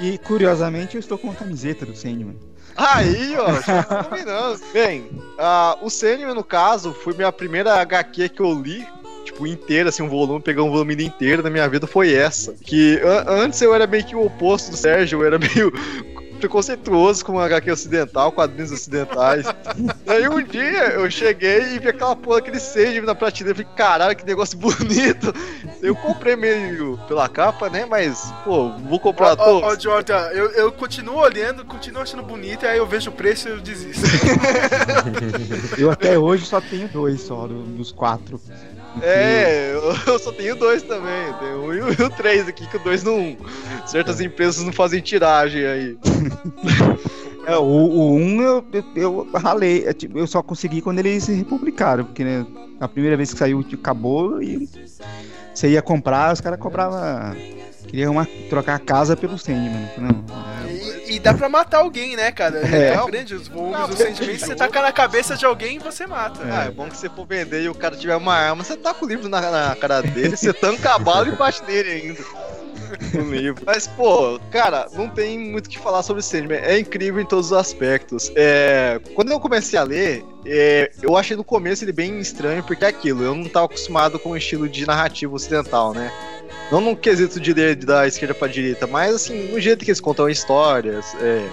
e 0.00 0.18
curiosamente 0.18 0.94
eu 0.94 1.00
estou 1.00 1.18
com 1.18 1.30
a 1.30 1.34
camiseta 1.34 1.84
do 1.84 1.96
Sandman. 1.96 2.36
Aí, 2.76 3.34
ó, 3.36 4.04
combinando. 4.04 4.60
Bem, 4.72 5.08
ah, 5.38 5.76
o 5.82 5.90
Sandman, 5.90 6.34
no 6.34 6.44
caso, 6.44 6.92
foi 6.92 7.14
minha 7.14 7.30
primeira 7.32 7.74
HQ 7.80 8.28
que 8.30 8.40
eu 8.42 8.52
li, 8.52 8.86
tipo, 9.24 9.46
inteira, 9.46 9.88
assim, 9.88 10.02
um 10.02 10.08
volume, 10.08 10.40
pegar 10.40 10.62
um 10.62 10.70
volume 10.70 10.94
inteiro 11.04 11.42
na 11.42 11.50
minha 11.50 11.68
vida 11.68 11.86
foi 11.86 12.12
essa. 12.12 12.52
Que 12.52 13.00
an- 13.02 13.24
antes 13.28 13.60
eu 13.62 13.74
era 13.74 13.86
meio 13.86 14.04
que 14.04 14.14
o 14.16 14.24
oposto 14.26 14.70
do 14.70 14.76
Sérgio, 14.76 15.22
eu 15.22 15.26
era 15.26 15.38
meio 15.38 15.72
preconceituoso 16.34 17.24
com 17.24 17.38
HQ 17.38 17.70
ocidental, 17.70 18.30
quadrinhos 18.32 18.70
ocidentais. 18.72 19.46
Daí 20.04 20.28
um 20.28 20.42
dia 20.42 20.90
eu 20.90 21.10
cheguei 21.10 21.74
e 21.74 21.78
vi 21.78 21.88
aquela 21.88 22.14
porra, 22.16 22.38
aquele 22.38 22.58
Sandman 22.60 23.02
na 23.02 23.14
prateleira, 23.14 23.58
eu 23.60 23.64
falei, 23.64 23.76
caralho, 23.76 24.16
que 24.16 24.24
negócio 24.26 24.58
bonito. 24.58 25.32
Eu 25.82 25.94
comprei 25.96 26.36
meio 26.36 26.98
pela 27.08 27.28
capa, 27.28 27.68
né, 27.68 27.84
mas, 27.84 28.32
pô, 28.44 28.70
vou 28.88 28.98
comprar 29.00 29.32
ó, 29.32 29.36
todos. 29.36 29.62
ó, 29.76 29.78
Jordan, 29.80 30.18
eu, 30.32 30.50
eu 30.52 30.72
continuo 30.72 31.16
olhando, 31.16 31.64
continuo 31.64 32.02
achando 32.02 32.22
bonito, 32.22 32.64
e 32.64 32.68
aí 32.68 32.78
eu 32.78 32.86
vejo 32.86 33.10
o 33.10 33.12
preço 33.14 33.48
e 33.48 33.52
eu 33.52 33.60
desisto. 33.60 34.02
Eu 35.78 35.90
até 35.90 36.18
hoje 36.18 36.46
só 36.46 36.60
tenho 36.60 36.88
dois 36.88 37.20
só 37.22 37.46
do- 37.46 37.62
dos 37.62 37.90
quatro. 37.92 38.40
É, 39.02 39.72
eu, 39.74 39.94
eu 40.14 40.18
só 40.18 40.32
tenho 40.32 40.56
dois 40.56 40.82
também. 40.82 41.26
Eu 41.28 41.34
tenho 41.34 41.64
um 41.64 41.74
e 41.74 41.80
o, 41.80 42.10
três 42.10 42.48
aqui, 42.48 42.66
que 42.66 42.76
o 42.76 42.80
dois 42.80 43.02
não. 43.02 43.36
Certas 43.86 44.20
empresas 44.20 44.64
não 44.64 44.72
fazem 44.72 45.00
tiragem 45.00 45.64
aí. 45.64 45.98
É, 47.46 47.58
o, 47.58 47.62
o 47.62 48.14
um 48.14 48.40
eu, 48.40 48.64
eu, 48.72 48.82
eu 48.96 49.28
ralei, 49.34 49.86
é, 49.86 49.92
tipo, 49.92 50.18
eu 50.18 50.26
só 50.26 50.42
consegui 50.42 50.80
quando 50.80 51.00
eles 51.00 51.24
se 51.24 51.34
republicaram, 51.34 52.02
porque 52.02 52.24
né, 52.24 52.46
a 52.80 52.88
primeira 52.88 53.18
vez 53.18 53.34
que 53.34 53.38
saiu 53.38 53.62
tipo, 53.62 53.82
acabou 53.82 54.42
e 54.42 54.66
você 55.52 55.68
ia 55.68 55.82
comprar, 55.82 56.32
os 56.32 56.40
caras 56.40 56.58
cobravam. 56.58 56.98
Queria 57.88 58.10
uma, 58.10 58.26
trocar 58.50 58.74
a 58.74 58.78
casa 58.78 59.16
pelo 59.16 59.38
Sandman. 59.38 59.88
Não, 59.96 60.24
é, 60.66 60.72
E, 60.72 61.16
e 61.16 61.18
dá 61.20 61.32
pra 61.34 61.48
matar 61.48 61.78
alguém, 61.78 62.16
né, 62.16 62.32
cara? 62.32 62.60
É, 62.66 62.94
É. 62.94 63.06
grande 63.06 63.34
os 63.34 63.46
volumes 63.48 63.78
Ah, 63.78 63.86
do 63.86 63.96
Sandman. 63.96 64.38
Você 64.38 64.54
tacar 64.54 64.82
na 64.82 64.92
cabeça 64.92 65.36
de 65.36 65.44
alguém, 65.44 65.78
você 65.78 66.06
mata. 66.06 66.40
Ah, 66.50 66.64
é 66.64 66.70
bom 66.70 66.88
que 66.88 66.96
você 66.96 67.08
for 67.08 67.26
vender 67.26 67.62
e 67.62 67.68
o 67.68 67.74
cara 67.74 67.96
tiver 67.96 68.16
uma 68.16 68.34
arma, 68.34 68.64
você 68.64 68.76
tá 68.76 68.92
com 68.92 69.04
o 69.04 69.08
livro 69.08 69.28
na, 69.28 69.40
na 69.40 69.76
cara 69.76 70.02
dele, 70.02 70.36
você 70.36 70.52
tanca 70.52 70.94
a 70.94 70.98
bala 70.98 71.28
e 71.28 71.32
bate 71.32 71.62
nele 71.64 71.90
ainda. 71.90 72.24
Livro. 73.30 73.62
Mas, 73.66 73.86
pô, 73.86 74.38
cara, 74.50 74.86
não 74.92 75.08
tem 75.08 75.38
muito 75.38 75.66
o 75.66 75.70
que 75.70 75.78
falar 75.78 76.02
sobre 76.02 76.22
Sandman. 76.22 76.58
É 76.58 76.78
incrível 76.78 77.20
em 77.20 77.26
todos 77.26 77.46
os 77.46 77.52
aspectos. 77.52 78.32
É, 78.34 79.00
quando 79.14 79.30
eu 79.30 79.40
comecei 79.40 79.78
a 79.78 79.82
ler, 79.82 80.24
é, 80.46 80.90
eu 81.02 81.16
achei 81.16 81.36
no 81.36 81.44
começo 81.44 81.84
ele 81.84 81.92
bem 81.92 82.18
estranho, 82.18 82.62
porque 82.62 82.84
é 82.84 82.88
aquilo, 82.88 83.22
eu 83.22 83.34
não 83.34 83.48
tava 83.48 83.66
acostumado 83.66 84.18
com 84.18 84.30
o 84.30 84.36
estilo 84.36 84.68
de 84.68 84.86
narrativa 84.86 85.34
ocidental, 85.34 85.94
né? 85.94 86.12
Não 86.70 86.80
no 86.80 86.96
quesito 86.96 87.40
de 87.40 87.52
ler 87.52 87.76
da 87.76 88.06
esquerda 88.06 88.34
pra 88.34 88.48
direita, 88.48 88.86
mas 88.86 89.14
assim, 89.14 89.52
no 89.52 89.60
jeito 89.60 89.84
que 89.84 89.90
eles 89.90 90.00
contam 90.00 90.28
histórias, 90.28 91.14
é, 91.20 91.46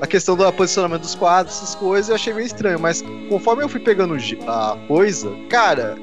a 0.00 0.06
questão 0.06 0.36
do 0.36 0.50
posicionamento 0.52 1.02
dos 1.02 1.14
quadros, 1.14 1.56
essas 1.56 1.74
coisas, 1.74 2.08
eu 2.08 2.14
achei 2.14 2.32
meio 2.32 2.46
estranho, 2.46 2.80
mas 2.80 3.02
conforme 3.28 3.62
eu 3.62 3.68
fui 3.68 3.80
pegando 3.80 4.16
a 4.46 4.78
coisa, 4.88 5.30
cara, 5.48 5.96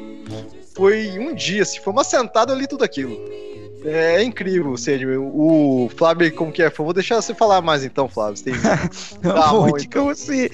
foi 0.76 1.18
um 1.18 1.34
dia, 1.34 1.64
assim, 1.64 1.80
foi 1.80 1.92
uma 1.92 2.04
sentada, 2.04 2.54
eu 2.54 2.58
li 2.58 2.68
tudo 2.68 2.84
aquilo. 2.84 3.18
É, 3.86 4.22
incrível, 4.24 4.76
Sandman. 4.76 5.18
O 5.20 5.90
Flávio, 5.96 6.34
como 6.34 6.52
que 6.52 6.62
é? 6.64 6.70
Vou 6.70 6.92
deixar 6.94 7.22
você 7.22 7.34
falar 7.34 7.62
mais 7.62 7.84
então, 7.86 8.10
Flávio. 8.10 8.36
Você 8.36 8.46
tem... 8.46 8.54
Não, 9.24 9.34
Tá 9.34 9.52
vou 9.52 9.62
bom, 9.68 9.70
indicar 9.78 10.04
você. 10.04 10.50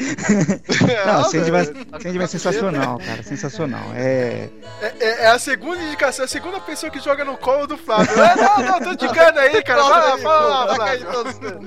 Ah, 1.06 1.18
Não, 1.22 1.24
Sandman, 1.30 1.52
velho, 1.64 1.86
tá 1.86 2.00
Sandman 2.00 2.24
é 2.24 2.28
sensacional, 2.28 2.98
cara, 3.00 3.24
sensacional. 3.24 3.84
É, 3.96 4.50
É, 4.82 4.94
é- 5.00 5.22
é 5.24 5.28
a 5.28 5.40
segunda 5.40 5.82
indicação, 5.82 6.26
a 6.26 6.28
segunda 6.28 6.60
pessoa 6.60 6.92
que 6.92 7.00
joga 7.00 7.24
no 7.24 7.38
colo 7.38 7.66
do 7.66 7.78
Flávio. 7.78 8.12
É, 8.22 8.36
não, 8.36 8.58
não, 8.60 8.80
tô 8.82 8.92
indicando 8.92 9.40
aí, 9.40 9.64
cara. 9.64 9.82
Fala, 9.84 10.18
Fala 10.18 10.90
aí, 10.90 11.00
fala, 11.00 11.34
Flávio. 11.34 11.60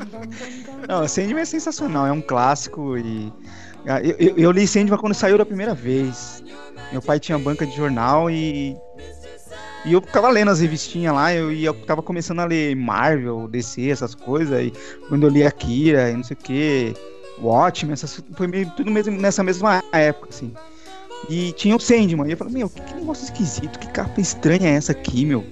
Não, 0.89 1.09
Sandman 1.09 1.41
é 1.43 1.45
sensacional, 1.45 2.07
é 2.07 2.13
um 2.13 2.21
clássico 2.21 2.97
e. 2.99 3.33
ah, 3.89 4.01
Eu, 4.03 4.15
eu, 4.19 4.35
eu 4.39 4.51
li 4.51 4.67
Sandman 4.69 4.99
quando 4.99 5.15
saiu 5.15 5.39
da 5.39 5.47
primeira 5.47 5.75
vez. 5.75 6.43
Meu 6.93 7.03
pai 7.03 7.19
tinha 7.19 7.39
banca 7.39 7.67
de 7.67 7.75
jornal 7.75 8.31
e. 8.31 8.77
E 9.87 9.93
eu 9.93 10.03
ficava 10.03 10.29
lendo 10.29 10.51
as 10.51 10.61
revistinhas 10.61 11.15
lá, 11.15 11.33
eu, 11.33 11.53
e 11.53 11.65
eu 11.65 11.73
tava 11.73 12.03
começando 12.03 12.41
a 12.41 12.45
ler 12.45 12.75
Marvel, 12.75 13.47
DC, 13.47 13.89
essas 13.89 14.15
coisas, 14.17 14.61
e 14.61 14.73
quando 15.09 15.23
eu 15.25 15.31
li 15.31 15.45
Akira 15.45 16.11
e 16.11 16.17
não 16.17 16.25
sei 16.25 16.37
o 16.39 16.43
que, 16.43 16.95
Watchmen, 17.41 17.93
essas, 17.93 18.21
foi 18.35 18.47
meio, 18.49 18.69
tudo 18.77 18.91
mesmo 18.91 19.17
nessa 19.17 19.45
mesma 19.45 19.83
época, 19.93 20.31
assim. 20.31 20.53
E 21.29 21.53
tinha 21.53 21.77
o 21.77 21.81
Sandman, 21.81 22.27
e 22.27 22.33
eu 22.33 22.37
falei, 22.37 22.55
meu, 22.55 22.69
que, 22.69 22.81
que 22.81 22.95
negócio 22.95 23.25
esquisito, 23.25 23.79
que 23.79 23.87
capa 23.89 24.21
estranha 24.21 24.69
é 24.69 24.75
essa 24.75 24.91
aqui, 24.93 25.25
meu? 25.25 25.45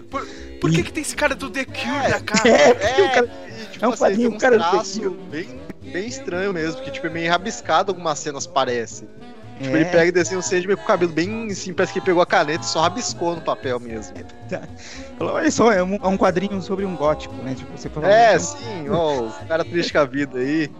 Por 0.60 0.70
que, 0.70 0.82
que 0.82 0.92
tem 0.92 1.02
esse 1.02 1.14
cara 1.14 1.34
do 1.34 1.50
The 1.50 1.64
Cure 1.66 2.08
na 2.10 2.20
cara? 2.20 2.48
É, 2.48 2.74
porque 2.74 3.02
o 3.02 3.10
cara. 3.10 3.30
E, 3.48 3.72
tipo, 3.72 3.84
É 3.84 3.88
um 3.88 3.92
assim, 3.92 4.02
quadrinho, 4.04 4.30
uns 4.30 4.40
cara, 4.40 4.58
do 4.58 4.70
traços 4.70 4.98
perfil. 4.98 5.18
bem, 5.30 5.60
bem 5.92 6.08
estranho 6.08 6.52
mesmo, 6.52 6.80
que 6.80 6.90
tipo, 6.90 7.06
é 7.06 7.10
meio 7.10 7.30
rabiscado 7.30 7.92
algumas 7.92 8.18
cenas, 8.18 8.46
parece. 8.46 9.04
Tipo, 9.64 9.76
É. 9.76 9.80
ele 9.80 9.88
pega 9.90 10.06
e 10.06 10.12
desenha 10.12 10.38
o 10.38 10.42
Sandman 10.42 10.76
com 10.76 10.82
o 10.82 10.86
cabelo 10.86 11.12
bem 11.12 11.46
assim, 11.50 11.72
parece 11.72 11.92
que 11.92 11.98
ele 11.98 12.06
pegou 12.06 12.22
a 12.22 12.26
caneta 12.26 12.62
e 12.64 12.66
só 12.68 12.82
rabiscou 12.82 13.34
no 13.34 13.40
papel 13.40 13.80
mesmo. 13.80 14.14
Falou, 15.18 15.34
olha 15.34 15.50
só, 15.50 15.72
é 15.72 15.82
um, 15.82 15.94
é 15.96 16.06
um 16.06 16.16
quadrinho 16.16 16.60
sobre 16.60 16.84
um 16.84 16.94
gótico, 16.94 17.34
né? 17.36 17.54
Tipo, 17.54 17.70
você 17.76 17.88
É, 18.02 18.34
"Então, 18.34 18.40
sim, 18.40 18.88
ó, 18.90 19.22
o 19.22 19.46
cara 19.48 19.64
triste 19.64 19.92
com 19.92 19.98
a 20.00 20.04
vida 20.04 20.38
aí. 20.38 20.70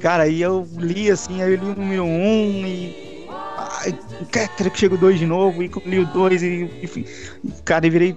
Cara, 0.00 0.22
aí 0.22 0.40
eu 0.40 0.66
li 0.78 1.10
assim, 1.10 1.42
aí 1.42 1.52
eu 1.52 1.56
li 1.58 1.66
o 1.70 1.74
número 1.74 2.04
um 2.04 2.66
e. 2.66 3.26
Ai, 3.58 3.98
quero 4.32 4.70
que 4.70 4.78
chegue 4.78 4.94
o 4.94 4.98
dois 4.98 5.18
de 5.18 5.26
novo, 5.26 5.62
e 5.62 5.70
li 5.84 5.98
o 5.98 6.06
dois 6.06 6.42
e. 6.42 6.70
Enfim. 6.82 7.04
Cara, 7.64 7.86
eu 7.86 7.90
virei 7.92 8.16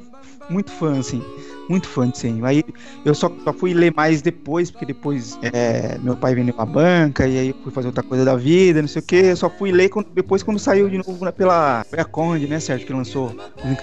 muito 0.49 0.71
fã, 0.71 0.97
assim. 0.99 1.21
Muito 1.69 1.87
fã 1.87 2.05
de 2.07 2.13
desenho. 2.13 2.45
Aí 2.45 2.63
eu 3.05 3.13
só, 3.15 3.31
só 3.43 3.53
fui 3.53 3.73
ler 3.73 3.93
mais 3.95 4.21
depois, 4.21 4.69
porque 4.71 4.85
depois 4.85 5.37
é, 5.41 5.97
meu 5.99 6.15
pai 6.15 6.35
vendeu 6.35 6.53
uma 6.55 6.65
banca, 6.65 7.27
e 7.27 7.37
aí 7.37 7.55
fui 7.63 7.71
fazer 7.71 7.87
outra 7.87 8.03
coisa 8.03 8.23
da 8.25 8.35
vida, 8.35 8.81
não 8.81 8.87
sei 8.87 9.01
o 9.01 9.05
que. 9.05 9.15
Eu 9.15 9.35
só 9.37 9.49
fui 9.49 9.71
ler 9.71 9.89
quando- 9.89 10.09
depois 10.11 10.43
quando 10.43 10.59
saiu 10.59 10.89
de 10.89 10.97
novo 10.97 11.31
pela, 11.33 11.85
foi 11.89 11.99
a 11.99 12.05
Conde, 12.05 12.47
né, 12.47 12.59
Sérgio, 12.59 12.85
que 12.87 12.93
lançou 12.93 13.35
uns, 13.63 13.77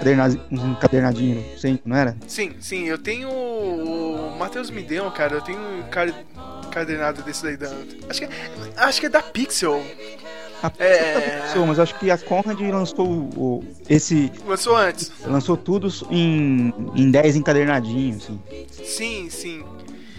uns 0.51 0.65
encadernadinhos, 0.65 1.61
sim, 1.61 1.79
não 1.85 1.97
era? 1.97 2.17
Sim, 2.27 2.53
sim, 2.61 2.85
eu 2.85 2.99
tenho. 2.99 3.29
O 3.31 4.37
Matheus 4.39 4.71
me 4.71 4.83
deu, 4.83 5.11
cara, 5.11 5.35
eu 5.37 5.41
tenho 5.41 5.59
um 5.59 5.83
car- 5.91 6.13
cadernado 6.71 7.23
desse 7.23 7.43
daí 7.43 7.57
da. 7.57 7.71
Acho 8.09 8.21
que, 8.21 8.25
é- 8.27 8.31
acho 8.77 9.01
que 9.01 9.07
é 9.07 9.09
da 9.09 9.23
Pixel. 9.23 9.83
A 10.63 10.73
É. 10.79 11.41
Pixel, 11.43 11.67
mas 11.67 11.79
eu 11.79 11.83
acho 11.85 11.99
que 11.99 12.11
a 12.11 12.19
Conrad 12.19 12.61
lançou 12.61 13.07
o, 13.09 13.65
esse. 13.89 14.31
Lançou 14.47 14.77
antes. 14.77 15.11
Lançou 15.25 15.57
tudo 15.57 15.89
em, 16.11 16.73
em 16.95 17.11
10 17.11 17.37
encadernadinhos, 17.37 18.25
assim. 18.25 18.41
Sim, 18.85 19.31
sim. 19.31 19.65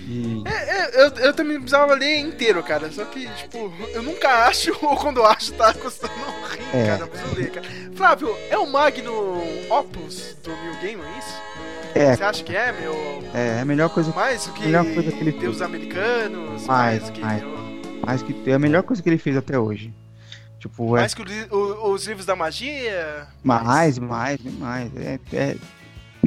E- 0.08 0.44
É, 0.46 0.52
é, 1.00 1.04
eu, 1.06 1.10
eu 1.28 1.34
também 1.34 1.58
precisava 1.60 1.94
ler 1.94 2.20
inteiro, 2.20 2.62
cara. 2.64 2.92
Só 2.92 3.06
que, 3.06 3.28
tipo, 3.36 3.72
eu 3.94 4.02
nunca 4.02 4.28
acho, 4.48 4.72
ou 4.82 4.96
quando 4.98 5.24
acho, 5.24 5.54
tá 5.54 5.74
custando 5.74 6.14
um 6.14 6.48
rim, 6.48 6.64
É. 6.80 6.86
cara. 6.88 7.02
Eu 7.04 7.08
preciso 7.08 7.36
ler, 7.36 7.52
cara. 7.52 7.68
Flávio, 7.96 8.36
é 8.50 8.58
o 8.58 8.66
Magno 8.66 9.42
Opus 9.70 10.36
do 10.44 10.50
New 10.50 10.76
Game, 10.82 11.02
é 11.02 11.20
isso? 11.20 11.42
É. 11.94 12.16
Você 12.16 12.24
acha 12.24 12.44
que 12.44 12.56
é, 12.56 12.72
meu? 12.72 12.94
É, 13.34 13.58
é 13.58 13.62
a 13.62 13.66
melhor 13.66 13.90
coisa, 13.90 14.12
Mais 14.14 14.46
do 14.48 14.54
que 14.54 14.64
melhor 14.64 14.86
coisa 14.86 15.12
que 15.12 15.20
ele 15.20 15.32
fez. 15.32 15.44
Deus 15.44 15.62
Americanos? 15.62 16.66
Mais, 16.66 17.04
do 17.04 17.12
que, 17.12 17.22
mais. 17.22 17.44
mais 18.06 18.24
que 18.24 18.36
é 18.50 18.54
a 18.54 18.60
melhor 18.60 18.82
coisa 18.84 19.04
que 19.04 19.10
ele 19.10 19.18
fez 19.18 19.36
até 19.38 19.60
hoje. 19.60 19.94
Tipo, 20.62 20.96
é 20.96 21.00
mais 21.00 21.14
que 21.16 21.24
o 21.24 21.56
o- 21.58 21.92
os 21.92 22.06
livros 22.06 22.24
da 22.26 22.36
magia? 22.36 23.28
mais, 23.44 23.98
mais, 23.98 24.40
mais. 24.60 24.92
É, 24.96 25.20
é- 25.34 25.58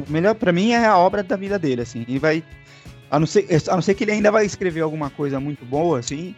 o 0.05 0.11
melhor 0.11 0.35
pra 0.35 0.51
mim 0.51 0.71
é 0.73 0.85
a 0.85 0.97
obra 0.97 1.23
da 1.23 1.37
vida 1.37 1.57
dele, 1.57 1.81
assim. 1.81 2.03
E 2.05 2.19
vai. 2.19 2.43
A 3.09 3.17
não, 3.17 3.25
ser, 3.25 3.47
a 3.69 3.75
não 3.75 3.81
ser 3.81 3.93
que 3.93 4.03
ele 4.03 4.11
ainda 4.11 4.29
vai 4.31 4.45
escrever 4.45 4.81
alguma 4.81 5.09
coisa 5.09 5.39
muito 5.39 5.63
boa, 5.63 5.99
assim, 5.99 6.35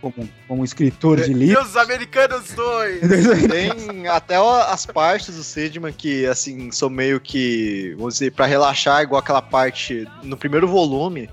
como, 0.00 0.26
como 0.48 0.64
escritor 0.64 1.20
de 1.20 1.34
livros. 1.34 1.64
Deus 1.72 1.76
Americanos 1.76 2.50
2! 2.52 3.00
Tem 3.50 4.08
até 4.08 4.36
as 4.36 4.86
partes 4.86 5.36
do 5.36 5.42
Sidman 5.42 5.92
que, 5.92 6.24
assim, 6.24 6.70
são 6.70 6.88
meio 6.88 7.20
que, 7.20 7.94
vamos 7.98 8.14
dizer, 8.14 8.32
pra 8.32 8.46
relaxar, 8.46 9.02
igual 9.02 9.18
aquela 9.20 9.42
parte 9.42 10.08
no 10.22 10.36
primeiro 10.36 10.66
volume, 10.66 11.28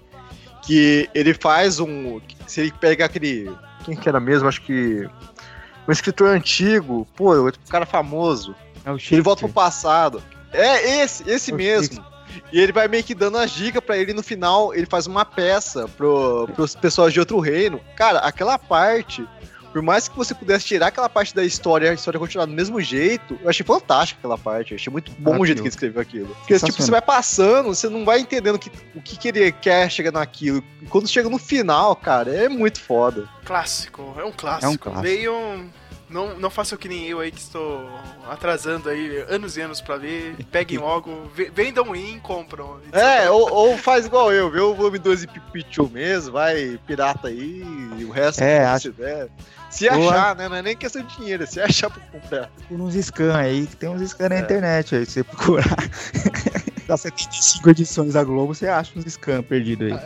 que 0.65 1.09
ele 1.15 1.33
faz 1.33 1.79
um. 1.79 2.19
Se 2.47 2.59
ele 2.61 2.73
pega 2.81 3.05
aquele. 3.05 3.49
Quem 3.85 3.95
que 3.95 4.09
era 4.09 4.19
mesmo? 4.19 4.47
Acho 4.49 4.61
que. 4.61 5.07
Um 5.87 5.91
escritor 5.91 6.29
antigo, 6.29 7.07
pô, 7.15 7.47
um 7.47 7.51
cara 7.69 7.85
famoso. 7.85 8.55
É 8.85 8.91
o 8.91 8.97
Ele 9.11 9.21
volta 9.21 9.41
pro 9.41 9.49
passado. 9.49 10.21
É 10.53 11.01
esse, 11.01 11.29
esse 11.29 11.51
É 11.51 11.55
mesmo. 11.55 12.03
E 12.51 12.59
ele 12.59 12.71
vai 12.71 12.87
meio 12.87 13.03
que 13.03 13.15
dando 13.15 13.37
as 13.37 13.51
dicas 13.51 13.83
pra 13.83 13.97
ele 13.97 14.13
no 14.13 14.23
final, 14.23 14.73
ele 14.73 14.85
faz 14.85 15.07
uma 15.07 15.25
peça 15.25 15.87
pro, 15.87 16.47
pros 16.53 16.75
pessoas 16.75 17.13
de 17.13 17.19
outro 17.19 17.39
reino. 17.39 17.79
Cara, 17.95 18.19
aquela 18.19 18.57
parte, 18.57 19.27
por 19.71 19.81
mais 19.81 20.07
que 20.07 20.15
você 20.17 20.33
pudesse 20.35 20.65
tirar 20.65 20.87
aquela 20.87 21.07
parte 21.09 21.33
da 21.33 21.43
história 21.43 21.87
e 21.87 21.89
a 21.89 21.93
história 21.93 22.19
continuar 22.19 22.45
do 22.45 22.51
mesmo 22.53 22.79
jeito, 22.81 23.37
eu 23.41 23.49
achei 23.49 23.65
fantástico 23.65 24.19
aquela 24.19 24.37
parte. 24.37 24.71
Eu 24.71 24.75
achei 24.75 24.91
muito 24.91 25.11
bom 25.17 25.39
o 25.39 25.45
jeito 25.45 25.59
que 25.59 25.67
ele 25.67 25.69
escreveu 25.69 26.01
aquilo. 26.01 26.35
Porque, 26.35 26.59
tipo, 26.59 26.81
você 26.81 26.91
vai 26.91 27.01
passando, 27.01 27.67
você 27.73 27.87
não 27.89 28.03
vai 28.05 28.19
entendendo 28.19 28.59
que- 28.59 28.71
o 28.95 29.01
que, 29.01 29.17
que 29.17 29.27
ele 29.29 29.51
quer 29.51 29.89
chegar 29.89 30.11
naquilo. 30.11 30.63
E 30.81 30.85
quando 30.85 31.07
chega 31.07 31.29
no 31.29 31.37
final, 31.37 31.95
cara, 31.95 32.33
é 32.35 32.49
muito 32.49 32.79
foda. 32.81 33.27
Clássico, 33.45 34.13
é 34.17 34.23
um 34.25 34.31
clássico. 34.31 34.65
É 34.65 34.69
um 34.69 34.77
clássico. 34.77 35.01
Leiam. 35.03 35.69
Não, 36.09 36.37
não 36.37 36.49
façam 36.49 36.77
que 36.77 36.89
nem 36.89 37.07
eu 37.07 37.21
aí 37.21 37.31
que 37.31 37.39
estou 37.39 37.89
atrasando 38.29 38.89
aí 38.89 39.23
anos 39.29 39.55
e 39.55 39.61
anos 39.61 39.79
pra 39.79 39.95
ler. 39.95 40.35
Peguem 40.51 40.77
logo, 40.79 41.09
ve- 41.33 41.49
vendam 41.55 41.95
e 41.95 42.19
compram. 42.19 42.81
É, 42.91 43.29
ou, 43.29 43.49
ou 43.49 43.77
faz 43.77 44.07
igual 44.07 44.29
eu, 44.33 44.51
vê 44.51 44.59
o 44.59 44.73
volume 44.75 44.99
2 44.99 45.23
e 45.23 45.27
Pichu 45.27 45.89
mesmo, 45.89 46.33
vai 46.33 46.77
pirata 46.85 47.29
aí, 47.29 47.63
e 47.97 48.03
o 48.03 48.11
resto 48.11 48.41
É, 48.43 48.59
se 48.59 48.65
acho- 48.65 48.91
tiver. 48.91 49.29
Se 49.71 49.87
achar, 49.87 50.35
né? 50.35 50.49
Não 50.49 50.55
é 50.57 50.61
nem 50.61 50.75
questão 50.75 51.01
de 51.01 51.15
dinheiro, 51.17 51.43
é 51.43 51.45
se 51.45 51.59
achar 51.61 51.89
pra 51.89 52.01
comprar. 52.11 52.49
Por 52.67 52.79
uns 52.79 52.93
scans 52.95 53.33
aí, 53.35 53.65
que 53.67 53.75
tem 53.77 53.89
uns 53.89 54.01
scans 54.09 54.29
na 54.29 54.35
É. 54.35 54.39
internet 54.39 54.95
aí, 54.95 55.05
se 55.05 55.13
você 55.13 55.23
procurar. 55.23 55.63
das 56.91 57.01
75 57.01 57.69
edições 57.69 58.13
da 58.13 58.23
Globo, 58.23 58.53
você 58.53 58.67
acha 58.67 58.91
uns 58.97 59.05
scans 59.05 59.45
perdidos 59.45 59.91
aí. 59.91 59.97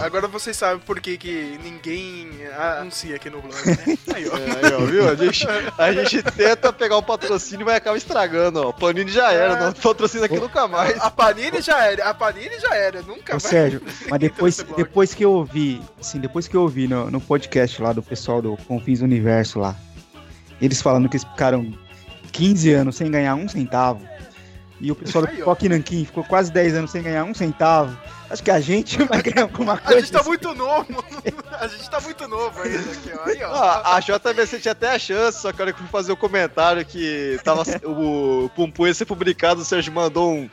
A- 0.00 0.04
Agora 0.04 0.28
vocês 0.28 0.56
sabem 0.56 0.78
por 0.84 1.00
que, 1.00 1.16
que 1.16 1.58
ninguém 1.64 2.28
anuncia 2.78 3.16
aqui 3.16 3.30
no 3.30 3.40
blog, 3.40 3.54
né? 3.66 3.96
Aí, 4.14 4.28
ó. 4.28 4.36
É, 4.36 4.66
aí, 4.66 4.72
ó, 4.74 4.84
viu? 4.84 5.08
A 5.08 5.14
gente, 5.14 5.46
a 5.78 5.92
gente 5.92 6.22
tenta 6.22 6.72
pegar 6.72 6.96
o 6.96 7.02
patrocínio, 7.02 7.64
mas 7.64 7.76
acaba 7.76 7.96
estragando, 7.96 8.60
ó. 8.60 8.72
Panini 8.72 9.10
já 9.10 9.32
era, 9.32 9.54
É. 9.54 9.60
não 9.60 9.72
patrocina 9.72 10.26
aqui 10.26 10.38
nunca 10.38 10.66
mais. 10.68 10.98
A 11.00 11.10
Panini 11.10 11.60
já 11.62 11.84
era, 11.86 12.08
a 12.10 12.14
Panini 12.14 12.58
já 12.60 12.74
era, 12.74 13.00
nunca 13.02 13.36
Ô, 13.36 13.38
vai. 13.38 13.50
Sérgio, 13.50 13.82
mas 14.10 14.18
depois, 14.20 14.56
depois 14.76 15.14
que 15.14 15.24
eu 15.24 15.32
ouvi, 15.32 15.80
assim, 16.00 16.18
depois 16.20 16.46
que 16.48 16.56
eu 16.56 16.62
ouvi 16.62 16.86
no, 16.88 17.10
no 17.10 17.20
podcast 17.20 17.80
lá 17.82 17.92
do 17.92 18.02
pessoal 18.02 18.40
do 18.42 18.56
Confins 18.68 19.00
Universo 19.00 19.58
lá, 19.60 19.74
eles 20.60 20.80
falando 20.82 21.08
que 21.08 21.16
eles 21.16 21.24
ficaram 21.24 21.72
15 22.32 22.72
anos 22.72 22.96
sem 22.96 23.10
ganhar 23.10 23.34
um 23.34 23.48
centavo, 23.48 24.06
e 24.80 24.90
o 24.92 24.94
pessoal 24.94 25.24
do. 25.26 25.30
Pipoque 25.30 25.68
Nanquim 25.68 26.04
ficou 26.04 26.24
quase 26.24 26.52
10 26.52 26.74
anos 26.74 26.90
sem 26.90 27.02
ganhar 27.02 27.24
um 27.24 27.34
centavo, 27.34 27.96
acho 28.30 28.42
que 28.42 28.50
a 28.50 28.60
gente 28.60 29.02
vai 29.04 29.22
ganhar 29.22 29.42
alguma 29.42 29.74
A 29.74 29.78
coisa. 29.78 30.00
gente 30.00 30.12
tá 30.12 30.22
muito 30.22 30.54
novo, 30.54 31.04
a 31.58 31.66
gente 31.66 31.90
tá 31.90 32.00
muito 32.00 32.28
novo 32.28 32.62
ainda 32.62 32.78
aqui, 32.92 33.12
ó. 33.14 33.24
Aí, 33.28 33.42
ó. 33.42 33.52
Ah, 33.54 33.96
a 33.96 34.00
JBC 34.00 34.60
tinha 34.60 34.72
até 34.72 34.94
a 34.94 34.98
chance, 34.98 35.40
só 35.40 35.52
que 35.52 35.60
a 35.60 35.64
hora 35.64 35.72
que 35.72 35.78
eu 35.78 35.82
fui 35.82 35.90
fazer 35.90 36.12
o 36.12 36.16
comentário 36.16 36.84
que 36.84 37.38
tava 37.42 37.62
o 37.84 38.50
Pumpu 38.54 38.86
ia 38.86 38.94
ser 38.94 39.04
publicado, 39.04 39.62
o 39.62 39.64
Sérgio 39.64 39.92
mandou 39.92 40.32
um, 40.32 40.48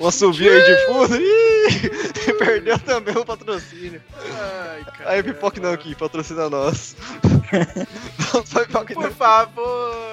um 0.00 0.06
assovio 0.08 0.52
aí 0.52 0.62
de 0.62 0.86
fundo. 0.86 1.16
Ih, 1.16 2.32
perdeu 2.38 2.78
também 2.78 3.16
o 3.16 3.24
patrocínio. 3.24 4.00
Ai, 4.18 4.84
cara. 4.84 5.10
Aí 5.10 5.22
Pipoque 5.22 5.60
não 5.60 5.72
aqui, 5.72 5.94
patrocina 5.94 6.48
nós. 6.48 6.96
Por 8.94 9.10
favor. 9.12 10.10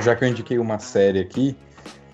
Já 0.00 0.14
que 0.14 0.24
eu 0.24 0.28
indiquei 0.28 0.58
uma 0.58 0.78
série 0.78 1.18
aqui, 1.20 1.56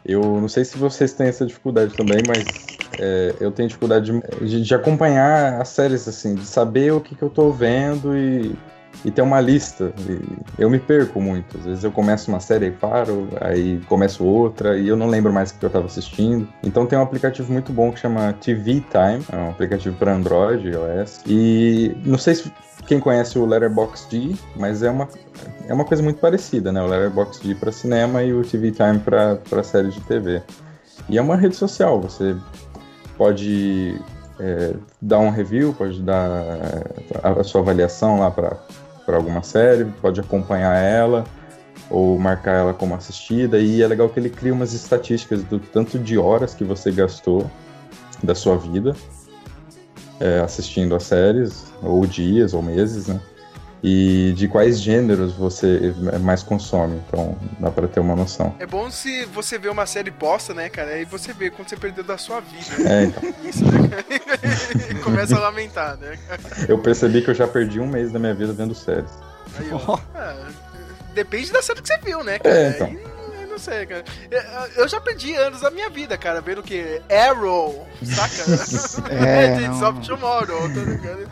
eu 0.04 0.20
não 0.40 0.48
sei 0.48 0.64
se 0.64 0.76
vocês 0.76 1.12
têm 1.12 1.28
essa 1.28 1.46
dificuldade 1.46 1.94
também, 1.94 2.22
mas 2.22 2.78
é, 2.98 3.34
eu 3.40 3.50
tenho 3.50 3.68
dificuldade 3.68 4.12
de, 4.42 4.62
de- 4.62 4.74
acompanhar 4.74 5.60
as 5.60 5.68
séries, 5.68 6.06
assim, 6.06 6.34
de 6.34 6.44
saber 6.46 6.92
o 6.92 7.00
que, 7.00 7.14
que 7.14 7.22
eu 7.22 7.30
tô 7.30 7.50
vendo 7.50 8.16
e, 8.16 8.54
e 9.04 9.10
ter 9.10 9.22
uma 9.22 9.40
lista. 9.40 9.92
E 10.08 10.20
eu 10.58 10.70
me 10.70 10.78
perco 10.78 11.20
muito. 11.20 11.58
Às 11.58 11.64
vezes 11.64 11.84
eu 11.84 11.92
começo 11.92 12.30
uma 12.30 12.40
série 12.40 12.66
e 12.66 12.70
paro, 12.70 13.28
aí 13.40 13.80
começo 13.88 14.24
outra 14.24 14.78
e 14.78 14.88
eu 14.88 14.96
não 14.96 15.06
lembro 15.06 15.32
mais 15.32 15.50
o 15.50 15.58
que 15.58 15.64
eu 15.64 15.70
tava 15.70 15.86
assistindo. 15.86 16.48
Então 16.62 16.86
tem 16.86 16.98
um 16.98 17.02
aplicativo 17.02 17.52
muito 17.52 17.72
bom 17.72 17.92
que 17.92 18.00
chama 18.00 18.32
TV 18.34 18.82
Time, 18.90 19.24
é 19.30 19.36
um 19.36 19.50
aplicativo 19.50 19.96
para 19.96 20.14
Android, 20.14 20.68
iOS. 20.68 21.22
E 21.26 21.96
não 22.04 22.18
sei 22.18 22.34
se 22.34 22.52
quem 22.86 22.98
conhece 22.98 23.38
o 23.38 23.46
Letterboxd, 23.46 24.36
mas 24.56 24.82
é 24.82 24.90
uma 24.90 25.08
é 25.66 25.72
uma 25.72 25.84
coisa 25.84 26.02
muito 26.02 26.20
parecida, 26.20 26.72
né? 26.72 26.82
O 26.82 26.86
Letterboxd 26.86 27.54
para 27.56 27.72
cinema 27.72 28.22
e 28.22 28.32
o 28.32 28.42
TV 28.42 28.70
Time 28.70 28.98
para 28.98 29.62
série 29.62 29.88
de 29.88 30.00
TV. 30.00 30.42
E 31.08 31.18
é 31.18 31.22
uma 31.22 31.36
rede 31.36 31.56
social, 31.56 32.00
você 32.00 32.34
pode 33.18 34.00
é, 34.38 34.74
dar 35.00 35.18
um 35.18 35.30
review, 35.30 35.74
pode 35.74 36.02
dar 36.02 36.28
a, 37.22 37.40
a 37.40 37.44
sua 37.44 37.60
avaliação 37.60 38.20
lá 38.20 38.30
para 38.30 38.56
alguma 39.12 39.42
série, 39.42 39.84
pode 40.00 40.20
acompanhar 40.20 40.76
ela 40.76 41.24
ou 41.90 42.18
marcar 42.18 42.52
ela 42.52 42.72
como 42.72 42.94
assistida. 42.94 43.58
E 43.58 43.82
é 43.82 43.86
legal 43.86 44.08
que 44.08 44.18
ele 44.18 44.30
cria 44.30 44.52
umas 44.52 44.72
estatísticas 44.72 45.42
do 45.42 45.58
tanto 45.58 45.98
de 45.98 46.16
horas 46.16 46.54
que 46.54 46.64
você 46.64 46.90
gastou 46.90 47.50
da 48.22 48.34
sua 48.34 48.56
vida 48.56 48.96
é, 50.20 50.40
assistindo 50.40 50.94
as 50.94 51.04
séries, 51.04 51.72
ou 51.82 52.06
dias, 52.06 52.54
ou 52.54 52.62
meses, 52.62 53.08
né? 53.08 53.20
E 53.86 54.32
de 54.34 54.48
quais 54.48 54.80
gêneros 54.80 55.34
você 55.34 55.94
mais 56.22 56.42
consome. 56.42 57.02
Então 57.06 57.36
dá 57.60 57.70
pra 57.70 57.86
ter 57.86 58.00
uma 58.00 58.16
noção. 58.16 58.54
É 58.58 58.64
bom 58.64 58.90
se 58.90 59.26
você 59.26 59.58
vê 59.58 59.68
uma 59.68 59.84
série 59.84 60.10
bosta, 60.10 60.54
né, 60.54 60.70
cara? 60.70 60.92
Aí 60.92 61.04
você 61.04 61.34
vê 61.34 61.50
quanto 61.50 61.68
você 61.68 61.76
perdeu 61.76 62.02
da 62.02 62.16
sua 62.16 62.40
vida. 62.40 62.88
É, 62.88 63.04
então. 63.04 63.22
Isso, 63.44 63.62
né? 63.62 63.90
e 64.90 64.94
começa 65.04 65.36
a 65.36 65.40
lamentar, 65.40 65.98
né? 65.98 66.18
Eu 66.66 66.78
percebi 66.78 67.20
que 67.20 67.28
eu 67.28 67.34
já 67.34 67.46
perdi 67.46 67.78
um 67.78 67.86
mês 67.86 68.10
da 68.10 68.18
minha 68.18 68.32
vida 68.32 68.54
vendo 68.54 68.74
séries. 68.74 69.10
Aí, 69.58 69.68
ó. 69.70 69.98
Ah, 70.14 70.48
depende 71.12 71.52
da 71.52 71.60
série 71.60 71.82
que 71.82 71.88
você 71.88 71.98
viu, 71.98 72.24
né, 72.24 72.38
cara? 72.38 72.56
É, 72.56 72.70
então. 72.70 73.13
Não 73.54 73.58
sei, 73.58 73.86
cara. 73.86 74.04
Eu- 74.76 74.88
já 74.88 75.00
perdi 75.00 75.34
anos 75.34 75.60
da 75.60 75.70
minha 75.70 75.88
vida, 75.88 76.16
cara, 76.18 76.40
vendo 76.40 76.58
o 76.58 76.62
que? 76.62 77.00
Arrow, 77.10 77.86
saca? 78.04 78.44
É, 79.14 79.46
Legends 79.56 79.80
não. 79.80 79.90
of 79.90 80.06
Tomorrow, 80.06 80.60
tá 80.68 80.80
ligado? 80.80 81.28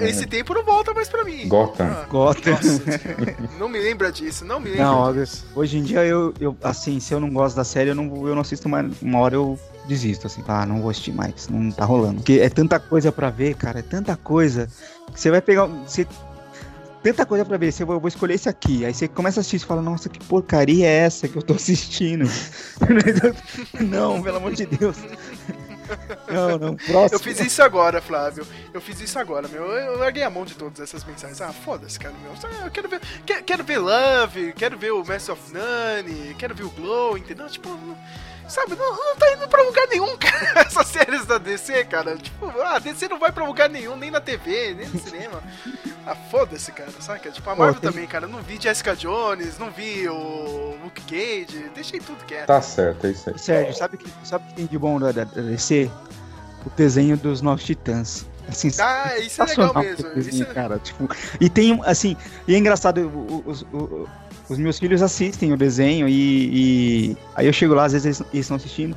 Esse 0.00 0.26
tempo 0.26 0.54
não 0.54 0.64
volta 0.64 0.94
mais 0.94 1.06
pra 1.08 1.22
mim. 1.24 1.46
Gotham. 1.48 1.86
Ah, 1.86 2.06
Gotham. 2.08 2.52
Nossa, 2.52 2.82
não 3.58 3.68
me 3.68 3.78
lembra 3.78 4.10
disso, 4.10 4.44
não 4.44 4.58
me 4.58 4.70
lembra 4.70 4.84
Não, 4.86 5.12
disso. 5.12 5.44
hoje 5.54 5.76
em 5.78 5.82
dia 5.82 6.02
eu, 6.04 6.32
eu, 6.40 6.56
assim, 6.62 6.98
se 6.98 7.12
eu 7.12 7.20
não 7.20 7.30
gosto 7.30 7.56
da 7.56 7.64
série, 7.64 7.90
eu 7.90 7.94
não, 7.94 8.08
vou- 8.08 8.26
eu 8.28 8.34
não 8.34 8.40
assisto 8.42 8.68
mais. 8.68 8.90
Uma 9.02 9.18
hora 9.20 9.34
eu 9.34 9.58
desisto, 9.86 10.26
assim. 10.26 10.42
Ah, 10.48 10.64
não 10.64 10.80
vou 10.80 10.90
assistir 10.90 11.12
mais, 11.12 11.48
não 11.48 11.70
tá 11.70 11.84
rolando. 11.84 12.16
Porque 12.16 12.40
é 12.40 12.48
tanta 12.48 12.80
coisa 12.80 13.12
pra 13.12 13.28
ver, 13.30 13.54
cara, 13.54 13.80
é 13.80 13.82
tanta 13.82 14.16
coisa. 14.16 14.66
que 15.12 15.20
Você 15.20 15.30
vai 15.30 15.40
pegar. 15.42 15.66
Você 15.66 16.06
tanta 17.12 17.26
coisa 17.26 17.44
pra 17.44 17.56
ver, 17.56 17.72
eu 17.78 17.86
vou, 17.86 18.08
escolher 18.08 18.34
esse 18.34 18.48
aqui. 18.48 18.84
Aí 18.84 18.94
você 18.94 19.06
começa 19.06 19.40
a 19.40 19.42
assistir 19.42 19.56
e 19.56 19.66
fala, 19.66 19.82
nossa, 19.82 20.08
que 20.08 20.18
porcaria 20.24 20.86
é 20.86 20.96
essa 20.98 21.28
que 21.28 21.36
eu 21.36 21.42
tô 21.42 21.54
assistindo? 21.54 22.24
não, 23.80 24.22
pelo 24.22 24.36
amor 24.38 24.52
de 24.52 24.66
Deus. 24.66 24.96
Não, 26.28 26.58
não, 26.58 26.76
próximo. 26.76 27.14
Eu 27.14 27.18
fiz 27.20 27.38
isso 27.40 27.62
agora, 27.62 28.02
Flávio. 28.02 28.46
Eu 28.74 28.80
fiz 28.80 29.00
isso 29.00 29.18
agora, 29.18 29.46
meu. 29.46 29.62
Eu 29.62 29.98
larguei 29.98 30.22
a 30.22 30.30
mão 30.30 30.44
de 30.44 30.54
todas 30.54 30.80
essas 30.80 31.04
mensagens. 31.04 31.40
Ah, 31.40 31.52
foda-se, 31.52 31.98
cara, 31.98 32.14
meu. 32.22 32.32
Eu 32.64 32.70
quero 32.70 32.88
ver. 32.88 33.00
Quero, 33.24 33.44
quero 33.44 33.64
ver 33.64 33.78
Love, 33.78 34.52
quero 34.54 34.76
ver 34.76 34.92
o 34.92 35.04
Master 35.04 35.34
of 35.34 35.42
None, 35.52 36.34
quero 36.34 36.54
ver 36.54 36.64
o 36.64 36.70
Glow, 36.70 37.16
entendeu? 37.16 37.48
Tipo. 37.48 37.68
Sabe, 38.48 38.76
não, 38.76 38.90
não 38.96 39.16
tá 39.16 39.32
indo 39.32 39.48
pra 39.48 39.62
lugar 39.62 39.86
nenhum, 39.88 40.14
cara, 40.18 40.60
essas 40.60 40.86
séries 40.86 41.26
da 41.26 41.36
DC, 41.38 41.84
cara. 41.86 42.16
Tipo, 42.16 42.46
ah, 42.60 42.76
a 42.76 42.78
DC 42.78 43.08
não 43.08 43.18
vai 43.18 43.32
pra 43.32 43.44
lugar 43.44 43.68
nenhum, 43.68 43.96
nem 43.96 44.10
na 44.10 44.20
TV, 44.20 44.74
nem 44.74 44.88
no 44.88 45.00
cinema. 45.00 45.42
Ah, 46.06 46.14
foda-se, 46.14 46.70
cara, 46.70 46.90
saca? 47.00 47.30
Tipo, 47.30 47.50
a 47.50 47.54
Pô, 47.56 47.62
Marvel 47.62 47.80
tem- 47.80 47.90
também, 47.90 48.06
cara. 48.06 48.28
Não 48.28 48.40
vi 48.40 48.58
Jessica 48.60 48.94
Jones, 48.94 49.58
não 49.58 49.70
vi 49.72 50.08
o 50.08 50.76
Luke 50.84 51.02
Cage, 51.02 51.68
deixei 51.74 51.98
tudo 51.98 52.24
quieto. 52.24 52.46
Tá 52.46 52.62
certo, 52.62 53.06
é 53.06 53.10
isso 53.10 53.28
aí. 53.30 53.38
Sérgio, 53.38 53.74
sabe 53.74 53.96
o 53.96 53.98
que, 53.98 54.08
sabe 54.24 54.46
que 54.48 54.54
tem 54.54 54.66
de 54.66 54.78
bom 54.78 55.00
da, 55.00 55.10
DC? 55.10 55.90
O 56.64 56.70
desenho 56.70 57.16
dos 57.16 57.42
Novos 57.42 57.64
Titãs. 57.64 58.24
Assim, 58.48 58.70
Ah, 58.80 59.18
isso 59.18 59.42
é 59.42 59.46
legal 59.46 59.74
mesmo. 59.74 60.06
Isso 60.06 60.14
desenho, 60.14 60.50
é... 60.50 60.54
cara. 60.54 60.78
Tipo, 60.78 61.08
e 61.40 61.50
tem, 61.50 61.80
assim, 61.84 62.16
e 62.46 62.54
é 62.54 62.58
engraçado, 62.58 62.98
o- 63.00 63.42
o- 63.44 63.76
o- 63.76 64.08
os 64.48 64.58
meus 64.58 64.78
filhos 64.78 65.02
assistem 65.02 65.52
o 65.52 65.56
desenho 65.56 66.08
e, 66.08 67.12
e 67.12 67.16
aí 67.34 67.46
eu 67.46 67.52
chego 67.52 67.74
lá, 67.74 67.84
às 67.84 67.92
vezes 67.92 68.06
eles, 68.06 68.20
eles 68.32 68.44
estão 68.44 68.56
assistindo. 68.56 68.96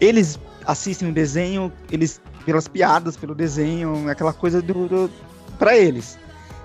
Eles 0.00 0.38
assistem 0.64 1.08
o 1.08 1.12
desenho, 1.12 1.72
eles 1.90 2.20
pelas 2.44 2.68
piadas, 2.68 3.16
pelo 3.16 3.34
desenho, 3.34 4.08
aquela 4.08 4.32
coisa 4.32 4.62
do, 4.62 4.88
do 4.88 5.10
para 5.58 5.76
eles. 5.76 6.18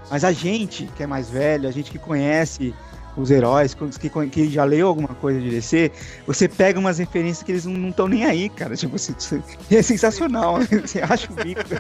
Mas 0.10 0.24
a 0.24 0.32
gente 0.32 0.90
que 0.96 1.04
é 1.04 1.08
mais 1.08 1.30
velho, 1.30 1.68
a 1.68 1.72
gente 1.72 1.90
que 1.90 1.98
conhece 1.98 2.74
os 3.16 3.30
heróis, 3.30 3.74
que, 3.74 4.10
que, 4.30 4.50
já 4.50 4.64
leu 4.64 4.88
alguma 4.88 5.10
coisa 5.10 5.40
de 5.40 5.50
DC, 5.50 5.92
você 6.26 6.48
pega 6.48 6.80
umas 6.80 6.98
referências 6.98 7.44
que 7.44 7.52
eles 7.52 7.66
não 7.66 7.90
estão 7.90 8.08
nem 8.08 8.26
aí, 8.26 8.50
cara. 8.50 8.76
Tipo, 8.76 8.98
você, 8.98 9.14
é 9.72 9.82
sensacional. 9.82 10.60
Você 10.82 11.02
acha 11.02 11.32
o 11.32 11.36
bico. 11.36 11.62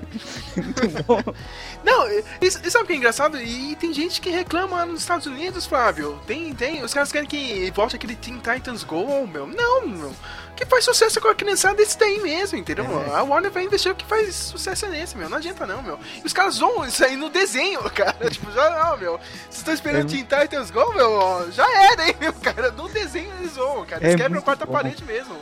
É 0.57 0.61
muito 0.61 1.03
bom. 1.03 1.21
Não, 1.83 2.09
e, 2.09 2.23
e 2.41 2.51
sabe 2.71 2.83
o 2.83 2.87
que 2.87 2.93
é 2.93 2.95
engraçado? 2.95 3.39
E, 3.41 3.75
tem 3.77 3.93
gente 3.93 4.19
que 4.19 4.29
reclama 4.29 4.85
nos 4.85 5.01
Estados 5.01 5.25
Unidos, 5.25 5.65
Flávio. 5.65 6.19
Tem, 6.27 6.53
tem. 6.53 6.83
Os 6.83 6.93
caras 6.93 7.11
querem 7.11 7.27
que 7.27 7.71
volte 7.71 7.95
aquele 7.95 8.15
Teen 8.15 8.37
Titans 8.37 8.83
Go, 8.83 9.27
meu. 9.27 9.47
Não, 9.47 9.87
meu. 9.87 10.13
Que 10.61 10.67
faz 10.67 10.85
sucesso 10.85 11.19
com 11.19 11.27
a 11.27 11.33
criançada 11.33 11.81
esse 11.81 11.97
daí 11.97 12.21
mesmo, 12.21 12.55
entendeu? 12.55 12.85
A 13.15 13.23
Warner 13.23 13.49
vai 13.49 13.63
investir 13.65 13.91
o 13.91 13.95
que 13.95 14.05
faz 14.05 14.35
sucesso 14.35 14.85
é 14.85 14.89
nesse, 14.89 15.17
meu. 15.17 15.27
Não 15.27 15.37
adianta 15.37 15.65
não, 15.65 15.81
meu. 15.81 15.97
E 16.23 16.27
os 16.27 16.31
caras 16.33 16.53
zoam 16.55 16.85
isso 16.85 17.03
aí 17.03 17.15
no 17.17 17.31
desenho, 17.31 17.81
cara. 17.89 18.29
Tipo, 18.29 18.51
já 18.51 18.69
não, 18.69 18.95
meu. 18.95 19.19
Vocês 19.49 19.57
estão 19.57 19.73
esperando 19.73 20.07
Teen 20.07 20.23
Titans 20.23 20.69
Go, 20.69 20.93
meu? 20.93 21.51
Já 21.51 21.65
era, 21.91 22.07
hein, 22.07 22.15
meu, 22.19 22.31
cara. 22.33 22.69
No 22.71 22.87
desenho 22.87 23.27
eles 23.39 23.53
zoam, 23.53 23.83
cara. 23.87 24.03
Eles 24.03 24.13
É 24.13 24.17
quebram 24.17 24.39
a 24.39 24.43
quarta 24.43 24.67
bom. 24.67 24.71
parede 24.73 25.03
mesmo. 25.03 25.35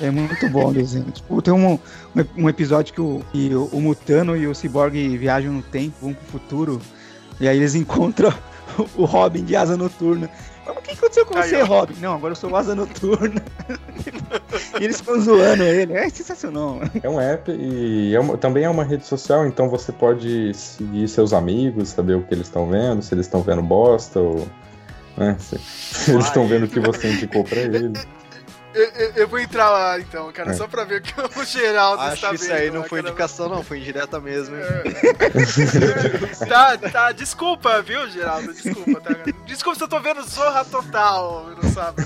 É 0.00 0.10
muito 0.10 0.48
bom 0.48 0.70
o 0.70 0.74
desenho. 0.74 1.08
Tipo, 1.12 1.40
tem 1.40 1.54
um, 1.54 1.74
um, 1.74 1.78
um 2.36 2.48
episódio 2.48 2.92
que, 2.92 3.00
o, 3.00 3.24
que 3.30 3.54
o, 3.54 3.66
o 3.66 3.80
Mutano 3.80 4.36
e 4.36 4.48
o 4.48 4.54
Cyborg 4.56 5.16
viajam 5.16 5.52
no 5.52 5.62
tempo, 5.62 5.94
vão 6.02 6.14
pro 6.14 6.26
futuro, 6.26 6.82
e 7.38 7.46
aí 7.46 7.56
eles 7.56 7.76
encontram 7.76 8.34
o 8.96 9.04
Robin 9.04 9.44
de 9.44 9.54
asa 9.54 9.76
noturna. 9.76 10.28
Mas 10.66 10.76
o 10.76 10.80
que 10.82 10.90
aconteceu 10.92 11.26
com 11.26 11.36
Aí, 11.38 11.48
você, 11.48 11.62
ó. 11.62 11.64
Robin? 11.66 11.94
Não, 12.00 12.14
agora 12.14 12.32
eu 12.32 12.36
sou 12.36 12.50
o 12.50 12.56
asa 12.56 12.74
noturna. 12.74 13.42
e 14.80 14.84
eles 14.84 14.98
ficam 15.00 15.20
zoando 15.20 15.62
ele. 15.62 15.92
É 15.92 16.08
sensacional. 16.08 16.80
É 17.02 17.08
um 17.08 17.20
app 17.20 17.50
e 17.50 18.14
é 18.14 18.20
uma- 18.20 18.36
também 18.36 18.64
é 18.64 18.68
uma 18.70 18.84
rede 18.84 19.06
social, 19.06 19.46
então 19.46 19.68
você 19.68 19.92
pode 19.92 20.52
seguir 20.54 21.06
seus 21.08 21.32
amigos, 21.32 21.88
saber 21.90 22.14
o 22.14 22.22
que 22.22 22.34
eles 22.34 22.46
estão 22.46 22.68
vendo, 22.68 23.02
se 23.02 23.14
eles 23.14 23.26
estão 23.26 23.42
vendo 23.42 23.62
bosta 23.62 24.20
ou. 24.20 24.46
Né, 25.16 25.36
se, 25.38 25.58
se 25.62 26.10
eles 26.12 26.26
estão 26.26 26.46
vendo 26.46 26.64
o 26.64 26.68
que 26.68 26.80
você 26.80 27.08
indicou 27.12 27.44
pra 27.44 27.58
eles. 27.62 28.06
Eu, 28.74 28.84
eu- 28.90 29.12
eu 29.14 29.28
vou 29.28 29.38
entrar 29.38 29.70
lá 29.70 30.00
então, 30.00 30.32
cara, 30.32 30.50
É. 30.50 30.54
só 30.54 30.66
pra 30.66 30.82
ver 30.84 30.98
o 31.00 31.02
que 31.02 31.14
o 31.40 31.44
Geraldo 31.44 32.02
Acho 32.02 32.14
está 32.16 32.28
que 32.30 32.34
isso 32.34 32.46
vendo. 32.48 32.56
aí 32.56 32.70
não 32.70 32.80
lá, 32.82 32.88
foi 32.88 32.98
cara. 33.00 33.10
indicação, 33.12 33.48
não, 33.48 33.62
foi 33.62 33.78
indireta 33.78 34.20
mesmo, 34.20 34.56
hein? 34.56 34.62
Tá, 36.48 36.76
tá, 36.76 37.12
desculpa, 37.12 37.80
viu, 37.82 38.08
Geraldo? 38.10 38.52
Desculpa, 38.52 39.00
tá? 39.00 39.14
Desculpa 39.46 39.78
se 39.78 39.84
eu 39.84 39.88
tô 39.88 40.00
vendo 40.00 40.22
Zorra 40.28 40.64
Total, 40.64 41.46
não 41.62 41.70
sabe? 41.70 42.02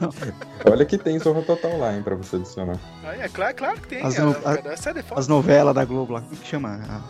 Olha 0.70 0.84
que 0.86 0.96
tem 0.96 1.18
Zorra 1.18 1.42
Total 1.42 1.76
lá, 1.78 1.92
hein, 1.94 2.02
pra 2.02 2.14
você 2.14 2.36
adicionar. 2.36 2.78
Aí, 3.04 3.20
é 3.20 3.28
claro, 3.28 3.54
claro 3.54 3.80
que 3.80 3.88
tem, 3.88 4.02
As 4.04 4.16
é, 4.16 4.22
no- 4.22 4.36
essa 4.66 4.90
é. 4.90 4.94
As 5.14 5.28
novelas 5.28 5.74
da 5.74 5.84
Globo 5.84 6.14
lá, 6.14 6.20
como 6.22 6.36
que 6.36 6.48
chama? 6.48 6.80
Ah, 6.88 7.00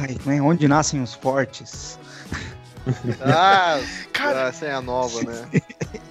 Ai, 0.00 0.16
como 0.22 0.34
é? 0.34 0.40
Onde 0.40 0.68
nascem 0.68 1.02
os 1.02 1.14
fortes? 1.14 1.98
Ah, 3.20 3.78
Cara- 4.12 4.48
essa 4.48 4.66
é 4.66 4.72
a 4.72 4.80
nova, 4.80 5.20
né? 5.22 5.48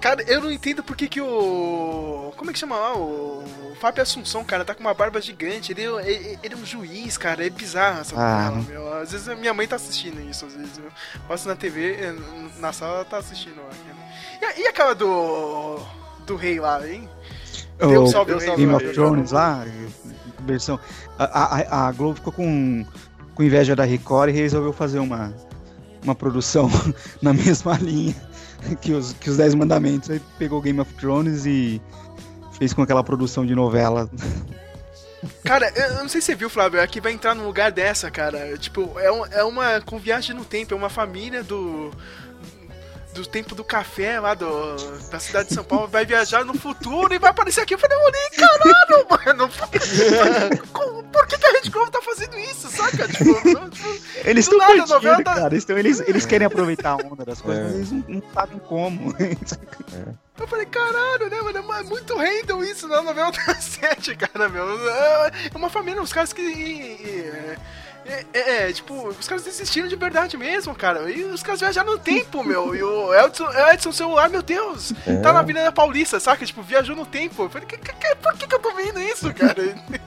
Cara, 0.00 0.22
eu 0.26 0.40
não 0.40 0.50
entendo 0.50 0.82
por 0.82 0.96
que 0.96 1.06
que 1.06 1.20
o... 1.20 2.32
Como 2.34 2.50
é 2.50 2.54
que 2.54 2.58
chama 2.58 2.74
lá? 2.76 2.96
O, 2.96 3.44
o 3.70 3.74
Fábio 3.78 4.02
Assunção, 4.02 4.42
cara, 4.42 4.64
tá 4.64 4.74
com 4.74 4.80
uma 4.80 4.94
barba 4.94 5.20
gigante. 5.20 5.72
Ele, 5.72 5.82
ele, 5.82 6.38
ele 6.42 6.54
é 6.54 6.56
um 6.56 6.64
juiz, 6.64 7.18
cara, 7.18 7.46
é 7.46 7.50
bizarro 7.50 8.00
essa 8.00 8.14
Ah, 8.16 8.50
meu. 8.66 8.94
Às 8.94 9.12
vezes 9.12 9.38
minha 9.38 9.52
mãe 9.52 9.68
tá 9.68 9.76
assistindo 9.76 10.18
isso, 10.22 10.46
às 10.46 10.54
vezes. 10.54 10.78
Eu 10.78 10.90
passo 11.28 11.46
na 11.46 11.54
TV, 11.54 11.92
eh, 12.00 12.14
na 12.58 12.72
sala, 12.72 12.94
ela 12.94 13.04
tá 13.04 13.18
assistindo. 13.18 13.56
lá. 13.56 13.68
E, 14.56 14.62
e 14.62 14.66
aquela 14.66 14.94
do... 14.94 15.78
Do 16.26 16.34
rei 16.34 16.58
lá, 16.58 16.86
hein? 16.86 17.06
Deu 17.78 18.02
um 18.02 18.04
O 18.04 18.06
salve, 18.06 18.34
rei, 18.34 18.56
Game 18.56 18.74
of 18.74 18.92
Thrones 18.92 19.32
lá, 19.32 19.66
versão. 20.40 20.80
A, 21.18 21.24
a, 21.24 21.88
a 21.88 21.92
Globo 21.92 22.14
ficou 22.14 22.32
com, 22.32 22.86
com 23.34 23.42
inveja 23.42 23.76
da 23.76 23.84
Record 23.84 24.30
e 24.30 24.32
resolveu 24.32 24.72
fazer 24.72 24.98
uma, 24.98 25.34
uma 26.02 26.14
produção 26.14 26.70
na 27.20 27.32
mesma 27.34 27.76
linha 27.76 28.29
que 28.80 28.92
os, 28.92 29.12
que 29.14 29.30
os 29.30 29.36
Dez 29.36 29.54
Mandamentos. 29.54 30.10
Aí 30.10 30.20
pegou 30.38 30.60
Game 30.60 30.80
of 30.80 30.92
Thrones 30.94 31.46
e 31.46 31.80
fez 32.58 32.72
com 32.72 32.82
aquela 32.82 33.02
produção 33.02 33.44
de 33.46 33.54
novela. 33.54 34.08
Cara, 35.44 35.70
eu 35.76 35.96
não 35.96 36.08
sei 36.08 36.20
se 36.20 36.28
você 36.28 36.34
viu, 36.34 36.48
Flávio, 36.48 36.80
aqui 36.80 36.98
vai 37.00 37.12
entrar 37.12 37.34
num 37.34 37.44
lugar 37.44 37.70
dessa, 37.70 38.10
cara. 38.10 38.56
Tipo, 38.56 38.98
é, 38.98 39.12
um- 39.12 39.26
é 39.26 39.44
uma 39.44 39.80
com 39.82 39.98
viagem 39.98 40.34
no 40.34 40.46
tempo, 40.46 40.72
é 40.72 40.76
uma 40.76 40.88
família 40.88 41.42
do. 41.42 41.90
Do 43.12 43.26
tempo 43.26 43.56
do 43.56 43.64
café 43.64 44.20
lá 44.20 44.34
do, 44.34 44.76
da 45.10 45.18
cidade 45.18 45.48
de 45.48 45.54
São 45.54 45.64
Paulo, 45.64 45.88
vai 45.88 46.06
viajar 46.06 46.44
no 46.44 46.54
futuro 46.54 47.12
e 47.12 47.18
vai 47.18 47.30
aparecer 47.30 47.60
aqui. 47.62 47.74
Eu 47.74 47.78
falei, 47.78 47.98
olhei, 47.98 48.30
caralho, 48.30 49.06
mano. 49.10 49.48
Por, 50.72 51.02
por 51.04 51.26
que, 51.26 51.36
que 51.36 51.46
a 51.46 51.50
Rede 51.52 51.70
Globo 51.70 51.90
tá 51.90 52.00
fazendo 52.00 52.38
isso, 52.38 52.68
saca? 52.70 53.08
Tipo, 53.08 53.48
não, 53.48 53.68
tipo, 53.68 53.88
Eles 54.24 54.44
estão 54.44 54.58
nada, 54.58 54.72
curtindo, 54.74 54.94
novela 54.94 55.24
tá- 55.24 55.34
cara. 55.34 55.54
Eles, 55.54 55.64
tão- 55.64 55.76
eles, 55.76 56.00
eles 56.06 56.24
querem 56.24 56.46
aproveitar 56.46 56.90
a 56.92 56.96
onda 56.96 57.24
das 57.24 57.40
coisas, 57.40 57.62
É. 57.64 57.66
mas 57.66 57.74
eles 57.74 57.90
não, 57.90 58.04
não 58.06 58.22
sabem 58.32 58.58
como. 58.60 59.14
eu 60.38 60.46
falei, 60.46 60.66
caralho, 60.66 61.28
né, 61.28 61.40
mano? 61.42 61.58
É 61.74 61.82
muito 61.82 62.16
random 62.16 62.62
isso 62.62 62.86
na 62.86 63.02
novela 63.02 63.32
da 63.32 63.54
sete, 63.60 64.14
cara, 64.14 64.48
meu. 64.48 64.64
É 64.88 65.32
uma 65.56 65.68
família, 65.68 66.00
os 66.00 66.12
caras 66.12 66.32
que. 66.32 67.56
É, 68.06 68.24
é, 68.32 68.68
é, 68.68 68.72
tipo, 68.72 69.08
os 69.08 69.28
caras 69.28 69.44
desistiram 69.44 69.86
de 69.86 69.94
verdade 69.96 70.36
mesmo, 70.36 70.74
cara. 70.74 71.10
E 71.10 71.22
os 71.24 71.42
caras 71.42 71.60
viajaram 71.60 71.92
no 71.92 71.98
tempo, 71.98 72.42
meu. 72.44 72.74
E 72.74 72.82
o 72.82 73.14
Edson, 73.14 73.48
Edson 73.72 73.92
celular, 73.92 74.28
meu 74.28 74.42
Deus, 74.42 74.92
É. 75.06 75.16
tá 75.16 75.32
na 75.32 75.40
Avenida 75.40 75.70
Paulista, 75.70 76.18
saca? 76.18 76.44
Tipo, 76.44 76.62
viajou 76.62 76.96
no 76.96 77.04
tempo. 77.06 77.42
Eu 77.44 77.50
falei, 77.50 77.66
que, 77.68 77.76
que, 77.76 77.92
que- 77.92 78.14
por 78.16 78.32
que, 78.34 78.46
que 78.46 78.54
eu 78.54 78.58
tô 78.58 78.72
vendo 78.74 79.00
isso, 79.00 79.32
cara? 79.34 79.54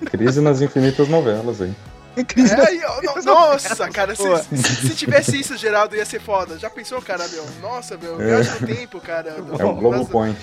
Crise 0.09 0.41
nas 0.41 0.61
infinitas 0.61 1.07
novelas 1.07 1.61
aí. 1.61 1.73
É, 2.15 2.75
e, 2.75 2.81
no- 3.07 3.23
nossa, 3.23 3.89
cara, 3.89 4.15
se, 4.15 4.23
se, 4.55 4.87
se 4.87 4.95
tivesse 4.95 5.39
isso, 5.39 5.57
Geraldo, 5.57 5.95
ia 5.95 6.05
ser 6.05 6.21
foda. 6.21 6.59
Já 6.59 6.69
pensou, 6.69 7.01
cara, 7.01 7.27
meu? 7.27 7.43
Nossa, 7.59 7.97
meu, 7.97 8.17
viagem 8.17 8.53
no 8.61 8.67
tempo, 8.67 8.99
cara. 9.01 9.29
É 9.31 9.65
o 9.65 9.73
Globo 9.73 9.97
Nossa, 9.97 10.11
Point. 10.11 10.39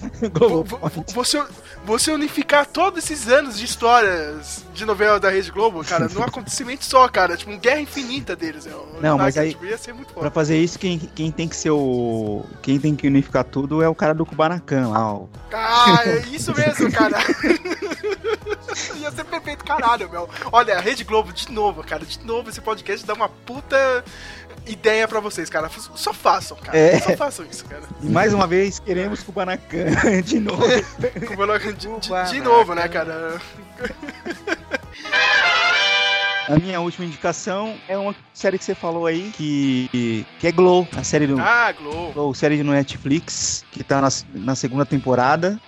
Globo 0.32 0.64
Vo- 0.64 0.88
vo- 0.88 1.04
Você, 1.14 1.42
você 1.84 2.10
unificar 2.12 2.66
todos 2.66 3.02
esses 3.04 3.28
anos 3.28 3.58
de 3.58 3.64
histórias 3.64 4.64
de 4.74 4.84
novela 4.84 5.18
da 5.20 5.30
Rede 5.30 5.50
Globo, 5.50 5.84
cara, 5.84 6.08
num 6.08 6.22
acontecimento 6.24 6.84
só, 6.84 7.08
cara, 7.08 7.36
tipo, 7.36 7.50
uma 7.50 7.58
guerra 7.58 7.80
infinita 7.80 8.34
deles. 8.36 8.66
é, 8.66 8.70
Não, 9.00 9.16
mas 9.18 9.36
aí- 9.36 9.50
Tipo, 9.50 9.64
ia 9.66 9.78
ser 9.78 9.92
muito 9.92 10.12
Pra 10.14 10.30
fazer 10.30 10.58
isso, 10.58 10.78
quem, 10.78 10.98
quem 10.98 11.30
tem 11.30 11.48
que 11.48 11.56
ser 11.56 11.70
o. 11.70 12.44
Quem 12.62 12.78
tem 12.78 12.94
que 12.94 13.06
unificar 13.06 13.44
tudo 13.44 13.82
é 13.82 13.88
o 13.88 13.94
cara 13.94 14.14
do 14.14 14.24
Kubanacan 14.26 14.88
lá, 14.88 15.12
ó. 15.14 15.26
Ah, 15.52 16.02
é 16.06 16.18
isso 16.34 16.52
mesmo, 16.54 16.90
cara. 16.92 17.18
ia 18.96 19.10
ser 19.10 19.24
perfeito, 19.24 19.64
caralho, 19.64 20.08
meu. 20.10 20.28
Olha, 20.52 20.76
a 20.76 20.80
Rede 20.80 21.04
Globo, 21.04 21.32
de 21.32 21.50
novo, 21.50 21.82
cara, 21.82 22.04
de 22.04 22.20
novo 22.24 22.48
esse 22.50 22.60
podcast 22.60 23.04
dá 23.06 23.14
uma 23.14 23.28
puta 23.28 24.04
ideia 24.66 25.06
pra 25.08 25.20
vocês, 25.20 25.48
cara. 25.50 25.68
Só 25.94 26.12
façam, 26.12 26.56
cara. 26.56 26.76
É. 26.76 26.98
Só 27.00 27.16
façam 27.16 27.44
isso, 27.50 27.64
cara. 27.64 27.82
E 28.02 28.06
mais 28.08 28.32
uma 28.34 28.46
vez, 28.46 28.78
queremos 28.78 29.22
Kubanacan 29.22 29.86
de 30.24 30.38
novo. 30.40 30.64
Eu- 30.64 30.84
de, 31.58 31.72
de- 31.74 32.30
de 32.32 32.40
novo, 32.40 32.74
né, 32.74 32.88
cara? 32.88 33.40
A 36.48 36.58
minha 36.58 36.80
última 36.80 37.06
indicação 37.06 37.76
é 37.88 37.96
uma 37.96 38.14
série 38.34 38.58
que 38.58 38.64
você 38.64 38.74
falou 38.74 39.06
aí, 39.06 39.30
que, 39.36 40.26
que 40.40 40.46
é 40.48 40.50
Glow, 40.52 40.86
a 40.96 41.04
série 41.04 41.26
do 41.26 41.38
Ah, 41.38 41.70
Globo. 41.72 42.12
Glow, 42.12 42.34
série 42.34 42.60
no 42.64 42.72
Netflix, 42.72 43.64
que 43.70 43.84
tá 43.84 44.00
na, 44.00 44.08
na 44.34 44.54
segunda 44.56 44.84
temporada. 44.84 45.60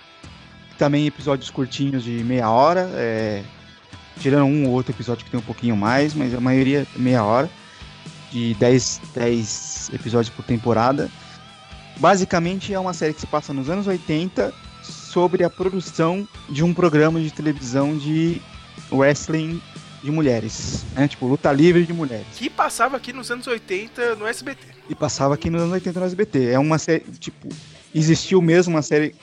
Também 0.77 1.07
episódios 1.07 1.49
curtinhos 1.49 2.03
de 2.03 2.11
meia 2.23 2.49
hora, 2.49 2.89
é, 2.95 3.43
tirando 4.19 4.43
um 4.45 4.65
ou 4.67 4.71
outro 4.73 4.91
episódio 4.91 5.23
que 5.23 5.31
tem 5.31 5.39
um 5.39 5.43
pouquinho 5.43 5.77
mais, 5.77 6.13
mas 6.13 6.33
a 6.35 6.41
maioria 6.41 6.85
é 6.95 6.99
meia 6.99 7.23
hora. 7.23 7.49
De 8.33 8.55
10, 8.55 9.01
10 9.13 9.91
episódios 9.93 10.33
por 10.35 10.43
temporada. 10.43 11.09
Basicamente 11.97 12.73
é 12.73 12.79
uma 12.79 12.93
série 12.93 13.13
que 13.13 13.21
se 13.21 13.27
passa 13.27 13.53
nos 13.53 13.69
anos 13.69 13.85
80 13.85 14.51
sobre 14.81 15.43
a 15.43 15.49
produção 15.49 16.27
de 16.49 16.63
um 16.63 16.73
programa 16.73 17.21
de 17.21 17.31
televisão 17.31 17.95
de 17.95 18.41
wrestling 18.91 19.61
de 20.03 20.11
mulheres, 20.11 20.83
né? 20.95 21.07
Tipo, 21.07 21.27
luta 21.27 21.51
livre 21.51 21.85
de 21.85 21.93
mulheres. 21.93 22.25
Que 22.35 22.49
passava 22.49 22.97
aqui 22.97 23.13
nos 23.13 23.29
anos 23.31 23.45
80 23.45 24.15
no 24.15 24.27
SBT. 24.27 24.67
E 24.89 24.95
passava 24.95 25.35
aqui 25.35 25.49
nos 25.49 25.61
anos 25.61 25.73
80 25.73 25.99
no 25.99 26.05
SBT. 26.05 26.49
É 26.49 26.59
uma 26.59 26.77
série, 26.77 27.05
tipo, 27.19 27.47
existiu 27.93 28.41
mesmo 28.41 28.73
uma 28.73 28.81
série 28.81 29.15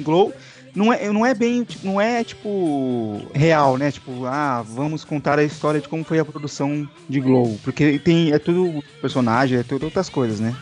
Glow. 0.00 0.32
Não 0.74 0.92
é, 0.92 1.10
não 1.12 1.24
é 1.26 1.34
bem, 1.34 1.64
tipo, 1.64 1.86
não 1.86 2.00
é 2.00 2.22
tipo 2.24 3.20
real, 3.34 3.76
né? 3.76 3.90
Tipo, 3.90 4.24
ah, 4.26 4.62
vamos 4.66 5.04
contar 5.04 5.38
a 5.38 5.44
história 5.44 5.80
de 5.80 5.88
como 5.88 6.04
foi 6.04 6.18
a 6.18 6.24
produção 6.24 6.88
de 7.08 7.20
Glow, 7.20 7.58
porque 7.64 7.98
tem 7.98 8.32
é 8.32 8.38
tudo 8.38 8.82
personagem, 9.00 9.58
é 9.58 9.62
tudo 9.62 9.84
outras 9.84 10.08
coisas, 10.08 10.40
né? 10.40 10.54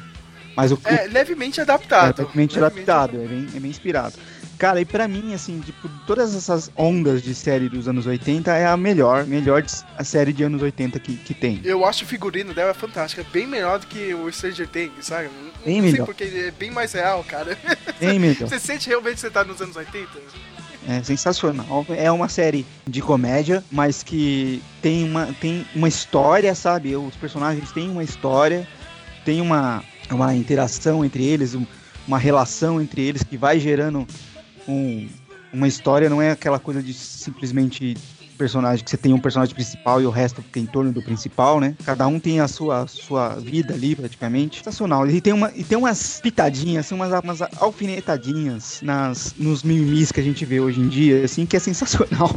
Mas 0.57 0.73
o 0.73 0.79
É 0.85 1.07
levemente 1.07 1.61
adaptado. 1.61 2.21
é 2.21 2.25
levemente 2.25 2.57
adaptado, 2.59 3.17
é 3.23 3.27
bem, 3.27 3.47
é 3.55 3.61
bem 3.61 3.71
inspirado. 3.71 4.15
Cara, 4.59 4.81
e 4.81 4.87
pra 4.87 5.07
mim, 5.07 5.35
assim, 5.35 5.61
tipo, 5.61 5.87
todas 6.07 6.35
essas 6.35 6.71
ondas 6.75 7.23
de 7.23 7.35
série 7.35 7.69
dos 7.69 7.87
anos 7.89 8.07
80 8.07 8.57
é 8.57 8.65
a 8.67 8.75
melhor, 8.75 9.27
melhor 9.27 9.61
de- 9.61 9.71
a 9.99 10.03
série 10.03 10.33
de 10.33 10.43
anos 10.45 10.63
80 10.63 10.99
que, 10.99 11.15
que 11.15 11.35
tem. 11.35 11.61
Eu 11.63 11.85
acho 11.85 12.05
o 12.05 12.07
figurino 12.07 12.55
dela 12.55 12.73
fantástica, 12.73 13.23
bem 13.31 13.47
melhor 13.47 13.79
do 13.81 13.87
que 13.87 14.15
o 14.15 14.33
Stranger 14.33 14.67
Things, 14.67 15.05
sabe? 15.05 15.29
Sei 15.73 15.81
melhor. 15.83 16.07
porque 16.07 16.25
é 16.25 16.51
bem 16.51 16.71
mais 16.71 16.93
real, 16.93 17.25
cara. 17.25 17.57
Você 18.49 18.59
sente 18.59 18.89
realmente 18.89 19.15
que 19.15 19.21
você 19.21 19.31
tá 19.31 19.43
nos 19.45 19.61
anos 19.61 19.75
80? 19.77 20.09
É 20.89 21.03
sensacional. 21.03 21.85
É 21.91 22.11
uma 22.13 22.29
série 22.29 22.65
de 22.87 23.01
comédia, 23.03 23.65
mas 23.73 24.03
que 24.03 24.63
tem 24.81 25.03
uma, 25.05 25.27
tem 25.41 25.67
uma 25.75 25.89
história, 25.89 26.55
sabe? 26.55 26.95
Os 26.95 27.17
personagens 27.17 27.73
têm 27.73 27.91
uma 27.91 28.05
história, 28.05 28.69
tem 29.25 29.41
uma, 29.41 29.83
uma 30.11 30.35
interação 30.35 31.05
entre 31.05 31.25
eles, 31.25 31.55
um- 31.55 31.67
uma 32.07 32.19
relação 32.19 32.81
entre 32.81 33.03
eles 33.03 33.25
que 33.25 33.37
vai 33.37 33.59
gerando 33.59 34.07
um- 34.69 35.09
uma 35.53 35.67
história. 35.67 36.09
Não 36.09 36.23
é 36.23 36.31
aquela 36.31 36.61
coisa 36.61 36.81
de 36.81 36.95
simplesmente 36.95 37.97
personagem 38.37 38.85
que 38.85 38.91
você 38.91 38.97
tem 38.97 39.13
um 39.13 39.19
personagem 39.19 39.55
principal 39.55 40.01
e 40.01 40.07
o 40.07 40.11
resto 40.11 40.43
fica 40.43 40.61
em 40.61 40.67
torno 40.67 40.93
do 40.93 41.03
principal, 41.03 41.59
né? 41.59 41.75
Cada 41.85 42.07
um 42.07 42.21
tem 42.21 42.41
a 42.41 42.49
sua, 42.49 42.87
sua 42.87 43.31
vida 43.37 43.75
ali, 43.75 43.97
praticamente. 43.97 44.59
Sensacional. 44.59 45.09
E 45.09 45.21
tem, 45.21 45.33
uma, 45.33 45.53
e 45.55 45.65
tem 45.65 45.77
umas 45.77 46.21
pitadinhas, 46.21 46.87
assim, 46.87 46.95
umas, 46.95 47.13
umas 47.23 47.43
alfinetadinhas 47.61 48.81
nas, 48.83 49.35
nos 49.39 49.63
mimimis 49.63 50.13
que 50.13 50.21
a 50.21 50.23
gente 50.23 50.45
vê 50.45 50.61
hoje 50.61 50.81
em 50.81 50.89
dia, 50.89 51.25
assim, 51.25 51.47
que 51.47 51.57
é 51.57 51.61
sensacional. 51.61 52.35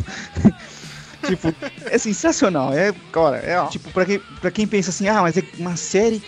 tipo, 1.26 1.54
é 1.86 1.98
sensacional. 1.98 2.74
É, 2.74 2.94
cara, 3.12 3.38
é, 3.38 3.66
tipo, 3.68 3.92
pra 3.92 4.06
quem, 4.06 4.20
pra 4.42 4.52
quem 4.52 4.68
pensa 4.68 4.90
assim, 4.90 5.08
ah, 5.08 5.22
mas 5.22 5.38
é 5.38 5.44
uma 5.58 5.76
série 5.76 6.22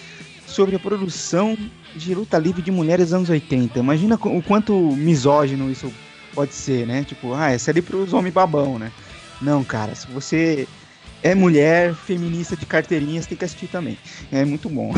sobre 0.46 0.76
a 0.76 0.80
produção 0.80 1.58
de 1.96 2.14
luta 2.14 2.38
livre 2.38 2.62
de 2.62 2.72
mulheres 2.72 3.14
anos 3.14 3.30
80. 3.30 3.80
Imagina 3.80 4.16
o 4.16 4.42
quanto 4.42 4.74
misógino 4.74 5.72
isso 5.72 5.92
pode 6.34 6.54
ser, 6.54 6.86
né? 6.86 7.04
Tipo, 7.04 7.34
ah, 7.34 7.52
é 7.52 7.58
série 7.58 7.82
pros 7.82 8.14
homens 8.14 8.34
babão, 8.34 8.80
né? 8.80 8.92
Não, 9.42 9.64
cara, 9.64 9.96
se 9.96 10.08
você 10.08 10.68
é 11.24 11.36
mulher, 11.36 11.94
feminista 11.94 12.56
de 12.56 12.66
carteirinha, 12.66 13.22
você 13.22 13.30
tem 13.30 13.38
que 13.38 13.46
assistir 13.46 13.68
também. 13.68 13.98
É 14.32 14.44
muito 14.46 14.70
bom. 14.70 14.94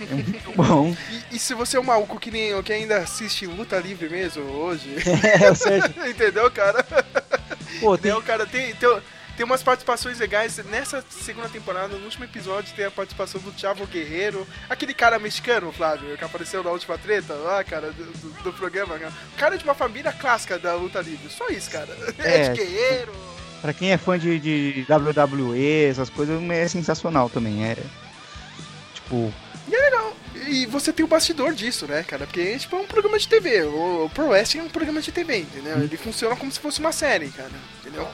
é 0.00 0.14
muito 0.14 0.52
bom. 0.54 0.94
E, 1.30 1.36
e 1.36 1.38
se 1.38 1.54
você 1.54 1.76
é 1.76 1.80
um 1.80 1.84
maluco 1.84 2.18
que 2.18 2.30
nem 2.30 2.48
eu, 2.48 2.62
que 2.62 2.72
ainda 2.72 2.98
assiste 2.98 3.46
luta 3.46 3.78
livre 3.78 4.08
mesmo 4.08 4.42
hoje? 4.44 4.96
É, 5.40 5.50
o 5.50 5.54
Sérgio. 5.54 5.92
Entendeu, 6.08 6.50
cara? 6.50 6.82
Pô, 7.80 7.96
tem, 7.96 8.10
Entendeu, 8.10 8.22
cara? 8.22 8.46
Tem, 8.46 8.74
tem, 8.74 9.00
tem 9.36 9.44
umas 9.44 9.62
participações 9.62 10.18
legais. 10.18 10.56
Nessa 10.66 11.04
segunda 11.10 11.48
temporada, 11.48 11.96
no 11.96 12.04
último 12.04 12.24
episódio, 12.24 12.74
tem 12.74 12.84
a 12.86 12.90
participação 12.90 13.40
do 13.40 13.52
Thiago 13.52 13.86
Guerreiro. 13.86 14.46
Aquele 14.68 14.94
cara 14.94 15.18
mexicano, 15.18 15.70
Flávio, 15.72 16.16
que 16.16 16.24
apareceu 16.24 16.62
na 16.64 16.70
última 16.70 16.96
treta 16.98 17.34
lá, 17.34 17.62
cara, 17.62 17.92
do, 17.92 18.04
do- 18.04 18.42
do 18.44 18.52
programa. 18.52 18.98
Cara. 19.36 19.54
É 19.54 19.58
de 19.58 19.64
uma 19.64 19.74
família 19.74 20.12
clássica 20.12 20.58
da 20.58 20.74
luta 20.74 21.00
livre. 21.00 21.28
Só 21.30 21.48
isso, 21.48 21.70
cara. 21.70 21.88
É, 22.18 22.46
É. 22.46 22.48
de 22.52 22.58
guerreiro. 22.58 23.12
Pra 23.62 23.72
quem 23.72 23.90
é 23.92 23.96
fã 23.98 24.18
de, 24.18 24.38
de 24.38 24.86
WWE, 24.88 25.84
essas 25.90 26.08
coisas, 26.10 26.40
é 26.50 26.68
sensacional 26.68 27.28
também. 27.28 27.64
É. 27.64 27.76
Tipo, 28.94 29.32
E 29.68 29.74
é 29.74 29.80
legal. 29.80 30.16
E 30.46 30.66
você 30.66 30.92
tem 30.92 31.04
o 31.04 31.08
bastidor 31.08 31.52
disso, 31.52 31.86
né, 31.86 32.02
cara? 32.02 32.26
Porque 32.26 32.58
tipo, 32.58 32.76
é 32.76 32.80
um 32.80 32.86
programa 32.86 33.18
de 33.18 33.28
TV. 33.28 33.64
O, 33.64 34.10
Pro 34.14 34.28
Wrestling 34.28 34.60
é 34.60 34.64
um 34.64 34.68
programa 34.68 35.00
de 35.00 35.12
TV, 35.12 35.38
entendeu? 35.38 35.78
Ele 35.78 35.96
funciona 35.96 36.36
como 36.36 36.50
se 36.50 36.60
fosse 36.60 36.80
uma 36.80 36.92
série, 36.92 37.28
cara. 37.28 37.50
Entendeu? 37.80 38.08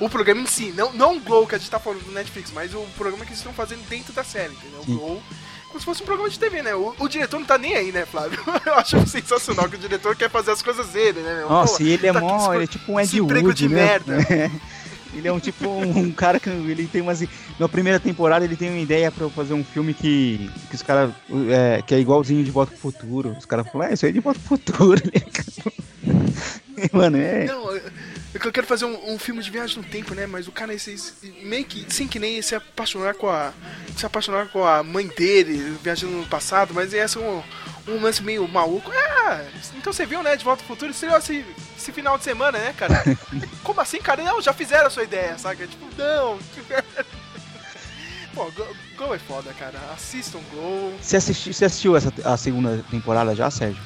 O 0.00 0.08
programa 0.08 0.40
em 0.40 0.46
si, 0.46 0.72
não, 0.76 0.92
não 0.92 1.16
o 1.16 1.20
Glow 1.20 1.46
que 1.46 1.54
a 1.54 1.58
gente 1.58 1.70
tá 1.70 1.78
falando 1.78 2.02
do 2.04 2.12
Netflix, 2.12 2.50
mas 2.52 2.74
o 2.74 2.80
programa 2.96 3.24
que 3.24 3.30
eles 3.30 3.38
estão 3.38 3.52
fazendo 3.52 3.86
dentro 3.88 4.12
da 4.12 4.24
série, 4.24 4.52
entendeu? 4.52 4.80
O. 4.80 4.84
Glow, 4.84 5.22
como 5.68 5.80
se 5.80 5.84
fosse 5.84 6.02
um 6.02 6.06
programa 6.06 6.30
de 6.30 6.38
TV, 6.38 6.62
né? 6.62 6.74
O, 6.74 6.94
o 6.98 7.08
diretor 7.08 7.38
não 7.38 7.46
tá 7.46 7.58
nem 7.58 7.74
aí, 7.74 7.92
né, 7.92 8.06
Flávio? 8.06 8.38
Eu 8.64 8.74
acho 8.74 9.06
sensacional 9.08 9.68
que 9.68 9.76
o 9.76 9.78
diretor 9.78 10.14
quer 10.16 10.30
fazer 10.30 10.52
as 10.52 10.62
coisas 10.62 10.88
dele, 10.88 11.20
né, 11.20 11.36
meu? 11.38 11.48
nossa, 11.48 11.78
Pô, 11.78 11.82
e 11.82 11.90
ele 11.90 12.06
é 12.06 12.12
tá 12.12 12.18
aqui 12.18 12.28
mó. 12.28 12.54
Ele 12.54 12.64
é 12.64 12.66
tipo 12.66 12.92
um 12.92 13.00
Ed 13.00 13.18
emprego 13.18 13.48
Wood, 13.48 13.58
de 13.58 13.68
né? 13.68 13.74
merda. 13.74 14.16
Ele 15.14 15.28
é 15.28 15.32
um 15.32 15.38
tipo 15.38 15.68
um 15.68 16.10
cara 16.12 16.40
que 16.40 16.48
ele 16.48 16.86
tem 16.86 17.00
umas. 17.00 17.22
Na 17.58 17.68
primeira 17.68 18.00
temporada 18.00 18.44
ele 18.44 18.56
tem 18.56 18.70
uma 18.70 18.80
ideia 18.80 19.10
pra 19.10 19.28
fazer 19.30 19.54
um 19.54 19.64
filme 19.64 19.94
que. 19.94 20.50
que 20.68 20.74
os 20.74 20.82
caras. 20.82 21.12
É, 21.50 21.82
que 21.82 21.94
é 21.94 22.00
igualzinho 22.00 22.44
de 22.44 22.50
Volta 22.50 22.72
pro 22.72 22.80
Futuro. 22.80 23.36
Os 23.38 23.46
caras 23.46 23.66
falam, 23.70 23.88
é, 23.88 23.94
isso 23.94 24.04
aí 24.04 24.10
é 24.10 24.12
de 24.12 24.20
Volta 24.20 24.40
pro 24.40 24.56
Futuro. 24.56 25.02
Mano, 26.92 27.16
é. 27.16 27.44
Não, 27.44 27.70
eu, 27.70 27.90
eu 28.34 28.52
quero 28.52 28.66
fazer 28.66 28.84
um, 28.84 29.14
um 29.14 29.18
filme 29.18 29.42
de 29.42 29.50
viagem 29.50 29.76
no 29.78 29.84
tempo, 29.84 30.14
né? 30.14 30.26
Mas 30.26 30.48
o 30.48 30.52
cara 30.52 30.74
esse, 30.74 30.96
meio 31.42 31.64
que 31.64 31.86
sem 31.92 32.06
que 32.06 32.18
nem 32.18 32.42
se 32.42 32.54
apaixonar 32.54 33.14
com 33.14 33.28
a 33.28 33.52
se 33.96 34.04
apaixonar 34.04 34.48
com 34.48 34.64
a 34.64 34.82
mãe 34.82 35.06
dele 35.06 35.78
viajando 35.82 36.16
no 36.16 36.26
passado, 36.26 36.74
mas 36.74 36.92
ia 36.92 37.06
ser 37.06 37.20
um, 37.20 37.42
um 37.88 38.00
lance 38.00 38.22
meio 38.22 38.46
maluco. 38.48 38.90
Ah, 38.92 39.42
então 39.76 39.92
você 39.92 40.06
viu, 40.06 40.22
né? 40.22 40.36
De 40.36 40.44
Volta 40.44 40.62
ao 40.62 40.68
Futuro, 40.68 40.92
seria 40.92 41.16
esse, 41.18 41.44
esse 41.76 41.92
final 41.92 42.16
de 42.18 42.24
semana, 42.24 42.58
né, 42.58 42.74
cara? 42.76 43.02
Como 43.62 43.80
assim, 43.80 43.98
cara? 43.98 44.22
Não, 44.22 44.40
já 44.40 44.52
fizeram 44.52 44.86
a 44.86 44.90
sua 44.90 45.04
ideia, 45.04 45.36
saca? 45.38 45.66
Tipo, 45.66 45.86
não. 45.96 46.38
Pô, 48.34 48.50
Glow 48.50 48.74
Glow 48.96 49.14
é 49.14 49.18
foda, 49.18 49.52
cara. 49.54 49.78
Assistam 49.92 50.40
Glow. 50.50 50.94
Você 51.00 51.20
você 51.20 51.64
assistiu 51.64 51.96
essa, 51.96 52.12
a 52.24 52.36
segunda 52.36 52.84
temporada 52.90 53.34
já, 53.34 53.50
Sérgio? 53.50 53.82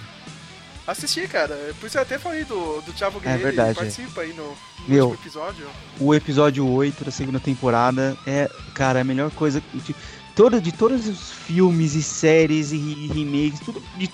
Assisti, 0.87 1.29
cara. 1.29 1.55
Por 1.79 1.87
isso 1.87 1.99
eu 1.99 2.03
até 2.03 2.19
falei 2.19 2.45
do, 2.45 2.81
do 2.81 2.93
Thiago 2.93 3.21
Guerreiro. 3.21 3.43
verdade, 3.43 3.71
ele 3.71 3.79
participa 3.79 4.23
aí 4.23 4.33
no, 4.33 4.45
no 4.45 4.57
Meu. 4.89 5.09
último 5.09 5.23
episódio. 5.23 5.67
O 6.01 6.15
episódio 6.15 6.67
8 6.67 7.05
da 7.05 7.11
segunda 7.11 7.39
temporada 7.39 8.17
é, 8.27 8.51
cara, 8.75 9.01
a 9.01 9.05
melhor 9.05 9.31
coisa. 9.33 9.63
De, 9.75 9.95
todo, 10.39 10.61
de 10.61 10.71
todos 10.71 11.09
os 11.09 11.33
filmes 11.33 11.97
e 11.97 12.03
séries 12.03 12.71
e, 12.71 12.77
remakes, 13.13 13.59
tudo 13.59 13.83
de- 13.97 14.09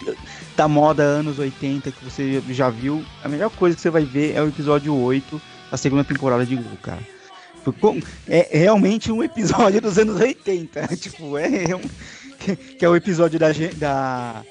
da 0.57 0.67
moda 0.67 1.03
anos 1.03 1.39
80 1.39 1.93
que 1.93 2.03
você 2.03 2.43
já 2.49 2.71
viu, 2.71 3.05
a 3.23 3.29
melhor 3.29 3.51
coisa 3.51 3.77
que 3.77 3.83
você 3.83 3.91
vai 3.91 4.07
ver 4.07 4.35
é 4.35 4.41
o 4.41 4.49
episódio 4.49 4.97
8 4.97 5.39
da 5.71 5.77
segunda 5.77 6.03
temporada 6.03 6.47
de 6.47 6.57
Glow, 6.57 6.79
cara. 6.83 7.07
É 8.27 8.49
realmente 8.59 9.13
um 9.13 9.23
episódio 9.23 9.83
dos 9.83 9.99
anos 9.99 10.19
80. 10.19 10.89
tipo, 10.97 11.37
é, 11.37 11.65
é 11.71 11.77
um, 11.77 11.83
que, 12.39 12.57
que 12.57 12.85
é 12.87 12.89
o 12.89 12.97
episódio 12.97 13.39
da, 13.39 13.49
da, 13.77 14.43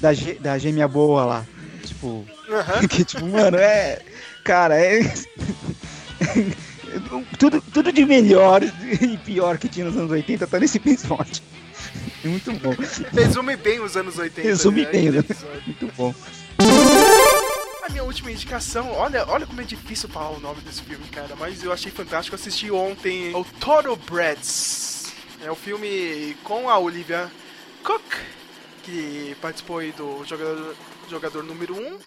da, 0.00 0.10
da 0.40 0.58
gêmea 0.58 0.86
boa 0.86 1.24
lá. 1.24 1.46
Tipo, 1.84 2.24
Aham. 2.48 2.86
que 2.86 3.04
tipo, 3.04 3.26
mano, 3.26 3.56
é. 3.56 4.00
Cara, 4.44 4.76
é. 4.78 5.00
tudo, 7.38 7.60
tudo 7.60 7.92
de 7.92 8.04
melhor 8.04 8.62
e 9.00 9.16
pior 9.18 9.58
que 9.58 9.68
tinha 9.68 9.86
nos 9.86 9.96
anos 9.96 10.10
80 10.10 10.46
tá 10.46 10.58
nesse 10.58 10.78
episódio. 10.78 11.42
Muito 12.24 12.52
bom. 12.52 12.74
Resume 13.12 13.56
bem 13.56 13.80
os 13.80 13.96
anos 13.96 14.18
80. 14.18 14.48
Resume 14.48 14.84
né, 14.84 14.90
bem, 14.90 15.10
né? 15.10 15.24
Muito 15.66 15.86
bom. 15.96 16.14
A 17.82 17.88
minha 17.90 18.04
última 18.04 18.30
indicação, 18.30 18.90
olha, 18.92 19.26
olha 19.28 19.46
como 19.46 19.60
é 19.60 19.64
difícil 19.64 20.08
falar 20.08 20.30
o 20.30 20.40
nome 20.40 20.62
desse 20.62 20.82
filme, 20.82 21.06
cara, 21.08 21.36
mas 21.38 21.62
eu 21.62 21.70
achei 21.70 21.92
fantástico. 21.92 22.34
Assisti 22.34 22.70
ontem 22.70 23.34
o 23.34 23.44
Total 23.60 23.94
Breads. 23.96 25.12
É 25.44 25.50
o 25.50 25.54
filme 25.54 26.34
com 26.42 26.70
a 26.70 26.78
Olivia 26.78 27.30
Cook, 27.82 28.02
que 28.82 29.36
participou 29.42 29.78
aí 29.78 29.92
do 29.92 30.24
jogador, 30.24 30.74
jogador 31.10 31.44
número 31.44 31.74
1, 31.74 31.98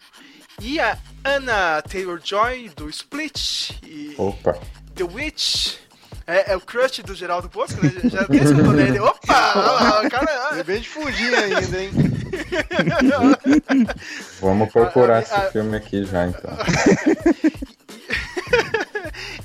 e 0.61 0.79
a 0.79 0.97
Anna 1.23 1.81
Taylor-Joy 1.81 2.69
do 2.75 2.89
Split 2.89 3.71
e 3.83 4.15
Opa. 4.17 4.57
The 4.95 5.03
Witch. 5.03 5.75
É, 6.25 6.51
é 6.51 6.57
o 6.57 6.61
crush 6.61 7.01
do 7.03 7.15
Geraldo 7.15 7.47
Bosco, 7.47 7.79
né? 7.85 7.91
Já 8.09 8.25
esse 8.29 8.53
nome 8.53 8.83
dele. 8.83 8.99
Opa! 8.99 9.53
olha 9.55 9.89
lá, 10.01 10.09
cara, 10.09 10.59
É 10.59 10.63
bem 10.63 10.81
de 10.81 10.89
fundinha 10.89 11.39
ainda, 11.39 11.81
hein? 11.81 11.89
Vamos 14.41 14.69
procurar 14.71 15.15
A- 15.15 15.19
a- 15.19 15.21
esse 15.21 15.33
a- 15.33 15.51
filme 15.51 15.77
aqui 15.77 16.03
já, 16.05 16.27
então. 16.27 16.51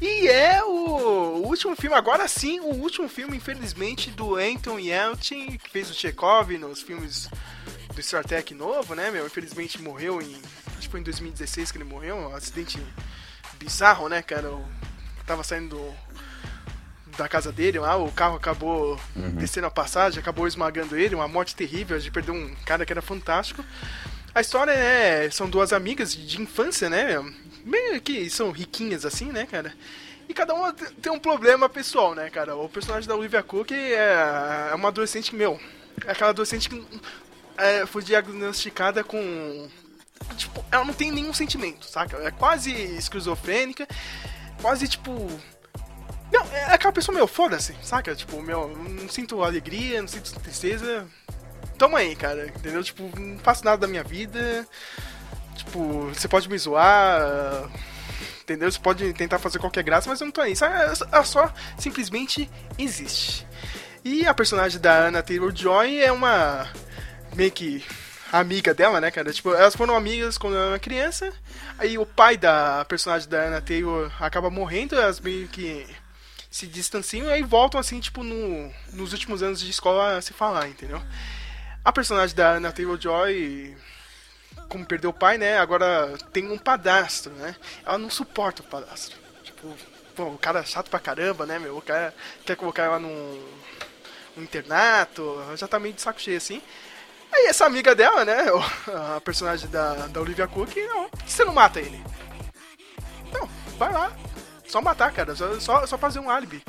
E 0.00 0.26
é 0.28 0.62
o, 0.64 0.68
o 0.68 1.46
último 1.46 1.76
filme, 1.76 1.94
agora 1.96 2.26
sim, 2.26 2.58
o 2.60 2.74
último 2.74 3.08
filme, 3.08 3.36
infelizmente, 3.36 4.10
do 4.10 4.34
Anton 4.34 4.78
Yelchin, 4.78 5.56
que 5.58 5.70
fez 5.70 5.88
o 5.90 5.94
Chekhov 5.94 6.50
nos 6.58 6.82
filmes 6.82 7.28
do 7.94 8.02
Star 8.02 8.24
Trek 8.24 8.52
novo, 8.54 8.94
né, 8.96 9.10
meu? 9.12 9.24
Infelizmente 9.26 9.80
morreu 9.80 10.20
em. 10.20 10.36
Acho 10.82 10.88
que 10.88 10.90
foi 10.90 11.00
em 11.00 11.04
2016 11.04 11.70
que 11.70 11.78
ele 11.78 11.84
morreu, 11.84 12.16
um 12.16 12.34
acidente 12.34 12.76
bizarro, 13.56 14.08
né, 14.08 14.20
cara? 14.20 14.48
Eu 14.48 14.64
tava 15.24 15.44
saindo 15.44 15.76
do, 15.76 15.94
da 17.16 17.28
casa 17.28 17.52
dele 17.52 17.78
lá, 17.78 17.94
o 17.96 18.10
carro 18.10 18.34
acabou 18.34 18.98
descendo 19.36 19.68
a 19.68 19.70
passagem, 19.70 20.18
acabou 20.18 20.44
esmagando 20.44 20.96
ele, 20.96 21.14
uma 21.14 21.28
morte 21.28 21.54
terrível, 21.54 21.96
a 21.96 22.00
gente 22.00 22.10
perdeu 22.10 22.34
um 22.34 22.52
cara 22.66 22.84
que 22.84 22.92
era 22.92 23.00
fantástico. 23.00 23.64
A 24.34 24.40
história 24.40 24.72
é. 24.72 25.30
São 25.30 25.48
duas 25.48 25.72
amigas 25.72 26.16
de 26.16 26.40
infância, 26.42 26.90
né? 26.90 27.14
Meio 27.64 28.00
que 28.00 28.28
são 28.28 28.50
riquinhas 28.50 29.04
assim, 29.06 29.26
né, 29.26 29.46
cara? 29.48 29.72
E 30.28 30.34
cada 30.34 30.52
uma 30.52 30.72
te- 30.72 30.92
tem 30.94 31.12
um 31.12 31.18
problema 31.20 31.68
pessoal, 31.68 32.12
né, 32.12 32.28
cara? 32.28 32.56
O 32.56 32.68
personagem 32.68 33.08
da 33.08 33.14
Olivia 33.14 33.42
Cook 33.44 33.70
é, 33.70 34.68
é 34.72 34.74
uma 34.74 34.88
adolescente 34.88 35.32
meu, 35.32 35.60
é 36.04 36.10
aquela 36.10 36.30
adolescente 36.30 36.68
que 36.68 36.84
é, 37.56 37.86
foi 37.86 38.02
diagnosticada 38.02 39.04
com. 39.04 39.68
Tipo, 40.36 40.64
ela 40.70 40.84
não 40.84 40.94
tem 40.94 41.10
nenhum 41.10 41.32
sentimento, 41.32 41.86
saca? 41.86 42.16
É 42.18 42.30
quase 42.30 42.70
esquizofrênica, 42.70 43.86
quase 44.60 44.88
tipo. 44.88 45.12
Não, 46.32 46.42
é 46.52 46.72
aquela 46.72 46.92
pessoa, 46.92 47.14
meu, 47.14 47.26
foda-se, 47.26 47.76
saca? 47.82 48.14
Tipo, 48.14 48.40
meu, 48.40 48.68
não 48.68 49.08
sinto 49.08 49.42
alegria, 49.42 50.00
não 50.00 50.08
sinto 50.08 50.38
tristeza. 50.40 51.06
Toma 51.76 51.98
aí, 51.98 52.16
cara, 52.16 52.46
entendeu? 52.46 52.82
Tipo, 52.82 53.10
não 53.18 53.38
faço 53.38 53.64
nada 53.64 53.78
da 53.78 53.86
minha 53.86 54.04
vida. 54.04 54.66
Tipo, 55.54 56.08
você 56.08 56.28
pode 56.28 56.48
me 56.48 56.56
zoar. 56.56 57.68
Entendeu? 58.42 58.70
Você 58.70 58.78
pode 58.78 59.12
tentar 59.12 59.38
fazer 59.38 59.58
qualquer 59.58 59.84
graça, 59.84 60.08
mas 60.08 60.20
eu 60.20 60.24
não 60.26 60.32
tô 60.32 60.40
aí. 60.40 60.54
Ela 61.10 61.24
só 61.24 61.52
simplesmente 61.78 62.50
existe. 62.78 63.46
E 64.04 64.26
a 64.26 64.34
personagem 64.34 64.80
da 64.80 65.06
Anna 65.06 65.22
Taylor 65.22 65.54
Joy 65.54 65.98
é 65.98 66.10
uma. 66.10 66.68
meio 67.36 67.52
que. 67.52 67.84
Amiga 68.32 68.72
dela, 68.72 69.00
né, 69.00 69.10
cara? 69.10 69.32
Tipo, 69.32 69.54
elas 69.54 69.76
foram 69.76 69.94
amigas 69.94 70.38
quando 70.38 70.56
ela 70.56 70.70
era 70.70 70.78
criança. 70.78 71.32
Aí 71.78 71.98
o 71.98 72.06
pai 72.06 72.36
da 72.36 72.84
personagem 72.86 73.28
da 73.28 73.44
Anna 73.44 73.60
Taylor 73.60 74.10
acaba 74.20 74.50
morrendo, 74.50 74.96
elas 74.96 75.20
meio 75.20 75.48
que 75.48 75.86
se 76.50 76.66
distanciam 76.66 77.26
e 77.26 77.32
aí 77.32 77.42
voltam 77.42 77.80
assim, 77.80 78.00
tipo, 78.00 78.22
no, 78.22 78.72
nos 78.92 79.12
últimos 79.12 79.42
anos 79.42 79.60
de 79.60 79.70
escola 79.70 80.16
a 80.16 80.22
se 80.22 80.32
falar, 80.32 80.68
entendeu? 80.68 81.00
A 81.84 81.92
personagem 81.92 82.34
da 82.34 82.54
Anna 82.54 82.72
Taylor 82.72 83.00
Joy 83.00 83.76
como 84.68 84.86
perdeu 84.86 85.10
o 85.10 85.14
pai, 85.14 85.36
né? 85.36 85.58
Agora 85.58 86.16
tem 86.32 86.50
um 86.50 86.58
padastro, 86.58 87.32
né? 87.34 87.54
Ela 87.84 87.98
não 87.98 88.08
suporta 88.08 88.62
o 88.62 88.64
padastro. 88.64 89.16
Tipo, 89.42 89.76
pô, 90.14 90.24
o 90.24 90.38
cara 90.38 90.60
é 90.60 90.64
chato 90.64 90.90
pra 90.90 90.98
caramba, 90.98 91.44
né, 91.44 91.58
meu? 91.58 91.76
O 91.76 91.82
cara 91.82 92.14
quer 92.44 92.56
colocar 92.56 92.84
ela 92.84 92.98
num, 92.98 93.42
internato, 94.36 95.42
já 95.56 95.68
tá 95.68 95.78
meio 95.78 95.94
de 95.94 96.00
saco 96.00 96.20
cheio 96.20 96.36
assim. 96.36 96.62
Aí 97.32 97.46
essa 97.46 97.64
amiga 97.64 97.94
dela, 97.94 98.24
né? 98.24 98.44
A 99.16 99.20
personagem 99.20 99.68
da, 99.70 100.06
da 100.08 100.20
Olivia 100.20 100.46
Cook, 100.46 100.76
não, 100.76 101.08
você 101.26 101.44
não 101.44 101.54
mata 101.54 101.80
ele? 101.80 102.02
Não, 103.32 103.48
vai 103.78 103.92
lá. 103.92 104.12
Só 104.66 104.80
matar, 104.80 105.12
cara. 105.12 105.34
Só, 105.34 105.58
só, 105.60 105.86
só 105.86 105.98
fazer 105.98 106.18
um 106.18 106.30
álibi. 106.30 106.62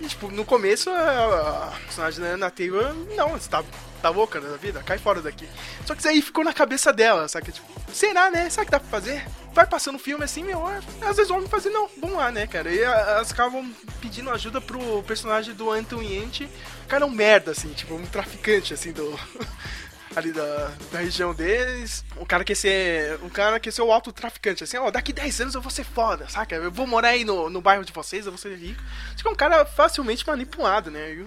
E, 0.00 0.06
tipo, 0.06 0.30
no 0.30 0.44
começo, 0.44 0.90
a, 0.90 1.72
a 1.72 1.80
personagem 1.84 2.20
da 2.20 2.26
Ana 2.28 2.50
Taylor, 2.50 2.94
não, 3.16 3.30
você 3.30 3.48
tá, 3.48 3.64
tá 4.02 4.08
louca 4.10 4.40
da 4.40 4.56
vida, 4.56 4.82
cai 4.82 4.98
fora 4.98 5.22
daqui. 5.22 5.48
Só 5.86 5.94
que 5.94 6.00
isso 6.00 6.08
aí 6.08 6.20
ficou 6.20 6.44
na 6.44 6.52
cabeça 6.52 6.92
dela, 6.92 7.28
sabe? 7.28 7.52
Tipo, 7.52 7.66
será, 7.92 8.30
né? 8.30 8.48
Será 8.50 8.64
que 8.64 8.70
dá 8.70 8.80
pra 8.80 8.88
fazer? 8.88 9.26
Vai 9.52 9.66
passando 9.66 9.96
o 9.96 9.98
filme 9.98 10.22
assim, 10.22 10.44
meu, 10.44 10.66
às 10.66 11.16
vezes 11.16 11.28
vão 11.28 11.46
fazer, 11.48 11.70
não, 11.70 11.88
vamos 11.98 12.16
lá, 12.16 12.30
né, 12.30 12.46
cara? 12.46 12.70
E 12.70 12.78
elas 12.78 13.32
acabam 13.32 13.72
pedindo 14.00 14.30
ajuda 14.30 14.60
pro 14.60 15.02
personagem 15.04 15.54
do 15.54 15.70
Anthony 15.70 16.14
Yent. 16.14 16.40
O 16.42 16.88
cara 16.88 17.04
é 17.04 17.06
um 17.06 17.10
merda, 17.10 17.52
assim, 17.52 17.72
tipo, 17.72 17.94
um 17.94 18.04
traficante, 18.04 18.74
assim, 18.74 18.92
do. 18.92 19.18
ali 20.14 20.32
da, 20.32 20.72
da 20.92 20.98
região 21.00 21.34
deles. 21.34 22.04
O 22.16 22.26
cara 22.26 22.44
quer 22.44 22.54
ser. 22.54 23.18
O 23.22 23.30
cara 23.30 23.58
quer 23.58 23.72
ser 23.72 23.82
o 23.82 23.92
alto 23.92 24.12
traficante, 24.12 24.64
assim, 24.64 24.76
ó, 24.76 24.90
daqui 24.90 25.12
10 25.12 25.40
anos 25.40 25.54
eu 25.54 25.60
vou 25.60 25.70
ser 25.70 25.84
foda, 25.84 26.28
saca? 26.28 26.54
Eu 26.54 26.70
vou 26.70 26.86
morar 26.86 27.08
aí 27.08 27.24
no, 27.24 27.50
no 27.50 27.60
bairro 27.60 27.84
de 27.84 27.92
vocês, 27.92 28.26
eu 28.26 28.32
vou 28.32 28.38
ser 28.38 28.56
rico. 28.56 28.82
Acho 29.12 29.22
que 29.22 29.28
é 29.28 29.32
um 29.32 29.36
cara 29.36 29.64
facilmente 29.64 30.26
manipulado, 30.26 30.90
né? 30.90 31.12
E 31.12 31.26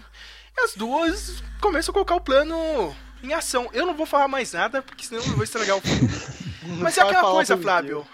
as 0.63 0.75
duas 0.75 1.43
começam 1.61 1.91
a 1.91 1.93
colocar 1.93 2.15
o 2.15 2.21
plano 2.21 2.95
em 3.23 3.33
ação. 3.33 3.69
Eu 3.73 3.85
não 3.85 3.93
vou 3.93 4.05
falar 4.05 4.27
mais 4.27 4.53
nada, 4.53 4.81
porque 4.81 5.05
senão 5.05 5.21
eu 5.23 5.33
vou 5.33 5.43
estragar 5.43 5.77
o 5.77 5.81
filme. 5.81 6.09
Mas 6.81 6.97
é 6.97 7.01
aquela 7.01 7.21
coisa, 7.31 7.55
Flávio. 7.63 8.05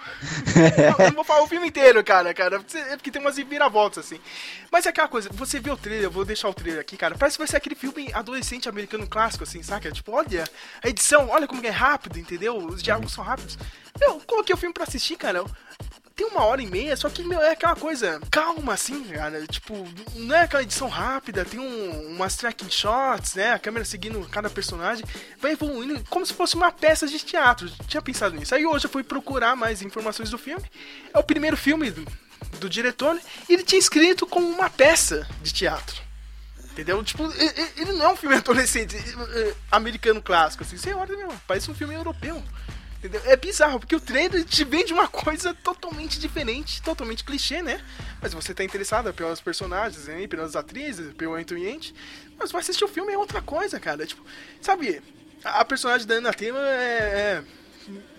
Eu 0.99 1.06
não 1.07 1.15
vou 1.15 1.23
falar 1.23 1.44
o 1.44 1.48
filme 1.48 1.68
inteiro, 1.68 2.02
cara, 2.03 2.34
cara. 2.34 2.60
porque- 2.60 2.77
É 2.77 2.95
porque 2.95 3.11
tem 3.11 3.22
umas 3.22 3.36
viravoltas, 3.36 4.06
assim. 4.06 4.19
Mas 4.72 4.86
é 4.86 4.90
aquela 4.90 5.07
coisa, 5.07 5.30
você 5.34 5.60
vê 5.60 5.72
o 5.72 5.76
trailer, 5.77 6.06
eu 6.06 6.11
vou 6.11 6.23
deixar 6.23 6.48
o 6.48 6.53
trailer 6.53 6.80
aqui, 6.80 6.95
cara. 6.95 7.15
Parece 7.18 7.36
que 7.38 7.41
vai 7.41 7.48
ser 7.48 7.57
aquele 7.57 7.76
filme 7.76 8.10
adolescente 8.14 8.69
americano 8.69 9.07
clássico, 9.07 9.44
assim, 9.44 9.61
saca? 9.61 9.91
Tipo, 9.91 10.11
olha, 10.14 10.45
a 10.82 10.88
edição, 10.88 11.27
olha 11.30 11.48
como 11.48 11.65
é 11.65 11.69
rápido, 11.69 12.18
entendeu? 12.18 12.56
Os 12.57 12.82
diálogos 12.82 13.11
são 13.14 13.23
rápidos. 13.23 13.57
Eu 13.99 14.22
coloquei 14.26 14.53
o 14.56 14.57
filme 14.57 14.73
pra 14.73 14.84
assistir, 14.84 15.18
cara. 15.18 15.44
Tem 16.16 16.26
uma 16.28 16.46
hora 16.46 16.62
e 16.62 16.66
meia, 16.66 16.96
só 16.96 17.10
que, 17.10 17.22
meu, 17.24 17.42
é 17.42 17.52
aquela 17.52 17.76
coisa 17.76 18.22
calma, 18.32 18.74
assim, 18.74 19.04
cara. 19.04 19.46
Tipo, 19.48 19.86
não 20.16 20.34
é 20.34 20.44
aquela 20.44 20.64
edição 20.64 20.88
rápida, 20.88 21.44
tem 21.44 21.60
um, 21.60 22.16
umas 22.16 22.38
tracking 22.38 22.70
shots, 22.70 23.36
né? 23.36 23.52
A 23.52 23.60
câmera 23.60 23.84
seguindo 23.84 24.26
cada 24.30 24.50
personagem. 24.50 25.04
Vai 25.40 25.52
evoluindo 25.52 26.02
como 26.10 26.26
se 26.26 26.34
fosse 26.34 26.56
uma 26.56 26.72
peça 26.72 27.06
de 27.06 27.20
teatro. 27.20 27.70
Tinha 27.86 28.02
pensado 28.02 28.34
nisso. 28.34 28.56
Aí 28.56 28.66
hoje 28.66 28.86
eu 28.86 28.90
fui 28.90 29.04
procurar 29.04 29.58
mais 29.58 29.82
informações 29.82 30.30
do 30.30 30.38
filme. 30.38 30.64
É 31.14 31.20
o 31.20 31.24
primeiro 31.24 31.58
filme 31.58 31.92
do, 31.92 32.06
do 32.62 32.70
diretor 32.70 33.20
e 33.50 33.54
ele 33.54 33.64
tinha 33.64 33.80
escrito 33.80 34.26
como 34.26 34.48
uma 34.48 34.70
peça 34.70 35.28
de 35.44 35.54
teatro. 35.54 36.02
Entendeu? 36.72 37.04
Tipo, 37.04 37.30
ele 37.76 37.92
não 37.92 38.06
é 38.06 38.10
um 38.14 38.18
filme 38.18 38.36
adolescente 38.40 38.96
eh, 38.96 39.40
eh, 39.40 39.56
americano 39.70 40.22
clássico, 40.22 40.64
assim. 40.64 40.78
Você 40.78 40.94
olha, 40.94 41.16
meu, 41.18 41.30
parece 41.46 41.70
um 41.70 41.76
filme 41.76 41.94
europeu. 41.94 42.42
Entendeu? 43.06 43.22
É 43.26 43.36
bizarro, 43.36 43.80
porque 43.80 43.95
o 43.95 43.99
trailer 43.99 44.44
te 44.44 44.64
vende 44.64 44.91
uma 44.91 45.07
coisa 45.07 45.53
totalmente 45.53 46.19
diferente, 46.19 46.82
totalmente 46.82 47.23
clichê, 47.23 47.61
né? 47.61 47.80
Mas 48.19 48.34
você 48.34 48.52
tá 48.52 48.64
interessado 48.64 49.14
pelos 49.14 49.40
personagens, 49.40 50.07
né? 50.07 50.27
pelas 50.27 50.56
atrizes, 50.56 51.14
pelo 51.14 51.38
Yent, 51.38 51.94
mas 52.38 52.52
vai 52.52 52.61
assistir 52.61 52.84
o 52.84 52.88
filme 52.88 53.14
é 53.14 53.18
outra 53.18 53.44
coisa, 53.44 53.80
cara. 53.80 54.07
Tipo, 54.07 54.26
sabe, 54.60 55.03
a 55.44 55.64
personagem 55.64 56.07
da 56.07 56.15
Anna 56.15 56.34
Taylor 56.34 56.64
é, 56.64 57.44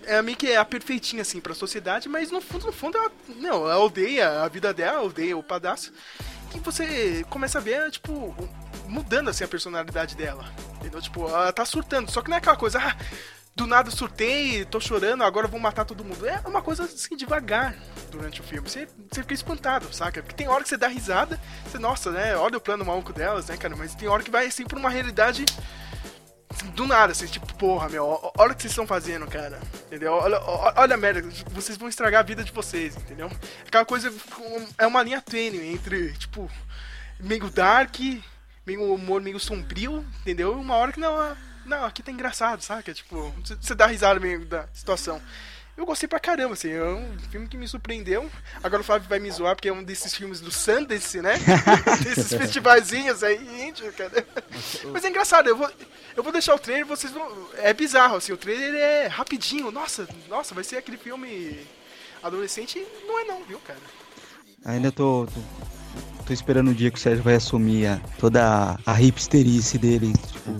é, 0.05 0.15
é 0.15 0.21
meio 0.21 0.37
que 0.37 0.55
a 0.55 0.63
perfeitinha, 0.63 1.21
assim, 1.21 1.41
pra 1.41 1.53
sociedade, 1.53 2.07
mas 2.07 2.31
no 2.31 2.39
fundo, 2.39 2.67
no 2.67 2.71
fundo, 2.71 2.97
ela, 2.97 3.11
não, 3.35 3.69
ela 3.69 3.83
odeia 3.83 4.41
a 4.41 4.47
vida 4.47 4.73
dela, 4.73 5.01
odeia 5.01 5.35
o 5.35 5.43
pedaço. 5.43 5.91
E 6.55 6.59
você 6.59 7.25
começa 7.29 7.57
a 7.57 7.61
ver, 7.61 7.91
tipo, 7.91 8.33
mudando, 8.87 9.29
assim, 9.29 9.43
a 9.43 9.47
personalidade 9.49 10.15
dela. 10.15 10.49
Entendeu? 10.77 11.01
Tipo, 11.01 11.27
ela 11.27 11.51
tá 11.51 11.65
surtando, 11.65 12.09
só 12.09 12.21
que 12.21 12.29
não 12.29 12.37
é 12.37 12.39
aquela 12.39 12.55
coisa, 12.55 12.79
ah, 12.79 12.95
do 13.57 13.65
nada 13.65 13.89
surtei, 13.89 14.63
tô 14.65 14.79
chorando, 14.79 15.23
agora 15.23 15.47
vou 15.47 15.59
matar 15.59 15.83
todo 15.83 16.05
mundo. 16.05 16.27
É 16.27 16.39
uma 16.45 16.61
coisa 16.61 16.83
assim, 16.83 17.17
devagar 17.17 17.75
durante 18.11 18.39
o 18.39 18.43
filme. 18.43 18.69
Você, 18.69 18.87
você 19.11 19.21
fica 19.23 19.33
espantado, 19.33 19.91
saca? 19.91 20.21
Porque 20.21 20.35
tem 20.35 20.47
hora 20.47 20.61
que 20.61 20.69
você 20.69 20.77
dá 20.77 20.87
risada, 20.87 21.41
você, 21.65 21.79
nossa, 21.79 22.11
né? 22.11 22.37
Olha 22.37 22.59
o 22.59 22.61
plano 22.61 22.85
maluco 22.85 23.11
delas, 23.11 23.47
né, 23.47 23.57
cara? 23.57 23.75
Mas 23.75 23.95
tem 23.95 24.07
hora 24.07 24.21
que 24.21 24.29
vai 24.29 24.45
assim 24.45 24.63
pra 24.63 24.77
uma 24.77 24.91
realidade 24.91 25.43
do 26.75 26.85
nada, 26.85 27.11
assim, 27.11 27.25
tipo, 27.25 27.51
porra, 27.55 27.89
meu, 27.89 28.31
olha 28.37 28.51
o 28.51 28.55
que 28.55 28.61
vocês 28.61 28.71
estão 28.71 28.85
fazendo, 28.85 29.25
cara. 29.25 29.59
Entendeu? 29.87 30.13
Olha, 30.13 30.39
olha 30.39 30.93
a 30.93 30.97
merda, 30.97 31.27
vocês 31.49 31.79
vão 31.79 31.89
estragar 31.89 32.19
a 32.19 32.23
vida 32.23 32.43
de 32.43 32.51
vocês, 32.51 32.95
entendeu? 32.95 33.29
Aquela 33.65 33.85
coisa 33.85 34.13
é 34.77 34.85
uma 34.85 35.01
linha 35.01 35.19
tênue 35.19 35.73
entre, 35.73 36.13
tipo, 36.13 36.47
meio 37.19 37.49
dark, 37.49 37.97
meio 38.67 38.93
humor 38.93 39.19
meio 39.19 39.39
sombrio, 39.39 40.05
entendeu? 40.21 40.53
Uma 40.53 40.75
hora 40.75 40.91
que 40.91 40.99
não, 40.99 41.35
não, 41.67 41.85
aqui 41.85 42.01
tá 42.01 42.11
engraçado, 42.11 42.61
saca? 42.61 42.93
Tipo, 42.93 43.33
você- 43.61 43.75
dá 43.75 43.85
risada 43.85 44.19
meio 44.19 44.45
da 44.45 44.67
situação. 44.73 45.21
Eu 45.75 45.85
gostei 45.85 46.09
pra 46.09 46.19
caramba, 46.19 46.53
assim, 46.53 46.71
é 46.71 46.83
um 46.83 47.15
filme 47.29 47.47
que 47.47 47.55
me 47.55 47.67
surpreendeu. 47.67 48.27
Agora 48.63 48.81
o 48.81 48.83
Flávio 48.83 49.07
vai 49.07 49.19
me 49.19 49.29
zoar 49.29 49.55
porque 49.55 49.69
é 49.69 49.71
um 49.71 49.83
desses 49.83 50.11
filmes 50.15 50.41
do 50.41 50.49
Sundance, 50.51 51.21
né? 51.21 51.33
desses 52.03 52.29
festivaizinhos 52.29 53.23
aí, 53.23 53.67
índio, 53.67 53.93
cara. 53.93 54.25
Mas 54.91 55.05
é 55.05 55.09
engraçado, 55.09 55.47
eu 55.47 55.55
vou, 55.55 55.69
eu 56.15 56.23
vou 56.23 56.31
deixar 56.31 56.55
o 56.55 56.59
trailer, 56.59 56.87
vocês 56.87 57.13
vão. 57.13 57.47
É 57.57 57.73
bizarro, 57.73 58.15
assim, 58.15 58.31
o 58.33 58.37
trailer 58.37 58.73
é 58.73 59.05
rapidinho. 59.05 59.69
Nossa, 59.69 60.07
nossa, 60.27 60.55
vai 60.55 60.63
ser 60.63 60.77
aquele 60.77 60.97
filme 60.97 61.59
adolescente. 62.23 62.83
Não 63.05 63.19
é 63.19 63.23
não, 63.25 63.43
viu, 63.43 63.59
cara? 63.59 63.79
Ainda 64.65 64.91
tô, 64.91 65.27
tô, 65.31 65.39
tô 66.25 66.33
esperando 66.33 66.71
o 66.71 66.73
dia 66.73 66.89
que 66.91 66.97
o 66.97 67.01
Sérgio 67.01 67.23
vai 67.23 67.35
assumir 67.35 67.87
a- 67.87 67.99
toda 68.19 68.43
a, 68.85 68.93
a 68.93 69.01
hipsterice 69.01 69.77
dele. 69.77 70.13
Tipo, 70.13 70.51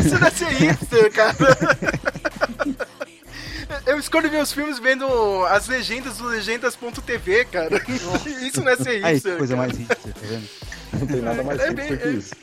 Isso 0.00 0.18
não 0.18 0.26
é 0.26 0.30
ser 0.30 0.48
hipster, 0.50 1.12
cara. 1.12 1.36
Eu 3.86 3.98
escolho 3.98 4.30
meus 4.30 4.52
filmes 4.52 4.78
vendo 4.78 5.06
as 5.46 5.66
legendas 5.68 6.16
do 6.18 6.26
legendas.tv, 6.26 7.44
cara. 7.46 7.80
Isso 8.42 8.60
não 8.62 8.72
é 8.72 8.76
ser 8.76 9.00
hipster. 9.04 9.32
que 9.32 9.38
coisa 9.38 9.54
cara. 9.56 9.66
mais 9.68 9.78
hipster, 9.78 10.12
tá 10.14 10.20
vendo? 10.22 10.48
Não 10.92 11.06
tem 11.06 11.20
nada 11.22 11.42
mais 11.42 11.60
É 11.60 11.68
hipster 11.70 11.88
bem- 11.88 11.96
que 11.98 12.08
isso. 12.18 12.34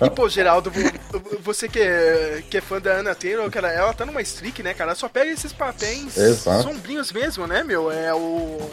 E, 0.00 0.10
pô, 0.10 0.28
Geraldo, 0.28 0.70
vo- 0.70 1.38
você 1.42 1.68
que 1.68 1.78
é, 1.78 2.42
que 2.48 2.56
é 2.56 2.60
fã 2.60 2.80
da 2.80 2.96
Anna 2.98 3.14
Taylor, 3.14 3.48
cara, 3.50 3.70
ela 3.70 3.92
tá 3.92 4.04
numa 4.06 4.20
streak, 4.22 4.62
né, 4.62 4.74
cara? 4.74 4.90
Ela 4.90 4.96
só 4.96 5.08
pega 5.08 5.30
esses 5.30 5.52
papéis 5.52 6.16
Exato. 6.16 6.62
sombrinhos 6.64 7.12
mesmo, 7.12 7.46
né, 7.46 7.62
meu? 7.62 7.90
É 7.90 8.12
o... 8.14 8.70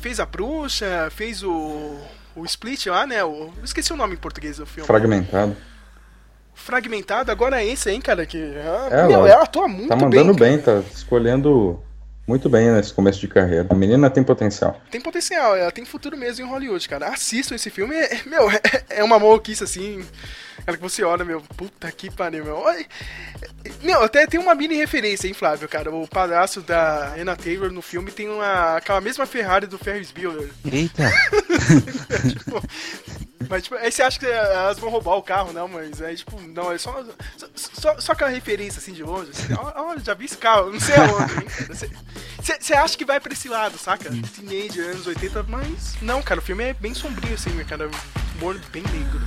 Fez 0.00 0.18
a 0.20 0.26
bruxa, 0.26 1.08
fez 1.10 1.42
o... 1.42 1.98
O 2.36 2.44
Split 2.44 2.86
lá, 2.86 3.06
né? 3.06 3.22
O... 3.24 3.52
eu 3.58 3.64
Esqueci 3.64 3.92
o 3.92 3.96
nome 3.96 4.14
em 4.14 4.16
português 4.18 4.56
do 4.58 4.64
filme. 4.66 4.86
Fragmentado. 4.86 5.56
Fragmentado, 6.54 7.30
agora 7.32 7.62
é 7.62 7.66
esse 7.66 7.88
aí, 7.88 8.00
cara, 8.00 8.24
que... 8.26 8.38
ah, 8.38 8.88
É, 8.90 9.06
meu, 9.06 9.20
ela 9.20 9.28
ela 9.30 9.42
atua 9.44 9.66
muito 9.66 9.88
Tá 9.88 9.96
mandando 9.96 10.34
bem. 10.34 10.56
bem, 10.56 10.58
tá 10.58 10.82
escolhendo 10.94 11.82
muito 12.26 12.48
bem 12.48 12.70
nesse 12.70 12.92
começo 12.92 13.18
de 13.18 13.26
carreira. 13.26 13.66
A 13.70 13.74
menina 13.74 14.08
tem 14.10 14.22
potencial. 14.22 14.80
Tem 14.90 15.00
potencial, 15.00 15.56
ela 15.56 15.72
tem 15.72 15.84
futuro 15.84 16.16
mesmo 16.16 16.44
em 16.46 16.48
Hollywood, 16.48 16.88
cara. 16.88 17.08
Assistam 17.08 17.54
esse 17.56 17.70
filme, 17.70 17.94
meu, 18.26 18.50
é, 18.50 18.60
é 18.90 19.04
uma 19.04 19.18
maluquice 19.18 19.64
assim. 19.64 20.04
Cara, 20.70 20.76
que 20.76 20.82
você 20.84 21.02
olha, 21.02 21.24
meu, 21.24 21.40
puta 21.56 21.90
que 21.90 22.08
pariu, 22.08 22.44
meu. 22.44 22.56
Olha, 22.56 22.86
Meu, 23.82 24.04
até 24.04 24.24
tem 24.24 24.38
uma 24.38 24.54
mini 24.54 24.76
referência, 24.76 25.26
hein, 25.26 25.34
Flávio, 25.34 25.68
cara. 25.68 25.90
O 25.92 26.06
padrasto 26.06 26.60
da 26.60 27.12
Anna 27.18 27.34
Taylor 27.34 27.72
no 27.72 27.82
filme 27.82 28.12
tem 28.12 28.28
uma, 28.28 28.76
aquela 28.76 29.00
mesma 29.00 29.26
Ferrari 29.26 29.66
do 29.66 29.76
Ferris 29.76 30.12
Bueller. 30.12 30.48
Eita. 30.70 31.10
tipo, 32.28 32.62
mas, 33.48 33.64
tipo, 33.64 33.74
aí 33.74 33.90
você 33.90 34.00
acha 34.00 34.20
que 34.20 34.26
elas 34.26 34.78
vão 34.78 34.90
roubar 34.90 35.16
o 35.16 35.22
carro, 35.24 35.52
não, 35.52 35.66
mas 35.66 36.00
é 36.00 36.14
tipo, 36.14 36.40
não, 36.40 36.70
é 36.70 36.78
só, 36.78 37.04
só, 37.56 38.00
só, 38.00 38.12
aquela 38.12 38.30
referência 38.30 38.78
assim 38.78 38.92
de 38.92 39.02
longe. 39.02 39.32
Assim, 39.32 39.52
ó, 39.54 39.72
ó, 39.74 39.98
já 39.98 40.14
vi 40.14 40.26
esse 40.26 40.36
carro, 40.36 40.70
não 40.72 40.78
sei 40.78 40.94
aonde, 40.94 41.34
hein, 41.34 41.48
cara. 41.48 41.74
Você- 41.74 42.74
acha 42.74 42.96
que 42.96 43.04
vai 43.04 43.18
pra 43.18 43.32
esse 43.32 43.48
lado, 43.48 43.76
saca? 43.76 44.08
Teenager, 44.08 44.92
anos 44.92 45.06
80, 45.08 45.42
mas 45.48 45.96
não, 46.00 46.22
cara, 46.22 46.38
o 46.38 46.42
filme 46.44 46.62
é 46.62 46.74
bem 46.74 46.94
sombrio, 46.94 47.34
assim, 47.34 47.50
cara. 47.64 47.90
Humor 48.36 48.56
bem 48.72 48.84
negro. 48.84 49.20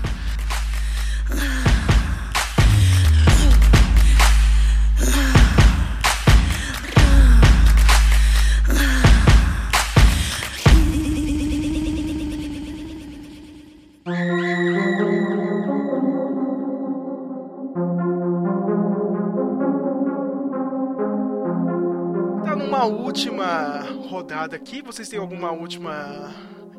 Tá 23.44 23.84
rodada 24.10 24.56
aqui, 24.56 24.82
vocês 24.82 25.10
têm 25.10 25.20
alguma 25.20 25.52
última 25.52 26.34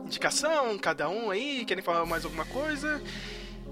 indicação, 0.05 0.79
cada 0.79 1.09
um 1.09 1.31
aí? 1.31 1.65
Querem 1.65 1.83
falar 1.83 2.07
mais 2.07 2.25
alguma 2.25 2.45
coisa? 2.45 3.03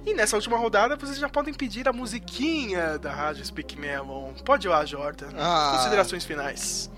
E 0.05 0.15
nessa 0.15 0.37
última 0.37 0.57
rodada 0.57 0.97
vocês 0.97 1.19
já 1.19 1.29
podem 1.29 1.55
pedir 1.55 1.89
a 1.89 1.93
musiquinha 1.93 2.99
da 2.99 3.13
Rádio 3.13 3.45
Speak 3.45 3.79
Melon. 3.79 4.33
Pode 4.45 4.67
ir 4.67 4.71
lá, 4.71 4.85
Jordan. 4.85 5.29
Ah. 5.37 5.75
Considerações 5.77 6.25
finais. 6.25 6.91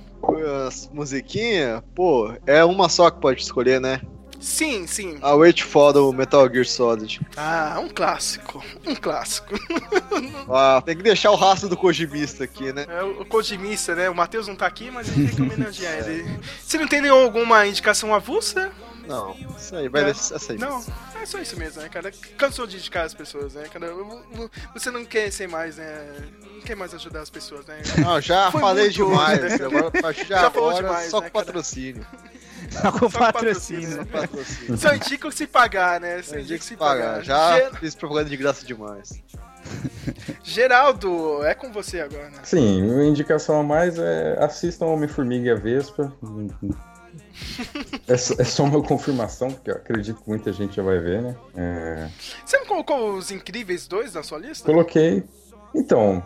As 0.67 0.89
musiquinha, 0.93 1.85
pô, 1.95 2.33
é 2.47 2.65
uma 2.65 2.89
só 2.89 3.11
que 3.11 3.21
pode 3.21 3.43
escolher, 3.43 3.79
né? 3.81 4.01
Sim, 4.41 4.87
sim. 4.87 5.19
A 5.23 5.35
Wait 5.35 5.63
for 5.63 5.93
do 5.93 6.13
Metal 6.13 6.47
Gear 6.53 6.67
Solid. 6.67 7.21
Ah, 7.37 7.79
um 7.81 7.89
clássico. 7.89 8.63
Um 8.87 8.95
clássico. 8.95 9.55
Ah, 10.47 10.83
tem 10.85 10.95
que 10.95 11.03
deixar 11.03 11.31
o 11.31 11.37
rastro 11.37 11.69
do 11.69 11.77
Kojimista 11.77 12.45
aqui, 12.45 12.71
né? 12.73 12.85
É 12.87 13.03
o 13.03 13.25
Kojimista, 13.25 13.95
né? 13.95 14.11
O 14.11 14.15
Matheus 14.15 14.47
não 14.47 14.55
tá 14.55 14.67
aqui, 14.67 14.91
mas 14.91 15.07
gente 15.07 15.27
tem 15.29 15.37
que 15.37 15.43
homenagear 15.43 16.07
ele. 16.07 16.39
Você 16.63 16.77
não 16.77 16.87
tem 16.87 17.01
nenhuma 17.01 17.23
alguma 17.23 17.67
indicação 17.67 18.15
avulsa? 18.15 18.71
Não, 19.07 19.37
isso 19.59 19.77
aí, 19.77 19.89
vai 19.89 20.05
É. 20.05 20.11
essa 20.11 20.53
aí. 20.53 20.59
Não, 20.59 20.83
é 21.21 21.27
só 21.27 21.39
isso 21.39 21.59
mesmo, 21.59 21.83
né, 21.83 21.89
cara? 21.89 22.11
Cansou 22.39 22.67
de 22.67 22.77
indicar 22.77 23.05
as 23.05 23.15
pessoas, 23.15 23.55
né, 23.55 23.65
cara? 23.73 23.89
Você 24.75 24.91
não 24.91 25.05
quer 25.05 25.31
ser 25.31 25.49
mais, 25.49 25.77
né? 25.77 26.15
Não 26.55 26.61
quer 26.63 26.75
mais 26.77 26.95
ajudar 26.95 27.21
as 27.21 27.31
pessoas, 27.31 27.67
né? 27.67 27.81
Não, 27.99 28.21
já 28.21 28.51
Foi 28.51 28.61
falei 28.61 28.85
muito 28.85 28.95
demais. 28.97 29.39
hoje, 29.43 29.59
né, 29.59 29.65
agora, 29.67 29.89
a 29.89 30.03
partir 30.03 30.23
de 30.25 30.29
Já 30.31 30.51
falou 30.51 30.71
agora, 30.71 30.87
demais, 30.87 31.11
só 31.11 31.21
né, 31.21 31.29
com 31.29 31.33
cara? 31.33 31.45
patrocínio. 31.47 32.07
Só 32.71 32.93
com 32.93 33.11
patrocínio. 33.11 33.99
Só 34.79 34.95
indica 34.95 35.31
se 35.31 35.47
pagar, 35.47 36.01
né? 36.01 36.23
Só 36.23 36.35
que 36.37 36.59
se 36.61 36.77
pagar. 36.77 37.07
pagar. 37.21 37.23
Já 37.25 37.59
Ge- 37.61 37.77
fiz 37.79 37.95
propaganda 37.95 38.31
de 38.31 38.37
graça 38.39 38.65
demais. 38.65 39.23
Geraldo, 40.43 41.45
é 41.45 41.55
com 41.55 41.73
você 41.73 42.01
agora, 42.01 42.29
né? 42.31 42.39
Sim, 42.43 42.83
minha 42.83 43.05
indicação 43.09 43.61
a 43.61 43.63
mais 43.63 43.99
é 43.99 44.37
assistam 44.43 44.87
Homem-Formiga 44.87 45.47
e 45.47 45.51
a 45.51 45.55
Vespa. 45.55 46.13
É, 48.07 48.17
só- 48.17 48.35
é 48.39 48.45
só 48.45 48.65
uma 48.65 48.83
confirmação, 48.83 49.51
porque 49.51 49.71
eu 49.71 49.75
acredito 49.77 50.21
que 50.23 50.29
muita 50.29 50.53
gente 50.53 50.77
já 50.77 50.83
vai 50.83 50.99
ver, 50.99 51.23
né? 51.23 51.37
É, 51.57 52.09
Você 52.45 52.59
não 52.59 52.67
colocou 52.67 53.15
os 53.15 53.31
Incríveis 53.31 53.87
2 53.89 54.13
na 54.15 54.23
sua 54.23 54.39
lista? 54.39 54.65
Coloquei. 54.65 55.25
Então, 55.75 56.23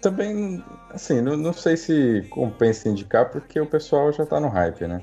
também, 0.00 0.62
assim, 0.90 1.20
não, 1.20 1.36
não 1.36 1.52
sei 1.52 1.76
se 1.76 2.26
compensa 2.30 2.88
indicar, 2.88 3.30
porque 3.30 3.60
o 3.60 3.66
pessoal 3.66 4.12
já 4.12 4.26
tá 4.26 4.40
no 4.40 4.48
hype, 4.48 4.86
né? 4.86 5.02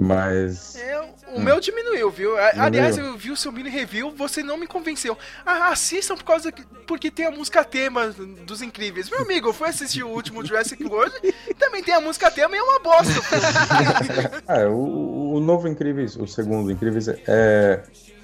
Mas. 0.00 0.76
É, 0.76 1.00
o 1.34 1.40
meu 1.40 1.58
diminuiu, 1.60 2.08
viu? 2.10 2.34
Hum. 2.34 2.36
Diminuiu? 2.36 2.62
Aliás, 2.62 2.96
eu 2.98 3.16
vi 3.16 3.30
o 3.32 3.36
seu 3.36 3.50
mini 3.50 3.68
review, 3.68 4.12
você 4.16 4.42
não 4.42 4.56
me 4.56 4.66
convenceu. 4.66 5.18
Ah, 5.44 5.70
assistam 5.72 6.14
por 6.14 6.24
causa 6.24 6.52
que, 6.52 6.62
porque 6.86 7.10
tem 7.10 7.26
a 7.26 7.30
música 7.32 7.64
tema 7.64 8.08
dos 8.46 8.62
Incríveis. 8.62 9.10
Meu 9.10 9.22
amigo, 9.22 9.48
eu 9.48 9.52
fui 9.52 9.68
assistir 9.68 10.04
o 10.04 10.08
último 10.08 10.44
Jurassic 10.46 10.82
World, 10.84 11.12
também 11.58 11.82
tem 11.82 11.94
a 11.94 12.00
música 12.00 12.30
tema 12.30 12.54
e 12.54 12.58
é 12.58 12.62
uma 12.62 12.78
bosta. 12.78 13.12
Ah, 14.46 14.66
o, 14.68 15.34
o 15.34 15.40
novo 15.40 15.68
Incríveis, 15.68 16.16
o 16.16 16.26
segundo 16.26 16.70
Incríveis, 16.70 17.08
é, 17.08 17.82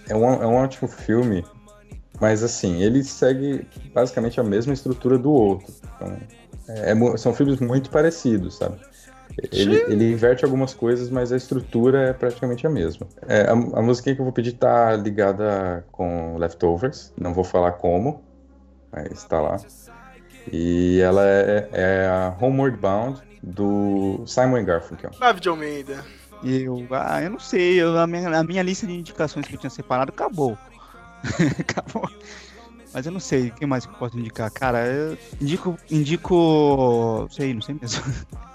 é, 0.08 0.14
um, 0.16 0.24
é 0.42 0.46
um 0.46 0.54
ótimo 0.54 0.88
filme, 0.88 1.44
mas 2.20 2.42
assim, 2.42 2.82
ele 2.82 3.02
segue 3.02 3.66
basicamente 3.92 4.38
a 4.40 4.42
mesma 4.42 4.72
estrutura 4.72 5.18
do 5.18 5.30
outro. 5.32 5.72
Então, 5.96 6.16
é- 6.68 6.92
é 6.92 7.16
são 7.18 7.34
filmes 7.34 7.58
muito 7.60 7.90
parecidos, 7.90 8.56
sabe? 8.56 8.80
Ele, 9.52 9.76
ele 9.88 10.12
inverte 10.12 10.44
algumas 10.44 10.72
coisas, 10.72 11.10
mas 11.10 11.32
a 11.32 11.36
estrutura 11.36 12.08
é 12.08 12.12
praticamente 12.12 12.66
a 12.66 12.70
mesma. 12.70 13.06
É, 13.26 13.42
a, 13.42 13.52
a 13.52 13.82
musiquinha 13.82 14.14
que 14.14 14.20
eu 14.20 14.24
vou 14.24 14.32
pedir 14.32 14.52
tá 14.52 14.94
ligada 14.96 15.84
com 15.90 16.36
Leftovers, 16.38 17.12
não 17.18 17.34
vou 17.34 17.44
falar 17.44 17.72
como, 17.72 18.22
mas 18.92 19.24
tá 19.24 19.40
lá. 19.40 19.56
E 20.52 21.00
ela 21.00 21.26
é, 21.26 21.68
é 21.72 22.06
a 22.06 22.36
Homeward 22.40 22.76
Bound 22.76 23.20
do 23.42 24.22
Simon 24.26 24.64
Garfunkel. 24.64 25.12
Flávio 25.14 25.40
de 25.40 25.48
Almeida. 25.48 26.04
Eu, 26.42 26.86
ah, 26.90 27.22
eu 27.22 27.30
não 27.30 27.40
sei, 27.40 27.80
eu, 27.80 27.98
a, 27.98 28.06
minha, 28.06 28.28
a 28.38 28.44
minha 28.44 28.62
lista 28.62 28.86
de 28.86 28.92
indicações 28.92 29.46
que 29.46 29.54
eu 29.54 29.58
tinha 29.58 29.70
separado 29.70 30.12
acabou. 30.12 30.56
acabou. 31.58 32.08
Mas 32.92 33.06
eu 33.06 33.12
não 33.12 33.18
sei, 33.18 33.48
o 33.48 33.52
que 33.52 33.66
mais 33.66 33.84
que 33.84 33.92
eu 33.92 33.98
posso 33.98 34.16
indicar? 34.18 34.50
Cara, 34.52 34.86
eu 34.86 35.18
indico. 35.40 35.76
Indico. 35.90 37.26
Sei, 37.30 37.52
não 37.52 37.60
sei 37.60 37.76
mesmo. 37.80 38.04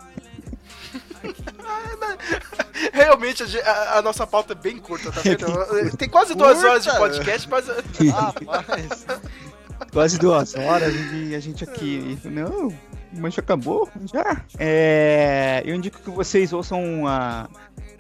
Realmente, 2.94 3.44
a, 3.62 3.98
a- 3.98 4.02
nossa 4.02 4.26
pauta 4.26 4.54
é 4.54 4.56
bem 4.56 4.78
curta, 4.78 5.12
tá 5.12 5.22
vendo? 5.22 5.46
Tem 5.98 6.10
quase 6.10 6.34
duas 6.36 6.54
Curta? 6.60 6.70
horas 6.70 6.84
de 6.84 6.92
podcast, 6.98 7.50
mas. 7.50 7.66
Rapaz, 8.12 9.06
Quase 9.94 10.18
duas 10.20 10.56
horas 10.56 10.94
e 11.14 11.34
a 11.36 11.40
gente 11.40 11.64
aqui. 11.64 12.18
Não, 12.26 12.74
mas 13.14 13.34
já 13.34 13.42
acabou? 13.42 13.90
Já. 14.12 14.44
É, 14.58 15.62
eu 15.66 15.74
indico 15.76 16.00
que 16.02 16.10
vocês 16.10 16.52
ouçam 16.54 17.08
a, 17.08 17.48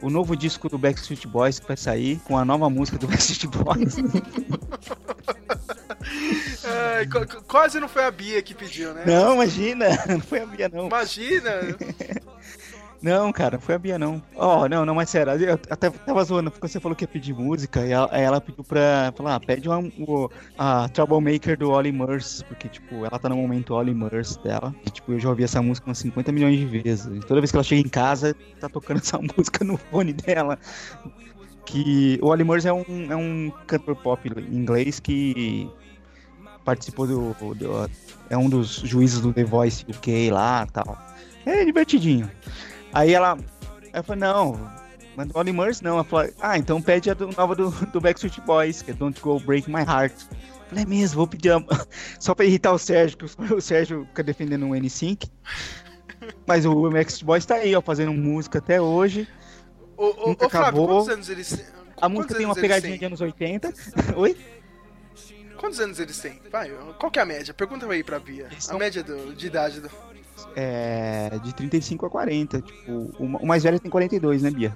o 0.02 0.10
novo 0.10 0.36
disco 0.36 0.68
do 0.70 0.78
Backstreet 0.78 1.26
Boys 1.28 1.58
que 1.60 1.68
vai 1.68 1.78
sair, 1.78 2.20
com 2.26 2.38
a 2.38 2.44
nova 2.46 2.70
música 2.70 2.98
do 2.98 3.08
Backstreet 3.08 3.48
Boys. 3.48 3.96
Qu- 7.12 7.42
quase 7.48 7.80
não 7.80 7.88
foi 7.88 8.04
a 8.04 8.12
Bia 8.12 8.42
que 8.42 8.54
pediu, 8.54 8.94
né? 8.94 9.04
não, 9.06 9.36
imagina, 9.36 9.88
não 10.08 10.20
foi 10.20 10.40
a 10.42 10.46
Bia, 10.46 10.70
não. 10.70 10.88
Imagina! 10.88 11.52
Não, 13.02 13.32
cara, 13.32 13.56
não 13.56 13.62
foi 13.62 13.76
a 13.76 13.80
Bia, 13.80 13.98
não. 13.98 14.22
Ó, 14.36 14.68
não, 14.68 14.86
não, 14.86 14.94
mas 14.94 15.10
sério, 15.10 15.32
eu 15.34 15.54
até 15.70 15.90
tava 15.90 16.22
zoando, 16.26 16.52
porque 16.52 16.68
você 16.68 16.82
falou 16.82 16.96
que 16.96 17.06
ia 17.06 17.08
pedir 17.08 17.34
música, 17.34 17.86
e 17.86 17.92
ela, 17.94 18.08
ela 18.12 18.42
pediu 18.42 18.62
pra 18.62 19.14
falar, 19.16 19.36
ah, 19.36 19.40
pede 19.40 19.70
uma, 19.70 19.80
o, 20.00 20.30
a 20.58 20.90
Troublemaker 20.90 21.58
do 21.58 21.72
Ollie 21.72 21.94
Murs, 21.94 22.44
porque, 22.50 22.68
tipo, 22.68 23.06
ela 23.06 23.18
tá 23.18 23.30
no 23.30 23.38
momento 23.38 23.74
Ollie 23.74 23.94
Murs 23.96 24.36
dela, 24.38 24.76
e, 24.86 24.90
tipo, 24.90 25.14
eu 25.14 25.20
já 25.20 25.30
ouvi 25.30 25.46
essa 25.46 25.62
música 25.62 25.88
umas 25.88 25.98
50 26.00 26.30
milhões 26.34 26.60
de 26.60 26.66
vezes, 26.66 27.06
e 27.06 27.20
toda 27.22 27.40
vez 27.40 27.52
que 27.52 27.56
ela 27.58 27.64
chega 27.64 27.80
em 27.82 27.90
casa, 27.90 28.36
tá 28.60 28.68
tocando 28.68 28.98
essa 29.02 29.18
música 29.38 29.64
no 29.64 29.78
fone 29.78 30.12
dela. 30.12 30.60
Que 31.66 32.20
o 32.22 32.28
Ollie 32.28 32.44
Murs 32.44 32.66
é 32.66 32.74
um, 32.74 32.84
é 33.10 33.16
um 33.16 33.52
cantor 33.68 33.96
pop 33.96 34.28
inglês 34.52 35.00
que 35.00 35.70
participou 36.66 37.06
do, 37.08 37.34
do- 37.54 37.90
é 38.30 38.36
um 38.38 38.50
dos 38.50 38.76
juízes 38.84 39.22
do 39.22 39.32
The 39.32 39.44
Voice 39.44 39.86
UK 39.88 40.32
lá 40.32 40.66
tal. 40.66 40.98
É 41.46 41.64
divertidinho. 41.64 42.30
Aí 42.94 43.14
ela. 43.14 43.38
Eu 43.94 44.04
falei, 44.04 44.22
não, 44.22 44.72
mas 45.16 45.30
Ollie 45.34 45.52
Murs 45.54 45.82
não. 45.82 45.96
Ela 45.96 46.04
falou, 46.04 46.32
ah, 46.40 46.58
então 46.58 46.82
pede 46.82 47.10
a 47.10 47.14
do- 47.14 47.28
nova 47.36 47.56
do, 47.56 47.70
do 47.88 48.00
Backstreet 48.02 48.40
Boys, 48.42 48.82
que 48.82 48.92
é 48.92 48.94
Don't 48.94 49.20
Go 49.22 49.40
Break 49.40 49.70
My 49.70 49.82
Heart. 49.82 50.14
Eu 50.32 50.38
falei, 50.70 50.84
é 50.84 50.88
mesmo, 50.88 51.16
vou 51.18 51.28
pedir 51.28 51.52
a... 51.52 51.60
só 52.20 52.36
pra 52.36 52.46
irritar 52.46 52.72
o 52.72 52.78
Sérgio, 52.78 53.18
que 53.18 53.26
o- 53.26 53.56
o 53.58 53.62
Sérgio 53.62 54.06
fica 54.10 54.24
defendendo 54.24 54.66
o 54.68 54.70
N5. 54.72 55.30
Mas 56.46 56.66
o 56.66 56.90
Backstreet 56.90 57.26
Boys 57.26 57.46
tá 57.46 57.56
aí, 57.56 57.76
ó, 57.76 57.82
fazendo 57.82 58.14
música 58.14 58.60
até 58.60 58.80
hoje. 58.80 59.28
Ô, 59.98 60.06
ô, 60.06 60.28
Nunca 60.30 60.46
ô, 60.46 60.50
Flávio, 60.50 60.68
acabou. 60.68 60.88
quantos 60.88 61.10
anos 61.10 61.30
eles 61.30 61.50
têm? 61.50 61.66
A 62.02 62.08
música 62.08 62.36
tem 62.36 62.46
uma 62.46 62.56
pegadinha 62.56 62.98
de 62.98 63.06
anos 63.06 63.20
80. 63.22 63.74
Oi? 64.16 64.38
Quantos 65.58 65.80
anos 65.82 66.00
eles 66.00 66.18
têm? 66.20 66.40
Vai, 66.52 66.70
qual 66.98 67.12
que 67.12 67.20
é 67.20 67.22
a 67.22 67.26
média? 67.26 67.54
Pergunta 67.54 67.86
aí 67.92 68.02
pra 68.04 68.20
Bia. 68.20 68.46
Eles 68.52 68.66
A 68.66 68.70
são- 68.70 68.80
média 68.80 69.04
do- 69.04 69.34
de 69.34 69.48
idade 69.48 69.82
do. 69.82 69.90
É, 70.56 71.32
de 71.44 71.54
35 71.54 72.06
a 72.06 72.10
40. 72.10 72.62
Tipo, 72.62 73.12
o, 73.20 73.46
mais 73.46 73.64
velho 73.64 73.80
tem 73.80 73.90
42, 73.90 74.42
né, 74.44 74.52
Bia? 74.52 74.74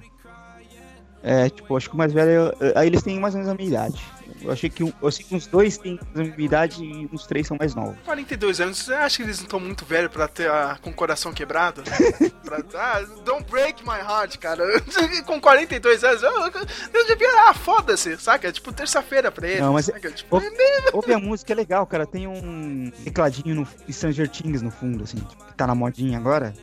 É, 1.22 1.48
tipo, 1.48 1.76
acho 1.76 1.88
que 1.88 1.94
o 1.94 1.98
mais 1.98 2.12
velho. 2.12 2.52
é- 2.60 2.78
Aí 2.78 2.86
eles 2.86 3.02
têm 3.02 3.18
mais 3.18 3.34
ou 3.34 3.38
menos 3.40 3.52
a 3.52 3.56
minha 3.56 3.68
idade. 3.68 4.02
Eu 4.44 4.52
achei 4.52 4.68
que, 4.68 4.82
eu 4.82 5.10
sei 5.10 5.24
que 5.24 5.34
uns 5.34 5.46
dois 5.46 5.78
têm 5.78 5.98
a 6.14 6.18
minha 6.18 6.34
idade 6.38 6.84
e 6.84 7.08
uns 7.12 7.26
três 7.26 7.46
são 7.46 7.56
mais 7.58 7.74
novos. 7.74 7.96
42 8.04 8.60
anos, 8.60 8.78
você 8.78 8.92
acha 8.92 9.16
que 9.16 9.22
eles 9.22 9.38
não 9.38 9.44
estão 9.44 9.58
muito 9.60 9.84
velhos 9.84 10.10
pra 10.10 10.28
ter 10.28 10.50
a, 10.50 10.78
com 10.80 10.90
o 10.90 10.94
coração 10.94 11.32
quebrado? 11.32 11.82
pra, 12.44 12.58
ah, 12.74 13.00
don't 13.24 13.44
break 13.50 13.82
my 13.82 13.98
heart, 13.98 14.36
cara. 14.38 14.64
com 15.26 15.40
42 15.40 16.04
anos, 16.04 16.22
eu, 16.22 16.30
eu 16.30 17.06
devia. 17.06 17.28
Ah, 17.48 17.54
foda-se, 17.54 18.16
saca? 18.18 18.48
É 18.48 18.52
tipo 18.52 18.72
terça-feira 18.72 19.30
pra 19.32 19.48
eles. 19.48 19.60
Não, 19.60 19.72
mas- 19.72 19.86
saca? 19.86 20.10
Tipo, 20.10 20.36
Ouve, 20.36 20.48
ouve 20.92 21.12
a 21.14 21.18
música, 21.18 21.52
é 21.52 21.56
legal, 21.56 21.86
cara. 21.86 22.06
Tem 22.06 22.26
um 22.26 22.90
tecladinho 23.04 23.54
no 23.54 23.92
Stranger 23.92 24.28
Things 24.28 24.60
no 24.62 24.70
fundo, 24.70 25.04
assim, 25.04 25.18
tipo, 25.18 25.44
que 25.44 25.54
tá 25.54 25.66
na 25.66 25.74
modinha 25.74 26.18
agora. 26.18 26.54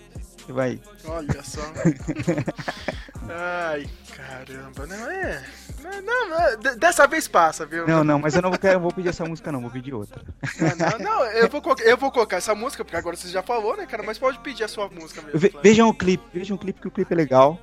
Vai. 0.47 0.79
Olha 1.05 1.43
só. 1.43 1.61
Ai, 3.29 3.87
caramba, 4.15 4.87
não 4.87 5.09
é. 5.11 5.43
Não, 5.81 6.01
não, 6.29 6.39
é, 6.39 6.57
de- 6.57 6.75
dessa 6.75 7.07
vez 7.07 7.27
passa, 7.27 7.65
viu? 7.65 7.87
Não, 7.87 8.03
não, 8.03 8.19
mas 8.19 8.35
eu 8.35 8.41
não 8.41 8.49
vou, 8.49 8.59
quero- 8.59 8.75
eu 8.75 8.79
vou 8.79 8.91
pedir 8.93 9.09
essa 9.09 9.23
música, 9.25 9.51
não, 9.51 9.61
vou 9.61 9.69
pedir 9.71 9.93
outra. 9.93 10.21
Não, 10.59 10.75
não, 10.89 10.99
não, 10.99 11.25
eu, 11.25 11.49
vou 11.49 11.61
colocar, 11.61 11.83
eu 11.83 11.97
vou 11.97 12.11
colocar 12.11 12.37
essa 12.37 12.53
música, 12.53 12.83
porque 12.83 12.97
agora 12.97 13.15
você 13.15 13.27
já 13.29 13.41
falou, 13.41 13.75
né, 13.77 13.85
cara? 13.85 14.03
Mas 14.03 14.17
pode 14.19 14.39
pedir 14.39 14.63
a 14.63 14.67
sua 14.67 14.89
música 14.89 15.21
mesmo. 15.21 15.39
Ve- 15.39 15.53
vejam 15.63 15.87
o 15.89 15.93
clipe, 15.93 16.23
vejam 16.33 16.55
o 16.55 16.59
clipe, 16.59 16.81
que 16.81 16.87
o 16.87 16.91
clipe 16.91 17.13
é 17.13 17.15
legal. 17.15 17.59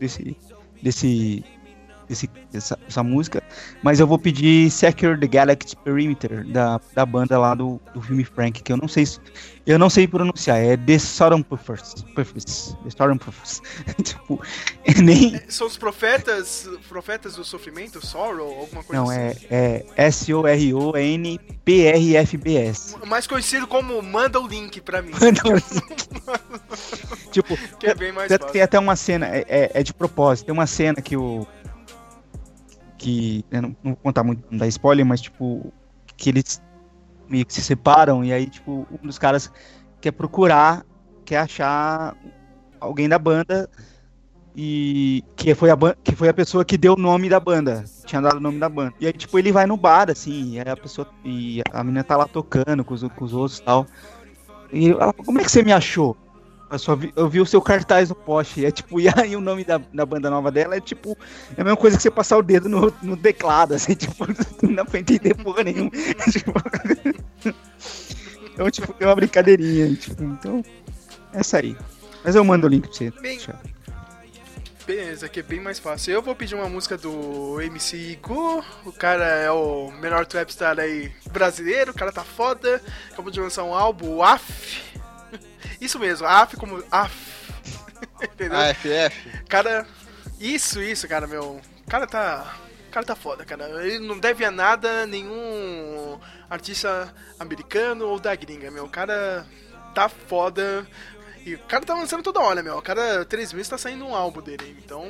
Desse. 0.00 0.36
Desse. 0.82 1.44
Desse, 2.08 2.30
dessa, 2.52 2.76
dessa 2.84 3.02
música, 3.02 3.42
mas 3.82 3.98
eu 3.98 4.06
vou 4.06 4.16
pedir 4.18 4.70
Secure 4.70 5.18
the 5.18 5.26
Galaxy 5.26 5.74
Perimeter 5.76 6.46
da, 6.46 6.80
da 6.94 7.04
banda 7.04 7.36
lá 7.36 7.52
do, 7.52 7.80
do 7.92 8.00
filme 8.00 8.24
Frank, 8.24 8.62
que 8.62 8.72
eu 8.72 8.76
não 8.76 8.86
sei 8.86 9.04
se, 9.06 9.18
eu 9.66 9.76
não 9.76 9.90
sei 9.90 10.06
pronunciar, 10.06 10.56
é 10.58 10.76
The 10.76 10.92
Stormpuffers, 10.94 12.04
Puffers, 12.14 12.76
The 12.84 12.88
Stormpuffers, 12.88 13.60
tipo, 14.04 14.40
é 14.84 15.00
nem, 15.02 15.40
São 15.48 15.66
os 15.66 15.76
profetas, 15.76 16.70
profetas 16.88 17.34
do 17.34 17.44
sofrimento, 17.44 18.04
Sorrow, 18.06 18.60
alguma 18.60 18.84
coisa 18.84 19.02
não, 19.02 19.10
assim. 19.10 19.46
é, 19.50 19.84
é 19.96 20.06
S-O-R-O-N-P-R-F-B-S, 21.66 22.96
Mais 23.06 23.26
conhecido 23.26 23.66
como 23.66 24.00
Manda 24.00 24.40
o 24.40 24.46
Link 24.46 24.80
pra 24.80 25.02
mim, 25.02 25.10
tipo, 27.32 27.56
que 27.78 27.86
é 27.88 27.94
bem 27.94 28.12
mais 28.12 28.28
Tem, 28.28 28.38
tem 28.38 28.62
até 28.62 28.78
uma 28.78 28.94
cena, 28.96 29.26
é, 29.26 29.44
é- 29.48 29.70
é 29.74 29.82
de 29.82 29.92
propósito, 29.92 30.46
tem 30.46 30.52
uma 30.52 30.66
cena 30.66 31.00
que 31.02 31.16
o. 31.16 31.46
Que. 33.06 33.44
Eu 33.52 33.62
não, 33.62 33.68
não 33.84 33.92
vou 33.92 33.96
contar 33.96 34.24
muito, 34.24 34.42
não 34.50 34.58
dar 34.58 34.66
spoiler, 34.66 35.06
mas 35.06 35.20
tipo. 35.20 35.72
Que 36.16 36.30
eles 36.30 36.60
meio 37.28 37.46
que 37.46 37.54
se 37.54 37.62
separam 37.62 38.24
e 38.24 38.32
aí, 38.32 38.48
tipo, 38.48 38.86
um 38.90 39.06
dos 39.06 39.18
caras 39.18 39.52
quer 40.00 40.12
procurar, 40.12 40.84
quer 41.24 41.38
achar 41.38 42.16
alguém 42.80 43.08
da 43.08 43.18
banda 43.18 43.68
e 44.56 45.22
que 45.36 45.54
foi 45.54 45.70
a, 45.70 45.76
que 46.02 46.16
foi 46.16 46.28
a 46.28 46.34
pessoa 46.34 46.64
que 46.64 46.78
deu 46.78 46.94
o 46.94 46.98
nome 46.98 47.28
da 47.28 47.38
banda, 47.38 47.84
tinha 48.06 48.20
dado 48.20 48.38
o 48.38 48.40
nome 48.40 48.58
da 48.58 48.68
banda. 48.68 48.94
E 48.98 49.06
aí, 49.06 49.12
tipo, 49.12 49.38
ele 49.38 49.52
vai 49.52 49.66
no 49.66 49.76
bar, 49.76 50.10
assim, 50.10 50.54
e 50.54 50.60
a 50.60 50.76
pessoa. 50.76 51.06
E 51.24 51.62
a 51.70 51.84
menina 51.84 52.02
tá 52.02 52.16
lá 52.16 52.26
tocando 52.26 52.82
com 52.82 52.94
os, 52.94 53.02
com 53.02 53.24
os 53.24 53.34
outros 53.34 53.58
e 53.58 53.62
tal. 53.62 53.86
E 54.72 54.90
ela, 54.90 55.12
como 55.12 55.40
é 55.40 55.44
que 55.44 55.50
você 55.50 55.62
me 55.62 55.72
achou? 55.72 56.16
Eu 56.68 56.78
só 56.80 56.96
vi, 56.96 57.12
eu 57.14 57.28
vi 57.28 57.40
o 57.40 57.46
seu 57.46 57.62
cartaz 57.62 58.08
no 58.08 58.14
poste. 58.14 58.64
É 58.64 58.70
tipo, 58.70 58.98
e 59.00 59.06
aí 59.08 59.36
o 59.36 59.40
nome 59.40 59.64
da, 59.64 59.78
da 59.92 60.04
banda 60.04 60.28
nova 60.30 60.50
dela 60.50 60.76
é 60.76 60.80
tipo. 60.80 61.16
É 61.56 61.60
a 61.60 61.64
mesma 61.64 61.76
coisa 61.76 61.96
que 61.96 62.02
você 62.02 62.10
passar 62.10 62.36
o 62.36 62.42
dedo 62.42 62.68
no, 62.68 62.92
no 63.02 63.16
teclado, 63.16 63.74
assim, 63.74 63.94
tipo, 63.96 64.26
não 64.62 64.74
dá 64.74 64.84
pra 64.84 64.98
entender 65.00 65.34
porra 65.34 65.62
nenhuma. 65.64 65.90
Tipo, 66.30 66.52
então, 68.54 68.70
tipo, 68.70 68.92
tem 68.94 69.06
uma 69.06 69.14
brincadeirinha. 69.14 69.94
Tipo, 69.94 70.24
então. 70.24 70.64
Essa 71.32 71.58
aí. 71.58 71.76
Mas 72.24 72.34
eu 72.34 72.42
mando 72.44 72.66
o 72.66 72.70
link 72.70 72.88
pra 72.88 72.92
você. 72.96 73.10
Bem- 73.20 73.38
Beleza, 74.86 75.26
aqui 75.26 75.40
é 75.40 75.42
bem 75.42 75.60
mais 75.60 75.78
fácil. 75.80 76.12
Eu 76.12 76.22
vou 76.22 76.34
pedir 76.34 76.54
uma 76.54 76.68
música 76.68 76.96
do 76.96 77.60
MC 77.60 77.96
Igu. 78.12 78.64
O 78.84 78.92
cara 78.92 79.24
é 79.24 79.50
o 79.50 79.90
melhor 80.00 80.24
trapstar 80.24 80.78
aí 80.78 81.10
brasileiro. 81.32 81.90
O 81.90 81.94
cara 81.94 82.12
tá 82.12 82.22
foda. 82.22 82.80
Acabou 83.12 83.30
de 83.32 83.40
lançar 83.40 83.64
um 83.64 83.74
álbum, 83.74 84.14
o 84.14 84.22
AF. 84.22 84.95
Isso 85.80 85.98
mesmo, 85.98 86.26
AF 86.26 86.56
como 86.56 86.82
AF. 86.90 87.14
Entendeu? 88.22 88.58
AFF. 88.58 89.44
Cara, 89.48 89.86
isso, 90.38 90.80
isso, 90.82 91.08
cara, 91.08 91.26
meu. 91.26 91.60
O 91.86 91.90
cara 91.90 92.06
tá. 92.06 92.56
O 92.88 92.90
cara 92.90 93.06
tá 93.06 93.14
foda, 93.16 93.44
cara. 93.44 93.84
Ele 93.84 93.98
não 94.06 94.18
deve 94.18 94.44
a 94.44 94.50
nada 94.50 95.06
nenhum 95.06 96.18
artista 96.48 97.12
americano 97.38 98.06
ou 98.06 98.18
da 98.18 98.34
gringa, 98.34 98.70
meu. 98.70 98.84
O 98.84 98.90
cara 98.90 99.46
tá 99.94 100.08
foda. 100.08 100.86
E 101.44 101.54
o 101.54 101.58
cara 101.60 101.84
tá 101.84 101.94
lançando 101.94 102.22
toda 102.22 102.40
hora, 102.40 102.62
meu. 102.62 102.76
O 102.78 102.82
cara, 102.82 103.24
três 103.24 103.52
meses 103.52 103.68
tá 103.68 103.78
saindo 103.78 104.06
um 104.06 104.14
álbum 104.14 104.40
dele. 104.40 104.76
Então. 104.84 105.04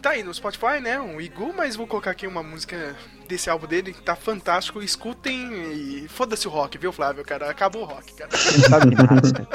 Tá 0.00 0.10
aí 0.10 0.22
no 0.22 0.32
Spotify, 0.32 0.80
né? 0.80 1.00
Um 1.00 1.20
Igu, 1.20 1.52
mas 1.56 1.74
vou 1.74 1.86
colocar 1.86 2.12
aqui 2.12 2.26
uma 2.26 2.42
música 2.42 2.96
desse 3.26 3.50
álbum 3.50 3.66
dele 3.66 3.92
que 3.92 4.02
tá 4.02 4.14
fantástico. 4.14 4.80
Escutem 4.80 5.52
e 5.72 6.08
foda-se 6.08 6.46
o 6.46 6.50
rock, 6.50 6.78
viu, 6.78 6.92
Flávio, 6.92 7.24
cara? 7.24 7.50
Acabou 7.50 7.82
o 7.82 7.84
rock, 7.84 8.14
cara. 8.14 8.30
Não 8.32 8.68
sabe 8.68 8.94
nada. 8.94 9.48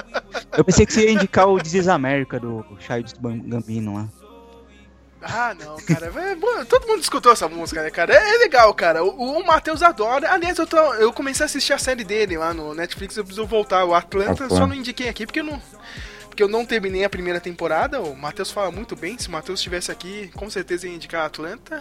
Eu 0.57 0.63
pensei 0.63 0.85
que 0.85 0.93
você 0.93 1.05
ia 1.05 1.11
indicar 1.11 1.47
o 1.47 1.57
This 1.57 1.73
is 1.73 1.87
America 1.87 2.39
do 2.39 2.65
Childish 2.79 3.13
Gambino 3.13 3.95
lá. 3.95 4.09
Ah, 5.21 5.55
não, 5.57 5.77
cara. 5.77 6.07
É, 6.07 6.35
bom, 6.35 6.65
todo 6.65 6.85
mundo 6.85 7.01
escutou 7.01 7.31
essa 7.31 7.47
música, 7.47 7.81
né, 7.81 7.89
cara? 7.89 8.13
É, 8.13 8.35
é 8.35 8.37
legal, 8.39 8.73
cara. 8.73 9.03
O, 9.03 9.39
o 9.39 9.45
Matheus 9.45 9.81
adora. 9.81 10.29
Aliás, 10.31 10.57
eu, 10.57 10.67
tô, 10.67 10.77
eu 10.95 11.13
comecei 11.13 11.43
a 11.43 11.45
assistir 11.45 11.71
a 11.71 11.77
série 11.77 12.03
dele 12.03 12.37
lá 12.37 12.53
no 12.53 12.73
Netflix. 12.73 13.15
Eu 13.15 13.23
preciso 13.23 13.47
voltar. 13.47 13.85
O 13.85 13.93
Atlanta, 13.93 14.31
Atlanta. 14.31 14.55
só 14.55 14.67
não 14.67 14.75
indiquei 14.75 15.07
aqui 15.07 15.25
porque 15.25 15.39
eu 15.39 15.45
não. 15.45 15.61
Porque 16.33 16.41
eu 16.41 16.47
não 16.47 16.65
terminei 16.65 17.03
a 17.05 17.09
primeira 17.09 17.39
temporada. 17.39 18.01
O 18.01 18.17
Matheus 18.17 18.49
fala 18.49 18.71
muito 18.71 18.95
bem. 18.95 19.15
Se 19.19 19.27
o 19.27 19.31
Matheus 19.31 19.59
estivesse 19.59 19.91
aqui, 19.91 20.31
com 20.33 20.49
certeza 20.49 20.87
ia 20.87 20.95
indicar 20.95 21.21
a 21.21 21.25
Atlanta. 21.27 21.79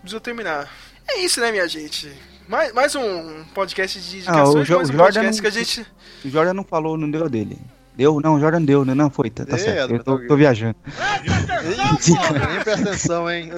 Preciso 0.00 0.18
terminar. 0.18 0.66
É 1.06 1.18
isso, 1.20 1.38
né, 1.38 1.52
minha 1.52 1.68
gente? 1.68 2.10
Mais, 2.48 2.72
mais 2.72 2.94
um 2.94 3.44
podcast 3.54 4.00
de 4.00 4.22
Ah, 4.26 4.44
o 4.46 4.56
indicações, 4.56 4.66
Jo- 4.66 4.76
mais 4.76 4.88
um 4.88 4.92
Jordan 4.94 5.20
podcast 5.20 5.36
não- 5.36 5.42
que 5.42 5.46
a 5.46 5.50
gente. 5.62 5.86
O 6.24 6.30
Jordan 6.30 6.54
não 6.54 6.64
falou, 6.64 6.96
não 6.96 7.10
deu 7.10 7.28
dele. 7.28 7.58
Deu? 7.94 8.18
Não, 8.18 8.36
o 8.36 8.40
Jordan 8.40 8.62
deu, 8.62 8.82
né? 8.82 8.94
Não, 8.94 9.10
foi, 9.10 9.28
tá, 9.28 9.44
tá 9.44 9.56
Deu, 9.56 9.64
certo. 9.64 9.94
Eu 9.94 10.02
tô, 10.02 10.18
tô 10.26 10.34
viajando. 10.34 10.76
Nem 10.86 12.62
presta 12.64 12.88
atenção, 12.88 13.30
hein? 13.30 13.50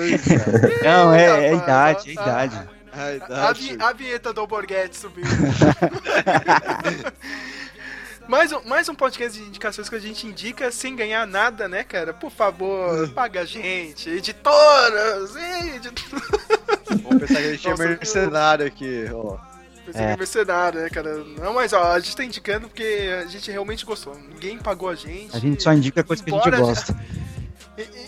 Não, 0.82 1.14
é, 1.14 1.46
é 1.46 1.54
rapaz, 1.54 2.04
idade, 2.04 2.10
é 2.10 2.12
idade. 2.12 2.56
A 2.92 3.46
A, 3.46 3.50
a 3.90 3.92
vinheta 3.92 4.32
do 4.32 4.44
Borghetti 4.48 4.96
subiu. 4.96 5.22
mais, 8.30 8.52
um, 8.52 8.60
mais 8.64 8.88
um 8.88 8.94
podcast 8.94 9.36
de 9.36 9.44
indicações 9.44 9.88
que 9.88 9.94
a 9.96 9.98
gente 9.98 10.24
indica 10.24 10.70
sem 10.70 10.94
ganhar 10.94 11.26
nada, 11.26 11.68
né, 11.68 11.82
cara? 11.82 12.14
Por 12.14 12.30
favor, 12.30 13.08
paga 13.10 13.40
a 13.40 13.44
gente. 13.44 14.08
Editoras! 14.08 15.34
ei, 15.34 15.76
editoras. 15.76 16.22
Vamos 17.02 17.18
pensar 17.18 17.40
que 17.40 17.48
a 17.48 17.52
gente 17.52 17.66
é 17.66 17.70
Nossa, 17.70 17.88
mercenário 17.88 18.66
aqui, 18.66 19.06
ó. 19.12 19.36
Pensei 19.84 20.06
que 20.06 20.12
é 20.12 20.16
mercenário, 20.16 20.80
né, 20.80 20.88
cara? 20.88 21.24
Não, 21.40 21.52
mas 21.52 21.72
ó, 21.72 21.92
a 21.92 21.98
gente 21.98 22.16
tá 22.16 22.24
indicando 22.24 22.68
porque 22.68 23.10
a 23.20 23.26
gente 23.26 23.50
realmente 23.50 23.84
gostou. 23.84 24.14
Ninguém 24.14 24.58
pagou 24.58 24.88
a 24.88 24.94
gente. 24.94 25.36
A 25.36 25.40
gente 25.40 25.60
só 25.60 25.72
indica 25.72 26.04
coisa 26.04 26.22
que 26.22 26.32
a 26.32 26.34
gente 26.34 26.50
gosta. 26.50 26.96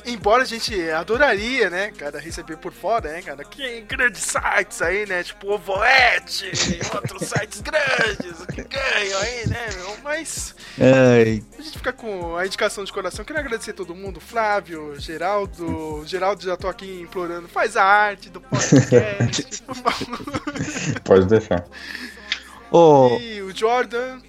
Embora 0.07 0.43
a 0.43 0.47
gente 0.47 0.75
adoraria, 0.91 1.71
né, 1.71 1.91
cara, 1.93 2.19
receber 2.19 2.57
por 2.57 2.73
fora, 2.73 3.13
né, 3.13 3.23
cara, 3.23 3.45
que 3.45 3.81
grandes 3.83 4.23
sites 4.23 4.83
aí, 4.83 5.07
né, 5.07 5.23
tipo 5.23 5.53
Ovoete, 5.53 6.51
outros 6.95 7.29
sites 7.29 7.61
grandes 7.61 8.47
que 8.47 8.63
ganham 8.65 9.21
aí, 9.21 9.49
né, 9.49 9.69
meu, 9.77 9.97
mas 10.03 10.55
Ai, 10.79 11.43
a 11.59 11.63
gente 11.63 11.79
fica 11.79 11.93
com 11.93 12.37
a 12.37 12.47
indicação 12.47 12.83
de 12.85 12.93
coração. 12.93 13.25
Quero 13.25 13.39
agradecer 13.39 13.73
todo 13.73 13.95
mundo, 13.95 14.21
Flávio, 14.21 14.99
Geraldo, 14.99 16.03
Geraldo 16.07 16.43
já 16.43 16.57
tô 16.57 16.69
aqui 16.69 17.01
implorando, 17.01 17.49
faz 17.49 17.77
a 17.77 17.85
arte 17.85 18.31
do 18.31 18.41
podcast, 18.41 19.63
por 19.63 19.75
favor. 19.77 20.19
Pode 21.05 21.27
deixar. 21.27 21.65
Ô, 22.71 23.19
E 23.21 23.43
o 23.43 23.55
Jordan 23.55 24.21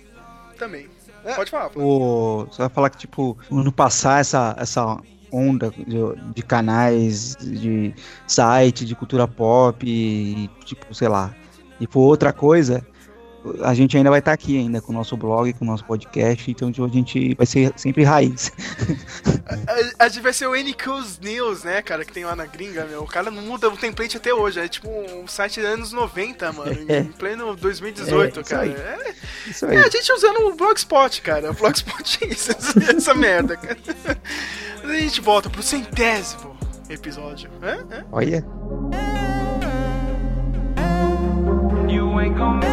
também. 0.57 0.89
Pode 1.35 1.49
falar, 1.49 1.69
Flávio. 1.69 1.87
ô, 1.87 2.47
só 2.51 2.63
vai 2.63 2.69
falar 2.69 2.89
que, 2.89 2.97
tipo, 2.97 3.37
quando 3.47 3.71
passar 3.71 4.19
essa, 4.19 4.53
essa 4.59 4.97
onda 5.33 5.71
de, 5.71 5.97
de 6.33 6.41
canais, 6.43 7.35
de 7.41 7.93
site, 8.27 8.85
de 8.85 8.95
cultura 8.95 9.27
pop, 9.27 9.85
e, 9.85 10.49
tipo, 10.63 10.93
sei 10.93 11.07
lá, 11.07 11.33
e 11.81 11.87
for 11.87 12.01
outra 12.01 12.31
coisa, 12.31 12.85
a 13.61 13.73
gente 13.73 13.97
ainda 13.97 14.09
vai 14.09 14.19
estar 14.19 14.31
aqui 14.33 14.57
ainda 14.57 14.81
com 14.81 14.91
o 14.91 14.95
nosso 14.95 15.15
blog, 15.17 15.51
com 15.53 15.65
o 15.65 15.67
nosso 15.67 15.83
podcast, 15.85 16.49
então 16.49 16.71
tipo, 16.71 16.85
a 16.85 16.89
gente 16.89 17.35
vai 17.35 17.45
ser 17.45 17.73
sempre 17.75 18.03
raiz. 18.03 18.51
A, 19.99 20.05
a 20.05 20.07
gente 20.07 20.21
vai 20.21 20.33
ser 20.33 20.47
o 20.47 20.55
NQ's 20.55 21.19
News, 21.21 21.63
né, 21.63 21.81
cara, 21.81 22.05
que 22.05 22.13
tem 22.13 22.23
lá 22.23 22.35
na 22.35 22.45
gringa, 22.45 22.85
meu. 22.85 23.03
O 23.03 23.07
cara 23.07 23.29
não 23.29 23.41
muda 23.41 23.69
o 23.69 23.75
template 23.77 24.15
até 24.17 24.33
hoje. 24.33 24.59
É 24.59 24.67
tipo 24.67 24.87
um 24.89 25.27
site 25.27 25.59
dos 25.59 25.69
anos 25.69 25.91
90, 25.93 26.51
mano. 26.53 26.71
Em 26.89 27.03
pleno 27.11 27.55
2018, 27.55 28.39
É, 28.39 28.41
isso 28.41 28.49
cara. 28.49 28.61
aí. 28.63 28.71
É, 28.71 29.13
Isso 29.47 29.65
é 29.65 29.69
aí. 29.71 29.77
a 29.77 29.89
gente 29.89 30.11
usando 30.13 30.47
o 30.47 30.55
Blogspot, 30.55 31.21
cara. 31.21 31.51
O 31.51 31.53
Blogspot 31.53 32.19
é 32.23 32.27
isso, 32.27 32.51
essa, 32.89 33.13
merda, 33.13 33.57
cara. 33.57 33.77
A 34.83 34.93
gente 34.97 35.21
volta 35.21 35.49
pro 35.49 35.61
centésimo 35.61 36.55
episódio. 36.89 37.49
É? 37.61 37.97
É? 37.97 38.05
Olha. 38.11 38.45
You 41.89 42.17
ain't 42.17 42.37
gonna 42.37 42.72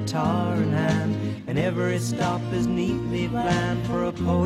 guitar 0.00 0.54
in 0.54 0.72
hand, 0.72 1.42
and 1.48 1.58
every 1.58 1.98
stop 1.98 2.40
is 2.52 2.68
neatly 2.68 3.26
planned 3.26 3.84
for 3.86 4.04
a 4.04 4.12
poet. 4.12 4.37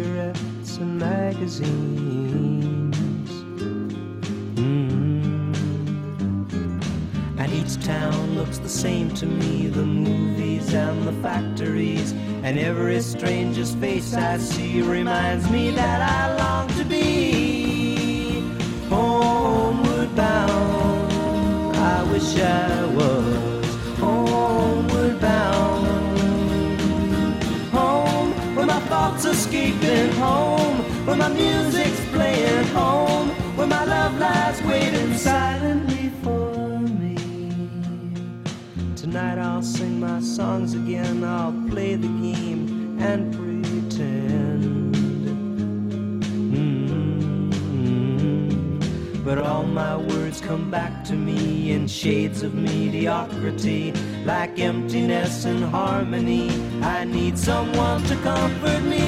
cigarettes 0.00 0.76
and 0.78 0.98
magazines. 0.98 2.96
Mm-hmm. 4.54 5.50
And 7.38 7.52
each 7.52 7.84
town 7.84 8.34
looks 8.36 8.58
the 8.58 8.68
same 8.68 9.12
to 9.14 9.26
me 9.26 9.66
the 9.66 9.84
movies 9.84 10.72
and 10.74 11.06
the 11.06 11.12
factories. 11.22 12.12
And 12.42 12.58
every 12.58 13.00
stranger's 13.00 13.74
face 13.74 14.14
I 14.14 14.38
see 14.38 14.80
reminds 14.80 15.50
me 15.50 15.70
that 15.72 16.00
I 16.00 16.39
to 51.04 51.14
me 51.14 51.72
in 51.72 51.86
shades 51.86 52.42
of 52.42 52.54
mediocrity, 52.54 53.92
like 54.24 54.58
emptiness 54.58 55.44
and 55.44 55.64
harmony. 55.64 56.50
I 56.82 57.04
need 57.04 57.38
someone 57.38 58.02
to 58.04 58.16
comfort 58.16 58.82
me. 58.82 58.99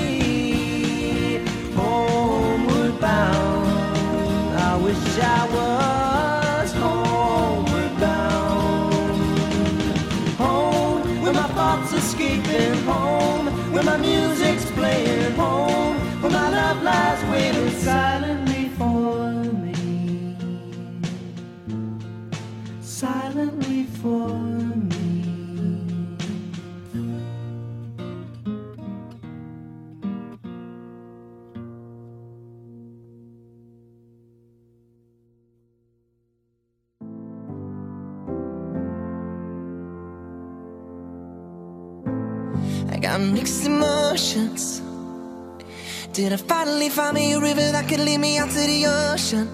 And 46.33 46.41
finally 46.41 46.89
found 46.89 47.15
me 47.17 47.35
a 47.35 47.39
river 47.39 47.61
that 47.73 47.87
could 47.87 48.01
lead 48.01 48.17
me 48.17 48.39
out 48.39 48.49
to 48.49 48.55
the 48.55 48.87
ocean. 48.87 49.47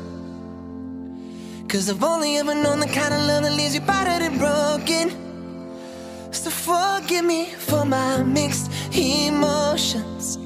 Cause 1.68 1.90
I've 1.90 2.04
only 2.04 2.36
ever 2.36 2.54
known 2.54 2.78
the 2.78 2.86
kind 2.86 3.12
of 3.12 3.20
love 3.22 3.42
that 3.42 3.52
leaves 3.52 3.74
you 3.74 3.80
battered 3.80 4.22
and 4.22 4.38
broken. 4.38 5.10
So 6.30 6.50
forgive 6.50 7.24
me 7.24 7.46
for 7.46 7.84
my 7.84 8.22
mixed 8.22 8.70
emotions. 8.96 10.38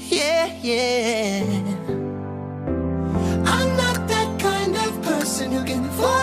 Yeah, 0.00 0.52
yeah. 0.62 1.44
I'm 3.54 3.70
not 3.76 4.08
that 4.08 4.40
kind 4.40 4.74
of 4.74 5.02
person 5.02 5.52
who 5.52 5.62
can 5.62 5.88
fall 5.90 6.15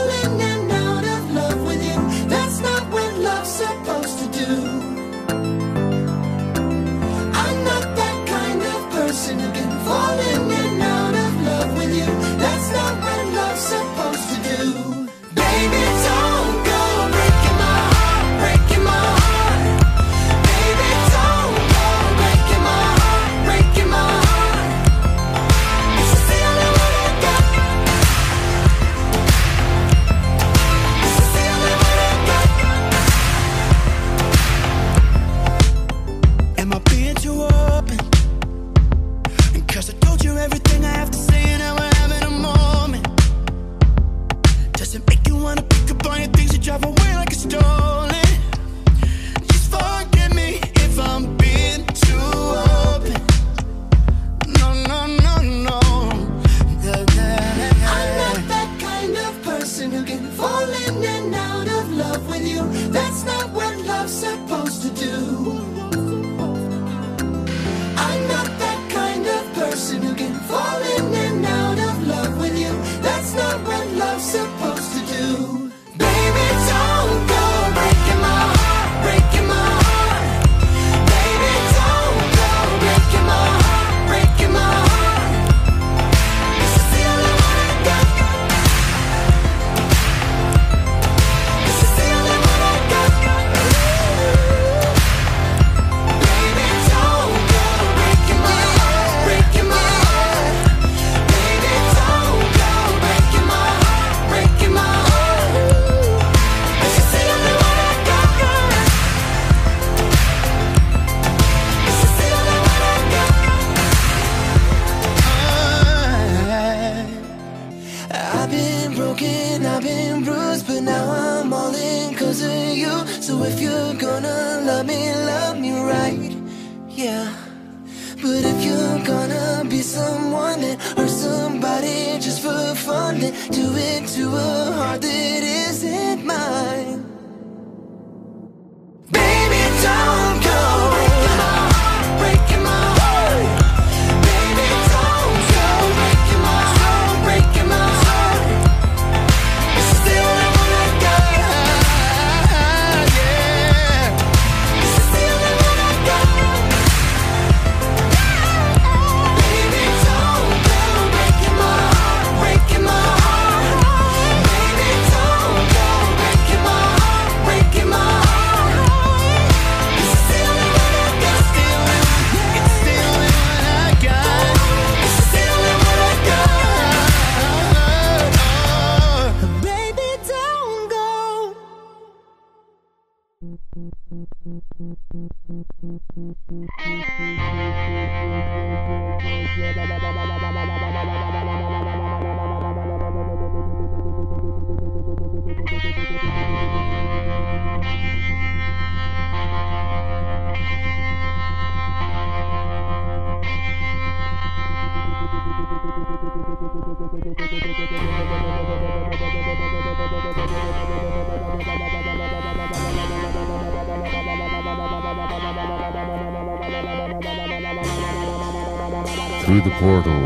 through 219.44 219.62
the 219.62 219.72
portal. 219.72 220.22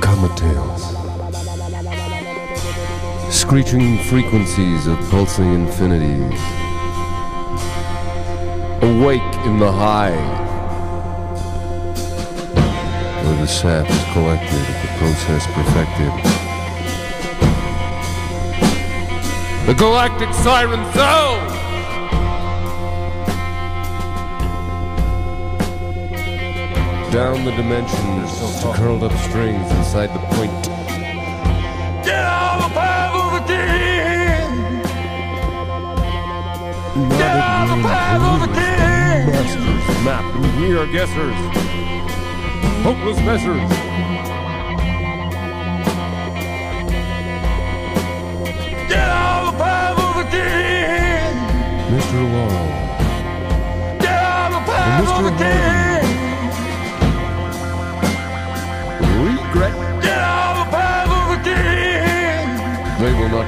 Comet 0.00 0.36
tales. 0.36 0.82
Screeching 3.32 3.98
frequencies 3.98 4.88
of 4.88 4.98
pulsing 5.08 5.54
infinities. 5.54 6.40
Awake 8.82 9.34
in 9.46 9.60
the 9.60 9.70
hive. 9.70 10.38
Where 13.24 13.36
the 13.36 13.46
sap 13.46 13.88
is 13.88 14.04
collected, 14.12 14.66
the 14.82 14.88
process 14.98 15.46
perfected. 15.46 16.12
The 19.66 19.74
galactic 19.74 20.34
siren 20.34 20.92
sound! 20.92 21.47
Down 27.10 27.44
the 27.46 27.52
dimensions 27.52 28.38
to 28.60 28.72
curled 28.74 29.02
up 29.02 29.12
strings 29.18 29.70
inside 29.72 30.08
the 30.08 30.18
point. 30.36 30.52
Get 32.04 32.22
out 32.22 32.60
of 32.60 32.68
the 32.68 32.74
path 32.78 33.14
of 33.14 33.32
the 33.32 33.40
king! 33.48 34.48
Get 37.16 37.36
out 37.36 37.70
of 37.70 37.78
the 37.78 37.88
path 37.88 38.20
of 38.20 38.40
the 38.40 38.48
king! 38.54 39.24
Masters 39.32 40.04
map, 40.04 40.34
and 40.34 40.60
we 40.60 40.76
are 40.76 40.86
guessers. 40.86 41.34
Hopeless 42.84 43.18
messers. 43.20 43.87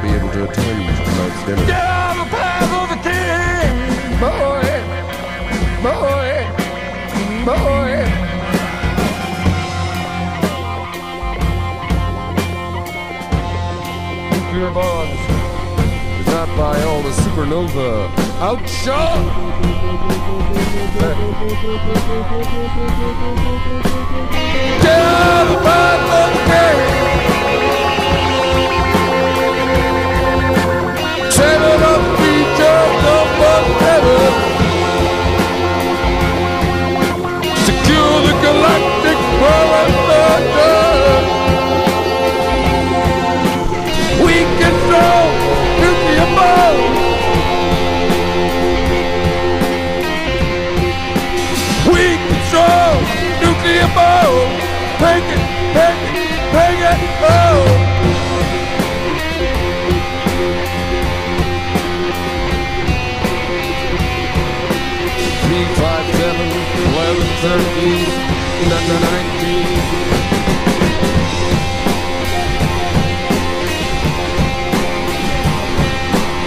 Be 0.02 0.08
able 0.08 0.30
to 0.30 0.44
attend 0.44 0.96
tonight's 0.96 1.44
dinner. 1.44 1.66
Get 1.66 1.80
out 1.80 2.16
of 2.16 2.24
the 2.24 2.30
path 2.36 2.72
of 2.80 2.88
the 2.88 2.96
king! 3.04 3.72
Boy! 4.20 4.64
Boy! 5.84 6.30
Boy! 7.44 7.90
Nuclear 14.32 14.72
bonds. 14.72 15.20
Is 16.20 16.26
not 16.26 16.48
by 16.56 16.76
all 16.84 17.02
the 17.02 17.10
supernova. 17.10 17.88
Outshot! 18.40 19.20
Get 24.80 24.98
out 24.98 25.42
of 25.42 25.48
the 25.50 25.58
path 25.62 26.02
of 26.20 26.28
the 26.32 26.42
king! 26.50 27.49
Nuclear 45.80 46.26
bomb. 46.36 46.80
We 51.92 52.04
control 52.28 52.94
nuclear 53.40 53.88
bomb. 53.94 54.50
Take 54.98 55.30
it, 55.34 55.42
take 55.74 56.02
it, 56.08 56.28
take 56.52 56.80
it, 56.92 57.00
oh. 57.22 57.99
Five, 65.80 66.06
seven, 66.16 66.48
eleven, 66.86 67.28
thirteen, 67.42 68.08
nine, 68.70 69.00
nineteen. 69.08 69.66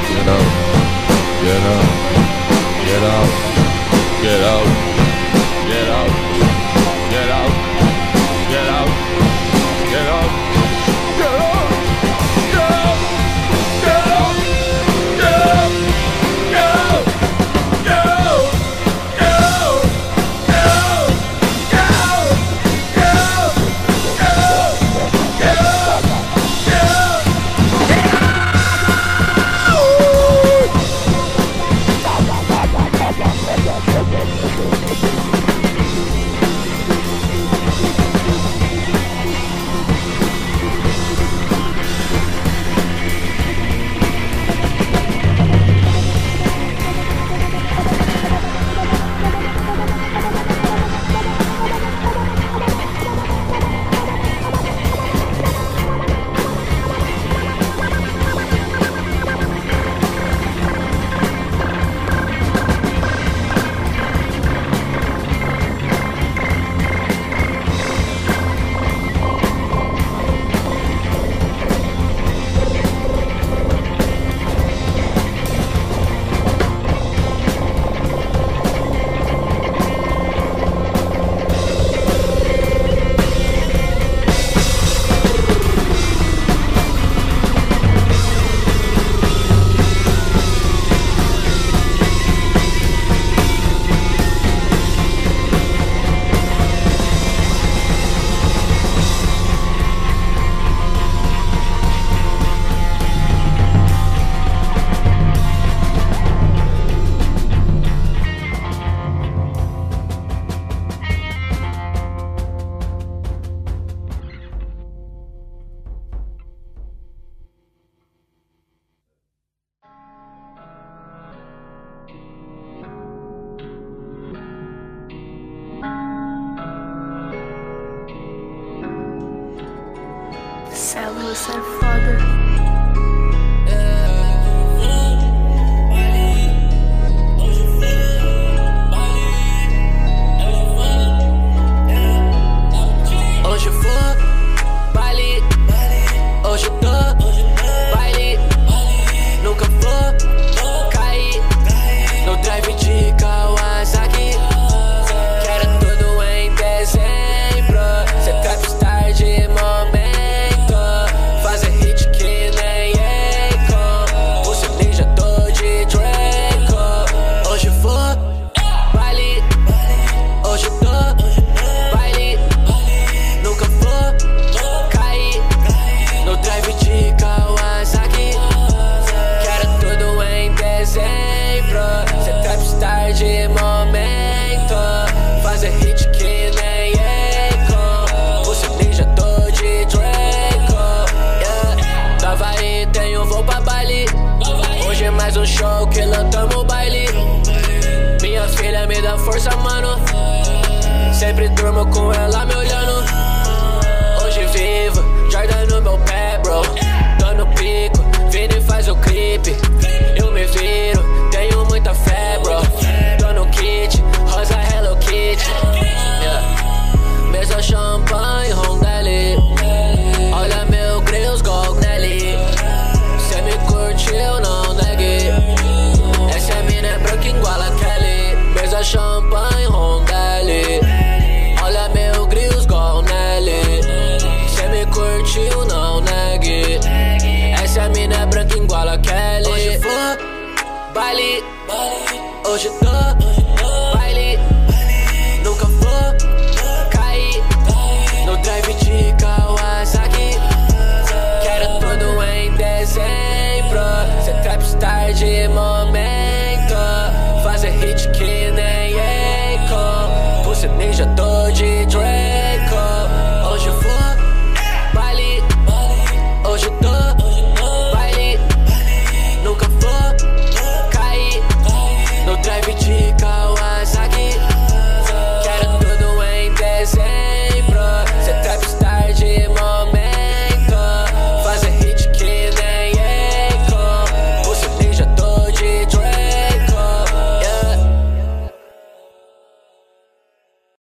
Get 0.10 0.28
out, 0.28 0.63